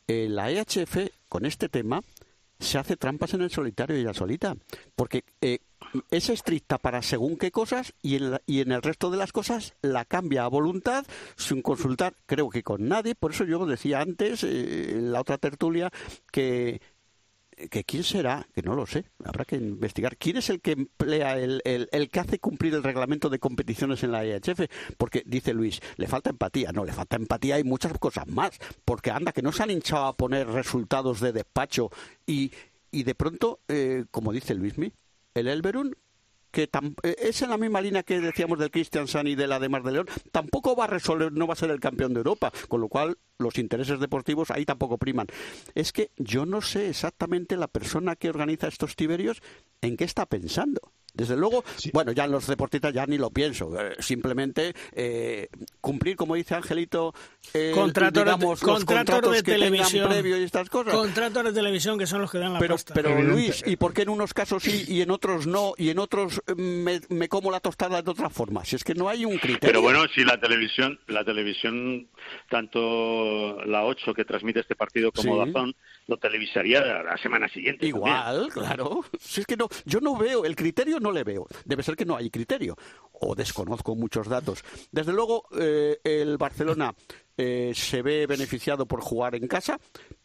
la 0.07 0.49
EHF, 0.49 1.09
con 1.27 1.45
este 1.45 1.67
tema, 1.67 2.01
se 2.59 2.77
hace 2.77 2.95
trampas 2.95 3.33
en 3.33 3.41
el 3.41 3.51
solitario 3.51 3.97
y 3.97 4.03
la 4.03 4.13
solita, 4.13 4.55
porque 4.95 5.25
es 6.09 6.29
estricta 6.29 6.77
para 6.77 7.01
según 7.01 7.37
qué 7.37 7.51
cosas 7.51 7.93
y 8.01 8.15
en, 8.15 8.39
y 8.47 8.61
en 8.61 8.71
el 8.71 8.81
resto 8.81 9.11
de 9.11 9.17
las 9.17 9.31
cosas 9.31 9.75
la 9.81 10.05
cambia 10.05 10.45
a 10.45 10.47
voluntad 10.47 11.05
sin 11.35 11.61
consultar, 11.61 12.13
creo 12.25 12.49
que 12.49 12.63
con 12.63 12.87
nadie. 12.87 13.13
Por 13.13 13.31
eso 13.31 13.43
yo 13.43 13.65
decía 13.65 13.99
antes, 13.99 14.43
en 14.43 15.11
la 15.11 15.21
otra 15.21 15.37
tertulia, 15.37 15.91
que 16.31 16.81
que 17.69 17.83
quién 17.83 18.03
será, 18.03 18.47
que 18.53 18.61
no 18.61 18.75
lo 18.75 18.85
sé, 18.85 19.05
habrá 19.23 19.43
que 19.43 19.55
investigar. 19.55 20.17
¿Quién 20.17 20.37
es 20.37 20.49
el 20.49 20.61
que 20.61 20.73
emplea, 20.73 21.37
el, 21.37 21.61
el, 21.63 22.09
que 22.09 22.19
hace 22.19 22.39
cumplir 22.39 22.75
el 22.75 22.83
reglamento 22.83 23.29
de 23.29 23.39
competiciones 23.39 24.03
en 24.03 24.11
la 24.11 24.25
IHF? 24.25 24.67
Porque 24.97 25.23
dice 25.25 25.53
Luis, 25.53 25.81
le 25.95 26.07
falta 26.07 26.29
empatía. 26.29 26.71
No, 26.71 26.85
le 26.85 26.93
falta 26.93 27.15
empatía 27.15 27.59
y 27.59 27.63
muchas 27.63 27.97
cosas 27.97 28.27
más. 28.27 28.51
Porque 28.85 29.11
anda, 29.11 29.31
que 29.31 29.41
no 29.41 29.51
se 29.51 29.63
han 29.63 29.71
hinchado 29.71 30.05
a 30.05 30.15
poner 30.15 30.47
resultados 30.47 31.19
de 31.19 31.33
despacho 31.33 31.89
y, 32.27 32.51
y 32.91 33.03
de 33.03 33.15
pronto, 33.15 33.59
eh, 33.67 34.05
como 34.11 34.31
dice 34.31 34.53
Luismi, 34.53 34.93
el 35.33 35.47
Elberun 35.47 35.95
que 36.51 36.63
eh, 37.03 37.15
es 37.19 37.41
en 37.41 37.49
la 37.49 37.57
misma 37.57 37.81
línea 37.81 38.03
que 38.03 38.19
decíamos 38.19 38.59
del 38.59 38.71
Christian 38.71 39.07
San 39.07 39.27
y 39.27 39.35
de 39.35 39.47
la 39.47 39.59
de 39.59 39.69
Mar 39.69 39.83
de 39.83 39.91
León, 39.91 40.07
tampoco 40.31 40.75
va 40.75 40.85
a 40.85 40.87
resolver, 40.87 41.31
no 41.31 41.47
va 41.47 41.53
a 41.53 41.57
ser 41.57 41.71
el 41.71 41.79
campeón 41.79 42.13
de 42.13 42.19
Europa, 42.19 42.51
con 42.67 42.81
lo 42.81 42.89
cual 42.89 43.17
los 43.37 43.57
intereses 43.57 43.99
deportivos 43.99 44.51
ahí 44.51 44.65
tampoco 44.65 44.97
priman. 44.97 45.27
Es 45.75 45.91
que 45.91 46.11
yo 46.17 46.45
no 46.45 46.61
sé 46.61 46.89
exactamente 46.89 47.57
la 47.57 47.67
persona 47.67 48.15
que 48.15 48.29
organiza 48.29 48.67
estos 48.67 48.95
tiberios 48.95 49.41
en 49.81 49.97
qué 49.97 50.03
está 50.03 50.25
pensando. 50.25 50.93
Desde 51.17 51.35
luego, 51.35 51.63
bueno, 51.93 52.11
ya 52.11 52.25
en 52.25 52.31
los 52.31 52.45
deportistas 52.45 52.93
ya 52.93 53.05
ni 53.07 53.17
lo 53.17 53.31
pienso. 53.31 53.73
Eh, 53.79 53.95
simplemente 53.99 54.73
eh, 54.93 55.49
cumplir, 55.81 56.15
como 56.15 56.35
dice 56.35 56.53
Angelito, 56.53 57.13
eh, 57.55 57.71
contratos, 57.73 58.23
digamos, 58.23 58.61
contratos, 58.61 59.31
de 59.31 59.41
televisión 59.41 60.09
previo 60.09 60.39
y 60.39 60.43
estas 60.43 60.69
cosas. 60.69 60.93
Contratos 60.93 61.43
de 61.43 61.53
televisión 61.53 61.97
que 61.97 62.05
son 62.05 62.21
los 62.21 62.31
que 62.31 62.37
dan 62.37 62.53
la 62.53 62.59
pero, 62.59 62.75
pasta. 62.75 62.93
Pero 62.93 63.19
Luis, 63.21 63.63
¿y 63.65 63.77
por 63.77 63.93
qué 63.93 64.03
en 64.03 64.09
unos 64.09 64.35
casos 64.35 64.61
sí 64.61 64.85
y 64.87 65.01
en 65.01 65.09
otros 65.09 65.47
no? 65.47 65.73
Y 65.77 65.89
en 65.89 65.97
otros 65.97 66.41
me, 66.55 67.01
me, 67.09 67.27
como 67.27 67.49
la 67.49 67.59
tostada 67.59 68.01
de 68.01 68.11
otra 68.11 68.29
forma. 68.29 68.63
Si 68.63 68.75
es 68.75 68.83
que 68.83 68.93
no 68.93 69.09
hay 69.09 69.25
un 69.25 69.37
criterio. 69.37 69.59
Pero 69.61 69.81
bueno, 69.81 70.05
si 70.13 70.23
la 70.23 70.39
televisión, 70.39 70.99
la 71.07 71.23
televisión, 71.23 72.07
tanto 72.47 73.63
la 73.65 73.85
8 73.85 74.13
que 74.13 74.23
transmite 74.23 74.59
este 74.59 74.75
partido 74.75 75.11
como 75.11 75.43
Dazón, 75.43 75.75
lo 76.07 76.17
televisaría 76.17 76.81
la 77.03 77.17
semana 77.17 77.49
siguiente. 77.49 77.85
Igual, 77.85 78.49
claro. 78.53 79.03
Si 79.19 79.41
es 79.41 79.47
que 79.47 79.57
no, 79.57 79.67
yo 79.85 79.99
no 79.99 80.15
veo 80.15 80.45
el 80.45 80.55
criterio. 80.55 80.99
No 80.99 81.06
le 81.11 81.23
veo. 81.23 81.47
Debe 81.65 81.83
ser 81.83 81.95
que 81.95 82.05
no 82.05 82.15
hay 82.15 82.29
criterio. 82.29 82.75
O 83.11 83.35
desconozco 83.35 83.95
muchos 83.95 84.27
datos. 84.27 84.63
Desde 84.91 85.13
luego, 85.13 85.45
eh, 85.59 85.99
el 86.03 86.37
Barcelona 86.37 86.93
eh, 87.37 87.71
se 87.75 88.01
ve 88.01 88.27
beneficiado 88.27 88.85
por 88.87 89.01
jugar 89.01 89.35
en 89.35 89.47
casa, 89.47 89.79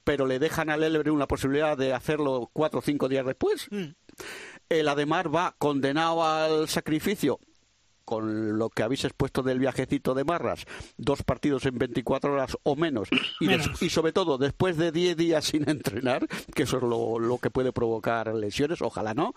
pero 0.05 0.27
le 0.27 0.39
dejan 0.39 0.71
al 0.71 0.83
Elverum 0.83 1.19
la 1.19 1.27
posibilidad 1.29 1.77
de 1.77 1.93
hacerlo 1.93 2.51
cuatro 2.53 2.81
o 2.81 2.83
cinco 2.83 3.09
días 3.09 3.25
después. 3.27 3.67
Mm. 3.71 3.95
El 4.69 4.89
Ademar 4.89 5.35
va 5.35 5.55
condenado 5.59 6.25
al 6.25 6.69
sacrificio 6.69 7.39
con 8.05 8.59
lo 8.59 8.69
que 8.69 8.83
habéis 8.83 9.05
expuesto 9.05 9.43
del 9.43 9.61
viajecito 9.61 10.13
de 10.13 10.25
Marras, 10.25 10.65
dos 10.97 11.23
partidos 11.23 11.65
en 11.67 11.79
24 11.79 12.33
horas 12.33 12.57
o 12.65 12.75
menos, 12.75 13.09
y, 13.41 13.47
des- 13.47 13.59
Menos. 13.67 13.81
y 13.83 13.91
sobre 13.91 14.13
todo 14.13 14.39
después 14.39 14.77
de 14.77 14.91
10 14.91 15.17
días 15.17 15.45
sin 15.45 15.69
entrenar, 15.71 16.27
que 16.55 16.65
eso 16.65 16.79
es 16.79 16.83
lo, 16.83 17.19
lo 17.21 17.39
que 17.39 17.51
puede 17.51 17.73
provocar 17.73 18.35
lesiones, 18.35 18.83
ojalá 18.83 19.15
no, 19.15 19.35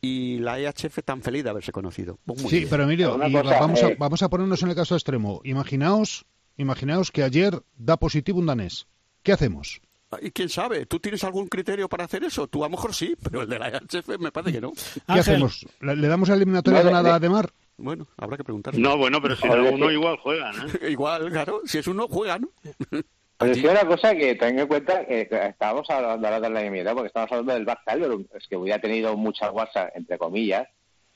y 0.00 0.38
la 0.38 0.58
EHF 0.58 0.98
tan 1.04 1.22
feliz 1.22 1.44
de 1.44 1.50
haberse 1.50 1.72
conocido. 1.72 2.18
Pues 2.24 2.40
muy 2.42 2.50
Sí, 2.50 2.56
bien. 2.58 2.68
pero 2.70 2.84
Emilio, 2.84 3.14
Una 3.14 3.28
y 3.28 3.32
cosa, 3.32 3.60
vamos, 3.60 3.82
a, 3.82 3.88
eh, 3.88 3.96
vamos 3.98 4.22
a 4.22 4.28
ponernos 4.30 4.62
en 4.62 4.70
el 4.70 4.74
caso 4.74 4.94
extremo. 4.94 5.40
Imaginaos, 5.44 6.24
imaginaos 6.56 7.10
que 7.10 7.22
ayer 7.22 7.62
da 7.76 7.96
positivo 7.98 8.38
un 8.38 8.46
danés. 8.46 8.86
¿Qué 9.22 9.32
hacemos? 9.32 9.80
Y 10.22 10.30
quién 10.32 10.48
sabe, 10.48 10.86
¿tú 10.86 10.98
tienes 10.98 11.22
algún 11.22 11.46
criterio 11.46 11.88
para 11.88 12.04
hacer 12.04 12.24
eso? 12.24 12.48
Tú 12.48 12.64
a 12.64 12.66
lo 12.66 12.70
mejor 12.72 12.94
sí, 12.94 13.14
pero 13.22 13.42
el 13.42 13.48
de 13.48 13.58
la 13.58 13.68
EHF 13.68 14.18
me 14.18 14.32
parece 14.32 14.52
que 14.54 14.60
no. 14.60 14.72
¿Qué 14.72 15.00
Ángel. 15.06 15.20
hacemos? 15.34 15.66
¿Le, 15.80 16.08
damos 16.08 16.28
la 16.28 16.34
eliminatoria 16.34 16.80
No, 16.80 16.86
ganada 16.86 17.10
de- 17.10 17.14
a 17.14 17.18
Demar? 17.20 17.50
Bueno, 17.76 18.08
habrá 18.16 18.36
que 18.36 18.44
preguntar. 18.44 18.76
No, 18.76 18.96
bueno, 18.98 19.22
pero 19.22 19.36
si 19.36 19.46
no, 19.48 19.70
uno 19.70 19.90
igual 19.90 20.16
juegan, 20.18 20.54
¿eh? 20.82 20.90
Igual, 20.90 21.30
claro, 21.30 21.60
si 21.64 21.78
es 21.78 21.86
uno, 21.86 22.08
juega, 22.08 22.38
¿no? 22.38 22.48
Pues 23.40 23.56
decía 23.56 23.70
una 23.70 23.86
cosa 23.86 24.14
que 24.14 24.34
tenga 24.34 24.60
en 24.60 24.68
cuenta 24.68 25.06
que 25.06 25.26
estábamos 25.30 25.88
hablando 25.88 26.26
ahora 26.26 26.40
de 26.40 26.50
la 26.50 26.60
eliminatoria, 26.60 26.94
porque 26.94 27.06
estamos 27.06 27.32
hablando 27.32 27.54
del 27.54 27.78
Alberón, 27.86 28.28
es 28.34 28.46
que 28.46 28.54
hubiera 28.54 28.78
tenido 28.78 29.16
muchas 29.16 29.50
guasas, 29.50 29.90
entre 29.94 30.18
comillas, 30.18 30.68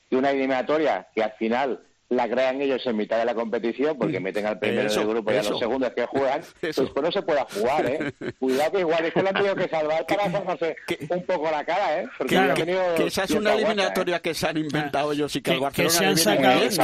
y 0.09 0.15
una 0.15 0.31
eliminatoria 0.31 1.07
que 1.13 1.21
al 1.21 1.33
final 1.33 1.85
la 2.09 2.29
crean 2.29 2.61
ellos 2.61 2.85
en 2.85 2.97
mitad 2.97 3.17
de 3.17 3.25
la 3.25 3.33
competición 3.33 3.97
porque 3.97 4.19
meten 4.19 4.45
al 4.45 4.59
primero 4.59 4.87
Eso, 4.87 4.99
del 4.99 5.09
grupo 5.09 5.31
y 5.31 5.37
a 5.37 5.43
los 5.43 5.57
segundos 5.59 5.91
que 5.95 6.05
juegan, 6.05 6.41
Eso. 6.61 6.83
después 6.83 7.03
no 7.05 7.11
se 7.11 7.21
pueda 7.23 7.45
jugar, 7.51 7.85
¿eh? 7.87 8.13
Cuidado 8.39 8.71
que 8.73 8.79
igual 8.81 9.05
es 9.05 9.13
que 9.13 9.21
lo 9.21 9.29
han 9.29 9.35
tenido 9.35 9.55
que 9.55 9.67
salvar 9.67 10.05
para 10.05 10.25
un 10.25 11.25
poco 11.25 11.49
la 11.51 11.63
cara, 11.65 12.01
¿eh? 12.01 12.07
Porque 12.17 12.35
Claro, 12.35 12.51
han 12.51 12.57
tenido 12.57 12.95
que 12.95 13.07
esa 13.07 13.23
es 13.23 13.31
una 13.31 13.39
guasa, 13.41 13.55
¿eh? 13.57 13.61
eliminatoria 13.65 14.19
que 14.19 14.33
se 14.33 14.47
han 14.47 14.57
inventado 14.57 15.11
ellos 15.11 15.35
y 15.35 15.41
que, 15.41 15.51
que 15.53 15.59
Barcelona 15.59 15.93
se 15.95 16.05
han 16.05 16.17
sacado, 16.17 16.59
bien, 16.59 16.69
que 16.69 16.75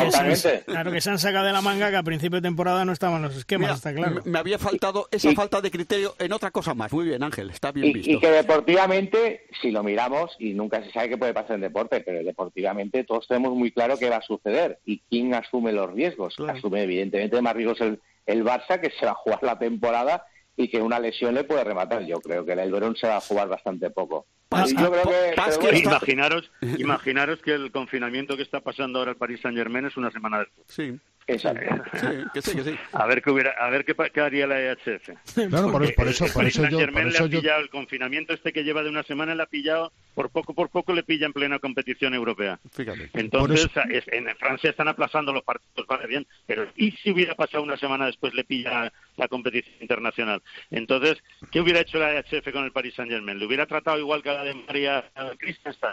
claro, 0.65 0.91
que 0.91 1.01
se 1.01 1.09
han 1.09 1.19
sacado 1.19 1.45
de 1.45 1.51
la 1.53 1.61
manga 1.61 1.89
que 1.91 1.97
a 1.97 2.03
principio 2.03 2.37
de 2.41 2.47
temporada 2.47 2.83
no 2.85 2.91
estaban 2.91 3.21
los 3.21 3.35
esquemas, 3.35 3.67
Mira, 3.67 3.75
está 3.75 3.93
claro. 3.93 4.21
me, 4.25 4.31
me 4.31 4.39
había 4.39 4.57
faltado 4.57 5.07
esa 5.11 5.29
Y- 5.31 5.35
falta 5.35 5.61
de 5.61 5.69
criterio 5.71 6.15
en 6.19 6.33
otra 6.33 6.51
cosa 6.51 6.73
más. 6.73 6.91
Muy 6.91 7.05
bien, 7.05 7.21
Ángel, 7.23 7.49
está 7.51 7.71
bien 7.71 7.87
Y, 7.87 7.93
visto. 7.93 8.11
y 8.11 8.19
que 8.19 8.31
deportivamente, 8.31 9.45
si 9.61 9.71
lo 9.71 9.83
miramos, 9.83 10.31
y 10.39 10.53
nunca 10.53 10.83
se 10.83 10.91
sabe 10.91 11.09
qué 11.09 11.17
puede 11.17 11.33
pasar 11.33 11.55
en 11.55 11.61
deporte, 11.61 12.01
pero 12.01 12.23
deportivamente 12.23 13.03
todos 13.03 13.27
tenemos 13.27 13.55
muy 13.55 13.71
claro 13.71 13.97
qué 13.97 14.09
va 14.09 14.17
a 14.17 14.21
suceder 14.21 14.79
y 14.85 15.01
quién 15.11 15.35
asume 15.35 15.71
los 15.73 15.91
riesgos. 15.91 16.35
Claro. 16.37 16.57
Asume 16.57 16.81
evidentemente 16.83 17.39
más 17.41 17.53
riesgos 17.53 17.81
el, 17.81 17.99
el 18.25 18.43
Barça, 18.43 18.79
que 18.81 18.89
se 18.97 19.05
va 19.05 19.11
a 19.11 19.15
jugar 19.15 19.43
la 19.43 19.59
temporada 19.59 20.25
y 20.57 20.69
que 20.69 20.81
una 20.81 20.99
lesión 20.99 21.35
le 21.35 21.43
puede 21.43 21.63
rematar. 21.63 22.03
Yo 22.05 22.19
creo 22.21 22.45
que 22.45 22.53
el 22.53 22.71
Verón 22.71 22.95
se 22.95 23.07
va 23.07 23.17
a 23.17 23.21
jugar 23.21 23.47
bastante 23.49 23.89
poco. 23.91 24.25
Yo 24.51 24.91
creo 24.91 25.03
que, 25.03 25.35
pas- 25.35 25.45
pero 25.45 25.59
que 25.59 25.65
bueno, 25.65 25.77
está- 25.77 25.89
Imaginaros, 25.97 26.51
imaginaros 26.77 27.41
que 27.41 27.53
el 27.53 27.71
confinamiento 27.71 28.35
que 28.35 28.43
está 28.43 28.59
pasando 28.61 28.99
ahora 28.99 29.11
el 29.11 29.17
Paris 29.17 29.39
Saint 29.41 29.57
Germain 29.57 29.85
es 29.85 29.95
una 29.97 30.11
semana 30.11 30.39
después. 30.39 30.65
Sí, 30.69 30.97
exacto. 31.33 31.75
sí, 31.99 32.07
que 32.33 32.41
sí, 32.41 32.55
que 32.55 32.63
sí. 32.63 32.75
A 32.93 33.05
ver 33.05 33.21
qué 33.21 33.31
hubiera, 33.31 33.51
a 33.51 33.69
ver 33.69 33.85
qué, 33.85 33.95
pa- 33.95 34.09
qué 34.09 34.21
haría 34.21 34.47
la 34.47 34.59
EHF. 34.61 35.09
Claro, 35.49 35.71
por, 35.71 35.93
por 35.95 36.07
eso, 36.07 36.25
El 36.25 36.31
por 36.31 36.45
eso 36.45 36.61
yo, 36.63 36.69
por 36.69 36.71
Saint-Germain 36.71 37.05
le 37.07 37.13
eso 37.13 37.23
ha 37.23 37.27
yo, 37.27 37.39
pillado 37.41 37.61
el 37.61 37.69
confinamiento 37.69 38.33
este 38.33 38.51
que 38.53 38.63
lleva 38.63 38.83
de 38.83 38.89
una 38.89 39.03
semana, 39.03 39.33
le 39.35 39.43
ha 39.43 39.47
pillado, 39.47 39.91
por 40.15 40.29
poco 40.29 40.53
por 40.53 40.69
poco 40.69 40.93
le 40.93 41.03
pilla 41.03 41.25
en 41.25 41.33
plena 41.33 41.59
competición 41.59 42.13
europea. 42.13 42.59
Fíjate. 42.71 43.09
Entonces, 43.13 43.69
en 44.07 44.27
Francia 44.37 44.69
están 44.69 44.87
aplazando 44.87 45.31
los 45.33 45.43
partidos, 45.43 45.87
vale 45.87 46.07
bien, 46.07 46.27
pero 46.45 46.67
¿y 46.75 46.91
si 46.91 47.11
hubiera 47.11 47.35
pasado 47.35 47.63
una 47.63 47.77
semana 47.77 48.05
después 48.05 48.33
le 48.33 48.43
pilla 48.43 48.91
la 49.17 49.27
competición 49.27 49.75
internacional? 49.81 50.41
Entonces, 50.69 51.17
¿qué 51.51 51.59
hubiera 51.61 51.79
hecho 51.79 51.97
la 51.97 52.13
EHF 52.19 52.51
con 52.51 52.63
el 52.65 52.71
Paris 52.71 52.95
Saint-Germain? 52.95 53.39
¿Le 53.39 53.45
hubiera 53.45 53.65
tratado 53.65 53.99
igual 53.99 54.21
que 54.21 54.29
a 54.29 54.33
la 54.33 54.43
de 54.43 54.53
María 54.55 55.05
Christensen? 55.37 55.89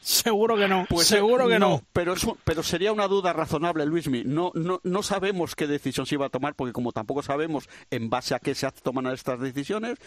Seguro 0.00 0.56
que 0.56 0.68
no, 0.68 0.86
Pues 0.88 1.06
seguro 1.06 1.48
que 1.48 1.58
no. 1.58 1.82
Pero, 1.92 2.14
es 2.14 2.26
pero 2.44 2.62
sería 2.62 2.92
una 2.92 3.06
duda 3.06 3.32
razonable, 3.32 3.84
Luismi. 3.86 4.22
No, 4.24 4.50
no, 4.54 4.77
no 4.84 5.02
sabemos 5.02 5.54
qué 5.54 5.66
decisión 5.66 6.06
se 6.06 6.14
iba 6.14 6.26
a 6.26 6.30
tomar, 6.30 6.54
porque 6.54 6.72
como 6.72 6.92
tampoco 6.92 7.22
sabemos 7.22 7.68
en 7.90 8.10
base 8.10 8.34
a 8.34 8.38
qué 8.38 8.54
se 8.54 8.70
toman 8.82 9.06
estas 9.06 9.40
decisiones, 9.40 9.98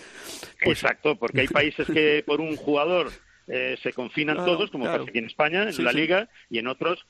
pues 0.64 0.84
Exacto, 0.84 1.16
porque 1.18 1.42
hay 1.42 1.48
países 1.48 1.88
que 1.88 2.24
por 2.26 2.42
un 2.42 2.56
jugador 2.56 3.12
eh, 3.48 3.78
se 3.82 3.94
confinan 3.94 4.36
Claro, 4.42 4.54
todos, 4.58 4.72
como 4.72 4.84
claro. 4.86 5.00
pasa 5.00 5.10
aquí 5.10 5.20
en 5.20 5.26
España, 5.26 5.64
en 5.64 5.74
Sí, 5.74 5.82
la 5.82 5.92
sí. 5.92 5.98
Liga, 5.98 6.30
y 6.50 6.60
en 6.60 6.68
otros, 6.68 7.06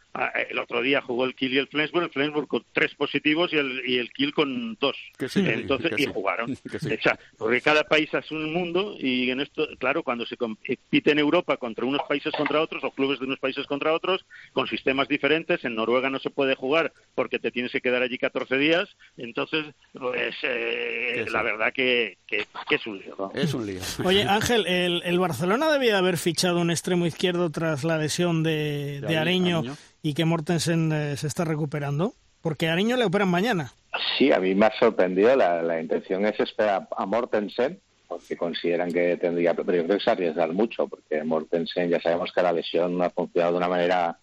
el 0.50 0.60
otro 0.60 0.82
día 0.82 1.02
jugó 1.02 1.26
el 1.26 1.36
Kiel 1.36 1.54
y 1.54 1.58
el 1.58 1.68
Flensburg, 1.68 2.06
el 2.06 2.12
Flensburg 2.12 2.48
con 2.48 2.66
tres 2.74 2.94
positivos 2.96 3.54
y 3.54 3.58
el, 3.58 3.82
y 3.86 3.98
el 3.98 4.12
Kiel 4.12 4.34
con 4.34 4.76
dos. 4.76 4.98
Que 5.18 5.30
sí, 5.30 5.44
que 5.44 5.54
sí, 5.54 5.62
Entonces, 5.62 5.92
que 5.96 6.02
y 6.04 6.06
sí. 6.06 6.12
jugaron. 6.14 6.58
Que 6.72 6.80
sí. 6.80 6.94
O 6.94 7.02
sea, 7.02 7.20
porque 7.38 7.62
cada 7.62 7.84
país 7.84 8.14
es 8.14 8.32
un 8.32 8.54
mundo 8.54 8.96
y 9.00 9.30
en 9.30 9.42
esto, 9.42 9.68
claro, 9.80 10.04
cuando 10.04 10.26
se 10.26 10.38
compite 10.38 11.12
en 11.12 11.20
Europa 11.20 11.58
contra 11.58 11.86
unos 11.86 12.02
países 12.08 12.32
contra 12.34 12.62
otros 12.62 12.84
o 12.84 12.92
clubes 12.92 13.20
de 13.20 13.26
unos 13.26 13.40
países 13.40 13.66
contra 13.68 13.94
otros, 13.94 14.26
con 14.54 14.68
sistemas 14.68 15.08
diferentes, 15.08 15.64
en 15.64 15.76
Noruega 15.76 16.10
no 16.10 16.20
se 16.20 16.30
puede 16.30 16.56
jugar 16.56 16.94
porque 17.16 17.40
te 17.40 17.52
tienes 17.52 17.72
que 17.72 17.82
quedar 17.82 18.02
allí 18.02 18.18
14 18.18 18.58
días, 18.58 18.90
entonces, 19.18 19.66
pues, 19.94 20.36
eh, 20.44 21.26
la 21.32 21.42
verdad 21.42 21.74
que, 21.74 22.18
que, 22.28 22.46
que 22.70 22.76
es 22.76 22.88
un 22.88 23.00
lío. 23.00 23.16
¿no? 23.18 23.32
es 23.34 23.54
un 23.54 23.66
lío. 23.66 23.82
Oye, 24.04 24.24
Ángel, 24.30 24.66
el, 24.68 25.02
el 25.04 25.20
Barcelona 25.20 25.72
debía 25.72 25.94
de 25.94 26.00
haber 26.00 26.18
fichado 26.18 26.60
un 26.60 26.72
extremo 26.72 27.06
izquierdo 27.06 27.50
tras 27.50 27.84
la 27.84 27.98
lesión 27.98 28.44
de, 28.44 29.02
De 29.02 29.08
de 29.08 29.18
Ariño 29.18 29.60
Ariño. 29.60 29.78
Y 30.02 30.14
que 30.14 30.26
Mortensen 30.26 30.92
eh, 30.92 31.18
se 31.18 31.28
está 31.28 31.46
recuperando. 31.46 32.14
Porque 32.42 32.68
a 32.68 32.74
Ariño 32.74 32.98
le 32.98 33.06
operan 33.06 33.30
mañana. 33.30 33.74
Sí, 34.18 34.32
a 34.32 34.40
mí 34.40 34.56
me 34.56 34.66
ha 34.66 34.80
sorprendido. 34.80 35.36
La, 35.36 35.62
la 35.62 35.80
intención 35.80 36.26
es 36.26 36.40
esperar 36.40 36.88
a 36.98 37.06
Mortensen, 37.06 37.80
porque 38.08 38.36
consideran 38.36 38.92
que 38.92 39.16
tendría. 39.18 39.54
Pero 39.54 39.78
yo 39.78 39.84
creo 39.84 39.98
que 39.98 40.02
es 40.02 40.08
arriesgar 40.08 40.52
mucho, 40.52 40.88
porque 40.88 41.24
Mortensen 41.24 41.90
ya 41.90 42.02
sabemos 42.02 42.32
que 42.34 42.42
la 42.42 42.52
lesión 42.52 43.00
ha 43.02 43.12
funcionado 43.12 43.54
de 43.54 43.58
una 43.58 43.68
manera 43.68 44.18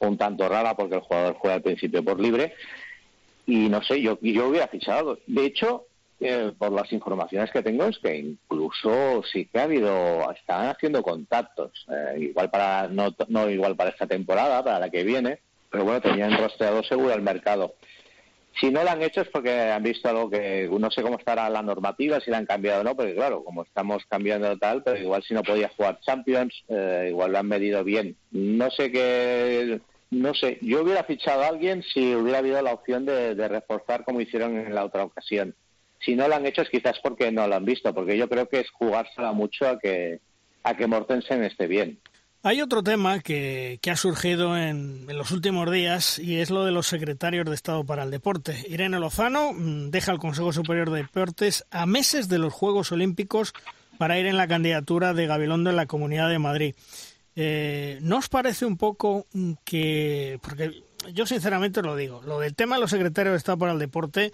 un 0.00 0.18
tanto 0.18 0.48
rara, 0.48 0.76
porque 0.76 0.96
el 0.96 1.00
jugador 1.00 1.34
juega 1.34 1.56
al 1.56 1.62
principio 1.62 2.04
por 2.04 2.20
libre. 2.20 2.54
Y 3.46 3.68
no 3.68 3.82
sé, 3.82 4.02
yo, 4.02 4.18
yo 4.20 4.48
hubiera 4.48 4.68
fichado. 4.68 5.18
De 5.26 5.46
hecho, 5.46 5.86
por 6.58 6.72
las 6.72 6.92
informaciones 6.92 7.50
que 7.50 7.62
tengo, 7.62 7.84
es 7.84 7.98
que 7.98 8.16
incluso 8.16 9.22
sí 9.30 9.46
que 9.46 9.58
ha 9.58 9.64
habido. 9.64 10.30
Están 10.32 10.68
haciendo 10.68 11.02
contactos. 11.02 11.86
eh, 11.88 12.20
igual 12.20 12.50
para. 12.50 12.88
No, 12.88 13.14
no 13.28 13.50
igual 13.50 13.76
para 13.76 13.90
esta 13.90 14.06
temporada, 14.06 14.62
para 14.62 14.78
la 14.78 14.90
que 14.90 15.04
viene. 15.04 15.40
Pero 15.70 15.84
bueno, 15.84 16.00
tenían 16.00 16.36
rastreado 16.36 16.82
seguro 16.84 17.14
el 17.14 17.22
mercado. 17.22 17.74
Si 18.60 18.70
no 18.70 18.82
lo 18.84 18.90
han 18.90 19.02
hecho 19.02 19.22
es 19.22 19.28
porque 19.28 19.50
han 19.50 19.82
visto 19.82 20.08
algo 20.08 20.28
que 20.28 20.68
no 20.70 20.90
sé 20.90 21.02
cómo 21.02 21.16
estará 21.16 21.48
la 21.48 21.62
normativa, 21.62 22.20
si 22.20 22.30
la 22.30 22.36
han 22.38 22.46
cambiado 22.46 22.82
o 22.82 22.84
no, 22.84 22.94
porque 22.94 23.14
claro, 23.14 23.42
como 23.42 23.62
estamos 23.62 24.04
cambiando 24.08 24.58
tal, 24.58 24.82
pero 24.82 24.98
igual 24.98 25.22
si 25.22 25.32
no 25.32 25.42
podía 25.42 25.70
jugar 25.70 26.00
Champions, 26.00 26.62
eh, 26.68 27.06
igual 27.08 27.32
lo 27.32 27.38
han 27.38 27.48
medido 27.48 27.82
bien. 27.82 28.14
No 28.30 28.70
sé 28.70 28.92
qué, 28.92 29.80
no 30.10 30.34
sé, 30.34 30.58
yo 30.60 30.82
hubiera 30.82 31.04
fichado 31.04 31.42
a 31.42 31.48
alguien 31.48 31.82
si 31.82 32.14
hubiera 32.14 32.38
habido 32.38 32.60
la 32.60 32.74
opción 32.74 33.06
de 33.06 33.48
reforzar 33.48 34.04
como 34.04 34.20
hicieron 34.20 34.58
en 34.58 34.74
la 34.74 34.84
otra 34.84 35.04
ocasión. 35.04 35.54
Si 36.04 36.14
no 36.14 36.28
lo 36.28 36.34
han 36.34 36.46
hecho 36.46 36.62
es 36.62 36.70
quizás 36.70 36.98
porque 37.02 37.30
no 37.30 37.46
lo 37.46 37.54
han 37.54 37.64
visto, 37.64 37.94
porque 37.94 38.16
yo 38.16 38.28
creo 38.28 38.48
que 38.48 38.60
es 38.60 38.70
jugársela 38.70 39.32
mucho 39.32 39.68
a 39.68 39.78
que 39.78 40.20
a 40.64 40.76
que 40.76 40.86
Mortensen 40.86 41.42
esté 41.44 41.66
bien. 41.66 41.98
Hay 42.44 42.60
otro 42.60 42.82
tema 42.82 43.20
que, 43.20 43.78
que 43.82 43.90
ha 43.90 43.96
surgido 43.96 44.56
en, 44.56 45.06
en 45.08 45.16
los 45.16 45.30
últimos 45.30 45.70
días 45.70 46.18
y 46.18 46.38
es 46.38 46.50
lo 46.50 46.64
de 46.64 46.72
los 46.72 46.88
secretarios 46.88 47.46
de 47.46 47.54
Estado 47.54 47.84
para 47.84 48.02
el 48.02 48.10
Deporte. 48.10 48.64
Irene 48.68 48.98
Lozano 48.98 49.52
mm, 49.52 49.90
deja 49.90 50.10
el 50.10 50.18
Consejo 50.18 50.52
Superior 50.52 50.90
de 50.90 51.02
Deportes 51.02 51.64
a 51.70 51.86
meses 51.86 52.28
de 52.28 52.38
los 52.38 52.52
Juegos 52.52 52.90
Olímpicos 52.90 53.54
para 53.96 54.18
ir 54.18 54.26
en 54.26 54.36
la 54.36 54.48
candidatura 54.48 55.14
de 55.14 55.26
Gabilondo 55.26 55.70
en 55.70 55.76
la 55.76 55.86
Comunidad 55.86 56.28
de 56.28 56.38
Madrid. 56.40 56.74
Eh, 57.36 57.98
¿No 58.02 58.18
os 58.18 58.28
parece 58.28 58.66
un 58.66 58.76
poco 58.76 59.26
que, 59.64 60.40
porque 60.42 60.82
yo 61.12 61.26
sinceramente 61.26 61.82
lo 61.82 61.94
digo, 61.94 62.22
lo 62.26 62.40
del 62.40 62.54
tema 62.54 62.74
de 62.74 62.80
los 62.80 62.90
secretarios 62.90 63.32
de 63.32 63.38
Estado 63.38 63.58
para 63.58 63.72
el 63.72 63.78
Deporte, 63.78 64.32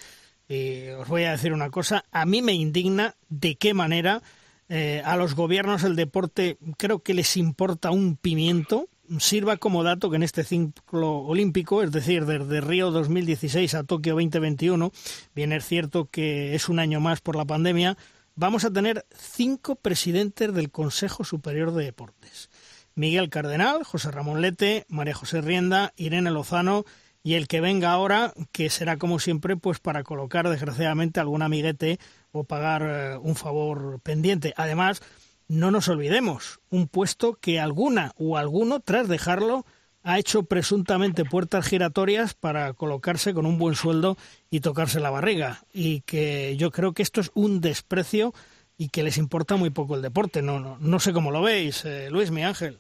eh, 0.49 0.97
os 0.99 1.09
voy 1.09 1.25
a 1.25 1.33
decir 1.33 1.53
una 1.53 1.71
cosa, 1.71 2.05
a 2.11 2.25
mí 2.25 2.43
me 2.43 2.53
indigna 2.53 3.15
de 3.29 3.57
qué 3.57 3.75
manera 3.75 4.23
eh, 4.71 5.03
a 5.05 5.17
los 5.17 5.35
gobiernos 5.35 5.83
el 5.85 5.97
deporte 5.97 6.59
creo 6.77 7.01
que 7.01 7.15
les 7.15 7.37
importa 7.37 7.91
un 7.91 8.17
pimiento. 8.17 8.89
Sirva 9.19 9.57
como 9.57 9.83
dato 9.83 10.11
que 10.11 10.17
en 10.17 10.23
este 10.23 10.45
ciclo 10.45 11.21
olímpico, 11.21 11.83
es 11.83 11.91
decir, 11.91 12.27
desde 12.27 12.61
Río 12.61 12.91
2016 12.91 13.75
a 13.75 13.85
Tokio 13.85 14.13
2021, 14.15 14.93
bien 15.35 15.53
es 15.53 15.67
cierto 15.67 16.11
que 16.11 16.55
es 16.55 16.69
un 16.69 16.79
año 16.79 17.01
más 17.01 17.23
por 17.23 17.35
la 17.35 17.47
pandemia, 17.47 17.97
vamos 18.35 18.67
a 18.67 18.71
tener 18.71 19.07
cinco 19.17 19.77
presidentes 19.77 20.53
del 20.53 20.71
Consejo 20.71 21.25
Superior 21.25 21.73
de 21.73 21.87
Deportes. 21.87 22.51
Miguel 22.95 23.31
Cardenal, 23.31 23.83
José 23.85 24.11
Ramón 24.11 24.43
Lete, 24.43 24.85
María 24.89 25.15
José 25.15 25.41
Rienda, 25.41 25.95
Irene 25.97 26.31
Lozano 26.31 26.85
y 27.23 27.35
el 27.35 27.49
que 27.49 27.61
venga 27.61 27.91
ahora, 27.91 28.33
que 28.53 28.71
será 28.71 28.97
como 28.97 29.19
siempre, 29.19 29.57
pues 29.57 29.81
para 29.81 30.03
colocar 30.05 30.49
desgraciadamente 30.49 31.21
algún 31.21 31.43
amiguete 31.43 31.99
o 32.33 32.45
pagar 32.45 32.83
eh, 32.85 33.17
un 33.19 33.37
favor 33.37 34.01
pendiente. 34.01 34.55
Además, 34.57 35.03
no 35.49 35.71
nos 35.71 35.89
olvidemos, 35.89 36.61
un 36.71 36.89
puesto 36.89 37.35
que 37.35 37.59
alguna 37.59 38.13
o 38.17 38.37
alguno, 38.37 38.81
tras 38.81 39.09
dejarlo, 39.09 39.65
ha 40.03 40.19
hecho 40.19 40.45
presuntamente 40.45 41.25
puertas 41.25 41.67
giratorias 41.67 42.35
para 42.35 42.73
colocarse 42.73 43.35
con 43.35 43.47
un 43.47 43.59
buen 43.59 43.75
sueldo 43.75 44.17
y 44.51 44.61
tocarse 44.61 45.01
la 45.01 45.11
barriga. 45.11 45.65
Y 45.73 46.01
que 46.03 46.57
yo 46.57 46.71
creo 46.71 46.93
que 46.93 47.03
esto 47.03 47.21
es 47.21 47.31
un 47.35 47.61
desprecio 47.61 48.33
y 48.77 48.89
que 48.89 49.03
les 49.03 49.19
importa 49.19 49.57
muy 49.57 49.71
poco 49.71 49.97
el 49.97 50.03
deporte. 50.03 50.41
No, 50.41 50.61
no, 50.61 50.79
no 50.81 51.01
sé 51.01 51.13
cómo 51.13 51.31
lo 51.31 51.43
veis, 51.43 51.85
eh, 51.85 52.09
Luis, 52.11 52.31
mi 52.31 52.45
ángel. 52.45 52.79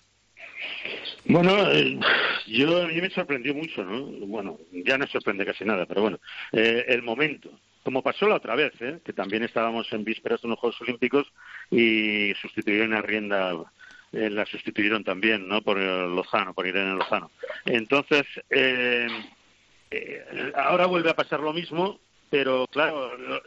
Bueno, 1.24 1.70
eh, 1.72 1.98
yo 2.47 2.82
a 2.82 2.86
mí 2.86 3.01
me 3.01 3.10
sorprendió 3.10 3.55
mucho, 3.55 3.85
¿no? 3.85 4.05
Bueno, 4.26 4.59
ya 4.72 4.97
no 4.98 5.06
sorprende 5.06 5.44
casi 5.44 5.64
nada, 5.64 5.86
pero 5.86 6.02
bueno, 6.02 6.18
eh, 6.52 6.85
el 6.89 7.02
momento. 7.02 7.51
Como 7.82 8.02
pasó 8.02 8.28
la 8.28 8.36
otra 8.36 8.55
vez, 8.55 8.72
¿eh? 8.80 8.98
que 9.05 9.12
también 9.12 9.43
estábamos 9.44 9.90
en 9.93 10.05
vísperas 10.05 10.40
de 10.43 10.48
unos 10.48 10.59
Juegos 10.59 10.80
Olímpicos 10.82 11.26
y 11.70 12.35
sustituyeron 12.40 12.93
a 12.94 13.01
Rienda, 13.02 13.52
eh, 14.12 14.28
la 14.30 14.44
sustituyeron 14.47 15.05
también, 15.05 15.48
¿no? 15.48 15.62
Por 15.62 15.78
Lozano, 15.78 16.52
por 16.55 16.66
Irene 16.66 16.94
Lozano. 16.97 17.30
Entonces, 17.64 18.24
eh, 18.51 19.09
eh, 19.90 20.52
ahora 20.56 20.86
vuelve 20.86 21.10
a 21.10 21.16
pasar 21.16 21.40
lo 21.40 21.52
mismo, 21.52 21.98
pero 22.30 22.66
claro, 22.66 23.16
lo- 23.16 23.43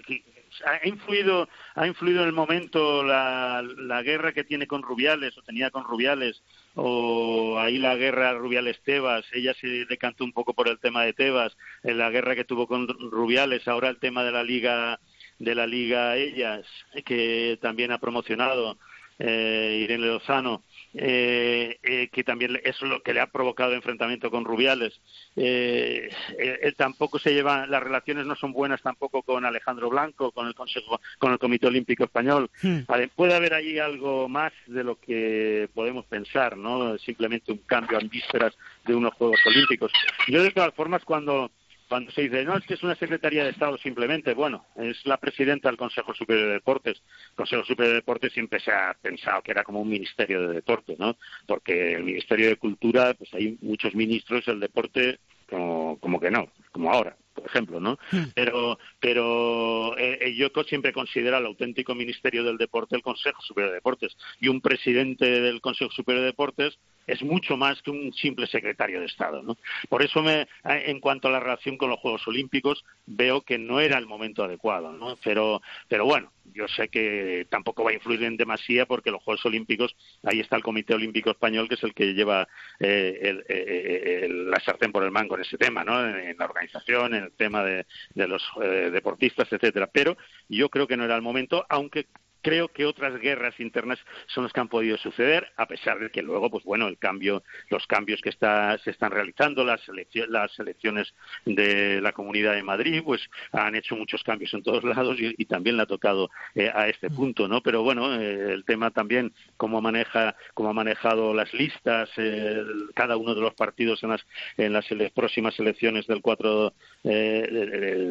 ha 0.66 0.88
influido, 0.88 1.48
ha 1.76 1.88
influido 1.88 2.22
en 2.22 2.28
el 2.28 2.34
momento 2.34 3.04
la, 3.04 3.64
la 3.78 4.02
guerra 4.02 4.34
que 4.34 4.44
tiene 4.44 4.68
con 4.68 4.82
Rubiales 4.82 5.38
o 5.38 5.44
tenía 5.44 5.70
con 5.70 5.84
Rubiales 5.84 6.42
o 6.76 7.60
ahí 7.60 7.78
la 7.78 7.96
guerra 7.96 8.34
Rubiales-Tebas, 8.34 9.26
ella 9.34 9.54
se 9.60 9.68
decantó 9.86 10.24
un 10.24 10.32
poco 10.32 10.54
por 10.54 10.68
el 10.68 10.80
tema 10.80 11.04
de 11.04 11.14
Tebas, 11.14 11.56
en 11.84 11.98
la 11.98 12.10
guerra 12.10 12.36
que 12.36 12.46
tuvo 12.46 12.68
con 12.68 12.88
Rubiales, 12.88 13.68
ahora 13.68 13.90
el 13.90 14.00
tema 14.00 14.24
de 14.24 14.32
la 14.32 14.44
liga 14.44 15.00
de 15.40 15.56
la 15.56 15.66
liga 15.66 16.18
ellas 16.18 16.66
que 17.04 17.58
también 17.62 17.92
ha 17.92 17.98
promocionado 17.98 18.78
eh, 19.18 19.80
Irene 19.84 20.06
Lozano, 20.06 20.64
eh, 20.94 21.78
eh, 21.84 22.10
que 22.12 22.24
también 22.24 22.60
es 22.64 22.82
lo 22.82 23.02
que 23.02 23.14
le 23.14 23.22
ha 23.22 23.28
provocado 23.28 23.74
enfrentamiento 23.74 24.30
con 24.30 24.46
Rubiales. 24.46 25.00
Eh, 25.36 26.10
eh, 26.38 26.60
él 26.62 26.76
tampoco 26.76 27.20
se 27.20 27.34
lleva, 27.34 27.66
las 27.68 27.82
relaciones 27.84 28.26
no 28.26 28.36
son 28.36 28.52
buenas 28.52 28.82
tampoco 28.82 29.22
con 29.24 29.46
Alejandro 29.46 29.90
Blanco, 29.90 30.32
con 30.32 30.48
el 30.48 30.56
Consejo, 30.56 31.00
con 31.18 31.32
el 31.32 31.40
Comité 31.40 31.68
Olímpico 31.68 32.04
Español. 32.04 32.50
Vale, 32.88 33.08
puede 33.10 33.36
haber 33.36 33.54
ahí 33.54 33.80
algo 33.80 34.28
más 34.28 34.54
de 34.68 34.84
lo 34.84 35.00
que 35.00 35.70
podemos 35.74 36.06
pensar, 36.06 36.58
¿no? 36.58 36.98
Simplemente 36.98 37.52
un 37.52 37.60
cambio 37.60 38.00
en 38.00 38.10
vísperas 38.10 38.54
de 38.86 38.96
unos 38.96 39.14
Juegos 39.14 39.40
Olímpicos. 39.46 39.92
Yo 40.28 40.44
de 40.44 40.52
todas 40.52 40.74
formas 40.74 41.04
cuando 41.04 41.52
cuando 41.92 42.10
se 42.12 42.22
dice, 42.22 42.46
no, 42.46 42.56
es 42.56 42.66
que 42.66 42.76
es 42.76 42.84
una 42.84 42.96
Secretaría 42.96 43.44
de 43.44 43.50
Estado 43.50 43.78
simplemente, 43.78 44.34
bueno, 44.34 44.66
es 44.78 45.06
la 45.06 45.18
presidenta 45.18 45.68
del 45.68 45.76
Consejo 45.76 46.14
Superior 46.14 46.48
de 46.48 46.54
Deportes. 46.54 47.04
El 47.32 47.36
Consejo 47.36 47.66
Superior 47.66 47.90
de 47.90 48.00
Deportes 48.00 48.32
siempre 48.32 48.62
se 48.62 48.72
ha 48.72 48.96
pensado 49.02 49.42
que 49.42 49.52
era 49.52 49.66
como 49.66 49.82
un 49.82 49.90
ministerio 49.90 50.48
de 50.48 50.54
deporte, 50.54 50.96
¿no? 50.98 51.18
Porque 51.46 51.96
el 51.96 52.06
Ministerio 52.06 52.48
de 52.48 52.56
Cultura, 52.56 53.14
pues 53.14 53.34
hay 53.34 53.58
muchos 53.62 53.94
ministros, 53.94 54.48
el 54.48 54.62
deporte 54.62 55.20
como, 55.50 56.00
como 56.00 56.18
que 56.22 56.32
no, 56.32 56.48
como 56.72 56.94
ahora, 56.94 57.18
por 57.34 57.46
ejemplo, 57.46 57.80
¿no? 57.80 57.98
Pero, 58.36 58.78
pero 59.00 59.98
eh, 59.98 60.20
eh, 60.22 60.36
yo 60.36 60.50
siempre 60.64 60.94
considero 60.94 61.38
el 61.38 61.46
auténtico 61.46 61.96
Ministerio 61.96 62.44
del 62.44 62.58
Deporte 62.58 62.96
el 62.96 63.02
Consejo 63.02 63.42
Superior 63.42 63.72
de 63.72 63.76
Deportes. 63.76 64.18
Y 64.40 64.48
un 64.48 64.62
presidente 64.62 65.26
del 65.42 65.62
Consejo 65.62 65.92
Superior 65.92 66.22
de 66.22 66.28
Deportes 66.28 66.78
es 67.08 67.24
mucho 67.24 67.58
más 67.58 67.82
que 67.82 67.92
un 67.92 68.14
simple 68.14 68.48
secretario 68.48 69.00
de 69.00 69.06
Estado, 69.08 69.42
¿no? 69.42 69.58
Por 69.90 70.04
eso, 70.04 70.22
me, 70.22 70.48
en 70.64 71.00
cuanto 71.00 71.28
a 71.28 71.32
la 71.32 71.40
relación 71.40 71.78
con 71.78 71.90
los 71.90 72.00
Juegos 72.00 72.28
Olímpicos, 72.28 72.84
veo 73.06 73.42
que 73.42 73.58
no 73.58 73.80
era 73.80 73.98
el 73.98 74.06
momento 74.06 74.44
adecuado, 74.44 74.92
¿no? 74.92 75.18
Pero, 75.24 75.62
pero 75.88 76.06
bueno, 76.06 76.32
yo 76.54 76.68
sé 76.68 76.90
que 76.90 77.48
tampoco 77.50 77.84
va 77.84 77.92
a 77.92 77.94
influir 77.94 78.24
en 78.24 78.38
demasía 78.38 78.86
porque 78.86 79.12
los 79.12 79.22
Juegos 79.24 79.46
Olímpicos, 79.46 79.96
ahí 80.24 80.40
está 80.40 80.56
el 80.56 80.64
Comité 80.64 80.94
Olímpico 80.94 81.32
Español, 81.32 81.68
que 81.68 81.76
es 81.76 81.84
el 81.84 81.94
que 81.94 82.14
lleva 82.14 82.48
eh, 82.80 83.20
el- 83.22 83.46
eh, 83.50 84.22
el- 84.26 84.50
la 84.50 84.60
sartén 84.60 84.92
por 84.92 85.04
el 85.04 85.12
mango 85.12 85.36
en 85.36 85.42
ese 85.42 85.58
tema, 85.58 85.84
¿no? 85.84 86.06
En, 86.08 86.16
en 86.30 86.38
la 86.38 86.46
organización, 86.46 87.14
en 87.16 87.24
el 87.26 87.32
tema 87.34 87.64
de, 87.64 87.86
de 88.14 88.28
los 88.28 88.44
eh, 88.62 88.90
deportistas, 88.92 89.52
etcétera. 89.52 89.88
Pero 89.88 90.18
yo 90.50 90.70
creo 90.70 90.88
que 90.88 90.98
no 90.98 91.06
era 91.06 91.16
el 91.16 91.22
momento, 91.22 91.66
aunque 91.70 92.08
creo 92.42 92.68
que 92.70 92.86
otras 92.86 93.20
guerras 93.20 93.60
internas 93.60 94.00
son 94.28 94.44
las 94.44 94.54
que 94.54 94.60
han 94.60 94.68
podido 94.68 94.98
suceder, 94.98 95.48
a 95.58 95.66
pesar 95.68 96.00
de 96.00 96.10
que 96.10 96.22
luego, 96.22 96.50
pues 96.50 96.64
bueno, 96.64 96.88
el 96.88 96.98
cambio, 96.98 97.44
los 97.70 97.86
cambios 97.88 98.22
que 98.22 98.30
está, 98.30 98.78
se 98.80 98.92
están 98.92 99.12
realizando, 99.12 99.64
las, 99.64 99.82
las 100.30 100.60
elecciones 100.60 101.14
de 101.46 102.02
la 102.02 102.12
Comunidad 102.14 102.54
de 102.56 102.64
Madrid, 102.64 103.02
pues 103.04 103.22
han 103.52 103.76
hecho 103.76 103.96
muchos 103.96 104.24
cambios 104.24 104.54
en 104.54 104.64
todos 104.64 104.84
lados 104.84 105.20
y, 105.20 105.34
y 105.38 105.46
también 105.46 105.78
le 105.78 105.84
ha 105.84 105.88
tocado 105.88 106.30
eh, 106.56 106.72
a 106.74 106.88
este 106.90 107.10
punto, 107.10 107.48
¿no? 107.48 107.62
Pero 107.62 107.84
bueno, 107.84 108.14
eh, 108.20 108.54
el 108.54 108.66
tema 108.66 108.92
también 108.92 109.34
cómo 109.58 109.82
maneja, 109.82 110.36
cómo 110.54 110.70
ha 110.70 110.74
manejado 110.74 111.34
las 111.34 111.54
listas, 111.54 112.10
eh, 112.18 112.62
cada 112.96 113.18
uno 113.18 113.36
de 113.36 113.42
los 113.42 113.54
partidos 113.54 114.04
en 114.04 114.10
las, 114.10 114.26
en 114.58 114.74
las 114.74 114.90
ele- 114.92 115.12
próximas 115.12 115.60
elecciones 115.60 116.08
del 116.08 116.22
4 116.22 116.74
eh, 117.04 117.48
de, 117.52 117.66
de- 117.68 118.08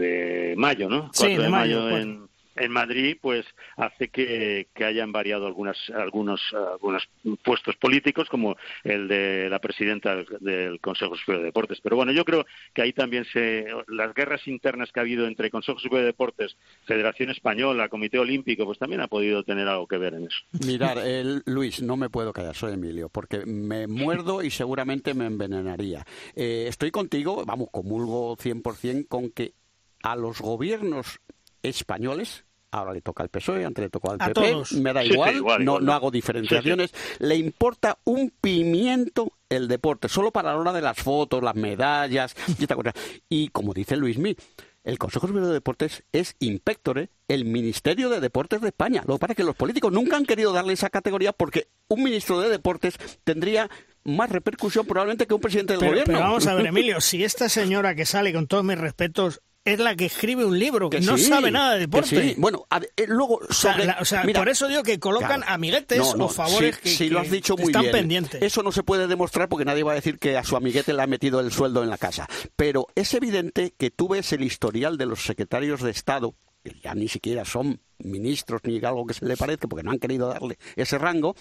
de 0.50 0.56
mayo, 0.56 0.88
¿no? 0.88 1.10
Sí, 1.12 1.26
4 1.26 1.42
de 1.42 1.48
mayo, 1.48 1.80
cuatro. 1.80 1.98
en, 1.98 2.29
en 2.56 2.72
Madrid 2.72 3.16
pues 3.20 3.46
hace 3.76 4.08
que, 4.08 4.68
hayan 4.84 5.12
variado 5.12 5.46
algunas, 5.46 5.76
algunos, 5.90 6.40
algunos 6.52 7.08
puestos 7.44 7.76
políticos 7.76 8.28
como 8.28 8.56
el 8.84 9.08
de 9.08 9.48
la 9.50 9.58
presidenta 9.58 10.16
del, 10.16 10.80
Consejo 10.80 11.16
Superior 11.16 11.42
de 11.42 11.46
Deportes. 11.46 11.80
Pero 11.82 11.96
bueno, 11.96 12.12
yo 12.12 12.24
creo 12.24 12.46
que 12.72 12.82
ahí 12.82 12.92
también 12.92 13.24
se 13.32 13.66
las 13.88 14.14
guerras 14.14 14.46
internas 14.48 14.90
que 14.92 15.00
ha 15.00 15.02
habido 15.02 15.26
entre 15.26 15.50
Consejo 15.50 15.78
Superior 15.78 16.02
de 16.02 16.06
Deportes, 16.06 16.56
Federación 16.86 17.30
Española, 17.30 17.88
Comité 17.88 18.18
Olímpico, 18.18 18.64
pues 18.64 18.78
también 18.78 19.00
ha 19.00 19.08
podido 19.08 19.42
tener 19.44 19.68
algo 19.68 19.86
que 19.86 19.98
ver 19.98 20.14
en 20.14 20.26
eso. 20.26 20.38
Mirar, 20.66 20.98
el- 20.98 21.42
Luis, 21.46 21.82
no 21.82 21.96
me 21.96 22.10
puedo 22.10 22.32
callar, 22.32 22.54
soy 22.54 22.74
Emilio, 22.74 23.08
porque 23.08 23.44
me 23.46 23.86
muerdo 23.86 24.42
y 24.42 24.50
seguramente 24.50 25.14
me 25.14 25.26
envenenaría. 25.26 26.04
Eh, 26.34 26.66
estoy 26.68 26.90
contigo, 26.90 27.44
vamos, 27.44 27.68
comulgo 27.70 28.36
100% 28.36 29.06
con 29.08 29.30
que 29.30 29.54
a 30.02 30.16
los 30.16 30.40
gobiernos 30.40 31.20
españoles, 31.62 32.44
ahora 32.70 32.92
le 32.92 33.00
toca 33.00 33.22
al 33.22 33.28
PSOE, 33.28 33.64
antes 33.64 33.82
le 33.82 33.90
tocó 33.90 34.10
al 34.12 34.18
A 34.20 34.26
PP, 34.28 34.40
todos. 34.52 34.72
me 34.74 34.92
da 34.92 35.02
Sí, 35.02 35.08
sí, 35.08 35.14
igual, 35.14 35.34
no, 35.34 35.56
igual, 35.56 35.84
no 35.84 35.92
hago 35.92 36.10
diferenciaciones, 36.10 36.92
le 37.18 37.36
importa 37.36 37.98
un 38.04 38.30
pimiento 38.40 39.32
el 39.48 39.66
deporte, 39.68 40.08
solo 40.08 40.30
para 40.30 40.50
la 40.52 40.58
hora 40.58 40.72
de 40.72 40.80
las 40.82 40.96
fotos, 40.98 41.42
las 41.42 41.56
medallas 41.56 42.34
y 42.58 42.62
esta 42.62 42.76
cosa. 42.76 42.92
Y 43.28 43.48
como 43.48 43.74
dice 43.74 43.96
Luismi, 43.96 44.36
el 44.84 44.96
Consejo 44.98 45.26
Superior 45.26 45.48
de 45.48 45.54
Deportes 45.54 46.04
es 46.12 46.36
inspectore 46.38 47.10
el 47.28 47.44
Ministerio 47.44 48.08
de 48.08 48.20
Deportes 48.20 48.60
de 48.62 48.68
España. 48.68 49.02
Lo 49.06 49.14
que 49.14 49.20
pasa 49.20 49.32
es 49.32 49.36
que 49.38 49.44
los 49.44 49.56
políticos 49.56 49.92
nunca 49.92 50.16
han 50.16 50.24
querido 50.24 50.52
darle 50.52 50.72
esa 50.72 50.88
categoría 50.88 51.32
porque 51.32 51.68
un 51.88 52.02
ministro 52.04 52.40
de 52.40 52.48
Deportes 52.48 52.94
tendría 53.24 53.68
más 54.04 54.30
repercusión 54.30 54.86
probablemente 54.86 55.26
que 55.26 55.34
un 55.34 55.40
presidente 55.40 55.74
del 55.74 55.80
Pero, 55.80 55.90
gobierno. 55.92 56.14
pero 56.14 56.20
vamos 56.26 56.46
a 56.46 56.54
ver, 56.54 56.66
Emilio, 56.68 57.00
si 57.02 57.24
esta 57.24 57.48
señora 57.50 57.94
que 57.94 58.06
sale, 58.06 58.32
con 58.32 58.46
todos 58.46 58.64
mis 58.64 58.78
respetos, 58.78 59.42
es 59.64 59.78
la 59.78 59.94
que 59.94 60.06
escribe 60.06 60.44
un 60.44 60.58
libro, 60.58 60.88
Que 60.90 61.00
no 61.00 61.18
sí, 61.18 61.24
sabe 61.24 61.50
nada 61.50 61.74
de 61.74 61.80
deporte. 61.80 62.08
sí. 62.30 62.34
Bueno, 62.38 62.66
a- 62.70 62.80
eh, 62.96 63.04
luego 63.06 63.40
O 63.48 63.52
sea, 63.52 63.72
sobre- 63.74 63.84
la- 63.86 63.98
o 64.00 64.04
sea, 64.04 64.24
mira, 64.24 64.40
por 64.40 64.48
eso 64.48 64.68
digo 64.68 64.82
que 64.82 64.98
colocan 64.98 65.40
Claro. 65.40 65.52
amiguetes 65.54 65.98
No, 65.98 66.14
no, 66.16 66.24
o 66.26 66.28
favores 66.28 66.76
sí, 66.76 66.80
que, 66.82 66.88
sí, 66.90 67.08
lo 67.10 67.20
has 67.20 67.30
dicho 67.30 67.56
muy 67.56 67.66
están 67.66 67.82
bien. 67.82 67.92
pendientes. 67.92 68.42
Eso 68.42 68.62
no 68.62 68.72
se 68.72 68.82
puede 68.82 69.06
demostrar 69.06 69.48
porque 69.48 69.64
nadie 69.64 69.82
va 69.82 69.92
a 69.92 69.96
decir 69.96 70.18
que 70.18 70.36
a 70.36 70.44
su 70.44 70.56
amiguete 70.56 70.92
le 70.94 71.02
ha 71.02 71.06
metido 71.06 71.40
el 71.40 71.52
sueldo 71.52 71.82
en 71.82 71.90
la 71.90 71.98
casa. 71.98 72.26
Pero 72.56 72.86
es 72.94 73.12
evidente 73.14 73.74
que 73.76 73.90
tú 73.90 74.08
ves 74.08 74.32
el 74.32 74.42
historial 74.42 74.96
de 74.96 75.06
los 75.06 75.22
secretarios 75.24 75.82
de 75.82 75.90
Estado, 75.90 76.34
que 76.64 76.78
ya 76.82 76.94
ni 76.94 77.08
siquiera 77.08 77.44
son 77.44 77.80
ministros 78.04 78.60
ni 78.64 78.78
algo 78.84 79.06
que 79.06 79.14
se 79.14 79.26
le 79.26 79.36
parezca, 79.36 79.68
porque 79.68 79.82
no 79.82 79.90
han 79.90 79.98
querido 79.98 80.28
darle 80.28 80.58
ese 80.76 80.98
rango, 80.98 81.34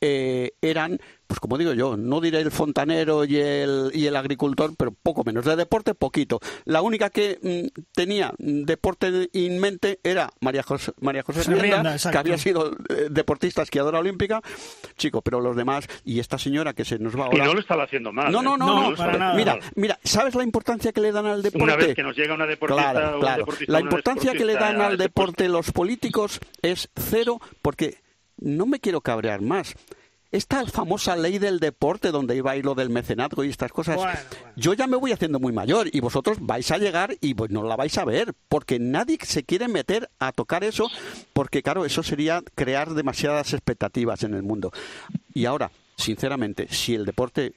eh, 0.00 0.52
eran, 0.60 0.98
pues 1.26 1.40
como 1.40 1.58
digo 1.58 1.72
yo, 1.72 1.96
no 1.96 2.20
diré 2.20 2.40
el 2.40 2.50
fontanero 2.50 3.24
y 3.24 3.36
el, 3.36 3.90
y 3.94 4.06
el 4.06 4.16
agricultor, 4.16 4.74
pero 4.76 4.92
poco 4.92 5.22
menos. 5.24 5.44
De 5.44 5.56
deporte, 5.56 5.94
poquito. 5.94 6.40
La 6.64 6.82
única 6.82 7.10
que 7.10 7.38
mm, 7.42 7.80
tenía 7.92 8.32
deporte 8.38 9.28
en 9.32 9.58
mente 9.58 10.00
era 10.02 10.30
María 10.40 10.62
José, 10.62 10.92
María 11.00 11.22
José 11.22 11.42
Rienda, 11.54 11.96
que 11.98 12.18
había 12.18 12.38
sido 12.38 12.72
eh, 12.88 13.08
deportista 13.10 13.62
esquiadora 13.62 13.98
olímpica, 13.98 14.40
chico, 14.96 15.22
pero 15.22 15.40
los 15.40 15.56
demás, 15.56 15.86
y 16.04 16.20
esta 16.20 16.38
señora 16.38 16.72
que 16.74 16.84
se 16.84 16.98
nos 16.98 17.14
va 17.14 17.26
Y 17.26 17.38
ahora. 17.38 17.44
no 17.46 17.54
lo 17.54 17.60
estaba 17.60 17.84
haciendo 17.84 18.12
mal. 18.12 18.30
No, 18.32 18.40
¿eh? 18.40 18.42
no, 18.44 18.56
no, 18.56 18.90
No, 18.90 18.96
para 18.96 19.18
nada. 19.18 19.34
Mira, 19.34 19.58
mira, 19.76 19.98
¿sabes 20.04 20.34
la 20.34 20.42
importancia 20.42 20.92
que 20.92 21.00
le 21.00 21.12
dan 21.12 21.26
al 21.26 21.42
deporte? 21.42 21.64
Una 21.64 21.76
vez 21.76 21.94
que 21.94 22.02
nos 22.02 22.16
llega 22.16 22.34
una 22.34 22.46
deportista 22.46 22.92
Claro, 22.92 23.14
un 23.16 23.20
claro. 23.20 23.36
deportista, 23.38 23.72
La 23.72 23.80
importancia 23.80 24.32
que 24.32 24.44
le 24.44 24.54
dan 24.54 24.80
al 24.80 24.96
deporte 24.98 25.48
los 25.48 25.70
políticos 25.72 26.01
es 26.62 26.88
cero, 26.96 27.40
porque 27.60 27.98
no 28.38 28.66
me 28.66 28.80
quiero 28.80 29.00
cabrear 29.00 29.40
más. 29.40 29.74
Esta 30.30 30.64
famosa 30.66 31.14
ley 31.14 31.38
del 31.38 31.60
deporte 31.60 32.10
donde 32.10 32.34
iba 32.34 32.52
a 32.52 32.56
ir 32.56 32.64
lo 32.64 32.74
del 32.74 32.88
mecenazgo 32.88 33.44
y 33.44 33.50
estas 33.50 33.70
cosas, 33.70 33.96
Bueno, 33.96 34.18
bueno. 34.40 34.52
yo 34.56 34.72
ya 34.72 34.86
me 34.86 34.96
voy 34.96 35.12
haciendo 35.12 35.38
muy 35.38 35.52
mayor 35.52 35.88
y 35.92 36.00
vosotros 36.00 36.38
vais 36.40 36.70
a 36.70 36.78
llegar 36.78 37.14
y 37.20 37.34
pues 37.34 37.50
no 37.50 37.62
la 37.64 37.76
vais 37.76 37.98
a 37.98 38.04
ver, 38.06 38.32
porque 38.48 38.78
nadie 38.78 39.18
se 39.22 39.44
quiere 39.44 39.68
meter 39.68 40.08
a 40.18 40.32
tocar 40.32 40.64
eso, 40.64 40.88
porque 41.34 41.62
claro, 41.62 41.84
eso 41.84 42.02
sería 42.02 42.42
crear 42.54 42.94
demasiadas 42.94 43.52
expectativas 43.52 44.22
en 44.22 44.32
el 44.32 44.42
mundo. 44.42 44.72
Y 45.34 45.44
ahora, 45.44 45.70
sinceramente, 45.98 46.66
si 46.70 46.94
el 46.94 47.04
deporte 47.04 47.52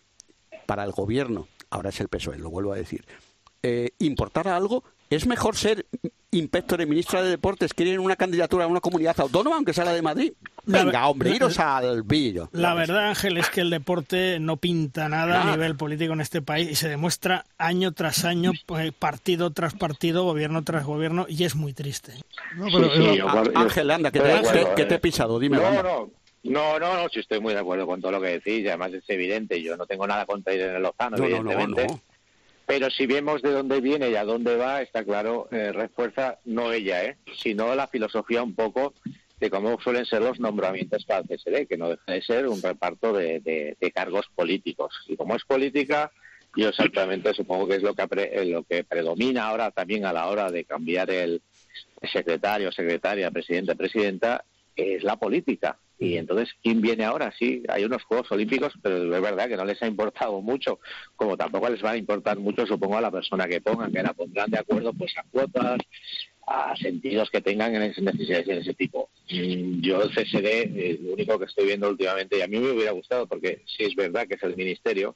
para 0.65 0.83
el 0.83 0.91
gobierno, 0.91 1.47
ahora 1.69 1.91
es 1.91 1.99
el 2.01 2.09
PSOE, 2.09 2.39
lo 2.39 2.49
vuelvo 2.49 2.73
a 2.73 2.77
decir, 2.77 3.05
eh, 3.63 3.91
importara 3.99 4.53
algo, 4.57 4.83
es 5.09 5.27
mejor 5.27 5.55
ser 5.55 5.85
inspector 6.35 6.79
y 6.81 6.85
ministra 6.85 7.21
de 7.23 7.29
Deportes 7.29 7.73
que 7.73 7.83
ir 7.83 7.93
en 7.93 7.99
una 7.99 8.15
candidatura 8.15 8.65
a 8.65 8.67
una 8.67 8.79
comunidad 8.81 9.19
autónoma, 9.19 9.55
aunque 9.55 9.73
sea 9.73 9.85
la 9.85 9.93
de 9.93 10.01
Madrid. 10.01 10.33
La 10.65 10.83
Venga, 10.83 11.07
hombre, 11.07 11.35
iros 11.35 11.59
al 11.59 12.03
billo. 12.03 12.49
La 12.51 12.73
verdad, 12.73 13.09
Ángel, 13.09 13.37
es 13.37 13.49
que 13.49 13.61
el 13.61 13.69
deporte 13.69 14.39
no 14.39 14.57
pinta 14.57 15.07
nada 15.09 15.43
a 15.43 15.51
nivel 15.51 15.75
político 15.75 16.13
en 16.13 16.21
este 16.21 16.41
país 16.41 16.71
y 16.71 16.75
se 16.75 16.89
demuestra 16.89 17.45
año 17.57 17.91
tras 17.91 18.25
año, 18.25 18.51
eh, 18.77 18.91
partido 18.97 19.51
tras 19.51 19.73
partido, 19.73 20.23
gobierno 20.23 20.63
tras 20.63 20.85
gobierno, 20.85 21.25
y 21.29 21.43
es 21.43 21.55
muy 21.55 21.73
triste. 21.73 22.13
No, 22.55 22.65
pero, 22.65 22.89
Sí, 22.89 23.01
sí, 23.01 23.19
eh, 23.19 23.51
Ángel, 23.55 23.91
anda, 23.91 24.11
que 24.11 24.19
te, 24.19 24.41
que 24.75 24.81
eh. 24.81 24.85
te 24.85 24.95
he 24.95 24.99
pisado, 24.99 25.39
dime. 25.39 25.57
No, 25.57 25.83
no. 25.83 26.09
No, 26.43 26.77
no, 26.79 26.93
no, 26.93 27.09
sí 27.09 27.19
estoy 27.21 27.39
muy 27.39 27.53
de 27.53 27.59
acuerdo 27.59 27.87
con 27.87 27.99
todo 28.01 28.11
lo 28.11 28.21
que 28.21 28.27
decís, 28.27 28.63
y 28.63 28.67
además 28.67 28.93
es 28.93 29.03
evidente, 29.09 29.59
yo 29.63 29.75
no 29.77 29.87
tengo 29.87 30.05
nada 30.05 30.27
contra 30.27 30.53
Irene 30.53 30.79
Lozano, 30.79 31.17
No, 31.17 31.23
no, 31.27 31.43
no, 31.43 31.51
evidentemente. 31.51 31.87
no. 31.87 31.99
Pero 32.65 32.89
si 32.89 33.05
vemos 33.05 33.41
de 33.41 33.51
dónde 33.51 33.79
viene 33.79 34.09
y 34.09 34.15
a 34.15 34.23
dónde 34.23 34.55
va, 34.55 34.81
está 34.81 35.03
claro, 35.03 35.47
eh, 35.51 35.71
refuerza 35.71 36.39
no 36.45 36.71
ella, 36.71 37.03
¿eh? 37.05 37.17
sino 37.37 37.75
la 37.75 37.87
filosofía 37.87 38.41
un 38.41 38.55
poco 38.55 38.93
de 39.39 39.49
cómo 39.49 39.79
suelen 39.81 40.05
ser 40.05 40.21
los 40.21 40.39
nombramientos 40.39 41.05
para 41.05 41.19
el 41.19 41.27
CSD, 41.27 41.67
que 41.67 41.77
no 41.77 41.89
deja 41.89 42.11
de 42.11 42.21
ser 42.21 42.47
un 42.47 42.61
reparto 42.61 43.13
de, 43.13 43.75
cargos 43.93 44.25
políticos. 44.33 44.95
Y 45.07 45.15
como 45.15 45.35
es 45.35 45.43
política, 45.43 46.11
yo 46.55 46.69
exactamente 46.69 47.33
supongo 47.33 47.67
que 47.67 47.75
es 47.75 47.83
lo 47.83 47.93
que, 47.93 48.01
apre- 48.03 48.29
eh, 48.31 48.45
lo 48.45 48.63
que 48.63 48.83
predomina 48.83 49.47
ahora 49.47 49.71
también 49.71 50.05
a 50.05 50.13
la 50.13 50.27
hora 50.27 50.49
de 50.49 50.63
cambiar 50.63 51.11
el 51.11 51.41
secretario, 52.11 52.71
secretaria, 52.71 53.29
presidente, 53.29 53.75
presidenta, 53.75 54.43
es 54.75 55.03
la 55.03 55.15
política. 55.17 55.79
Y 55.97 56.17
entonces, 56.17 56.49
¿quién 56.61 56.81
viene 56.81 57.05
ahora? 57.05 57.33
Sí, 57.39 57.63
hay 57.69 57.85
unos 57.85 58.03
Juegos 58.03 58.29
Olímpicos, 58.31 58.73
pero 58.83 58.97
es 59.15 59.21
verdad 59.21 59.47
que 59.47 59.55
no 59.55 59.63
les 59.63 59.81
ha 59.81 59.87
importado 59.87 60.41
mucho, 60.41 60.79
como 61.15 61.37
tampoco 61.37 61.69
les 61.69 61.83
va 61.83 61.91
a 61.91 61.97
importar 61.97 62.37
mucho, 62.37 62.67
supongo, 62.67 62.97
a 62.97 63.01
la 63.01 63.11
persona 63.11 63.47
que 63.47 63.61
pongan, 63.61 63.93
que 63.93 64.03
la 64.03 64.13
pondrán 64.13 64.51
de 64.51 64.59
acuerdo 64.59 64.91
pues 64.93 65.17
a 65.17 65.23
cuotas, 65.31 65.77
a 66.47 66.75
sentidos 66.75 67.29
que 67.31 67.39
tengan 67.41 67.73
en 67.75 67.83
esas 67.83 68.03
necesidades 68.03 68.45
de 68.45 68.57
ese 68.59 68.73
tipo. 68.73 69.09
Mm, 69.31 69.79
Yo 69.81 70.03
el 70.03 70.09
CSD, 70.13 70.99
lo 71.01 71.13
único 71.13 71.39
que 71.39 71.45
estoy 71.45 71.65
viendo 71.65 71.89
últimamente, 71.89 72.37
y 72.37 72.41
a 72.41 72.47
mí 72.47 72.59
me 72.59 72.71
hubiera 72.71 72.91
gustado, 72.91 73.25
porque 73.25 73.61
sí 73.65 73.85
es 73.85 73.95
verdad 73.95 74.27
que 74.27 74.35
es 74.35 74.43
el 74.43 74.55
ministerio, 74.57 75.15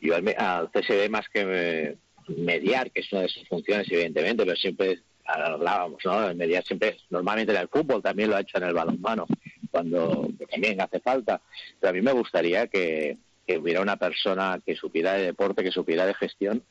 yo 0.00 0.16
al, 0.16 0.22
me- 0.24 0.32
al 0.32 0.70
CSD 0.72 1.08
más 1.08 1.28
que 1.28 1.44
eh, 1.46 1.96
mediar, 2.36 2.90
que 2.90 3.00
es 3.00 3.12
una 3.12 3.22
de 3.22 3.28
sus 3.28 3.46
funciones, 3.48 3.86
evidentemente, 3.90 4.44
pero 4.44 4.56
siempre 4.56 4.98
hablábamos, 5.26 6.00
¿no? 6.04 6.28
El 6.28 6.36
mediar 6.36 6.64
siempre, 6.64 6.96
normalmente 7.10 7.52
en 7.52 7.60
el 7.60 7.68
fútbol, 7.68 8.02
también 8.02 8.30
lo 8.30 8.36
ha 8.36 8.40
hecho 8.40 8.58
en 8.58 8.64
el 8.64 8.74
balonmano, 8.74 9.26
cuando 9.70 10.28
también 10.50 10.80
hace 10.80 11.00
falta. 11.00 11.40
Pero 11.80 11.90
a 11.90 11.92
mí 11.92 12.02
me 12.02 12.12
gustaría 12.12 12.66
que, 12.68 13.18
que 13.46 13.58
hubiera 13.58 13.80
una 13.80 13.96
persona 13.96 14.60
que 14.64 14.76
supiera 14.76 15.14
de 15.14 15.26
deporte, 15.26 15.64
que 15.64 15.72
supiera 15.72 16.06
de 16.06 16.14
gestión 16.14 16.62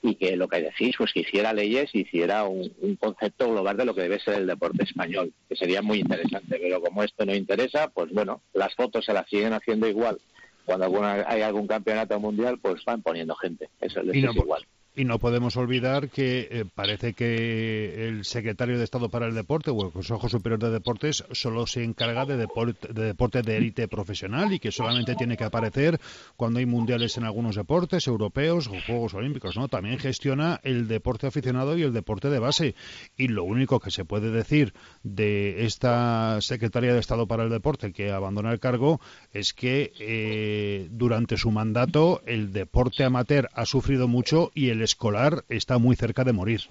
y 0.00 0.14
que 0.14 0.36
lo 0.36 0.48
que 0.48 0.62
decís, 0.62 0.94
pues 0.96 1.12
que 1.12 1.20
hiciera 1.20 1.52
leyes, 1.52 1.92
hiciera 1.92 2.44
un, 2.44 2.72
un 2.80 2.96
concepto 2.96 3.50
global 3.50 3.76
de 3.76 3.84
lo 3.84 3.94
que 3.94 4.02
debe 4.02 4.20
ser 4.20 4.34
el 4.34 4.46
deporte 4.46 4.84
español, 4.84 5.32
que 5.48 5.56
sería 5.56 5.82
muy 5.82 5.98
interesante. 5.98 6.58
Pero 6.60 6.80
como 6.80 7.02
esto 7.02 7.26
no 7.26 7.34
interesa, 7.34 7.88
pues 7.88 8.12
bueno, 8.12 8.42
las 8.54 8.74
fotos 8.74 9.04
se 9.04 9.12
las 9.12 9.28
siguen 9.28 9.52
haciendo 9.52 9.88
igual. 9.88 10.18
Cuando 10.64 10.84
alguna, 10.84 11.24
hay 11.26 11.42
algún 11.42 11.66
campeonato 11.66 12.20
mundial, 12.20 12.58
pues 12.60 12.84
van 12.84 13.02
poniendo 13.02 13.34
gente. 13.36 13.70
Eso 13.80 14.02
les 14.02 14.22
no 14.22 14.30
es 14.30 14.36
igual. 14.36 14.66
Y 14.98 15.04
no 15.04 15.20
podemos 15.20 15.56
olvidar 15.56 16.08
que 16.08 16.48
eh, 16.50 16.64
parece 16.74 17.12
que 17.12 18.08
el 18.08 18.24
secretario 18.24 18.78
de 18.78 18.82
Estado 18.82 19.08
para 19.08 19.28
el 19.28 19.34
Deporte 19.36 19.70
o 19.70 19.86
el 19.86 19.92
Consejo 19.92 20.28
Superior 20.28 20.58
de 20.58 20.72
Deportes 20.72 21.24
solo 21.30 21.68
se 21.68 21.84
encarga 21.84 22.26
de 22.26 22.36
deporte 22.36 23.42
de, 23.42 23.56
élite 23.56 23.86
profesional 23.86 24.52
y 24.52 24.58
que 24.58 24.72
solamente 24.72 25.14
tiene 25.14 25.36
que 25.36 25.44
aparecer 25.44 26.00
cuando 26.34 26.58
hay 26.58 26.66
mundiales 26.66 27.16
en 27.16 27.22
algunos 27.22 27.54
deportes 27.54 28.08
europeos 28.08 28.66
o 28.66 28.72
Juegos 28.88 29.14
Olímpicos. 29.14 29.56
¿no? 29.56 29.68
También 29.68 30.00
gestiona 30.00 30.58
el 30.64 30.88
deporte 30.88 31.28
aficionado 31.28 31.78
y 31.78 31.84
el 31.84 31.92
deporte 31.92 32.28
de 32.28 32.40
base. 32.40 32.74
Y 33.16 33.28
lo 33.28 33.44
único 33.44 33.78
que 33.78 33.92
se 33.92 34.04
puede 34.04 34.32
decir 34.32 34.74
de 35.04 35.64
esta 35.64 36.40
Secretaría 36.40 36.92
de 36.92 36.98
Estado 36.98 37.28
para 37.28 37.44
el 37.44 37.50
Deporte 37.50 37.92
que 37.92 38.10
abandona 38.10 38.50
el 38.50 38.58
cargo 38.58 39.00
es 39.32 39.52
que 39.54 39.92
eh, 40.00 40.88
durante 40.90 41.36
su 41.36 41.52
mandato 41.52 42.20
el 42.26 42.52
deporte 42.52 43.04
amateur 43.04 43.48
ha 43.52 43.64
sufrido 43.64 44.08
mucho 44.08 44.50
y 44.56 44.70
el 44.70 44.87
escolar 44.88 45.44
está 45.48 45.78
muy 45.78 45.94
cerca 45.96 46.24
de 46.24 46.32
morir. 46.32 46.62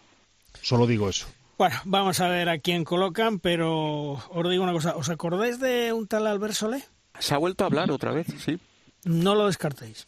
Solo 0.61 0.87
digo 0.87 1.09
eso. 1.09 1.27
Bueno, 1.57 1.75
vamos 1.85 2.19
a 2.19 2.27
ver 2.27 2.49
a 2.49 2.59
quién 2.59 2.83
colocan, 2.83 3.39
pero 3.39 4.13
os 4.13 4.49
digo 4.49 4.63
una 4.63 4.73
cosa, 4.73 4.95
¿os 4.95 5.09
acordáis 5.09 5.59
de 5.59 5.91
un 5.93 6.07
tal 6.07 6.27
Albert 6.27 6.53
Solé? 6.53 6.83
Se 7.19 7.33
ha 7.33 7.37
vuelto 7.37 7.63
a 7.63 7.67
hablar 7.67 7.89
otra 7.91 8.11
vez, 8.11 8.27
sí. 8.43 8.59
No 9.05 9.33
lo 9.35 9.47
descartéis. 9.47 10.07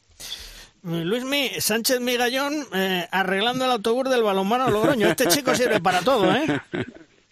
Eh, 0.85 1.03
Luismi, 1.05 1.49
Sánchez 1.59 1.99
Migallón 2.01 2.53
eh, 2.73 3.07
arreglando 3.11 3.65
el 3.65 3.71
autobús 3.71 4.09
del 4.09 4.23
balonmano 4.23 4.69
Logroño. 4.69 5.07
Este 5.07 5.27
chico 5.27 5.53
sirve 5.55 5.79
para 5.81 6.01
todo, 6.01 6.33
¿eh? 6.35 6.45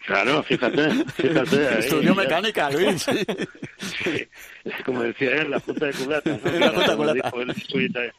Claro, 0.06 0.42
fíjate, 0.44 0.90
fíjate. 1.06 1.68
ahí, 1.68 1.80
Estudió 1.80 2.16
ya- 2.16 2.22
mecánica, 2.22 2.70
Luis. 2.72 3.06
Sí, 4.04 4.28
como 4.86 5.04
decía 5.04 5.32
él, 5.42 5.52
la 5.52 5.60
punta 5.60 5.86
de 5.88 5.94
culata. 5.94 6.30
¿no? 6.44 6.52
La 6.60 6.72
punta 6.74 6.92
de 6.92 6.98
culata. 6.98 7.14
dijo 7.14 7.40
él 7.42 8.14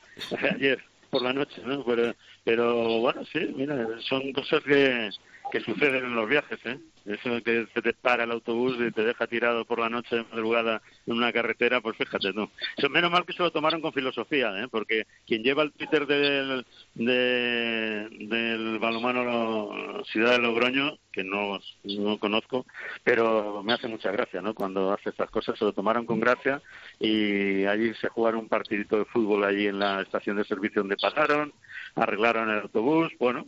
ayer 0.54 0.78
por 1.10 1.22
la 1.22 1.32
noche, 1.32 1.62
¿no? 1.64 1.84
Pero, 1.84 2.14
pero 2.48 3.00
bueno, 3.00 3.26
sí, 3.30 3.40
mira, 3.54 3.76
son 4.00 4.32
cosas 4.32 4.62
que, 4.64 5.10
que 5.50 5.60
suceden 5.60 6.04
en 6.04 6.14
los 6.14 6.28
viajes, 6.28 6.58
¿eh? 6.64 6.78
Eso 7.06 7.42
que 7.42 7.66
se 7.72 7.80
te 7.80 7.94
para 7.94 8.24
el 8.24 8.30
autobús 8.32 8.76
y 8.80 8.90
te 8.92 9.02
deja 9.02 9.26
tirado 9.26 9.64
por 9.64 9.78
la 9.78 9.88
noche 9.88 10.16
de 10.16 10.24
madrugada 10.24 10.82
en 11.06 11.16
una 11.16 11.32
carretera, 11.32 11.80
pues 11.80 11.96
fíjate 11.96 12.34
tú. 12.34 12.50
Eso, 12.76 12.90
menos 12.90 13.10
mal 13.10 13.24
que 13.24 13.32
se 13.32 13.42
lo 13.42 13.50
tomaron 13.50 13.80
con 13.80 13.94
filosofía, 13.94 14.50
¿eh? 14.62 14.68
Porque 14.70 15.06
quien 15.26 15.42
lleva 15.42 15.62
el 15.62 15.72
Twitter 15.72 16.06
del, 16.06 16.66
de- 16.94 18.08
del 18.28 18.78
balomano 18.78 20.02
Ciudad 20.04 20.32
de 20.32 20.38
Logroño, 20.38 20.98
que 21.10 21.24
no, 21.24 21.58
no 21.84 22.18
conozco, 22.18 22.66
pero 23.02 23.62
me 23.62 23.72
hace 23.72 23.88
mucha 23.88 24.10
gracia, 24.12 24.42
¿no? 24.42 24.54
Cuando 24.54 24.92
hace 24.92 25.08
estas 25.10 25.30
cosas 25.30 25.58
se 25.58 25.64
lo 25.64 25.72
tomaron 25.72 26.04
con 26.04 26.20
gracia 26.20 26.60
y 27.00 27.64
allí 27.64 27.94
se 27.94 28.08
jugaron 28.08 28.40
un 28.40 28.48
partidito 28.48 28.98
de 28.98 29.04
fútbol 29.06 29.44
allí 29.44 29.66
en 29.66 29.78
la 29.78 30.02
estación 30.02 30.36
de 30.36 30.44
servicio 30.44 30.82
donde 30.82 30.96
pasaron, 30.96 31.52
arreglaron 31.94 32.50
el 32.50 32.60
autobús, 32.60 33.12
bueno, 33.18 33.46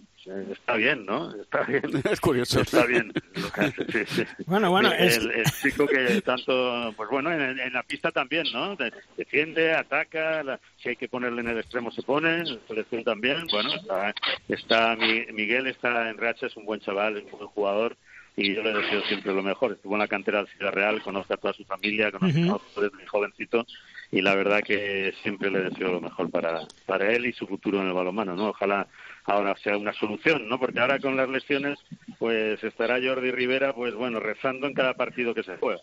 está 0.52 0.74
bien, 0.76 1.06
¿no? 1.06 1.34
Está 1.34 1.62
bien. 1.64 1.82
Es 2.10 2.20
curioso. 2.20 2.60
Está 2.60 2.84
bien 2.86 3.12
lo 3.34 3.50
que 3.52 3.60
hace, 3.60 3.84
sí, 4.06 4.14
sí. 4.16 4.24
Bueno, 4.46 4.70
bueno, 4.70 4.92
el, 4.92 5.08
es- 5.08 5.18
el 5.18 5.44
chico 5.62 5.86
que 5.86 6.20
tanto, 6.22 6.92
pues 6.96 7.08
bueno, 7.10 7.32
en, 7.32 7.58
en 7.58 7.72
la 7.72 7.82
pista 7.82 8.10
también, 8.10 8.46
¿no? 8.52 8.76
De- 8.76 8.92
Defiende, 9.16 9.72
ataca, 9.74 10.42
la- 10.42 10.60
si 10.76 10.90
hay 10.90 10.96
que 10.96 11.08
ponerle 11.08 11.40
en 11.40 11.48
el 11.48 11.58
extremo 11.58 11.90
se 11.90 12.02
pone, 12.02 12.38
en 12.38 12.44
la 12.54 12.60
selección 12.68 13.04
también, 13.04 13.46
bueno, 13.50 13.72
está, 13.74 14.14
está 14.48 14.96
Mi- 14.96 15.26
Miguel 15.32 15.66
está 15.66 16.10
en 16.10 16.18
racha, 16.18 16.46
es 16.46 16.56
un 16.56 16.64
buen 16.66 16.80
chaval, 16.80 17.16
es 17.18 17.24
un 17.24 17.30
buen 17.38 17.46
jugador 17.48 17.96
y 18.36 18.54
yo 18.54 18.62
le 18.62 18.72
deseo 18.72 19.02
siempre 19.02 19.34
lo 19.34 19.42
mejor. 19.42 19.72
Estuvo 19.72 19.94
en 19.94 19.98
la 20.00 20.08
cantera 20.08 20.38
del 20.38 20.48
Ciudad 20.56 20.72
Real, 20.72 21.02
conozco 21.02 21.34
a 21.34 21.36
toda 21.36 21.52
su 21.52 21.64
familia, 21.64 22.10
conozco 22.12 22.38
Ujú. 22.38 22.46
conozco 22.48 22.80
desde 22.80 22.96
muy 22.96 23.06
jovencito 23.06 23.66
y 24.12 24.20
la 24.22 24.34
verdad 24.34 24.60
que 24.62 25.12
siempre 25.22 25.50
le 25.50 25.60
deseo 25.60 25.92
lo 25.92 26.00
mejor 26.00 26.30
para, 26.30 26.60
para 26.86 27.12
él 27.12 27.26
y 27.26 27.32
su 27.32 27.46
futuro 27.46 27.80
en 27.80 27.88
el 27.88 27.92
balonmano, 27.92 28.34
¿no? 28.34 28.48
Ojalá 28.48 28.86
ahora 29.24 29.54
sea 29.62 29.76
una 29.76 29.92
solución, 29.92 30.48
¿no? 30.48 30.58
Porque 30.58 30.80
ahora 30.80 30.98
con 30.98 31.16
las 31.16 31.28
lesiones, 31.28 31.78
pues 32.18 32.62
estará 32.64 32.98
Jordi 33.02 33.30
Rivera, 33.30 33.72
pues 33.74 33.94
bueno, 33.94 34.18
rezando 34.20 34.66
en 34.66 34.74
cada 34.74 34.94
partido 34.94 35.34
que 35.34 35.42
se 35.44 35.56
juega. 35.58 35.80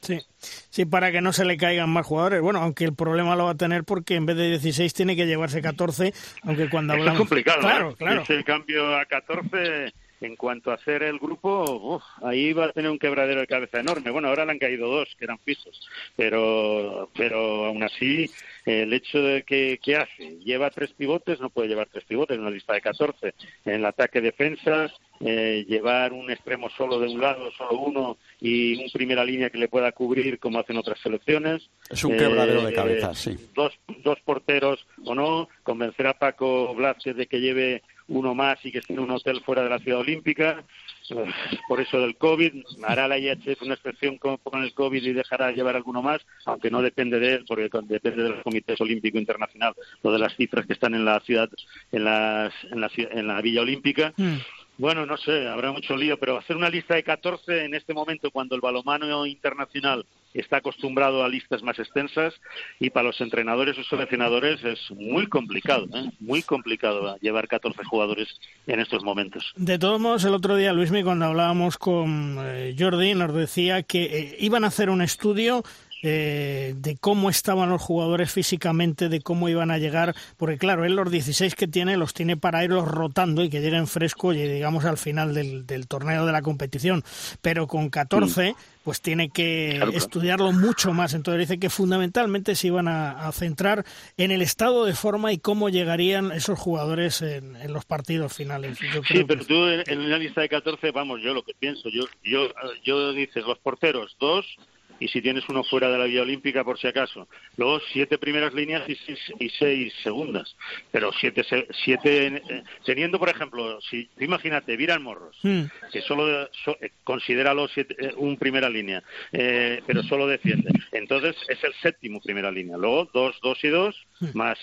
Sí, 0.00 0.20
sí, 0.38 0.84
para 0.84 1.10
que 1.10 1.22
no 1.22 1.32
se 1.32 1.46
le 1.46 1.56
caigan 1.56 1.88
más 1.88 2.04
jugadores. 2.06 2.42
Bueno, 2.42 2.60
aunque 2.60 2.84
el 2.84 2.94
problema 2.94 3.36
lo 3.36 3.46
va 3.46 3.52
a 3.52 3.56
tener 3.56 3.84
porque 3.84 4.16
en 4.16 4.26
vez 4.26 4.36
de 4.36 4.50
16 4.50 4.92
tiene 4.92 5.16
que 5.16 5.26
llevarse 5.26 5.62
14, 5.62 6.12
aunque 6.42 6.68
cuando 6.68 6.92
Eso 6.92 7.00
hablamos... 7.00 7.20
es 7.22 7.26
complicado, 7.28 7.60
Claro, 7.60 7.90
¿eh? 7.90 7.94
claro. 7.96 8.22
Ese 8.22 8.44
cambio 8.44 8.96
a 8.98 9.06
14, 9.06 9.94
en 10.24 10.36
cuanto 10.36 10.70
a 10.70 10.74
hacer 10.74 11.02
el 11.02 11.18
grupo, 11.18 11.64
uf, 11.96 12.02
ahí 12.22 12.52
va 12.52 12.66
a 12.66 12.72
tener 12.72 12.90
un 12.90 12.98
quebradero 12.98 13.40
de 13.40 13.46
cabeza 13.46 13.80
enorme. 13.80 14.10
Bueno, 14.10 14.28
ahora 14.28 14.44
le 14.44 14.52
han 14.52 14.58
caído 14.58 14.88
dos, 14.88 15.08
que 15.18 15.24
eran 15.24 15.38
fijos, 15.40 15.80
pero, 16.16 17.10
pero 17.16 17.66
aún 17.66 17.82
así, 17.82 18.30
el 18.64 18.92
hecho 18.92 19.22
de 19.22 19.42
que, 19.42 19.78
que 19.82 19.96
hace, 19.96 20.38
lleva 20.40 20.70
tres 20.70 20.92
pivotes, 20.92 21.40
no 21.40 21.50
puede 21.50 21.68
llevar 21.68 21.88
tres 21.90 22.04
pivotes 22.04 22.34
en 22.36 22.42
una 22.42 22.50
lista 22.50 22.72
de 22.74 22.80
14. 22.80 23.34
En 23.64 23.74
el 23.74 23.84
ataque 23.84 24.20
defensa, 24.20 24.90
eh, 25.20 25.64
llevar 25.68 26.12
un 26.12 26.30
extremo 26.30 26.68
solo 26.70 26.98
de 26.98 27.08
un 27.08 27.20
lado, 27.20 27.50
solo 27.52 27.78
uno, 27.78 28.18
y 28.40 28.82
un 28.82 28.90
primera 28.90 29.24
línea 29.24 29.50
que 29.50 29.58
le 29.58 29.68
pueda 29.68 29.92
cubrir 29.92 30.38
como 30.38 30.58
hacen 30.58 30.76
otras 30.76 30.98
selecciones. 31.00 31.68
Es 31.90 32.04
un 32.04 32.16
quebradero 32.16 32.62
de 32.62 32.72
Eh, 32.72 32.74
cabeza, 32.74 33.14
sí. 33.14 33.36
dos, 33.54 33.72
dos 34.02 34.18
porteros 34.24 34.86
o 35.04 35.14
no, 35.14 35.48
convencer 35.62 36.06
a 36.06 36.18
Paco 36.18 36.74
Blázquez 36.74 37.16
de 37.16 37.26
que 37.26 37.40
lleve 37.40 37.82
uno 38.08 38.34
más 38.34 38.58
y 38.64 38.72
que 38.72 38.78
esté 38.78 38.92
en 38.92 39.00
un 39.00 39.10
hotel 39.10 39.40
fuera 39.40 39.62
de 39.62 39.70
la 39.70 39.78
ciudad 39.78 40.00
olímpica. 40.00 40.64
Eh, 41.10 41.24
Por 41.68 41.80
eso 41.80 42.00
del 42.00 42.16
COVID, 42.16 42.52
hará 42.82 43.08
la 43.08 43.18
IHF 43.18 43.62
una 43.62 43.74
excepción 43.74 44.18
con, 44.18 44.38
el 44.62 44.74
COVID 44.74 45.02
y 45.02 45.12
dejará 45.12 45.52
llevar 45.52 45.76
alguno 45.76 46.02
más, 46.02 46.20
aunque 46.44 46.70
no 46.70 46.82
depende 46.82 47.18
de 47.18 47.34
él, 47.34 47.44
porque 47.46 47.70
depende 47.84 48.22
del 48.22 48.42
Comité 48.42 48.74
Olímpico 48.78 49.18
Internacional 49.18 49.74
o 50.02 50.12
de 50.12 50.18
las 50.18 50.34
cifras 50.36 50.66
que 50.66 50.74
están 50.74 50.94
en 50.94 51.04
la 51.04 51.20
ciudad, 51.20 51.48
en, 51.92 52.04
las, 52.04 52.52
en, 52.70 52.80
la, 52.80 52.90
en 52.96 53.26
la 53.26 53.40
Villa 53.40 53.62
Olímpica. 53.62 54.12
Mm. 54.16 54.36
Bueno, 54.76 55.06
no 55.06 55.16
sé, 55.16 55.46
habrá 55.46 55.70
mucho 55.70 55.96
lío, 55.96 56.18
pero 56.18 56.36
hacer 56.36 56.56
una 56.56 56.68
lista 56.68 56.94
de 56.94 57.04
14 57.04 57.64
en 57.64 57.74
este 57.74 57.94
momento 57.94 58.30
cuando 58.30 58.56
el 58.56 58.60
balomano 58.60 59.24
internacional 59.24 60.04
está 60.34 60.58
acostumbrado 60.58 61.24
a 61.24 61.28
listas 61.28 61.62
más 61.62 61.78
extensas 61.78 62.34
y 62.80 62.90
para 62.90 63.08
los 63.08 63.20
entrenadores 63.20 63.78
o 63.78 63.84
seleccionadores 63.84 64.62
es 64.64 64.90
muy 64.90 65.26
complicado, 65.28 65.86
¿eh? 65.94 66.10
muy 66.20 66.42
complicado 66.42 67.16
llevar 67.20 67.48
14 67.48 67.84
jugadores 67.84 68.28
en 68.66 68.80
estos 68.80 69.02
momentos. 69.04 69.52
De 69.56 69.78
todos 69.78 70.00
modos, 70.00 70.24
el 70.24 70.34
otro 70.34 70.56
día, 70.56 70.72
Luismi, 70.72 71.02
cuando 71.04 71.26
hablábamos 71.26 71.78
con 71.78 72.36
eh, 72.40 72.74
Jordi, 72.78 73.14
nos 73.14 73.32
decía 73.32 73.82
que 73.82 74.04
eh, 74.04 74.36
iban 74.40 74.64
a 74.64 74.68
hacer 74.68 74.90
un 74.90 75.02
estudio 75.02 75.62
eh, 76.06 76.74
de 76.76 76.98
cómo 76.98 77.30
estaban 77.30 77.70
los 77.70 77.80
jugadores 77.80 78.30
físicamente, 78.30 79.08
de 79.08 79.22
cómo 79.22 79.48
iban 79.48 79.70
a 79.70 79.78
llegar, 79.78 80.14
porque 80.36 80.58
claro, 80.58 80.84
él 80.84 80.96
los 80.96 81.10
16 81.10 81.54
que 81.54 81.66
tiene 81.66 81.96
los 81.96 82.12
tiene 82.12 82.36
para 82.36 82.62
irlos 82.62 82.86
rotando 82.86 83.42
y 83.42 83.48
que 83.48 83.62
lleguen 83.62 83.86
fresco 83.86 84.34
y 84.34 84.42
digamos 84.46 84.84
al 84.84 84.98
final 84.98 85.32
del, 85.32 85.66
del 85.66 85.88
torneo 85.88 86.26
de 86.26 86.32
la 86.32 86.42
competición, 86.42 87.02
pero 87.40 87.66
con 87.66 87.88
14 87.88 88.54
pues 88.84 89.00
tiene 89.00 89.30
que 89.30 89.80
estudiarlo 89.94 90.52
mucho 90.52 90.92
más. 90.92 91.14
Entonces 91.14 91.48
dice 91.48 91.58
que 91.58 91.70
fundamentalmente 91.70 92.54
se 92.54 92.66
iban 92.66 92.86
a, 92.86 93.32
centrar 93.32 93.86
en 94.18 94.30
el 94.30 94.42
estado 94.42 94.84
de 94.84 94.92
forma 94.92 95.32
y 95.32 95.38
cómo 95.38 95.70
llegarían 95.70 96.32
esos 96.32 96.58
jugadores 96.58 97.22
en, 97.22 97.72
los 97.72 97.86
partidos 97.86 98.34
finales. 98.34 98.78
sí, 99.08 99.24
pero 99.24 99.44
tú 99.46 99.54
en, 99.68 99.82
en, 99.86 100.00
una 100.00 100.18
lista 100.18 100.42
de 100.42 100.50
14, 100.50 100.90
vamos, 100.90 101.22
yo 101.22 101.32
lo 101.32 101.42
que 101.42 101.54
pienso, 101.54 101.88
yo, 101.88 102.04
yo, 102.22 102.48
yo 102.84 103.14
dices, 103.14 103.42
los 103.46 103.58
porteros, 103.58 104.16
dos, 104.20 104.58
y 105.04 105.08
si 105.08 105.20
tienes 105.20 105.46
uno 105.50 105.62
fuera 105.62 105.90
de 105.90 105.98
la 105.98 106.06
vía 106.06 106.22
olímpica 106.22 106.64
por 106.64 106.78
si 106.78 106.86
acaso. 106.86 107.28
Luego 107.58 107.78
siete 107.92 108.16
primeras 108.16 108.54
líneas 108.54 108.88
y 108.88 108.94
seis, 108.94 109.20
y 109.38 109.50
seis 109.50 109.92
segundas. 110.02 110.56
Pero 110.90 111.12
siete, 111.12 111.44
siete 111.84 112.26
eh, 112.28 112.62
teniendo, 112.86 113.18
por 113.18 113.28
ejemplo, 113.28 113.82
si 113.82 114.08
imagínate, 114.18 114.78
Viran 114.78 115.02
Morros, 115.02 115.36
hmm. 115.42 115.64
que 115.92 116.00
solo 116.00 116.48
so, 116.64 116.78
eh, 116.80 116.92
considéralo 117.04 117.68
siete, 117.68 117.94
eh, 117.98 118.14
un 118.16 118.38
primera 118.38 118.70
línea, 118.70 119.02
pero 119.30 120.02
solo 120.04 120.26
defiende. 120.26 120.70
Entonces 120.92 121.36
es 121.48 121.62
el 121.62 121.74
séptimo 121.82 122.22
primera 122.22 122.50
línea. 122.50 122.78
Luego 122.78 123.10
dos, 123.12 123.38
dos 123.42 123.62
y 123.62 123.68
dos, 123.68 124.06
hmm. 124.20 124.28
más 124.32 124.58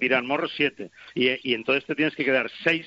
Viran 0.00 0.26
Morros 0.26 0.52
siete. 0.56 0.90
Y, 1.14 1.28
y 1.48 1.54
entonces 1.54 1.84
te 1.84 1.94
tienes 1.94 2.16
que 2.16 2.24
quedar 2.24 2.50
seis 2.64 2.84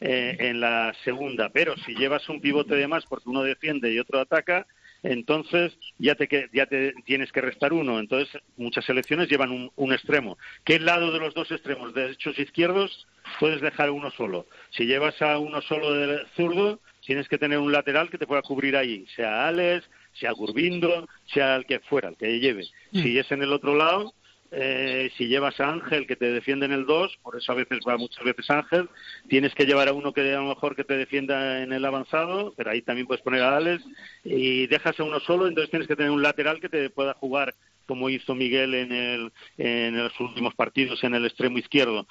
en 0.00 0.58
la 0.58 0.92
segunda. 1.04 1.50
Pero 1.50 1.76
si 1.86 1.94
llevas 1.94 2.28
un 2.28 2.40
pivote 2.40 2.74
de 2.74 2.88
más 2.88 3.04
porque 3.06 3.28
uno 3.28 3.44
defiende 3.44 3.92
y 3.92 4.00
otro 4.00 4.18
ataca, 4.18 4.66
entonces 5.02 5.76
ya 5.98 6.14
te, 6.14 6.50
ya 6.52 6.66
te 6.66 6.92
tienes 7.04 7.32
que 7.32 7.40
restar 7.40 7.72
uno. 7.72 7.98
Entonces 7.98 8.40
muchas 8.56 8.84
selecciones 8.84 9.28
llevan 9.28 9.50
un, 9.50 9.70
un 9.76 9.92
extremo. 9.92 10.38
¿Qué 10.64 10.78
lado 10.78 11.12
de 11.12 11.20
los 11.20 11.34
dos 11.34 11.50
extremos, 11.50 11.94
derechos 11.94 12.38
e 12.38 12.42
izquierdos, 12.42 13.06
puedes 13.38 13.60
dejar 13.60 13.90
uno 13.90 14.10
solo? 14.10 14.46
Si 14.70 14.86
llevas 14.86 15.20
a 15.22 15.38
uno 15.38 15.62
solo 15.62 15.92
del 15.92 16.26
zurdo, 16.36 16.80
tienes 17.04 17.28
que 17.28 17.38
tener 17.38 17.58
un 17.58 17.72
lateral 17.72 18.10
que 18.10 18.18
te 18.18 18.26
pueda 18.26 18.42
cubrir 18.42 18.76
ahí, 18.76 19.06
sea 19.16 19.48
Alex, 19.48 19.88
sea 20.12 20.32
Gurbindo, 20.32 21.08
sea 21.32 21.56
el 21.56 21.66
que 21.66 21.80
fuera, 21.80 22.08
el 22.08 22.16
que 22.16 22.38
lleve. 22.38 22.64
Mm. 22.92 23.02
Si 23.02 23.18
es 23.18 23.30
en 23.32 23.42
el 23.42 23.52
otro 23.52 23.74
lado, 23.74 24.14
eh, 24.52 25.10
si 25.16 25.28
llevas 25.28 25.60
a 25.60 25.70
Ángel 25.70 26.06
que 26.06 26.16
te 26.16 26.32
defiende 26.32 26.66
en 26.66 26.72
el 26.72 26.86
2, 26.86 27.18
por 27.22 27.36
eso 27.36 27.52
a 27.52 27.54
veces 27.54 27.80
va 27.86 27.96
muchas 27.96 28.24
veces 28.24 28.50
Ángel, 28.50 28.88
tienes 29.28 29.54
que 29.54 29.64
llevar 29.64 29.88
a 29.88 29.92
uno 29.92 30.12
que 30.12 30.20
a 30.32 30.40
lo 30.40 30.48
mejor 30.48 30.74
que 30.74 30.84
te 30.84 30.96
defienda 30.96 31.62
en 31.62 31.72
el 31.72 31.84
avanzado, 31.84 32.52
pero 32.56 32.70
ahí 32.70 32.82
también 32.82 33.06
puedes 33.06 33.22
poner 33.22 33.42
a 33.42 33.56
Alex 33.56 33.84
y 34.24 34.66
dejas 34.66 34.98
a 34.98 35.04
uno 35.04 35.20
solo, 35.20 35.46
entonces 35.46 35.70
tienes 35.70 35.88
que 35.88 35.96
tener 35.96 36.10
un 36.10 36.22
lateral 36.22 36.60
que 36.60 36.68
te 36.68 36.90
pueda 36.90 37.14
jugar 37.14 37.54
como 37.86 38.08
hizo 38.08 38.34
Miguel 38.34 38.74
en, 38.74 38.92
el, 38.92 39.32
en 39.58 39.96
los 39.96 40.18
últimos 40.20 40.54
partidos 40.54 41.02
en 41.02 41.14
el 41.14 41.26
extremo 41.26 41.58
izquierdo. 41.58 42.06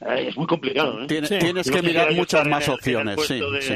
Eh, 0.00 0.26
es 0.28 0.36
muy 0.36 0.46
complicado. 0.46 1.02
¿eh? 1.02 1.06
Tienes, 1.08 1.70
que 1.70 1.82
mirar 1.82 2.12
muchas 2.12 2.46
más 2.46 2.68
opciones. 2.68 3.20
sí, 3.26 3.40
sí 3.60 3.74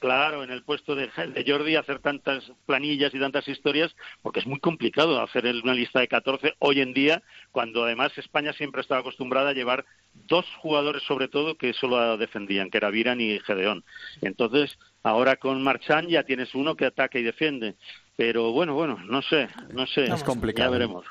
claro, 0.00 0.42
en 0.42 0.50
el 0.50 0.64
puesto 0.64 0.96
de, 0.96 1.08
Jordi 1.46 1.76
hacer 1.76 2.00
tantas 2.00 2.50
planillas 2.66 3.14
y 3.14 3.20
tantas 3.20 3.46
historias, 3.46 3.94
porque 4.22 4.40
es 4.40 4.46
muy 4.46 4.58
complicado 4.58 5.22
hacer 5.22 5.44
una 5.62 5.74
lista 5.74 6.00
de 6.00 6.08
14 6.08 6.54
hoy 6.58 6.80
en 6.80 6.92
día, 6.92 7.22
cuando 7.52 7.84
además 7.84 8.10
España 8.16 8.52
siempre 8.54 8.80
estaba 8.80 9.02
acostumbrada 9.02 9.50
a 9.50 9.54
llevar 9.54 9.84
dos 10.26 10.46
jugadores 10.60 11.04
sobre 11.04 11.28
todo 11.28 11.56
que 11.56 11.72
solo 11.72 12.16
defendían, 12.16 12.70
que 12.70 12.78
era 12.78 12.90
Viran 12.90 13.20
y 13.20 13.38
Gedeón. 13.40 13.84
Entonces, 14.22 14.76
ahora 15.04 15.36
con 15.36 15.62
Marchán 15.62 16.08
ya 16.08 16.24
tienes 16.24 16.54
uno 16.54 16.74
que 16.74 16.86
ataca 16.86 17.18
y 17.18 17.22
defiende. 17.22 17.76
Pero 18.16 18.52
bueno, 18.52 18.74
bueno, 18.74 18.98
no 19.06 19.22
sé, 19.22 19.48
no 19.72 19.86
sé. 19.86 20.04
Es 20.04 20.24
complicado. 20.24 20.68
Ya 20.68 20.72
veremos. 20.72 21.06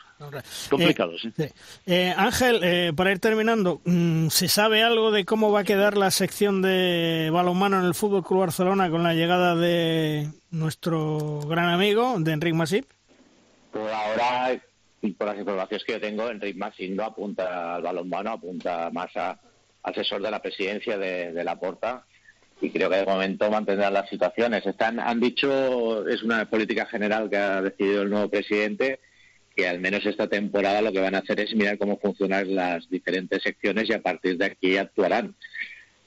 Complicado, 0.69 1.17
sí. 1.17 1.31
Eh, 1.85 2.13
Ángel, 2.15 2.59
eh, 2.63 2.91
para 2.95 3.11
ir 3.11 3.19
terminando, 3.19 3.81
mm, 3.85 4.27
¿se 4.27 4.49
sabe 4.49 4.83
algo 4.83 5.11
de 5.11 5.23
cómo 5.23 5.51
va 5.51 5.61
a 5.61 5.63
quedar 5.63 5.97
la 5.97 6.11
sección 6.11 6.61
de 6.61 7.29
balonmano 7.31 7.79
en 7.79 7.85
el 7.85 7.95
Fútbol 7.95 8.23
Club 8.23 8.41
Barcelona 8.41 8.89
con 8.89 9.03
la 9.03 9.13
llegada 9.13 9.55
de 9.55 10.29
nuestro 10.51 11.39
gran 11.47 11.69
amigo, 11.69 12.15
de 12.19 12.33
Enric 12.33 12.53
Masip? 12.53 12.85
Por 13.71 13.89
ahora, 13.89 14.61
por 15.17 15.27
las 15.27 15.37
informaciones 15.37 15.85
que 15.85 15.93
yo 15.93 16.01
tengo, 16.01 16.29
Enric 16.29 16.57
Masip 16.57 16.91
no 16.91 17.05
apunta 17.05 17.75
al 17.75 17.81
balonmano, 17.81 18.31
apunta 18.31 18.89
más 18.91 19.15
a 19.15 19.39
asesor 19.83 20.21
de 20.21 20.31
la 20.31 20.41
presidencia 20.41 20.97
de, 20.97 21.31
de 21.31 21.43
la 21.45 21.57
Porta 21.57 22.05
y 22.61 22.69
creo 22.71 22.89
que 22.89 22.97
de 22.97 23.05
momento 23.05 23.49
mantendrán 23.49 23.93
las 23.93 24.09
situaciones. 24.09 24.65
Están, 24.65 24.99
han 24.99 25.19
dicho, 25.19 26.07
es 26.07 26.23
una 26.23 26.49
política 26.49 26.85
general 26.85 27.29
que 27.29 27.37
ha 27.37 27.61
decidido 27.61 28.01
el 28.01 28.09
nuevo 28.09 28.29
presidente, 28.29 28.99
que 29.59 29.67
al 29.67 29.79
menos 29.79 30.05
esta 30.05 30.27
temporada 30.27 30.81
lo 30.81 30.91
que 30.91 31.01
van 31.01 31.15
a 31.15 31.19
hacer 31.19 31.39
es 31.41 31.53
mirar 31.53 31.77
cómo 31.77 31.99
funcionan 31.99 32.55
las 32.55 32.89
diferentes 32.89 33.43
secciones 33.43 33.89
y 33.89 33.93
a 33.93 34.01
partir 34.01 34.37
de 34.37 34.45
aquí 34.45 34.77
actuarán. 34.77 35.35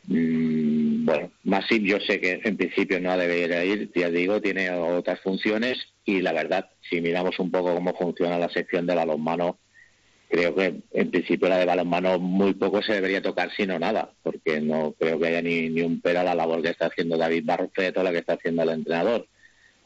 Mm, 0.07 1.05
bueno, 1.05 1.31
Masip 1.45 1.85
yo 1.85 1.99
sé 2.01 2.19
que 2.21 2.41
en 2.43 2.57
principio 2.57 2.99
no 2.99 3.17
debería 3.17 3.65
ir, 3.65 3.91
ya 3.95 4.09
digo, 4.11 4.41
tiene 4.41 4.71
otras 4.71 5.21
funciones 5.21 5.79
y 6.05 6.23
la 6.23 6.33
verdad, 6.33 6.71
si 6.89 7.01
miramos 7.01 7.39
un 7.39 7.51
poco 7.51 7.75
cómo 7.75 7.95
funciona 7.95 8.39
la 8.39 8.49
sección 8.49 8.87
de 8.87 8.95
balonmano, 8.95 9.59
creo 10.29 10.55
que 10.55 10.81
en 10.93 11.11
principio 11.11 11.49
la 11.49 11.59
de 11.59 11.67
balonmano 11.67 12.19
muy 12.19 12.55
poco 12.55 12.83
se 12.83 12.95
debería 12.95 13.21
tocar, 13.21 13.51
sino 13.55 13.79
nada, 13.79 14.13
porque 14.23 14.61
no 14.63 14.95
creo 14.99 15.21
que 15.21 15.27
haya 15.27 15.43
ni, 15.43 15.69
ni 15.69 15.83
un 15.83 16.01
pero 16.01 16.21
a 16.21 16.25
la 16.25 16.35
labor 16.35 16.63
que 16.63 16.71
está 16.71 16.87
haciendo 16.87 17.19
David 17.19 17.45
Barrufet 17.45 17.97
o 17.99 18.03
la 18.03 18.13
que 18.13 18.19
está 18.19 18.35
haciendo 18.35 18.63
el 18.63 18.71
entrenador 18.71 19.29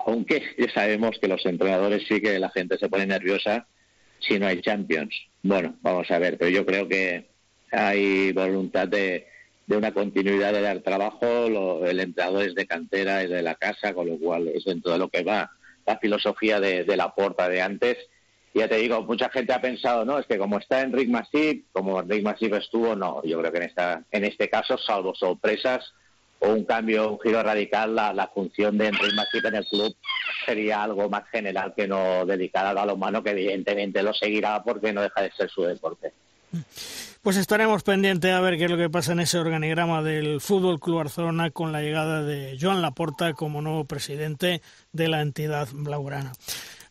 aunque 0.06 0.42
ya 0.56 0.72
sabemos 0.72 1.18
que 1.20 1.28
los 1.28 1.44
entrenadores 1.44 2.04
sí 2.08 2.20
que 2.20 2.38
la 2.38 2.50
gente 2.50 2.78
se 2.78 2.88
pone 2.88 3.06
nerviosa 3.06 3.66
si 4.20 4.38
no 4.38 4.46
hay 4.46 4.60
Champions. 4.60 5.14
Bueno, 5.42 5.76
vamos 5.82 6.10
a 6.10 6.18
ver, 6.18 6.38
pero 6.38 6.50
yo 6.50 6.64
creo 6.64 6.88
que 6.88 7.26
hay 7.72 8.32
voluntad 8.32 8.86
de, 8.86 9.26
una 9.66 9.92
continuidad 9.92 10.52
de 10.52 10.62
dar 10.62 10.78
trabajo, 10.80 11.84
el 11.84 11.98
entrenador 11.98 12.44
es 12.44 12.54
de 12.54 12.66
cantera, 12.66 13.22
es 13.22 13.30
de 13.30 13.42
la 13.42 13.56
casa, 13.56 13.92
con 13.94 14.06
lo 14.08 14.18
cual 14.18 14.48
es 14.48 14.64
dentro 14.64 14.92
de 14.92 14.98
lo 14.98 15.08
que 15.08 15.24
va 15.24 15.50
la 15.84 15.98
filosofía 15.98 16.60
de, 16.60 16.96
la 16.96 17.14
puerta 17.14 17.48
de 17.48 17.62
antes. 17.62 17.96
Ya 18.54 18.68
te 18.68 18.76
digo, 18.76 19.02
mucha 19.02 19.28
gente 19.28 19.52
ha 19.52 19.60
pensado, 19.60 20.04
no, 20.04 20.18
es 20.18 20.26
que 20.26 20.38
como 20.38 20.58
está 20.58 20.82
Enric 20.82 21.08
Masip, 21.08 21.66
como 21.72 22.00
Enric 22.00 22.22
Masip 22.22 22.54
estuvo, 22.54 22.94
no, 22.94 23.22
yo 23.24 23.38
creo 23.40 23.52
que 23.52 23.58
en, 23.58 23.64
esta, 23.64 24.04
en 24.10 24.24
este 24.24 24.48
caso, 24.48 24.78
salvo 24.78 25.14
sorpresas, 25.14 25.92
o 26.40 26.48
un 26.48 26.64
cambio, 26.64 27.10
un 27.12 27.20
giro 27.20 27.42
radical, 27.42 27.94
la, 27.94 28.12
la 28.12 28.28
función 28.28 28.76
de 28.78 28.88
Enrique 28.88 29.14
Masip 29.14 29.44
en 29.44 29.54
el 29.54 29.66
club 29.66 29.96
sería 30.44 30.82
algo 30.82 31.08
más 31.08 31.28
general 31.30 31.74
que 31.76 31.88
no 31.88 32.24
dedicada 32.26 32.70
al 32.70 32.76
balonmano, 32.76 33.22
que 33.22 33.30
evidentemente 33.30 34.02
lo 34.02 34.12
seguirá 34.12 34.62
porque 34.62 34.92
no 34.92 35.02
deja 35.02 35.22
de 35.22 35.32
ser 35.32 35.50
su 35.50 35.62
deporte. 35.62 36.12
Pues 37.22 37.36
estaremos 37.36 37.82
pendientes 37.82 38.32
a 38.32 38.40
ver 38.40 38.56
qué 38.56 38.66
es 38.66 38.70
lo 38.70 38.76
que 38.76 38.88
pasa 38.88 39.12
en 39.12 39.20
ese 39.20 39.38
organigrama 39.38 40.02
del 40.02 40.40
Fútbol 40.40 40.78
Club 40.78 40.98
Barcelona 40.98 41.50
con 41.50 41.72
la 41.72 41.82
llegada 41.82 42.22
de 42.22 42.56
Joan 42.60 42.82
Laporta 42.82 43.32
como 43.32 43.60
nuevo 43.62 43.84
presidente 43.84 44.62
de 44.92 45.08
la 45.08 45.22
entidad 45.22 45.68
blaugrana. 45.72 46.32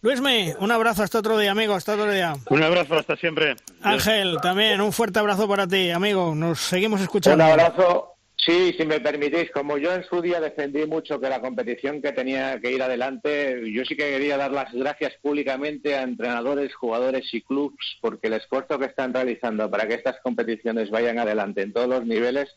Luisme, 0.02 0.56
un 0.60 0.72
abrazo 0.72 1.04
hasta 1.04 1.20
otro 1.20 1.38
día, 1.38 1.52
amigo, 1.52 1.74
hasta 1.74 1.94
otro 1.94 2.12
día. 2.12 2.36
Un 2.50 2.62
abrazo, 2.62 2.96
hasta 2.96 3.16
siempre. 3.16 3.56
Ángel, 3.82 4.38
también 4.42 4.82
un 4.82 4.92
fuerte 4.92 5.20
abrazo 5.20 5.48
para 5.48 5.66
ti, 5.66 5.90
amigo. 5.90 6.36
Nos 6.36 6.60
seguimos 6.60 7.02
escuchando. 7.02 7.44
Un 7.44 7.50
abrazo 7.50 8.15
Sí, 8.38 8.76
si 8.78 8.86
me 8.86 9.00
permitís, 9.00 9.50
como 9.52 9.78
yo 9.78 9.94
en 9.94 10.04
su 10.04 10.22
día 10.22 10.40
defendí 10.40 10.86
mucho 10.86 11.20
que 11.20 11.30
la 11.30 11.42
competición 11.42 12.02
que 12.02 12.12
tenía 12.12 12.60
que 12.60 12.72
ir 12.72 12.84
adelante, 12.84 13.62
yo 13.72 13.84
sí 13.86 13.96
que 13.96 14.10
quería 14.10 14.38
dar 14.38 14.52
las 14.52 14.72
gracias 14.74 15.14
públicamente 15.22 15.96
a 15.96 16.04
entrenadores, 16.04 16.76
jugadores 16.76 17.34
y 17.34 17.42
clubs 17.42 17.98
porque 18.02 18.28
el 18.28 18.34
esfuerzo 18.34 18.78
que 18.78 18.86
están 18.86 19.14
realizando 19.14 19.72
para 19.72 19.88
que 19.88 19.96
estas 19.96 20.20
competiciones 20.22 20.92
vayan 20.92 21.18
adelante 21.18 21.62
en 21.62 21.74
todos 21.74 21.88
los 21.88 22.06
niveles 22.06 22.50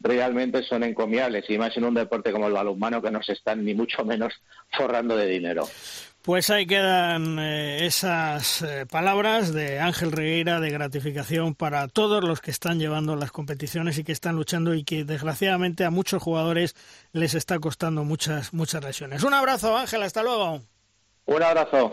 realmente 0.00 0.62
son 0.62 0.84
encomiables 0.84 1.48
y 1.48 1.58
más 1.58 1.76
en 1.76 1.84
un 1.84 1.94
deporte 1.94 2.32
como 2.32 2.46
el 2.46 2.52
balonmano 2.52 3.02
que 3.02 3.10
no 3.10 3.22
se 3.22 3.32
están 3.32 3.64
ni 3.64 3.74
mucho 3.74 4.04
menos 4.04 4.32
forrando 4.70 5.16
de 5.16 5.26
dinero. 5.26 5.66
Pues 6.24 6.48
ahí 6.48 6.66
quedan 6.66 7.38
eh, 7.38 7.84
esas 7.84 8.62
eh, 8.62 8.86
palabras 8.90 9.52
de 9.52 9.78
Ángel 9.78 10.10
Regueira 10.10 10.58
de 10.58 10.70
gratificación 10.70 11.54
para 11.54 11.86
todos 11.86 12.24
los 12.24 12.40
que 12.40 12.50
están 12.50 12.78
llevando 12.78 13.14
las 13.14 13.30
competiciones 13.30 13.98
y 13.98 14.04
que 14.04 14.12
están 14.12 14.34
luchando 14.34 14.72
y 14.72 14.84
que 14.84 15.04
desgraciadamente 15.04 15.84
a 15.84 15.90
muchos 15.90 16.22
jugadores 16.22 16.76
les 17.12 17.34
está 17.34 17.58
costando 17.58 18.04
muchas 18.04 18.54
muchas 18.54 18.82
lesiones. 18.82 19.22
Un 19.22 19.34
abrazo 19.34 19.76
Ángel, 19.76 20.02
hasta 20.02 20.22
luego. 20.22 20.62
Un 21.26 21.42
abrazo. 21.42 21.92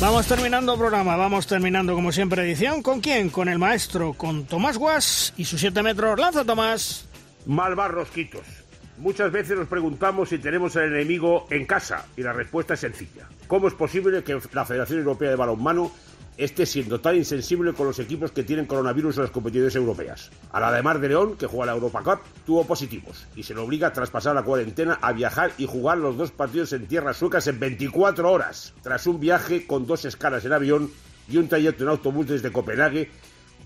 Vamos 0.00 0.28
terminando 0.28 0.78
programa, 0.78 1.16
vamos 1.16 1.48
terminando 1.48 1.94
como 1.94 2.12
siempre 2.12 2.44
edición. 2.44 2.84
¿Con 2.84 3.00
quién? 3.00 3.30
Con 3.30 3.48
el 3.48 3.58
maestro, 3.58 4.12
con 4.12 4.46
Tomás 4.46 4.78
Guas 4.78 5.34
y 5.36 5.44
sus 5.44 5.58
7 5.58 5.82
metros. 5.82 6.20
Lanza 6.20 6.44
Tomás. 6.44 7.08
Malvar 7.46 7.90
Rosquitos 7.90 8.65
Muchas 8.98 9.30
veces 9.30 9.58
nos 9.58 9.68
preguntamos 9.68 10.30
si 10.30 10.38
tenemos 10.38 10.74
al 10.76 10.92
enemigo 10.94 11.46
en 11.50 11.66
casa 11.66 12.06
y 12.16 12.22
la 12.22 12.32
respuesta 12.32 12.74
es 12.74 12.80
sencilla. 12.80 13.28
¿Cómo 13.46 13.68
es 13.68 13.74
posible 13.74 14.24
que 14.24 14.38
la 14.52 14.64
Federación 14.64 15.00
Europea 15.00 15.30
de 15.30 15.36
Balonmano 15.36 15.92
este 16.38 16.66
siendo 16.66 17.00
tan 17.00 17.16
insensible 17.16 17.72
con 17.72 17.86
los 17.86 17.98
equipos 17.98 18.30
que 18.30 18.42
tienen 18.42 18.66
coronavirus 18.66 19.16
en 19.16 19.22
las 19.22 19.30
competiciones 19.30 19.74
europeas. 19.74 20.30
A 20.52 20.60
la 20.60 20.70
de 20.70 20.82
Mar 20.82 21.00
de 21.00 21.08
León, 21.08 21.36
que 21.36 21.46
juega 21.46 21.66
la 21.66 21.72
Europa 21.72 22.02
Cup, 22.02 22.20
tuvo 22.44 22.66
positivos 22.66 23.26
y 23.34 23.42
se 23.42 23.54
le 23.54 23.60
obliga 23.60 23.88
a 23.88 23.92
traspasar 23.92 24.34
la 24.34 24.42
cuarentena 24.42 24.98
a 25.00 25.12
viajar 25.12 25.52
y 25.56 25.66
jugar 25.66 25.98
los 25.98 26.16
dos 26.16 26.30
partidos 26.30 26.72
en 26.72 26.86
tierras 26.86 27.16
suecas 27.16 27.46
en 27.46 27.58
24 27.58 28.30
horas, 28.30 28.74
tras 28.82 29.06
un 29.06 29.18
viaje 29.18 29.66
con 29.66 29.86
dos 29.86 30.04
escalas 30.04 30.44
en 30.44 30.52
avión 30.52 30.90
y 31.28 31.38
un 31.38 31.48
trayecto 31.48 31.84
en 31.84 31.90
autobús 31.90 32.26
desde 32.26 32.52
Copenhague 32.52 33.10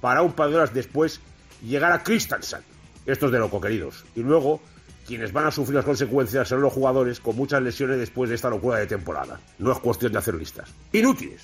para 0.01 0.23
un 0.23 0.33
par 0.33 0.51
de 0.51 0.57
horas 0.57 0.73
después 0.73 1.21
llegar 1.63 1.93
a 1.93 2.03
Kristiansand. 2.03 2.65
Esto 3.05 3.27
es 3.27 3.33
de 3.33 3.39
loco, 3.39 3.61
queridos. 3.61 4.05
Y 4.15 4.21
luego, 4.21 4.61
quienes 5.11 5.33
van 5.33 5.47
a 5.47 5.51
sufrir 5.51 5.75
las 5.75 5.85
consecuencias 5.85 6.47
son 6.47 6.61
los 6.61 6.73
jugadores 6.73 7.19
con 7.19 7.35
muchas 7.35 7.61
lesiones 7.61 7.99
después 7.99 8.31
de 8.31 8.37
esta 8.37 8.49
locura 8.49 8.79
de 8.79 8.87
temporada. 8.87 9.41
No 9.59 9.73
es 9.73 9.79
cuestión 9.81 10.13
de 10.13 10.19
hacer 10.19 10.35
listas. 10.35 10.73
Inútiles. 10.93 11.41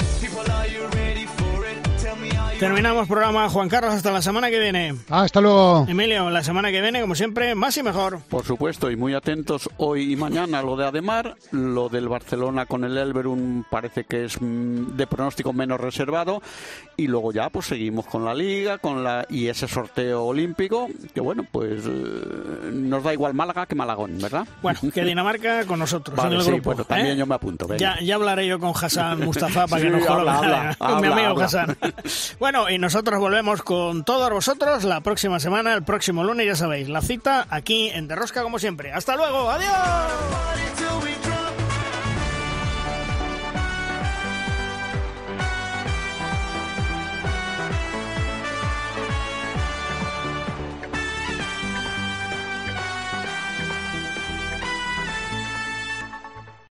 Terminamos 2.58 3.06
programa, 3.06 3.50
Juan 3.50 3.68
Carlos, 3.68 3.92
hasta 3.92 4.10
la 4.10 4.22
semana 4.22 4.48
que 4.48 4.58
viene. 4.58 4.94
Hasta 5.10 5.42
luego. 5.42 5.84
Emilio, 5.86 6.30
la 6.30 6.42
semana 6.42 6.70
que 6.70 6.80
viene, 6.80 7.02
como 7.02 7.14
siempre, 7.14 7.54
más 7.54 7.76
y 7.76 7.82
mejor. 7.82 8.20
Por 8.30 8.46
supuesto, 8.46 8.90
y 8.90 8.96
muy 8.96 9.12
atentos 9.12 9.68
hoy 9.76 10.14
y 10.14 10.16
mañana 10.16 10.60
a 10.60 10.62
lo 10.62 10.74
de 10.74 10.86
Ademar, 10.86 11.36
lo 11.50 11.90
del 11.90 12.08
Barcelona 12.08 12.64
con 12.64 12.84
el 12.84 12.96
Elverum 12.96 13.62
parece 13.70 14.04
que 14.04 14.24
es 14.24 14.40
mm, 14.40 14.96
de 14.96 15.06
pronóstico 15.06 15.52
menos 15.52 15.78
reservado, 15.78 16.40
y 16.96 17.08
luego 17.08 17.30
ya 17.30 17.50
pues 17.50 17.66
seguimos 17.66 18.06
con 18.06 18.24
la 18.24 18.32
Liga 18.34 18.78
con 18.78 19.04
la 19.04 19.26
y 19.28 19.48
ese 19.48 19.68
sorteo 19.68 20.24
olímpico, 20.24 20.88
que 21.12 21.20
bueno, 21.20 21.44
pues 21.50 21.82
eh, 21.86 22.70
nos 22.72 23.04
da 23.04 23.12
igual 23.12 23.34
Málaga 23.34 23.66
que 23.66 23.74
Malagón, 23.74 24.18
¿verdad? 24.18 24.46
Bueno, 24.62 24.80
que 24.94 25.04
Dinamarca 25.04 25.66
con 25.66 25.78
nosotros 25.78 26.16
Vale, 26.16 26.36
en 26.36 26.40
el 26.40 26.42
sí, 26.42 26.50
grupo. 26.52 26.70
bueno, 26.70 26.84
también 26.84 27.16
¿eh? 27.16 27.16
yo 27.18 27.26
me 27.26 27.34
apunto. 27.34 27.68
Ya, 27.76 28.00
ya 28.00 28.14
hablaré 28.14 28.46
yo 28.46 28.58
con 28.58 28.72
Hassan 28.74 29.20
Mustafa 29.20 29.66
para 29.66 29.82
Sí, 29.82 29.88
que 29.88 29.96
nos 29.98 30.08
habla, 30.08 30.38
habla, 30.38 30.76
con 30.78 30.88
mi 30.88 30.94
habla, 31.08 31.12
amigo 31.12 31.30
habla. 31.32 31.44
Hassan. 31.44 31.76
Bueno, 32.46 32.70
y 32.70 32.78
nosotros 32.78 33.18
volvemos 33.18 33.60
con 33.62 34.04
todos 34.04 34.30
vosotros 34.30 34.84
la 34.84 35.00
próxima 35.00 35.40
semana, 35.40 35.74
el 35.74 35.82
próximo 35.82 36.22
lunes, 36.22 36.46
ya 36.46 36.54
sabéis, 36.54 36.88
la 36.88 37.02
cita 37.02 37.44
aquí 37.50 37.88
en 37.88 38.06
Derrosca 38.06 38.44
como 38.44 38.60
siempre. 38.60 38.92
¡Hasta 38.92 39.16
luego! 39.16 39.50
¡Adiós! 39.50 41.15